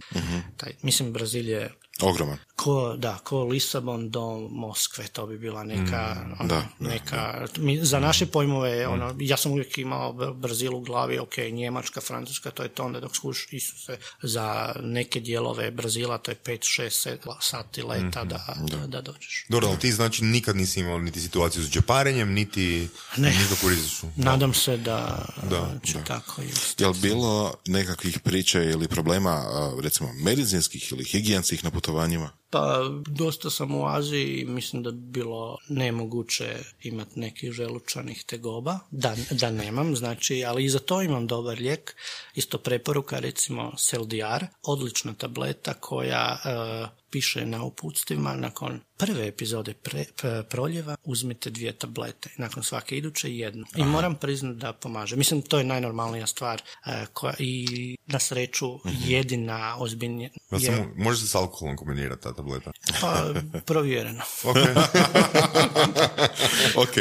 taj, 0.58 0.74
mislim, 0.82 1.14
Brazil 1.14 1.50
je 1.50 1.74
Ogroman. 2.02 2.38
ko, 2.56 2.96
da, 2.98 3.18
ko 3.24 3.44
Lisabon 3.44 4.10
do 4.10 4.22
Moskve, 4.52 5.08
to 5.08 5.28
bi 5.28 5.38
bila 5.38 5.64
neka, 5.64 6.16
ono, 6.40 6.50
da, 6.50 6.66
da, 6.80 6.90
neka 6.90 7.48
mi, 7.58 7.86
za 7.86 8.00
naše 8.00 8.26
pojmove, 8.26 8.88
ono, 8.88 9.16
ja 9.20 9.38
sam 9.38 9.52
uvijek 9.52 9.78
imao 9.78 10.14
Br- 10.14 10.34
Brazil 10.34 10.76
u 10.76 10.80
glavi, 10.82 11.20
ok, 11.20 11.38
Njemačka, 11.52 12.02
Francuska, 12.02 12.52
to 12.52 12.64
je 12.64 12.70
to 12.70 12.84
onda 12.84 13.00
dok 13.00 13.16
skuš 13.16 13.48
Isuse, 13.52 13.98
za 14.22 14.76
neke 14.82 15.20
dijelove 15.20 15.72
Brazila 15.72 16.18
to 16.18 16.32
je 16.32 16.36
5, 16.46 16.82
6, 16.82 17.10
7 17.26 17.34
sati 17.42 17.82
leta 17.84 18.24
da, 18.24 18.56
da, 18.72 18.88
da 18.88 19.02
dođeš. 19.02 19.46
Dobro, 19.50 19.68
ali 19.68 19.80
ti 19.80 19.92
znači 19.92 20.24
nikad 20.24 20.56
nisi 20.56 20.80
imao 20.80 21.00
niti 21.00 21.22
situaciju 21.22 21.64
s 21.64 21.70
džeparenjem, 21.70 22.34
niti 22.34 22.88
Ne. 23.18 23.30
nikakvu 23.44 23.70
rizičnu. 23.70 24.12
Nadam 24.16 24.54
se 24.54 24.78
da, 24.78 25.26
Da, 25.50 25.74
će 25.86 25.94
tako 26.08 26.42
i. 26.42 26.50
Jel 26.78 26.94
bilo 26.94 27.54
nekakvih 27.68 28.20
priča 28.20 28.64
ili 28.64 28.88
problema, 28.88 29.46
recimo, 29.82 30.14
medicinskih 30.14 30.92
ili 30.92 31.04
higijenskih 31.04 31.64
na 31.64 31.72
putovanjima? 31.88 32.30
Pa 32.50 32.80
dosta 33.08 33.50
sam 33.50 33.76
u 33.76 33.88
Aziji 33.88 34.40
i 34.40 34.46
mislim 34.46 34.84
da 34.84 34.92
bi 34.92 35.02
bilo 35.02 35.58
nemoguće 35.70 36.56
imati 36.84 37.20
nekih 37.20 37.52
želučanih 37.52 38.24
tegoba, 38.24 38.80
da, 38.92 39.16
da 39.32 39.52
nemam, 39.52 39.96
znači, 39.96 40.44
ali 40.46 40.66
i 40.66 40.70
za 40.70 40.80
to 40.80 41.02
imam 41.02 41.28
dobar 41.28 41.60
lijek, 41.60 41.96
isto 42.36 42.58
preporuka, 42.58 43.20
recimo 43.20 43.74
Seldiar, 43.78 44.46
odlična 44.64 45.14
tableta 45.14 45.74
koja 45.74 46.38
e, 46.46 46.98
piše 47.10 47.46
na 47.46 47.64
uputstvima 47.64 48.36
nakon 48.36 48.80
prve 48.98 49.28
epizode 49.28 49.74
pre, 49.74 50.06
p- 50.22 50.44
proljeva 50.50 50.96
uzmite 51.04 51.50
dvije 51.50 51.74
tablete, 51.74 52.30
nakon 52.38 52.64
svake 52.64 52.98
iduće 52.98 53.36
jednu. 53.36 53.66
I 53.76 53.84
moram 53.84 54.16
priznati 54.16 54.60
da 54.60 54.74
pomaže. 54.74 55.16
Mislim, 55.16 55.42
to 55.42 55.58
je 55.58 55.64
najnormalnija 55.64 56.28
stvar 56.28 56.62
e, 56.86 57.06
koja 57.14 57.34
i 57.40 57.96
na 58.06 58.20
sreću 58.20 58.80
jedina 59.06 59.76
ozbiljnija 59.80 60.30
Ja 60.52 60.58
je, 60.58 60.66
samo, 60.66 60.92
može 60.96 61.20
se 61.22 61.28
s 61.28 61.36
alkoholom 61.36 61.78
kombinirati 61.78 62.24
ta 62.24 62.34
tableta? 62.38 62.72
pa 63.02 63.34
provjereno. 63.66 64.22
Ok. 64.44 64.58
ok, 66.84 66.96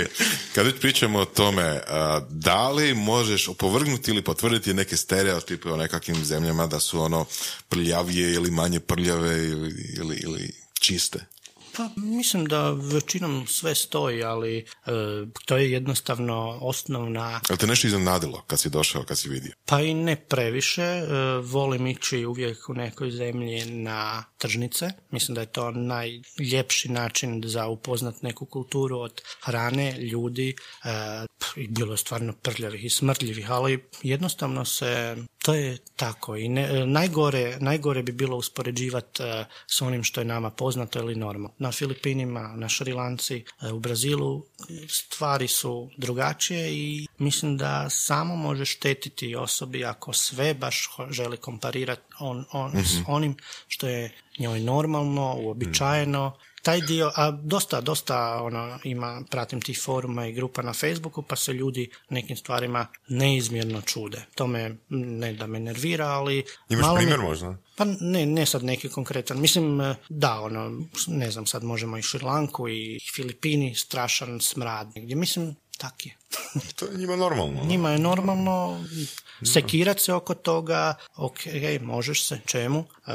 kad 0.55 0.67
već 0.67 0.81
pričamo 0.81 1.19
o 1.19 1.25
tome, 1.25 1.81
da 2.29 2.71
li 2.71 2.95
možeš 2.95 3.49
opovrgnuti 3.49 4.11
ili 4.11 4.23
potvrditi 4.23 4.75
neke 4.75 4.97
stereotipe 4.97 5.69
o 5.71 5.77
nekakvim 5.77 6.25
zemljama 6.25 6.67
da 6.67 6.81
su 6.81 7.01
ono 7.01 7.25
prljavije 7.69 8.33
ili 8.33 8.51
manje 8.51 8.81
prljave 8.81 9.45
ili, 9.45 9.95
ili, 9.99 10.17
ili 10.17 10.55
čiste? 10.81 11.36
Pa 11.77 11.89
mislim 11.97 12.45
da 12.45 12.71
većinom 12.71 13.47
sve 13.47 13.75
stoji, 13.75 14.25
ali 14.25 14.59
e, 14.59 14.65
to 15.45 15.57
je 15.57 15.73
jednostavno 15.73 16.59
osnovna, 16.63 17.41
Jel 17.49 17.59
te 17.59 17.67
nešto 17.67 17.87
iznenadilo 17.87 18.45
kad 18.47 18.61
si 18.61 18.71
došao, 18.71 19.05
kad 19.05 19.19
si 19.19 19.29
vidio? 19.29 19.53
pa 19.65 19.81
i 19.81 19.95
ne 19.95 20.17
previše. 20.17 20.83
e, 20.83 21.05
volim 21.43 21.87
ići 21.87 22.25
uvijek 22.25 22.69
u 22.69 22.75
nekoj 22.75 23.11
zemlji 23.11 23.65
na 23.65 24.25
tržnice. 24.39 24.91
Mislim 25.11 25.35
da 25.35 25.41
je 25.41 25.53
to 25.53 25.71
najljepši 25.71 26.89
način 26.89 27.43
za 27.47 27.67
upoznat 27.67 28.23
neku 28.23 28.47
kulturu 28.47 28.99
od 28.99 29.23
hrane, 29.43 29.99
ljudi. 29.99 30.55
e, 30.85 31.27
bilo 31.69 31.93
je 31.93 31.99
stvarno 31.99 32.33
prljavih 32.33 32.85
i 32.85 32.91
smrtljivih, 32.91 33.51
ali 33.51 33.85
jednostavno 34.03 34.65
se 34.65 35.17
to 35.47 35.55
je 35.55 35.79
tako 35.97 36.37
i 36.37 36.49
ne, 36.49 36.63
e, 36.63 36.87
najgore, 36.87 37.57
najgore 37.61 38.03
bi 38.03 38.13
bilo 38.13 38.37
uspoređivati 38.37 39.23
e, 39.23 39.45
s 39.67 39.83
onim 39.83 40.05
što 40.05 40.21
je 40.21 40.25
nama 40.25 40.51
poznato 40.51 40.99
ili 40.99 41.15
normalno. 41.15 41.55
Na 41.59 41.73
Filipinima, 41.73 42.53
na 42.57 42.69
Šrilanci, 42.69 43.45
e, 43.63 43.73
u 43.73 43.79
Brazilu 43.79 44.45
stvari 44.89 45.49
su 45.49 45.91
drugačije 45.97 46.73
i 46.73 47.07
mislim 47.19 47.57
da 47.57 47.91
samo 47.91 48.37
može 48.37 48.65
štetiti 48.65 49.37
osobi 49.37 49.85
ako 49.85 50.13
sve 50.13 50.55
baš 50.55 50.89
želi 51.11 51.37
komparirati 51.37 52.03
on, 52.19 52.45
on, 52.53 52.73
s 52.85 52.99
onim 53.07 53.37
što 53.69 53.89
je 53.89 54.13
njoj 54.39 54.61
normalno, 54.61 55.35
uobičajeno, 55.39 56.39
taj 56.67 56.81
dio, 56.81 57.11
a 57.15 57.31
dosta, 57.31 57.81
dosta 57.81 58.43
ono, 58.43 58.79
ima, 58.85 59.23
pratim 59.31 59.61
tih 59.61 59.81
foruma 59.83 60.27
i 60.27 60.33
grupa 60.33 60.63
na 60.63 60.73
Facebooku, 60.73 61.23
pa 61.23 61.37
se 61.37 61.53
ljudi 61.53 61.91
nekim 62.11 62.37
stvarima 62.37 62.87
neizmjerno 63.09 63.81
čude. 63.81 64.25
To 64.35 64.47
me, 64.47 64.77
ne 64.89 65.33
da 65.33 65.47
me 65.47 65.61
nervira, 65.61 66.07
ali... 66.07 66.45
Imaš 66.69 66.83
malo 66.83 66.95
mi- 66.95 67.01
primjer 67.01 67.21
možda? 67.21 67.57
Pa 67.77 67.85
ne, 68.01 68.27
ne 68.27 68.47
sad 68.47 68.65
neki 68.65 68.89
konkretan. 68.89 69.41
Mislim, 69.41 69.81
eh, 69.81 69.95
da, 70.09 70.41
ono, 70.41 70.83
ne 71.07 71.31
znam, 71.31 71.47
sad 71.47 71.65
možemo 71.65 71.99
i 71.99 72.03
Šrilanku 72.03 72.69
i 72.69 72.99
Filipini, 73.15 73.75
strašan 73.75 74.41
smrad 74.41 74.93
negdje. 74.95 75.17
Mislim, 75.17 75.57
tak 75.79 76.07
je. 76.07 76.17
To 76.75 76.87
je 76.87 76.99
njima 76.99 77.17
normalno. 77.17 77.65
Njima 77.65 77.91
je 77.91 77.99
normalno 77.99 78.85
sekirat 79.45 80.01
se 80.01 80.13
oko 80.13 80.35
toga, 80.35 80.95
ok, 81.17 81.39
možeš 81.81 82.27
se, 82.27 82.41
čemu? 82.47 82.85
E, 83.07 83.13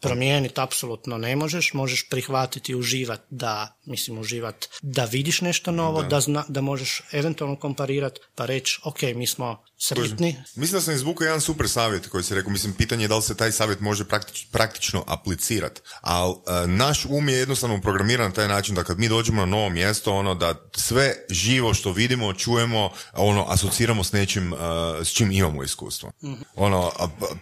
promijeniti 0.00 0.60
apsolutno 0.60 1.18
ne 1.18 1.36
možeš, 1.36 1.72
možeš 1.72 2.08
prihvatiti 2.10 2.72
i 2.72 2.74
uživati 2.74 3.22
da, 3.30 3.78
mislim 3.84 4.18
uživat 4.18 4.66
da 4.82 5.04
vidiš 5.04 5.40
nešto 5.40 5.70
novo, 5.70 6.02
da, 6.02 6.20
zna, 6.20 6.44
da 6.48 6.60
možeš 6.60 7.02
eventualno 7.12 7.56
komparirati 7.56 8.20
pa 8.34 8.46
reći, 8.46 8.80
ok, 8.84 9.02
mi 9.02 9.26
smo 9.26 9.64
sretni. 9.78 10.36
Mislim 10.54 10.76
da 10.76 10.80
sam 10.80 10.94
izvukao 10.94 11.24
jedan 11.24 11.40
super 11.40 11.68
savjet 11.68 12.06
koji 12.06 12.24
se 12.24 12.34
rekao, 12.34 12.52
mislim, 12.52 12.74
pitanje 12.74 13.04
je 13.04 13.08
da 13.08 13.16
li 13.16 13.22
se 13.22 13.36
taj 13.36 13.52
savjet 13.52 13.80
može 13.80 14.04
praktič, 14.04 14.46
praktično 14.50 15.04
aplicirati, 15.06 15.80
ali 16.00 16.34
e, 16.34 16.66
naš 16.66 17.04
um 17.04 17.28
je 17.28 17.38
jednostavno 17.38 17.80
programiran 17.80 18.26
na 18.26 18.34
taj 18.34 18.48
način 18.48 18.74
da 18.74 18.84
kad 18.84 18.98
mi 18.98 19.08
dođemo 19.08 19.40
na 19.40 19.46
novo 19.46 19.68
mjesto, 19.68 20.12
ono 20.12 20.34
da 20.34 20.54
sve 20.76 21.14
živo 21.30 21.74
što 21.74 21.92
vidimo, 21.92 22.32
čujemo, 22.42 22.90
ono, 23.12 23.44
asociramo 23.48 24.04
s 24.04 24.12
nečim 24.12 24.52
uh, 24.52 24.58
s 25.04 25.12
čim 25.12 25.32
imamo 25.32 25.62
iskustvo. 25.62 26.12
Ono, 26.56 26.92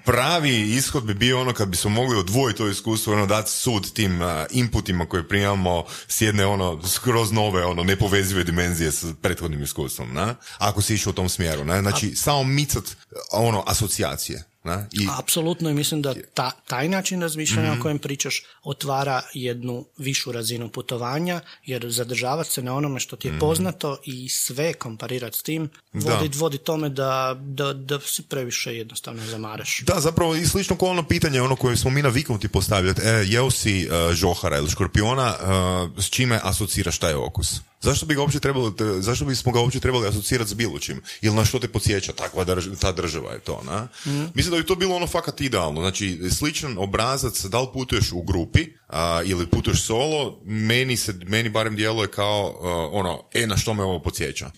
pravi 0.05 0.77
ishod 0.77 1.05
bi 1.05 1.15
bio 1.15 1.41
ono 1.41 1.53
kad 1.53 1.69
bismo 1.69 1.91
mogli 1.91 2.19
odvojiti 2.19 2.59
to 2.59 2.69
iskustvo, 2.69 3.13
ono, 3.13 3.27
dati 3.27 3.51
sud 3.51 3.93
tim 3.93 4.23
uh, 4.23 4.29
inputima 4.51 5.07
koje 5.07 5.29
primamo 5.29 5.85
s 6.09 6.21
jedne, 6.21 6.47
ono, 6.47 6.83
skroz 6.87 7.33
nove, 7.33 7.65
ono, 7.65 7.85
nepovezive 7.85 8.45
dimenzije 8.45 8.93
s 8.93 9.05
prethodnim 9.23 9.63
iskustvom, 9.63 10.15
na? 10.15 10.35
Ako 10.59 10.83
si 10.83 10.95
išao 10.95 11.11
u 11.11 11.15
tom 11.15 11.29
smjeru, 11.29 11.65
ne? 11.65 11.81
Znači, 11.81 12.15
samo 12.15 12.45
micat, 12.45 12.85
ono, 13.33 13.65
asocijacije. 13.67 14.50
Ne? 14.65 14.87
I... 14.93 15.07
Apsolutno 15.19 15.71
i 15.71 15.75
mislim 15.75 16.03
da 16.03 16.15
ta, 16.35 16.51
taj 16.51 16.89
način 16.89 17.23
razmišljanja 17.23 17.71
o 17.71 17.73
mhm. 17.73 17.83
kojem 17.83 17.99
pričaš 17.99 18.43
otvara 18.63 19.23
jednu 19.35 19.85
višu 19.99 20.33
razinu 20.33 20.69
putovanja, 20.69 21.41
jer 21.67 21.91
zadržavati 21.91 22.51
se 22.51 22.63
na 22.63 22.75
onome 22.75 23.01
što 23.01 23.17
ti 23.17 23.29
je 23.29 23.33
mhm. 23.33 23.41
poznato 23.41 23.97
i 24.05 24.29
sve 24.29 24.73
komparirati 24.73 25.39
s 25.39 25.43
tim 25.43 25.71
vodi, 25.93 26.31
vodi 26.37 26.59
tome 26.59 26.89
da, 26.89 27.37
da, 27.41 27.73
da 27.73 28.01
si 28.01 28.23
previše 28.23 28.77
jednostavno 28.77 29.27
zamaraš. 29.27 29.81
Da, 29.81 30.01
zapravo 30.01 30.35
i 30.35 30.47
slično 30.47 30.77
kao 30.77 30.89
ono 30.89 31.03
pitanje 31.03 31.43
ono 31.43 31.57
koje 31.57 31.77
smo 31.77 31.91
mi 31.91 32.03
naviknuti 32.03 32.49
postavljati, 32.49 33.01
e, 33.05 33.25
jeo 33.27 33.51
si 33.51 33.89
uh, 33.89 34.15
žohara 34.15 34.59
ili 34.59 34.71
škorpiona, 34.71 35.35
uh, 35.41 36.03
s 36.05 36.11
čime 36.11 36.41
asociraš 36.43 36.99
taj 36.99 37.15
okus? 37.15 37.61
Zašto 37.81 38.07
bi 38.07 38.15
ga 38.15 38.21
uopće 38.21 38.41
trebali, 38.41 38.73
zašto 38.99 39.25
bismo 39.25 39.53
ga 39.53 39.61
uopće 39.61 39.81
trebali 39.81 40.09
asocirati 40.09 40.51
s 40.51 40.55
bilo 40.55 40.79
čim? 40.79 41.03
Ili 41.21 41.35
na 41.35 41.45
što 41.45 41.59
te 41.59 41.69
podsjeća 41.69 42.13
takva 42.13 42.45
ta 42.81 42.93
država 42.93 43.33
je 43.33 43.41
to, 43.41 43.63
na? 43.65 43.89
Mm. 44.07 44.31
Mislim 44.35 44.51
da 44.51 44.57
bi 44.57 44.67
to 44.67 44.75
bilo 44.75 44.97
ono 44.97 45.07
fakat 45.07 45.41
idealno. 45.41 45.81
Znači, 45.81 46.21
sličan 46.39 46.79
obrazac, 46.79 47.45
da 47.45 47.61
li 47.61 47.69
putuješ 47.73 48.13
u 48.13 48.23
grupi 48.23 48.67
a, 48.89 49.23
ili 49.25 49.47
putuješ 49.47 49.83
solo, 49.83 50.41
meni 50.45 50.97
se, 50.97 51.15
meni 51.27 51.49
barem 51.49 51.77
djeluje 51.77 52.09
kao 52.09 52.57
ono, 52.93 53.25
e, 53.35 53.47
na 53.47 53.57
što 53.57 53.75
me 53.75 53.83
ovo 53.83 54.03
podsjeća? 54.03 54.51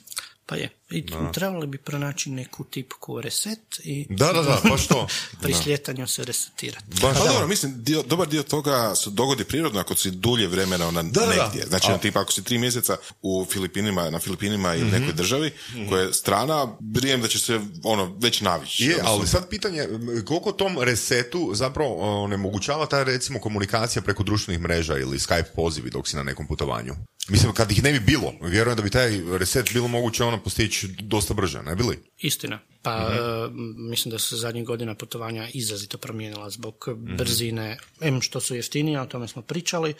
Pa 0.46 0.56
je. 0.56 0.68
I 0.92 1.06
trebali 1.32 1.66
bi 1.66 1.78
pronaći 1.78 2.30
neku 2.30 2.64
tipku 2.64 3.20
reset 3.20 3.80
i 3.84 4.06
da, 4.10 4.32
da, 4.32 4.42
da, 4.42 4.60
pa 4.70 4.76
što? 4.76 5.06
pri 5.42 5.54
sljetanju 5.54 6.06
se 6.06 6.24
resetirati. 6.24 6.84
Baš 7.02 7.18
pa 7.18 7.24
dobro, 7.24 7.46
mislim, 7.46 7.72
dio, 7.76 8.02
dobar 8.02 8.28
dio 8.28 8.42
toga 8.42 8.94
se 8.94 9.10
dogodi 9.10 9.44
prirodno 9.44 9.80
ako 9.80 9.94
si 9.94 10.10
dulje 10.10 10.46
vremena 10.46 10.90
na 10.90 11.02
da, 11.02 11.26
negdje. 11.26 11.66
Znači, 11.68 11.88
na 11.88 11.98
tipa, 11.98 12.20
ako 12.20 12.32
si 12.32 12.44
tri 12.44 12.58
mjeseca 12.58 12.96
u 13.22 13.46
Filipinima, 13.50 14.10
na 14.10 14.18
Filipinima 14.18 14.74
ili 14.74 14.84
mm 14.84 14.92
nekoj 14.92 15.12
državi 15.12 15.52
mm 15.74 15.88
koja 15.88 16.02
je 16.02 16.12
strana, 16.12 16.76
brijem 16.80 17.20
da 17.20 17.28
će 17.28 17.38
se 17.38 17.60
ono 17.82 18.16
već 18.20 18.40
navići. 18.40 18.84
Je, 18.84 18.96
ali 19.04 19.26
sad 19.26 19.48
pitanje, 19.48 19.88
koliko 20.26 20.52
tom 20.52 20.78
resetu 20.78 21.50
zapravo 21.54 22.22
onemogućava 22.24 22.86
ta 22.86 23.02
recimo 23.02 23.40
komunikacija 23.40 24.02
preko 24.02 24.22
društvenih 24.22 24.62
mreža 24.62 24.98
ili 24.98 25.18
Skype 25.18 25.54
pozivi 25.56 25.90
dok 25.90 26.08
si 26.08 26.16
na 26.16 26.22
nekom 26.22 26.46
putovanju? 26.46 26.94
Mislim, 27.28 27.52
kad 27.52 27.72
ih 27.72 27.82
ne 27.82 27.92
bi 27.92 28.00
bilo, 28.00 28.32
vjerujem 28.40 28.76
da 28.76 28.82
bi 28.82 28.90
taj 28.90 29.20
reset 29.38 29.72
bilo 29.72 29.88
moguće 29.88 30.24
ono 30.24 30.42
postići 30.42 30.81
dosta 30.88 31.34
brže, 31.34 31.62
ne 31.62 31.74
bili? 31.76 31.98
Istina. 32.18 32.58
Pa 32.82 33.08
mhm. 33.08 33.90
mislim 33.90 34.12
da 34.12 34.18
se 34.18 34.36
zadnjih 34.36 34.64
godina 34.64 34.94
putovanja 34.94 35.48
izrazito 35.54 35.98
promijenila 35.98 36.50
zbog 36.50 36.88
mm 36.88 37.16
brzine, 37.16 37.78
em 38.00 38.20
što 38.20 38.40
su 38.40 38.54
jeftinije, 38.54 39.00
o 39.00 39.06
tome 39.06 39.28
smo 39.28 39.42
pričali, 39.42 39.90
e, 39.90 39.94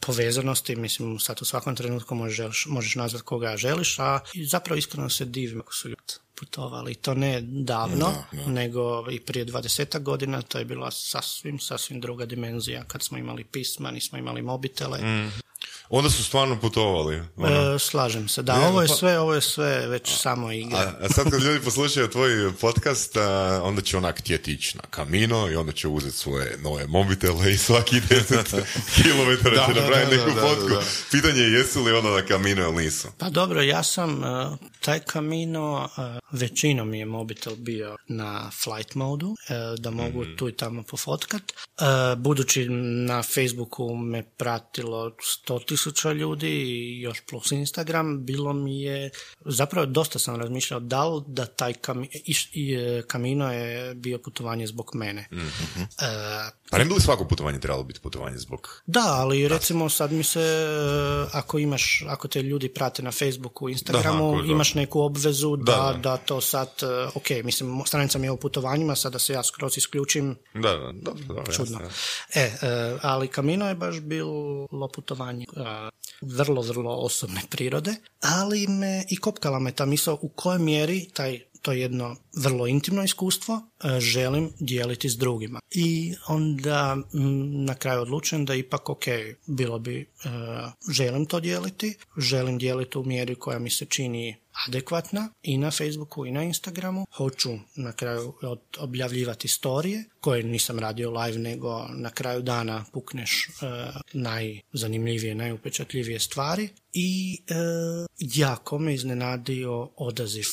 povezanosti, 0.00 0.76
mislim 0.76 1.18
sad 1.18 1.38
u 1.42 1.44
svakom 1.44 1.76
trenutku 1.76 2.14
možeš, 2.14 2.66
možeš 2.68 2.94
nazvati 2.94 3.24
koga 3.24 3.56
želiš, 3.56 3.98
a 3.98 4.20
zapravo 4.50 4.78
iskreno 4.78 5.10
se 5.10 5.24
divim 5.24 5.60
ako 5.60 5.74
su 5.74 5.88
ljudi 5.88 6.14
putovali. 6.34 6.94
To 6.94 7.14
ne 7.14 7.40
davno, 7.40 8.12
nego 8.46 9.10
i 9.10 9.20
prije 9.20 9.44
dvadesetak 9.44 10.02
godina 10.02 10.42
to 10.42 10.58
je 10.58 10.64
bila 10.64 10.90
sasvim, 10.90 11.58
sasvim 11.58 12.00
druga 12.00 12.26
dimenzija. 12.26 12.84
Kad 12.84 13.02
smo 13.02 13.18
imali 13.18 13.44
pisma, 13.44 13.90
nismo 13.90 14.18
imali 14.18 14.42
mobitele. 14.42 14.98
Mhm. 14.98 15.43
Onda 15.88 16.10
su 16.10 16.24
stvarno 16.24 16.60
putovali. 16.60 17.22
Ono. 17.36 17.74
E, 17.74 17.78
slažem 17.78 18.28
se, 18.28 18.42
da. 18.42 18.68
ovo 18.68 18.82
je 18.82 18.88
pa- 18.88 18.94
sve, 18.94 19.18
ovo 19.18 19.34
je 19.34 19.40
sve 19.40 19.86
već 19.86 20.12
a, 20.12 20.16
samo 20.16 20.52
igra. 20.52 20.92
A, 21.00 21.08
sad 21.08 21.30
kad 21.30 21.42
ljudi 21.42 21.60
poslušaju 21.64 22.08
tvoj 22.10 22.52
podcast, 22.60 23.16
onda 23.62 23.82
će 23.82 23.96
onak 23.96 24.18
htjeti 24.20 24.52
ići 24.52 24.76
na 24.76 24.82
kamino 24.90 25.50
i 25.50 25.56
onda 25.56 25.72
će 25.72 25.88
uzeti 25.88 26.16
svoje 26.16 26.56
nove 26.62 26.86
mobitele 26.86 27.52
i 27.52 27.56
svaki 27.58 27.96
10 28.00 28.62
km 28.96 29.44
će 29.48 29.80
napraviti 29.80 30.16
neku 30.16 30.30
fotku. 30.40 30.84
Pitanje 31.10 31.40
je 31.40 31.52
jesu 31.52 31.82
li 31.82 31.92
onda 31.92 32.10
na 32.10 32.22
kamino 32.22 32.62
ili 32.62 32.84
nisu. 32.84 33.08
Pa 33.18 33.28
dobro, 33.30 33.62
ja 33.62 33.82
sam 33.82 34.24
e, 34.24 34.56
taj 34.84 35.00
kamino, 35.00 35.88
većinom 36.32 36.94
je 36.94 37.04
mobitel 37.04 37.56
bio 37.56 37.96
na 38.08 38.50
flight 38.62 38.94
modu, 38.94 39.34
e, 39.48 39.54
da 39.78 39.90
mogu 39.90 40.24
mm 40.24 40.34
tu 40.36 40.48
i 40.48 40.52
tamo 40.52 40.82
pofotkat. 40.82 41.42
budući 42.16 42.68
na 42.68 43.22
Facebooku 43.22 43.96
me 43.96 44.22
pratilo 44.22 45.10
100 45.46 45.66
tisuća 45.66 46.12
ljudi 46.12 46.48
i 46.48 47.00
još 47.00 47.20
plus 47.30 47.52
Instagram, 47.52 48.24
bilo 48.24 48.52
mi 48.52 48.82
je, 48.82 49.10
zapravo 49.44 49.86
dosta 49.86 50.18
sam 50.18 50.36
razmišljao 50.36 50.80
da 50.80 51.08
li 51.08 51.22
da 51.26 51.46
taj 51.46 51.72
kami, 51.72 52.08
e, 52.54 53.02
kamino 53.06 53.52
je 53.52 53.94
bio 53.94 54.18
putovanje 54.18 54.66
zbog 54.66 54.90
mene. 54.94 55.28
Mm-hmm. 55.32 55.86
pa 56.70 56.78
ne 56.78 56.84
bi 56.84 56.94
li 56.94 57.00
svako 57.00 57.24
putovanje 57.24 57.60
trebalo 57.60 57.84
biti 57.84 58.00
putovanje 58.00 58.38
zbog... 58.38 58.82
Da, 58.86 59.04
ali 59.06 59.48
recimo 59.48 59.88
sad 59.88 60.12
mi 60.12 60.24
se, 60.24 60.40
e, 60.40 61.26
ako 61.32 61.58
imaš, 61.58 62.04
ako 62.08 62.28
te 62.28 62.42
ljudi 62.42 62.68
prate 62.68 63.02
na 63.02 63.12
Facebooku, 63.12 63.68
Instagramu, 63.68 64.42
da, 64.42 64.52
imaš 64.52 64.73
neku 64.74 65.00
obvezu 65.00 65.56
da, 65.56 65.98
da, 66.02 66.16
to 66.16 66.40
sad, 66.40 66.68
ok, 67.14 67.30
mislim, 67.44 67.82
stranica 67.86 68.18
mi 68.18 68.26
je 68.26 68.30
o 68.30 68.36
putovanjima, 68.36 68.96
sada 68.96 69.18
se 69.18 69.32
ja 69.32 69.42
skroz 69.42 69.78
isključim. 69.78 70.36
Da, 70.54 70.92
da, 70.92 71.12
da, 71.34 71.52
čudno. 71.52 71.80
E, 72.34 72.52
ali 73.02 73.28
kamino 73.28 73.68
je 73.68 73.74
baš 73.74 74.00
bilo 74.00 74.88
putovanje 74.94 75.46
vrlo, 76.20 76.62
vrlo 76.62 76.94
osobne 76.94 77.40
prirode, 77.50 77.94
ali 78.20 78.66
me 78.66 79.04
i 79.10 79.16
kopkala 79.16 79.58
me 79.58 79.72
ta 79.72 79.86
misao 79.86 80.18
u 80.22 80.28
kojoj 80.28 80.58
mjeri 80.58 81.08
taj 81.12 81.40
to 81.62 81.72
jedno 81.72 82.16
vrlo 82.36 82.66
intimno 82.66 83.04
iskustvo 83.04 83.54
e, 83.54 84.00
želim 84.00 84.52
dijeliti 84.60 85.08
s 85.08 85.16
drugima. 85.16 85.60
I 85.70 86.14
onda 86.28 86.96
na 87.66 87.74
kraju 87.74 88.02
odlučujem 88.02 88.44
da 88.44 88.54
ipak 88.54 88.88
ok, 88.88 89.04
bilo 89.46 89.78
bi, 89.78 90.00
e, 90.00 90.06
želim 90.92 91.26
to 91.26 91.40
dijeliti, 91.40 91.96
želim 92.16 92.58
dijeliti 92.58 92.98
u 92.98 93.04
mjeri 93.04 93.34
koja 93.34 93.58
mi 93.58 93.70
se 93.70 93.86
čini 93.86 94.36
adekvatna 94.68 95.28
i 95.42 95.58
na 95.58 95.70
Facebooku 95.70 96.26
i 96.26 96.30
na 96.30 96.42
Instagramu. 96.42 97.06
Hoću 97.16 97.50
na 97.76 97.92
kraju 97.92 98.32
objavljivati 98.78 99.48
storije 99.48 100.04
koje 100.20 100.42
nisam 100.42 100.78
radio 100.78 101.10
live 101.10 101.38
nego 101.38 101.86
na 101.88 102.10
kraju 102.10 102.42
dana 102.42 102.84
pukneš 102.92 103.48
e, 103.48 103.50
najzanimljivije, 104.12 105.34
najupečatljivije 105.34 106.20
stvari 106.20 106.68
i 106.92 107.38
jako 108.18 108.78
me 108.78 108.94
iznenadio 108.94 109.90
odaziv. 109.96 110.46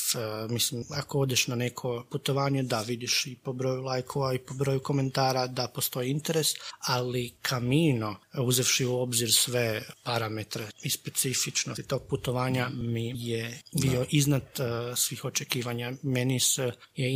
Mislim, 0.48 0.84
ako 0.90 1.18
odeš 1.18 1.46
na 1.46 1.56
neko 1.72 2.04
putovanje, 2.10 2.62
da 2.62 2.80
vidiš 2.82 3.26
i 3.26 3.36
po 3.36 3.52
broju 3.52 3.82
lajkova 3.82 4.34
i 4.34 4.38
po 4.38 4.54
broju 4.54 4.80
komentara 4.80 5.46
da 5.46 5.68
postoji 5.68 6.10
interes, 6.10 6.48
ali 6.78 7.32
kamino, 7.42 8.16
uzevši 8.38 8.84
u 8.84 8.98
obzir 9.00 9.32
sve 9.32 9.82
parametre 10.02 10.68
i 10.82 10.90
specifičnosti 10.90 11.82
tog 11.82 12.02
putovanja 12.08 12.68
mi 12.74 13.12
je 13.16 13.60
bio 13.80 14.04
iznad 14.10 14.42
e, 14.42 14.96
svih 14.96 15.24
očekivanja. 15.24 15.92
Meni 16.02 16.40
se 16.40 16.72
je 16.94 17.08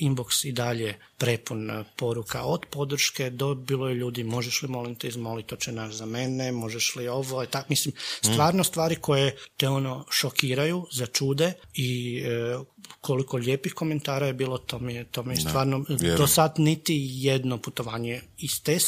inbox 0.00 0.46
i 0.48 0.52
dalje 0.52 0.94
prepun 1.18 1.70
e, 1.70 1.84
poruka 1.96 2.42
od 2.42 2.66
podrške 2.70 3.30
do 3.30 3.54
bilo 3.54 3.88
je 3.88 3.94
ljudi 3.94 4.24
možeš 4.24 4.62
li 4.62 4.68
molim 4.68 4.94
te 4.94 5.08
izmoliti 5.08 5.48
to 5.48 5.56
će 5.56 5.72
naš 5.72 5.94
za 5.94 6.06
mene, 6.06 6.52
možeš 6.52 6.96
li 6.96 7.08
ovo, 7.08 7.46
tak, 7.46 7.68
mislim, 7.68 7.94
stvarno 8.22 8.64
stvari 8.64 8.96
koje 8.96 9.36
te 9.56 9.68
ono 9.68 10.06
šokiraju, 10.10 10.86
začude 10.92 11.52
i 11.74 12.22
e, 12.24 12.58
koliko 13.00 13.36
lijepih 13.36 13.74
komentara 13.74 14.26
je 14.26 14.32
bilo, 14.32 14.58
to 14.58 14.78
mi 14.78 14.94
je, 14.94 15.04
to 15.04 15.22
mi 15.22 15.34
je 15.34 15.40
stvarno, 15.40 15.84
do 16.16 16.26
sad 16.26 16.54
niti 16.58 16.96
jedno 17.00 17.58
putovanje 17.58 18.22
iz 18.36 18.62
te 18.62 18.78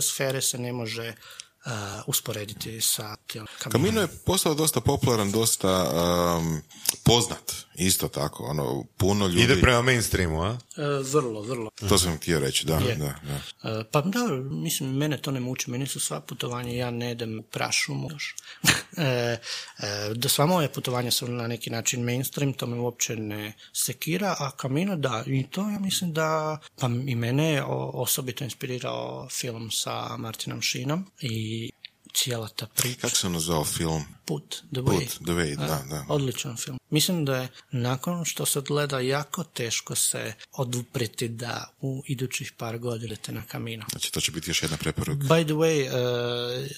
sfere 0.00 0.42
se 0.42 0.58
ne 0.58 0.72
može 0.72 1.08
uh, 1.08 1.72
usporediti 2.06 2.80
sa 2.80 3.16
Kamino 3.58 4.00
je 4.00 4.08
postao 4.26 4.54
dosta 4.54 4.80
popularan, 4.80 5.32
dosta 5.32 5.90
um, 6.38 6.62
poznat, 7.04 7.52
isto 7.74 8.08
tako, 8.08 8.44
ono, 8.44 8.84
puno 8.96 9.26
ljudi... 9.26 9.42
Ide 9.42 9.60
prema 9.60 9.82
mainstreamu, 9.82 10.42
a? 10.42 10.50
Uh, 10.50 10.58
vrlo, 11.12 11.42
vrlo. 11.42 11.70
To 11.88 11.98
sam 11.98 12.16
htio 12.16 12.38
reći, 12.38 12.66
da, 12.66 12.80
da, 12.80 12.94
da. 12.94 13.14
Uh, 13.78 13.86
pa 13.92 14.00
da, 14.00 14.20
mislim, 14.50 14.96
mene 14.96 15.22
to 15.22 15.30
ne 15.30 15.40
muči, 15.40 15.70
meni 15.70 15.86
su 15.86 16.00
sva 16.00 16.20
putovanja, 16.20 16.72
ja 16.72 16.90
ne 16.90 17.12
idem 17.12 17.42
prašumu 17.50 18.08
još. 18.10 18.34
E, 18.96 19.06
e, 19.06 19.38
da 20.14 20.28
sva 20.28 20.46
moje 20.46 20.68
putovanja 20.72 21.10
su 21.10 21.28
na 21.28 21.46
neki 21.46 21.70
način 21.70 22.04
mainstream, 22.04 22.52
to 22.52 22.66
me 22.66 22.78
uopće 22.78 23.16
ne 23.16 23.52
sekira, 23.72 24.36
a 24.38 24.50
Kamino 24.50 24.96
da, 24.96 25.24
i 25.26 25.46
to 25.50 25.70
ja 25.70 25.78
mislim 25.78 26.12
da, 26.12 26.58
pa 26.80 26.86
i 27.06 27.14
mene 27.14 27.52
je 27.52 27.62
osobito 27.92 28.44
inspirirao 28.44 29.28
film 29.30 29.70
sa 29.70 30.16
Martinom 30.16 30.62
Šinom 30.62 31.06
i 31.20 31.70
cijela 32.14 32.48
ta 32.48 32.66
priča. 32.66 33.00
Kako 33.00 33.16
se 33.16 33.26
ono 33.26 33.40
zvao 33.40 33.64
film? 33.64 34.04
Put, 34.24 34.62
The 34.72 34.80
Way. 34.80 34.98
Put, 34.98 35.26
The 35.26 35.32
Way, 35.32 35.56
da, 35.56 35.82
da. 35.90 36.04
Odličan 36.08 36.56
film. 36.56 36.78
Mislim 36.90 37.24
da 37.24 37.36
je 37.36 37.48
nakon 37.70 38.24
što 38.24 38.46
se 38.46 38.58
odgleda 38.58 39.00
jako 39.00 39.44
teško 39.44 39.94
se 39.94 40.32
odupriti 40.52 41.28
da 41.28 41.74
u 41.80 42.02
idućih 42.06 42.52
par 42.52 42.78
godina 42.78 43.04
idete 43.04 43.32
na 43.32 43.42
kamino. 43.42 43.84
Znači, 43.90 44.12
to 44.12 44.20
će 44.20 44.32
biti 44.32 44.50
još 44.50 44.62
jedna 44.62 44.76
preporuka. 44.76 45.26
By 45.26 45.44
the 45.44 45.54
way, 45.54 45.88
uh, 45.88 46.70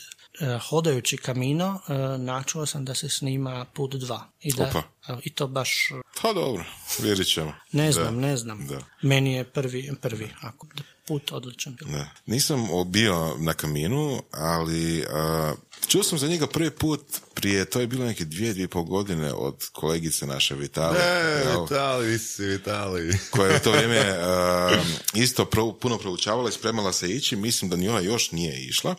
hodajući 0.68 1.16
kamino, 1.16 1.80
uh, 1.88 2.20
načuo 2.20 2.66
sam 2.66 2.84
da 2.84 2.94
se 2.94 3.08
snima 3.08 3.64
Put 3.74 3.94
2. 3.94 4.20
I, 4.40 4.52
da, 4.52 4.64
Opa. 4.68 4.82
uh, 5.14 5.18
I 5.24 5.34
to 5.34 5.46
baš, 5.46 5.88
Pa 6.22 6.32
dobro, 6.32 6.64
vidjet 7.02 7.28
ćemo. 7.32 7.52
ne 7.72 7.86
Da. 7.86 7.92
znam, 7.92 8.16
ne 8.16 8.36
znam. 8.36 8.66
Da. 8.66 8.78
Meni 9.02 9.32
je 9.32 9.44
prvi, 9.44 9.90
prvi 10.02 10.30
ako, 10.40 10.66
Put 11.06 11.32
odličan 11.32 11.76
film. 11.76 11.92
Da. 11.92 12.08
Nisam 12.26 12.66
bio 12.86 13.36
na 13.38 13.54
kaminu, 13.54 14.22
ali 14.32 15.04
a, 15.10 15.54
čuo 15.86 16.02
sam 16.02 16.18
za 16.18 16.26
njega 16.28 16.46
prvi 16.46 16.70
put 16.70 17.00
prije, 17.34 17.64
to 17.64 17.80
je 17.80 17.86
bilo 17.86 18.04
neke 18.04 18.24
dvije, 18.24 18.52
dvije 18.52 18.64
i 18.64 18.68
pol 18.68 18.82
godine 18.82 19.32
od 19.32 19.64
kolegice 19.72 20.26
naše 20.26 20.54
Vitale. 20.54 20.98
jel? 21.44 21.62
Vitali, 21.62 22.06
vi 22.06 22.18
si 22.18 22.44
Vitali. 22.44 23.18
koja 23.30 23.50
je 23.50 23.56
u 23.56 23.60
to 23.60 23.70
vrijeme 23.70 23.98
a, 24.20 24.70
isto 25.14 25.44
pro- 25.44 25.72
puno 25.72 25.98
proučavala 25.98 26.48
i 26.48 26.52
spremala 26.52 26.92
se 26.92 27.08
ići. 27.10 27.36
Mislim 27.36 27.70
da 27.70 27.76
ni 27.76 27.88
ona 27.88 28.00
još 28.00 28.32
nije 28.32 28.60
išla. 28.64 28.94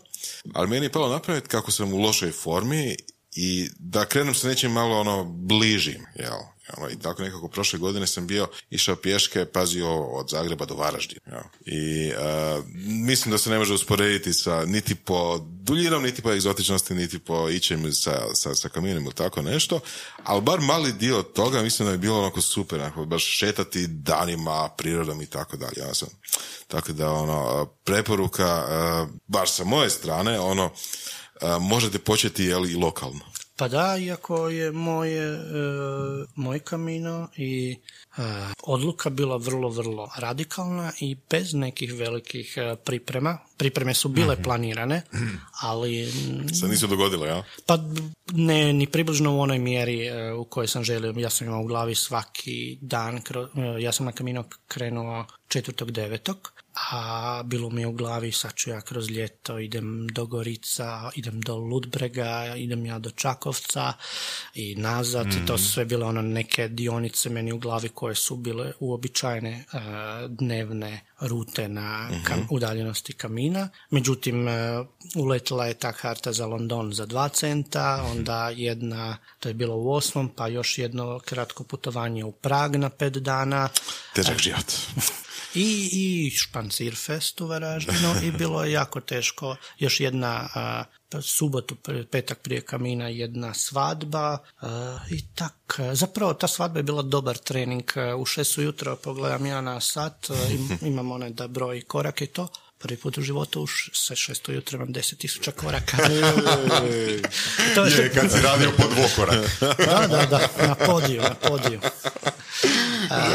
Ali 0.53 0.67
meni 0.67 0.85
je 0.85 0.91
palo 0.91 1.09
na 1.09 1.19
pamet 1.19 1.47
kako 1.47 1.71
sam 1.71 1.93
u 1.93 1.97
lošoj 1.97 2.31
formi 2.31 2.95
i 3.35 3.69
da 3.79 4.05
krenem 4.05 4.33
sa 4.35 4.47
nečim 4.47 4.71
malo 4.71 4.99
ono 4.99 5.23
bližim, 5.23 6.05
jel? 6.15 6.37
Ono, 6.77 6.89
I 6.89 6.99
tako 6.99 7.21
nekako 7.21 7.47
prošle 7.47 7.79
godine 7.79 8.07
sam 8.07 8.27
bio 8.27 8.47
išao 8.69 8.95
pješke, 8.95 9.45
pazio 9.45 10.03
od 10.03 10.29
Zagreba 10.29 10.65
do 10.65 10.75
Varaždina. 10.75 11.43
I 11.65 12.11
a, 12.13 12.61
mislim 12.85 13.31
da 13.31 13.37
se 13.37 13.49
ne 13.49 13.57
može 13.57 13.73
usporediti 13.73 14.33
sa 14.33 14.65
niti 14.65 14.95
po 14.95 15.37
duljinom, 15.43 16.03
niti 16.03 16.21
po 16.21 16.31
egzotičnosti, 16.31 16.93
niti 16.93 17.19
po 17.19 17.49
ićem 17.49 17.93
sa, 17.93 18.21
sa, 18.33 18.55
sa 18.55 18.69
kaminom 18.69 19.03
ili 19.03 19.13
tako 19.13 19.41
nešto. 19.41 19.79
Ali 20.23 20.41
bar 20.41 20.59
mali 20.59 20.93
dio 20.93 21.23
toga 21.23 21.61
mislim 21.61 21.85
da 21.85 21.91
je 21.91 21.97
bilo 21.97 22.19
onako 22.19 22.41
super, 22.41 22.79
onako, 22.79 23.05
baš 23.05 23.23
šetati 23.23 23.87
danima, 23.87 24.69
prirodom 24.77 25.21
i 25.21 25.25
tako 25.25 25.57
dalje. 25.57 25.77
Ja 25.77 25.93
sam, 25.93 26.09
tako 26.67 26.91
da 26.91 27.11
ono, 27.11 27.65
preporuka, 27.65 28.47
a, 28.47 29.07
baš 29.27 29.51
sa 29.51 29.63
moje 29.63 29.89
strane, 29.89 30.39
ono, 30.39 30.71
a, 31.41 31.57
možete 31.59 31.99
početi 31.99 32.43
jel, 32.43 32.65
i 32.65 32.75
lokalno. 32.75 33.36
Pa 33.57 33.67
da, 33.67 33.97
iako 33.97 34.49
je 34.49 34.71
moje, 34.71 35.33
e, 35.33 35.39
moj 36.35 36.59
kamino 36.59 37.29
i 37.37 37.77
e, 38.17 38.21
odluka 38.63 39.09
bila 39.09 39.37
vrlo, 39.37 39.69
vrlo 39.69 40.11
radikalna 40.17 40.91
i 40.99 41.15
bez 41.29 41.53
nekih 41.53 41.93
velikih 41.93 42.53
e, 42.57 42.75
priprema. 42.75 43.37
Pripreme 43.57 43.93
su 43.93 44.09
bile 44.09 44.43
planirane, 44.43 45.01
ali 45.61 46.11
Se 46.59 46.67
nisu 46.67 46.87
dogodile, 46.87 47.27
ja? 47.27 47.43
pa 47.65 47.79
ne 48.33 48.73
ni 48.73 48.87
približno 48.87 49.35
u 49.37 49.39
onoj 49.39 49.59
mjeri 49.59 50.05
e, 50.05 50.33
u 50.33 50.45
kojoj 50.45 50.67
sam 50.67 50.83
želio. 50.83 51.13
Ja 51.17 51.29
sam 51.29 51.47
imao 51.47 51.61
u 51.61 51.67
glavi 51.67 51.95
svaki 51.95 52.77
dan, 52.81 53.21
kro- 53.21 53.77
e, 53.77 53.81
ja 53.81 53.91
sam 53.91 54.05
na 54.05 54.11
kamino 54.11 54.43
krenuo 54.67 55.25
četvrtog 55.47 55.91
devetog, 55.91 56.51
a 56.91 57.41
bilo 57.45 57.69
mi 57.69 57.81
je 57.81 57.87
u 57.87 57.91
glavi 57.91 58.31
sad 58.31 58.53
ću 58.53 58.69
ja 58.69 58.81
kroz 58.81 59.09
ljeto, 59.09 59.59
idem 59.59 60.07
do 60.07 60.25
Gorica, 60.25 61.11
idem 61.15 61.41
do 61.41 61.57
Ludbrega, 61.57 62.55
idem 62.57 62.85
ja 62.85 62.99
do 62.99 63.09
Čakovca 63.09 63.93
i 64.53 64.75
nazad. 64.75 65.33
I 65.33 65.45
to 65.45 65.57
su 65.57 65.71
sve 65.71 65.85
bile 65.85 66.05
ono 66.05 66.21
neke 66.21 66.67
dionice 66.67 67.29
meni 67.29 67.51
u 67.51 67.57
glavi 67.57 67.89
koje 67.89 68.15
su 68.15 68.35
bile 68.35 68.71
uobičajene 68.79 69.51
e, 69.51 69.63
dnevne 70.27 71.01
rute 71.19 71.67
na 71.67 72.09
kam- 72.23 72.47
udaljenosti 72.49 73.13
kamina. 73.13 73.69
Međutim, 73.89 74.47
e, 74.47 74.83
uletila 75.15 75.65
je 75.65 75.73
ta 75.73 75.93
karta 75.93 76.33
za 76.33 76.45
London 76.45 76.93
za 76.93 77.05
dva 77.05 77.29
centa, 77.29 78.05
onda 78.11 78.49
jedna, 78.49 79.17
to 79.39 79.49
je 79.49 79.53
bilo 79.53 79.75
u 79.75 79.91
osmom, 79.91 80.29
pa 80.29 80.47
još 80.47 80.77
jedno 80.77 81.19
kratko 81.25 81.63
putovanje 81.63 82.23
u 82.23 82.31
Prag 82.31 82.75
na 82.75 82.89
pet 82.89 83.13
dana. 83.13 83.69
Težak 84.13 84.37
život. 84.37 84.65
i, 85.53 85.89
i 85.91 86.31
Špancirfest 86.37 87.41
u 87.41 87.47
Varaždinu 87.47 88.13
i 88.23 88.31
bilo 88.31 88.63
je 88.63 88.71
jako 88.71 89.01
teško. 89.01 89.55
Još 89.79 89.99
jedna 89.99 90.49
a, 90.55 90.83
subotu, 91.21 91.75
petak 92.11 92.39
prije 92.39 92.61
kamina, 92.61 93.07
jedna 93.07 93.53
svadba 93.53 94.37
a, 94.61 94.99
i 95.11 95.25
tak. 95.35 95.79
Zapravo 95.93 96.33
ta 96.33 96.47
svadba 96.47 96.79
je 96.79 96.83
bila 96.83 97.01
dobar 97.01 97.37
trening. 97.37 97.83
U 98.17 98.25
šest 98.25 98.57
ujutro 98.57 98.95
pogledam 98.95 99.45
ja 99.45 99.61
na 99.61 99.79
sat, 99.81 100.27
im, 100.51 100.77
imam 100.91 101.11
onaj 101.11 101.29
da 101.29 101.47
broji 101.47 101.81
korake 101.81 102.23
i 102.23 102.27
to. 102.27 102.47
Prvi 102.79 102.97
put 102.97 103.17
u 103.17 103.21
životu 103.21 103.67
sa 103.93 104.15
šest 104.15 104.49
ujutro 104.49 104.75
imam 104.75 104.91
deset 104.91 105.19
tisuća 105.19 105.51
koraka. 105.51 105.97
to 107.75 107.85
je, 107.85 107.97
Je, 107.97 108.11
kad 108.13 108.31
si 108.31 108.41
radio 108.41 108.71
po 108.77 108.83
dvokorak. 108.95 109.59
da, 109.61 110.07
da, 110.07 110.25
da, 110.25 110.67
na 110.67 110.75
podiju, 110.75 111.21
na 111.21 111.33
podiju. 111.33 111.79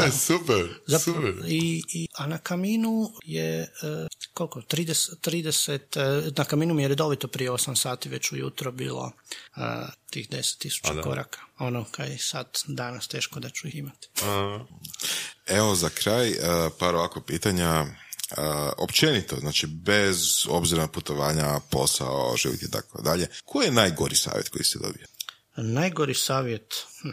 Je, 0.05 0.11
super, 0.11 0.69
Zapravo, 0.87 1.27
super. 1.27 1.45
i, 1.47 1.83
i, 1.93 2.07
a 2.17 2.27
na 2.27 2.37
kaminu 2.37 3.11
je, 3.25 3.61
e, 3.61 3.67
koliko, 4.33 4.61
30, 4.61 5.15
30 5.21 6.27
e, 6.27 6.31
na 6.37 6.45
kaminu 6.45 6.73
mi 6.73 6.81
je 6.81 6.87
redovito 6.87 7.27
prije 7.27 7.51
8 7.51 7.75
sati 7.75 8.09
već 8.09 8.31
ujutro 8.31 8.71
bilo 8.71 9.11
e, 9.55 9.61
tih 10.09 10.29
10 10.29 10.57
tisuća 10.57 11.01
koraka. 11.03 11.39
Ono 11.59 11.85
kaj 11.91 12.17
sad 12.17 12.59
danas 12.67 13.07
teško 13.07 13.39
da 13.39 13.49
ću 13.49 13.67
ih 13.67 13.75
imati. 13.75 14.09
Evo 15.45 15.75
za 15.75 15.89
kraj 15.89 16.29
uh, 16.29 16.37
par 16.79 16.95
ovako 16.95 17.21
pitanja. 17.21 17.85
Uh, 18.37 18.37
općenito, 18.77 19.35
znači 19.39 19.67
bez 19.67 20.45
obzira 20.49 20.81
na 20.81 20.87
putovanja, 20.87 21.59
posao, 21.69 22.35
život 22.37 22.61
i 22.61 22.71
tako 22.71 23.01
dalje. 23.01 23.27
Koji 23.45 23.65
je 23.65 23.71
najgori 23.71 24.15
savjet 24.15 24.49
koji 24.49 24.63
ste 24.63 24.79
dobio? 24.79 25.07
Najgori 25.55 26.13
savjet, 26.13 26.73
hm, 27.01 27.09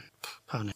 pa 0.47 0.63
ne. 0.63 0.73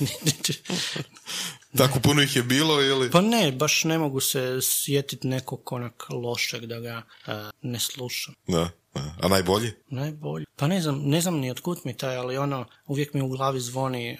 Tako 1.78 2.00
puno 2.00 2.22
ih 2.22 2.36
je 2.36 2.42
bilo 2.42 2.82
ili? 2.82 3.10
pa 3.10 3.20
ne, 3.20 3.52
baš 3.52 3.84
ne 3.84 3.98
mogu 3.98 4.20
se 4.20 4.58
sjetiti 4.62 5.26
nekog 5.26 5.72
onak 5.72 6.06
lošeg 6.10 6.66
da 6.66 6.80
ga 6.80 7.02
e, 7.26 7.50
ne 7.62 7.80
slušam. 7.80 8.34
Da. 8.48 8.70
A 8.94 9.28
najbolji? 9.28 9.72
Najbolji. 9.90 10.46
Pa 10.56 10.66
ne 10.66 10.80
znam, 10.80 11.02
ne 11.04 11.20
znam 11.20 11.34
ni 11.34 11.50
otkud 11.50 11.78
mi 11.84 11.96
taj, 11.96 12.16
ali 12.16 12.36
ono, 12.36 12.64
uvijek 12.86 13.14
mi 13.14 13.22
u 13.22 13.28
glavi 13.28 13.60
zvoni 13.60 14.10
e, 14.10 14.16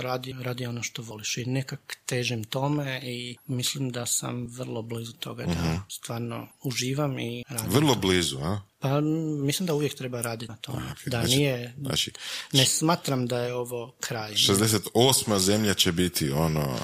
radi, 0.00 0.34
radi 0.40 0.66
ono 0.66 0.82
što 0.82 1.02
voliš 1.02 1.36
i 1.36 1.44
nekak 1.44 1.96
težim 2.06 2.44
tome 2.44 3.00
i 3.02 3.36
mislim 3.46 3.90
da 3.90 4.06
sam 4.06 4.46
vrlo 4.46 4.82
blizu 4.82 5.12
toga 5.12 5.44
da 5.46 5.82
stvarno 5.88 6.48
uživam 6.64 7.18
i 7.18 7.44
radim. 7.48 7.72
Vrlo 7.72 7.94
blizu, 7.94 8.38
a? 8.38 8.60
Pa 8.80 9.00
mislim 9.40 9.66
da 9.66 9.74
uvijek 9.74 9.94
treba 9.94 10.20
raditi 10.20 10.50
na 10.50 10.56
tome. 10.56 10.82
Da 11.06 11.18
znači- 11.20 11.36
nije, 11.36 11.74
Znači, 11.80 12.12
ne 12.52 12.64
smatram 12.66 13.26
da 13.26 13.38
je 13.38 13.54
ovo 13.54 13.94
kraj. 14.00 14.32
68. 14.32 15.38
zemlja 15.38 15.74
će 15.74 15.92
biti 15.92 16.30
ono... 16.30 16.76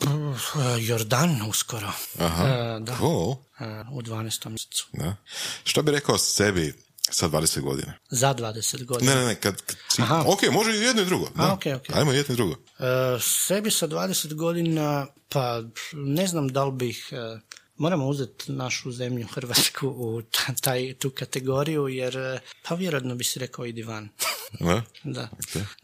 E, 0.00 0.80
Jordan 0.80 1.42
uskoro. 1.48 1.92
Aha, 2.18 2.44
E, 2.44 2.80
da, 2.80 2.96
cool. 2.98 3.32
e, 3.32 3.64
u 3.92 4.02
12. 4.02 4.48
mjesecu. 4.48 4.86
Da. 4.92 5.16
Što 5.64 5.82
bi 5.82 5.90
rekao 5.90 6.18
sebi 6.18 6.74
sa 7.10 7.28
20 7.28 7.60
godina? 7.60 7.92
Za 8.10 8.34
20 8.34 8.84
godina. 8.84 9.14
Ne, 9.14 9.20
ne, 9.20 9.26
ne, 9.26 9.34
kad, 9.34 9.62
kad 9.62 9.76
si... 9.88 10.02
Aha. 10.02 10.24
Ok, 10.26 10.42
može 10.52 10.70
i 10.70 10.80
jedno 10.80 11.02
i 11.02 11.06
drugo. 11.06 11.28
Da. 11.34 11.52
okej, 11.52 11.74
okej. 11.74 11.94
Ajmo 11.98 12.12
jedno 12.12 12.32
i 12.32 12.36
drugo. 12.36 12.54
E, 12.78 12.84
sebi 13.20 13.70
sa 13.70 13.88
20 13.88 14.34
godina, 14.34 15.06
pa 15.28 15.62
ne 15.92 16.26
znam 16.26 16.48
da 16.48 16.64
li 16.64 16.72
bih, 16.72 17.08
e, 17.12 17.40
moramo 17.80 18.06
uzeti 18.06 18.52
našu 18.52 18.92
zemlju 18.92 19.26
Hrvatsku 19.26 19.88
u 19.88 20.22
ta- 20.22 20.54
taj, 20.60 20.94
tu 20.94 21.10
kategoriju, 21.10 21.88
jer 21.88 22.16
e, 22.16 22.40
pa 22.62 22.74
vjerojatno 22.74 23.14
bi 23.14 23.24
si 23.24 23.38
rekao 23.38 23.66
idi 23.66 23.82
van. 23.82 24.08
Da? 24.60 24.82
da, 25.04 25.28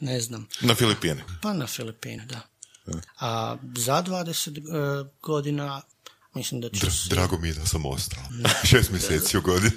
ne 0.00 0.20
znam. 0.20 0.48
Na 0.60 0.74
Filipine. 0.74 1.24
Pa 1.42 1.52
na 1.52 1.66
Filipine, 1.66 2.26
da. 2.26 2.40
A 3.20 3.56
za 3.76 4.02
20 4.02 4.58
e, 5.04 5.08
godina 5.22 5.82
mislim 6.36 6.60
da 6.60 6.68
si- 6.90 7.08
Drago 7.08 7.38
mi 7.38 7.48
je 7.48 7.54
da 7.54 7.66
sam 7.66 7.86
ostao. 7.86 8.22
Šest 8.70 8.90
mjeseci 8.90 9.38
u 9.38 9.42
godini. 9.42 9.70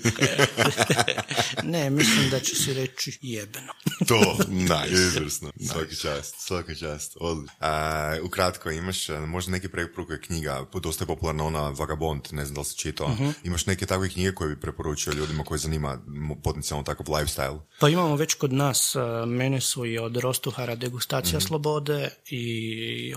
ne, 1.63 1.89
mislim 1.89 2.29
da 2.29 2.39
ću 2.39 2.55
si 2.55 2.73
reći 2.73 3.17
jebeno. 3.21 3.73
to, 4.07 4.37
Nice. 4.47 4.93
izvrsno. 4.93 5.51
Svaki 5.71 5.95
čast, 5.95 6.35
svaki 6.39 6.75
čast. 6.75 7.17
Odlično. 7.19 7.55
A, 7.59 8.15
ukratko, 8.23 8.71
imaš 8.71 9.09
a, 9.09 9.19
možda 9.19 9.51
neke 9.51 9.69
preporuke 9.69 10.17
knjiga, 10.17 10.65
dosta 10.73 11.03
je 11.03 11.07
popularna 11.07 11.43
ona 11.45 11.69
Vagabond, 11.69 12.21
ne 12.31 12.45
znam 12.45 12.55
da 12.55 12.61
li 12.61 12.65
si 12.65 12.77
čitao. 12.77 13.17
Imaš 13.43 13.65
neke 13.65 13.85
takve 13.85 14.09
knjige 14.09 14.31
koje 14.31 14.55
bi 14.55 14.61
preporučio 14.61 15.13
ljudima 15.13 15.43
koji 15.43 15.59
zanima 15.59 15.99
potencijalno 16.43 16.83
takav 16.83 17.05
lifestyle? 17.05 17.59
Pa 17.79 17.89
imamo 17.89 18.15
već 18.15 18.33
kod 18.33 18.53
nas, 18.53 18.95
e, 18.95 18.99
mene 19.25 19.61
su 19.61 19.85
i 19.85 19.97
od 19.97 20.17
Rostuhara 20.17 20.75
degustacija 20.75 21.39
slobode 21.39 22.09
i 22.25 22.43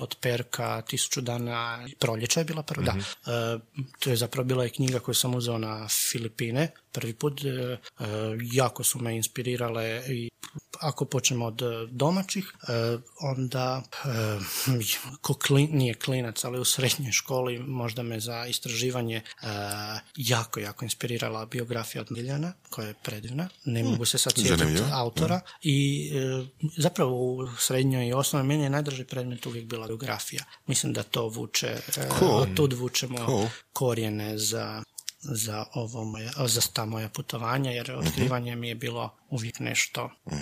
od 0.01 0.16
Perka 0.20 0.82
tisuću 0.82 1.20
dana 1.20 1.52
proljeća 1.98 2.40
je 2.40 2.44
bila 2.44 2.62
prva, 2.62 2.85
da. 2.85 2.93
To 3.98 4.10
je 4.10 4.16
zapravo 4.16 4.44
bila 4.44 4.66
i 4.66 4.70
knjiga 4.70 4.98
koju 4.98 5.14
sam 5.14 5.34
uzeo 5.34 5.59
na 5.59 5.88
Filipine 5.88 6.68
prvi 6.93 7.14
put. 7.14 7.40
E, 7.44 7.78
jako 8.52 8.85
su 8.85 8.98
me 8.98 9.16
inspirirale 9.16 10.02
i 10.09 10.28
ako 10.81 11.05
počnemo 11.05 11.47
od 11.47 11.62
domaćih, 11.90 12.52
onda 13.20 13.82
ko 15.20 15.35
nije 15.48 15.94
klinac, 15.94 16.44
ali 16.44 16.60
u 16.60 16.64
srednjoj 16.64 17.12
školi 17.12 17.59
možda 17.59 18.02
me 18.02 18.20
za 18.20 18.47
istraživanje 18.47 19.23
jako, 20.16 20.60
jako 20.60 20.85
inspirirala 20.85 21.47
biografija 21.47 22.02
od 22.02 22.10
Miljana, 22.10 22.52
koja 22.70 22.89
je 22.89 22.94
predivna. 23.02 23.48
Ne 23.64 23.85
mogu 23.85 24.05
se 24.05 24.19
sad 24.19 24.32
sjetiti 24.32 24.82
autora. 24.93 25.40
I 25.62 26.10
zapravo 26.77 27.16
u 27.16 27.48
srednjoj 27.59 28.09
i 28.09 28.12
osnovnoj 28.12 28.48
meni 28.48 28.62
je 28.62 28.70
najdraži 28.70 29.05
predmet 29.05 29.47
uvijek 29.47 29.66
bila 29.66 29.86
biografija. 29.86 30.44
Mislim 30.66 30.93
da 30.93 31.02
to 31.02 31.28
vuče, 31.28 31.66
e, 31.66 32.09
cool. 32.19 32.47
tud 32.55 32.73
vučemo 32.73 33.48
korijene 33.73 34.39
za 34.39 34.82
za 35.23 35.65
ovo 35.74 36.05
moje, 36.05 36.31
za 36.47 36.61
ta 36.73 36.85
moja 36.85 37.09
putovanja, 37.09 37.70
jer 37.70 37.90
mhm. 37.90 38.07
otkrivanje 38.07 38.57
mi 38.57 38.69
je 38.69 38.74
bilo 38.74 39.11
uvijek 39.32 39.60
nešto. 39.60 40.10
uh 40.24 40.32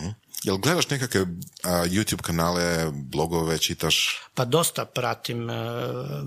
Jel 0.44 0.56
gledaš 0.56 0.90
nekakve 0.90 1.26
YouTube 1.64 2.22
kanale, 2.22 2.90
blogove, 2.92 3.58
čitaš? 3.58 4.20
Pa 4.34 4.44
dosta 4.44 4.84
pratim 4.84 5.50
uh, 5.50 5.56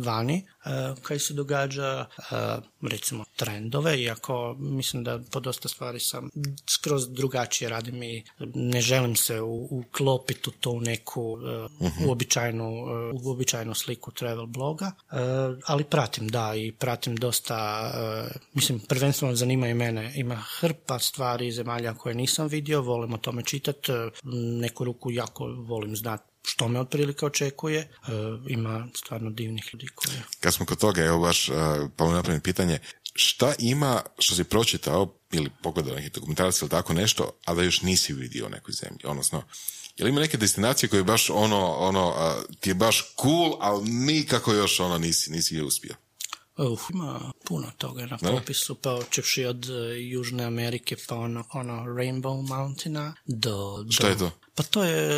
vani 0.06 0.48
uh, 0.66 0.98
kaj 1.02 1.20
se 1.20 1.34
događa, 1.34 2.06
recimo 2.82 3.26
trendove, 3.36 4.02
iako 4.02 4.56
mislim 4.60 5.04
da 5.04 5.20
po 5.32 5.40
dosta 5.40 5.70
stvari 5.70 6.00
sam 6.00 6.30
skroz 6.70 7.10
drugačije 7.10 7.70
radim 7.70 8.04
i 8.04 8.24
ne 8.54 8.82
želim 8.82 9.16
se 9.16 9.42
uklopiti 9.70 10.50
u 10.50 10.54
to 10.54 10.80
neku 10.80 11.22
uh, 11.22 12.08
uobičajenu, 12.08 12.74
uobičajenu 13.24 13.74
sliku 13.74 14.12
travel 14.12 14.46
bloga, 14.46 14.92
ali 15.66 15.84
pratim, 15.84 16.28
da, 16.28 16.56
i 16.56 16.72
pratim 16.72 17.16
dosta, 17.16 17.92
mislim, 18.54 18.80
prvenstveno 18.80 19.36
zanimaju 19.36 19.76
mene, 19.76 20.14
ima 20.16 20.36
hrpa 20.36 21.00
stvari 21.00 21.52
zemalja 21.52 21.94
koje 21.94 22.16
nisam 22.16 22.48
vidio, 22.54 22.82
volim 22.82 23.14
o 23.14 23.18
tome 23.18 23.44
čitati, 23.44 23.92
neku 24.62 24.84
ruku 24.84 25.12
jako 25.12 25.46
volim 25.46 25.96
znati 25.96 26.24
što 26.46 26.68
me 26.68 26.80
otprilike 26.80 27.26
očekuje. 27.26 27.80
E, 27.80 27.88
ima 28.48 28.88
stvarno 28.96 29.30
divnih 29.30 29.70
ljudi 29.74 29.88
koje... 29.96 30.24
Kad 30.40 30.54
smo 30.54 30.66
kod 30.66 30.78
toga, 30.78 31.02
evo 31.02 31.20
baš, 31.20 31.50
e, 31.50 31.54
pa 31.96 32.12
napravim 32.12 32.42
pitanje, 32.42 32.80
šta 33.14 33.54
ima 33.60 34.02
što 34.20 34.36
si 34.36 34.44
pročitao 34.44 35.14
ili 35.32 35.50
pogledao 35.64 35.96
neki 35.96 36.10
dokumentarac 36.10 36.62
ili 36.62 36.70
tako 36.70 36.94
nešto, 36.94 37.32
a 37.46 37.54
da 37.54 37.64
još 37.64 37.82
nisi 37.82 38.14
vidio 38.14 38.46
u 38.46 38.50
nekoj 38.50 38.74
zemlji, 38.74 39.00
odnosno 39.04 39.44
Jel 39.98 40.10
ima 40.10 40.22
neke 40.22 40.38
destinacije 40.38 40.90
koje 40.90 41.04
baš 41.04 41.30
ono, 41.30 41.66
ono, 41.68 42.16
ti 42.60 42.70
je 42.70 42.74
baš 42.74 43.14
cool, 43.22 43.58
ali 43.60 43.90
nikako 43.90 44.54
još 44.54 44.80
ono 44.80 44.98
nisi, 44.98 45.32
nisi 45.32 45.62
uspio? 45.62 45.96
Uh, 46.58 46.80
ima 46.94 47.32
puno 47.44 47.72
toga 47.78 48.06
na 48.06 48.18
popisu, 48.18 48.76
pa 48.76 48.94
očevši 48.94 49.46
od 49.46 49.70
uh, 49.70 49.76
Južne 49.98 50.44
Amerike, 50.44 50.96
pa 51.08 51.16
ono, 51.16 51.44
ono 51.54 51.74
Rainbow 51.74 52.48
Mountaina 52.48 53.14
do... 53.26 53.86
Što 53.90 54.08
je 54.08 54.18
to? 54.18 54.32
Pa 54.56 54.64
to 54.64 54.84
je, 54.84 55.10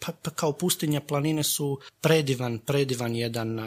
pa, 0.00 0.12
pa, 0.22 0.30
kao 0.30 0.52
pustinja 0.52 1.00
planine 1.00 1.42
su 1.42 1.78
predivan, 2.00 2.58
predivan 2.58 3.16
jedan 3.16 3.58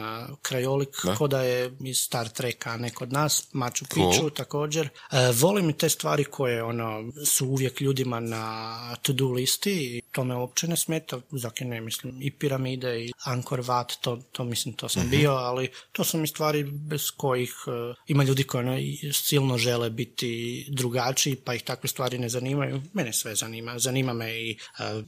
krajolik, 0.42 0.90
da? 1.04 1.16
ko 1.16 1.28
da 1.28 1.42
je 1.42 1.78
iz 1.80 1.98
Star 1.98 2.30
Treka, 2.30 2.78
ne 2.78 2.90
kod 2.90 3.14
nas, 3.14 3.48
Machu 3.54 3.86
Picchu 3.94 4.30
također. 4.30 4.90
E, 5.12 5.32
volim 5.34 5.70
i 5.70 5.78
te 5.78 5.90
stvari 5.90 6.24
koje 6.24 6.64
ono, 6.64 7.12
su 7.26 7.48
uvijek 7.48 7.82
ljudima 7.82 8.20
na 8.20 8.96
to-do 8.96 9.32
listi 9.32 9.98
i 9.98 10.02
to 10.12 10.24
me 10.24 10.36
uopće 10.36 10.68
ne 10.68 10.78
smeta, 10.78 11.20
zake 11.32 11.66
ne 11.66 11.82
mislim, 11.82 12.22
i 12.22 12.32
piramide 12.32 13.06
i 13.06 13.12
Angkor 13.24 13.62
Wat, 13.62 13.98
to, 14.02 14.20
to 14.32 14.44
mislim, 14.44 14.74
to 14.74 14.90
sam 14.90 15.02
mhm. 15.02 15.12
bio, 15.12 15.32
ali 15.32 15.70
to 15.92 16.04
su 16.04 16.18
mi 16.18 16.28
stvari 16.28 16.64
bez 16.64 17.12
kojih 17.18 17.54
e, 17.68 17.89
ima 18.08 18.24
ljudi 18.24 18.44
koji 18.44 18.68
ono, 18.68 18.78
silno 19.14 19.58
žele 19.58 19.90
biti 19.90 20.66
drugačiji, 20.70 21.36
pa 21.36 21.54
ih 21.54 21.64
takve 21.64 21.90
stvari 21.90 22.18
ne 22.18 22.30
zanimaju. 22.30 22.82
Mene 22.94 23.14
sve 23.14 23.36
zanima. 23.36 23.80
Zanima 23.80 24.14
me 24.14 24.42
i 24.42 24.52
e, 24.52 24.56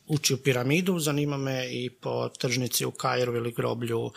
ući 0.07 0.33
u 0.33 0.37
piramidu, 0.37 0.99
zanima 0.99 1.37
me 1.37 1.67
i 1.71 1.89
po 1.89 2.29
tržnici 2.29 2.85
u 2.85 2.91
Kairu 2.91 3.35
ili 3.35 3.51
groblju 3.51 3.99
uh, 3.99 4.11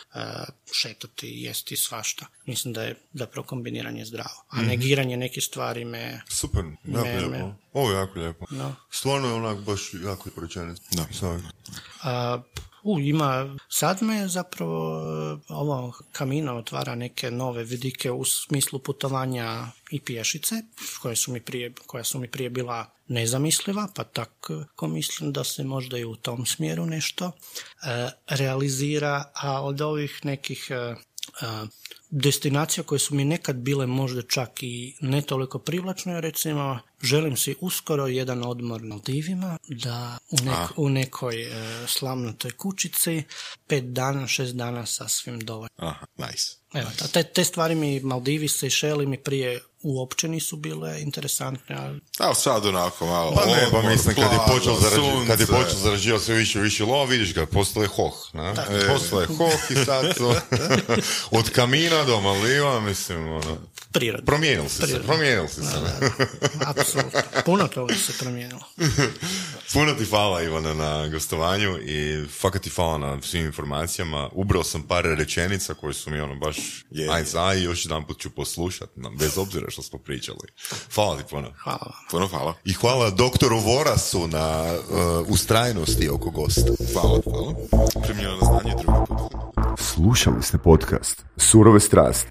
šetati 0.73 1.27
i 1.27 1.43
jesti 1.43 1.77
svašta. 1.77 2.27
Mislim 2.47 2.75
da 2.75 2.83
je 2.83 2.97
zapravo 3.13 3.47
kombiniranje 3.47 4.05
zdravo. 4.05 4.45
A 4.49 4.63
mm 4.63 4.65
negiranje 4.67 5.17
nekih 5.17 5.45
stvari 5.45 5.85
me... 5.85 6.21
Super, 6.29 6.65
jako 6.85 7.05
me, 7.05 7.27
lijepo. 7.27 7.55
Ovo 7.73 7.91
je 7.91 7.97
jako 7.97 8.19
lijepo. 8.19 8.47
No. 8.51 8.75
Stvarno 8.91 9.29
je 9.29 9.35
onak 9.35 9.59
baš 9.59 9.95
jako 10.05 10.31
porečenica. 10.35 10.83
Da. 10.91 11.03
Uh, 11.31 12.43
u, 12.85 13.01
ima, 13.01 13.57
sad 13.69 14.03
me 14.03 14.29
zapravo 14.29 15.03
ovo 15.49 15.93
kamina 16.13 16.57
otvara 16.57 16.95
neke 16.95 17.31
nove 17.31 17.65
vidike 17.65 18.11
u 18.11 18.25
smislu 18.25 18.79
putovanja 18.79 19.67
i 19.91 20.01
pješice, 20.01 20.55
koje 21.03 21.17
su 21.17 21.33
mi 21.33 21.41
prije, 21.41 21.73
koja 21.87 22.05
su 22.05 22.19
mi 22.19 22.31
prije 22.31 22.51
bila 22.51 22.87
nezamisliva, 23.09 23.89
pa 23.95 24.05
tako 24.05 24.89
mislim 24.89 25.33
da 25.33 25.45
se 25.45 25.65
možda 25.65 25.99
i 25.99 26.05
u 26.05 26.17
tom 26.17 26.47
smjeru 26.47 26.87
nešto 26.87 27.27
e, 27.27 28.11
realizira, 28.29 29.25
a 29.35 29.63
od 29.63 29.81
ovih 29.81 30.21
nekih 30.25 30.67
e, 30.71 30.75
e, 30.75 30.97
destinacija 32.17 32.85
koje 32.85 32.99
su 32.99 33.15
mi 33.15 33.25
nekad 33.25 33.57
bile 33.57 33.87
možda 33.87 34.23
čak 34.23 34.63
i 34.63 34.97
ne 35.01 35.23
toliko 35.23 35.59
privlačne, 35.59 36.21
recimo 36.21 36.79
želim 37.03 37.37
si 37.37 37.55
uskoro 37.61 38.07
jedan 38.07 38.45
odmor 38.45 38.83
na 38.83 38.99
Divima, 39.07 39.59
da 39.69 40.19
u, 40.31 40.37
u 40.77 40.89
nekoj 40.89 41.43
e, 41.43 41.87
slamnatoj 41.87 42.51
kućici, 42.51 43.23
pet 43.67 43.85
dana, 43.85 44.27
šest 44.27 44.55
dana 44.55 44.87
sasvim 44.87 45.41
dovoljno. 45.41 45.69
Aha, 45.77 46.07
nice. 46.17 46.64
Evo, 46.75 46.91
te, 47.13 47.23
te 47.23 47.45
stvari 47.45 47.75
mi, 47.75 48.01
Maldivi 48.01 48.49
se 48.49 48.67
i 49.03 49.07
mi 49.07 49.19
prije 49.19 49.61
uopće 49.85 50.29
nisu 50.29 50.57
bile 50.57 51.01
interesantne. 51.01 51.77
Ali... 51.77 52.01
A 52.19 52.35
sad 52.35 52.67
onako 52.67 53.07
malo... 53.07 53.33
Pa 53.35 53.47
ne, 53.47 53.69
pa 53.71 53.83
mislim, 53.83 54.15
kad 54.15 54.33
je 54.33 54.39
počeo 54.49 54.75
zarađivati, 54.81 55.27
kad 55.27 55.41
je 55.41 55.47
počeo 55.47 55.79
zarađivati 55.79 56.25
sve 56.25 56.35
više 56.35 56.61
više 56.61 56.85
lova, 56.85 57.05
vidiš 57.05 57.35
ga, 57.35 57.47
postoje 57.47 57.89
hoh, 57.89 58.15
na? 58.33 58.55
E, 58.71 58.89
postoje 58.89 59.27
hoh 59.27 59.71
i 59.71 59.85
sad 59.85 60.15
od 61.39 61.51
kamina 61.51 62.05
do 62.05 62.21
Maldiva, 62.21 62.81
mislim, 62.81 63.29
ono... 63.29 63.59
Prirodno. 63.95 64.27
Promijenil 64.27 64.69
si 64.69 64.87
se, 64.87 65.03
promijenil 65.03 65.49
si 65.49 65.61
se. 65.61 65.77
Apsolutno. 66.67 67.21
Puno 67.45 67.69
toga 67.69 67.95
se 67.95 68.13
promijenilo. 68.19 68.61
Puno 69.73 69.95
ti 69.95 70.05
hvala 70.05 70.43
Ivana 70.43 70.75
na 70.75 71.09
gostovanju 71.09 71.79
i 71.79 72.27
fakat 72.41 72.63
ti 72.63 72.71
hvala 72.71 72.99
na 72.99 73.23
svim 73.23 73.47
informacijama. 73.47 74.29
Ubrao 74.33 74.65
sam 74.65 74.83
par 74.83 75.05
rečenica 75.05 75.75
koje 75.75 75.95
su 75.95 76.11
mi 76.11 76.21
ono 76.21 76.35
baš 76.35 76.57
je, 76.91 77.09
aj 77.11 77.25
za 77.25 77.55
i 77.55 77.63
još 77.63 77.85
jedan 77.85 78.07
put 78.07 78.21
ću 78.21 78.31
poslušat, 78.31 78.91
bez 79.19 79.39
obzira 79.39 79.71
što 79.71 79.83
smo 79.83 79.99
pričali. 79.99 80.49
Hvala 80.95 81.17
ti 81.17 81.25
puno. 81.31 81.53
Hvala. 81.59 81.93
Puno 82.11 82.27
hvala. 82.27 82.55
I 82.65 82.73
hvala 82.73 83.11
doktoru 83.11 83.59
Vorasu 83.59 84.29
na 84.29 84.75
uh, 84.75 85.29
ustrajnosti 85.29 86.09
oko 86.09 86.31
gosta. 86.31 86.73
Hvala, 86.93 87.21
hvala. 87.25 87.55
Primljeno 88.05 88.37
na 88.37 88.47
znanje 88.47 88.75
drugi 88.83 88.99
put. 89.09 89.81
Slušali 89.81 90.43
ste 90.43 90.59
podcast 90.59 91.25
Surove 91.37 91.81
strasti. 91.81 92.31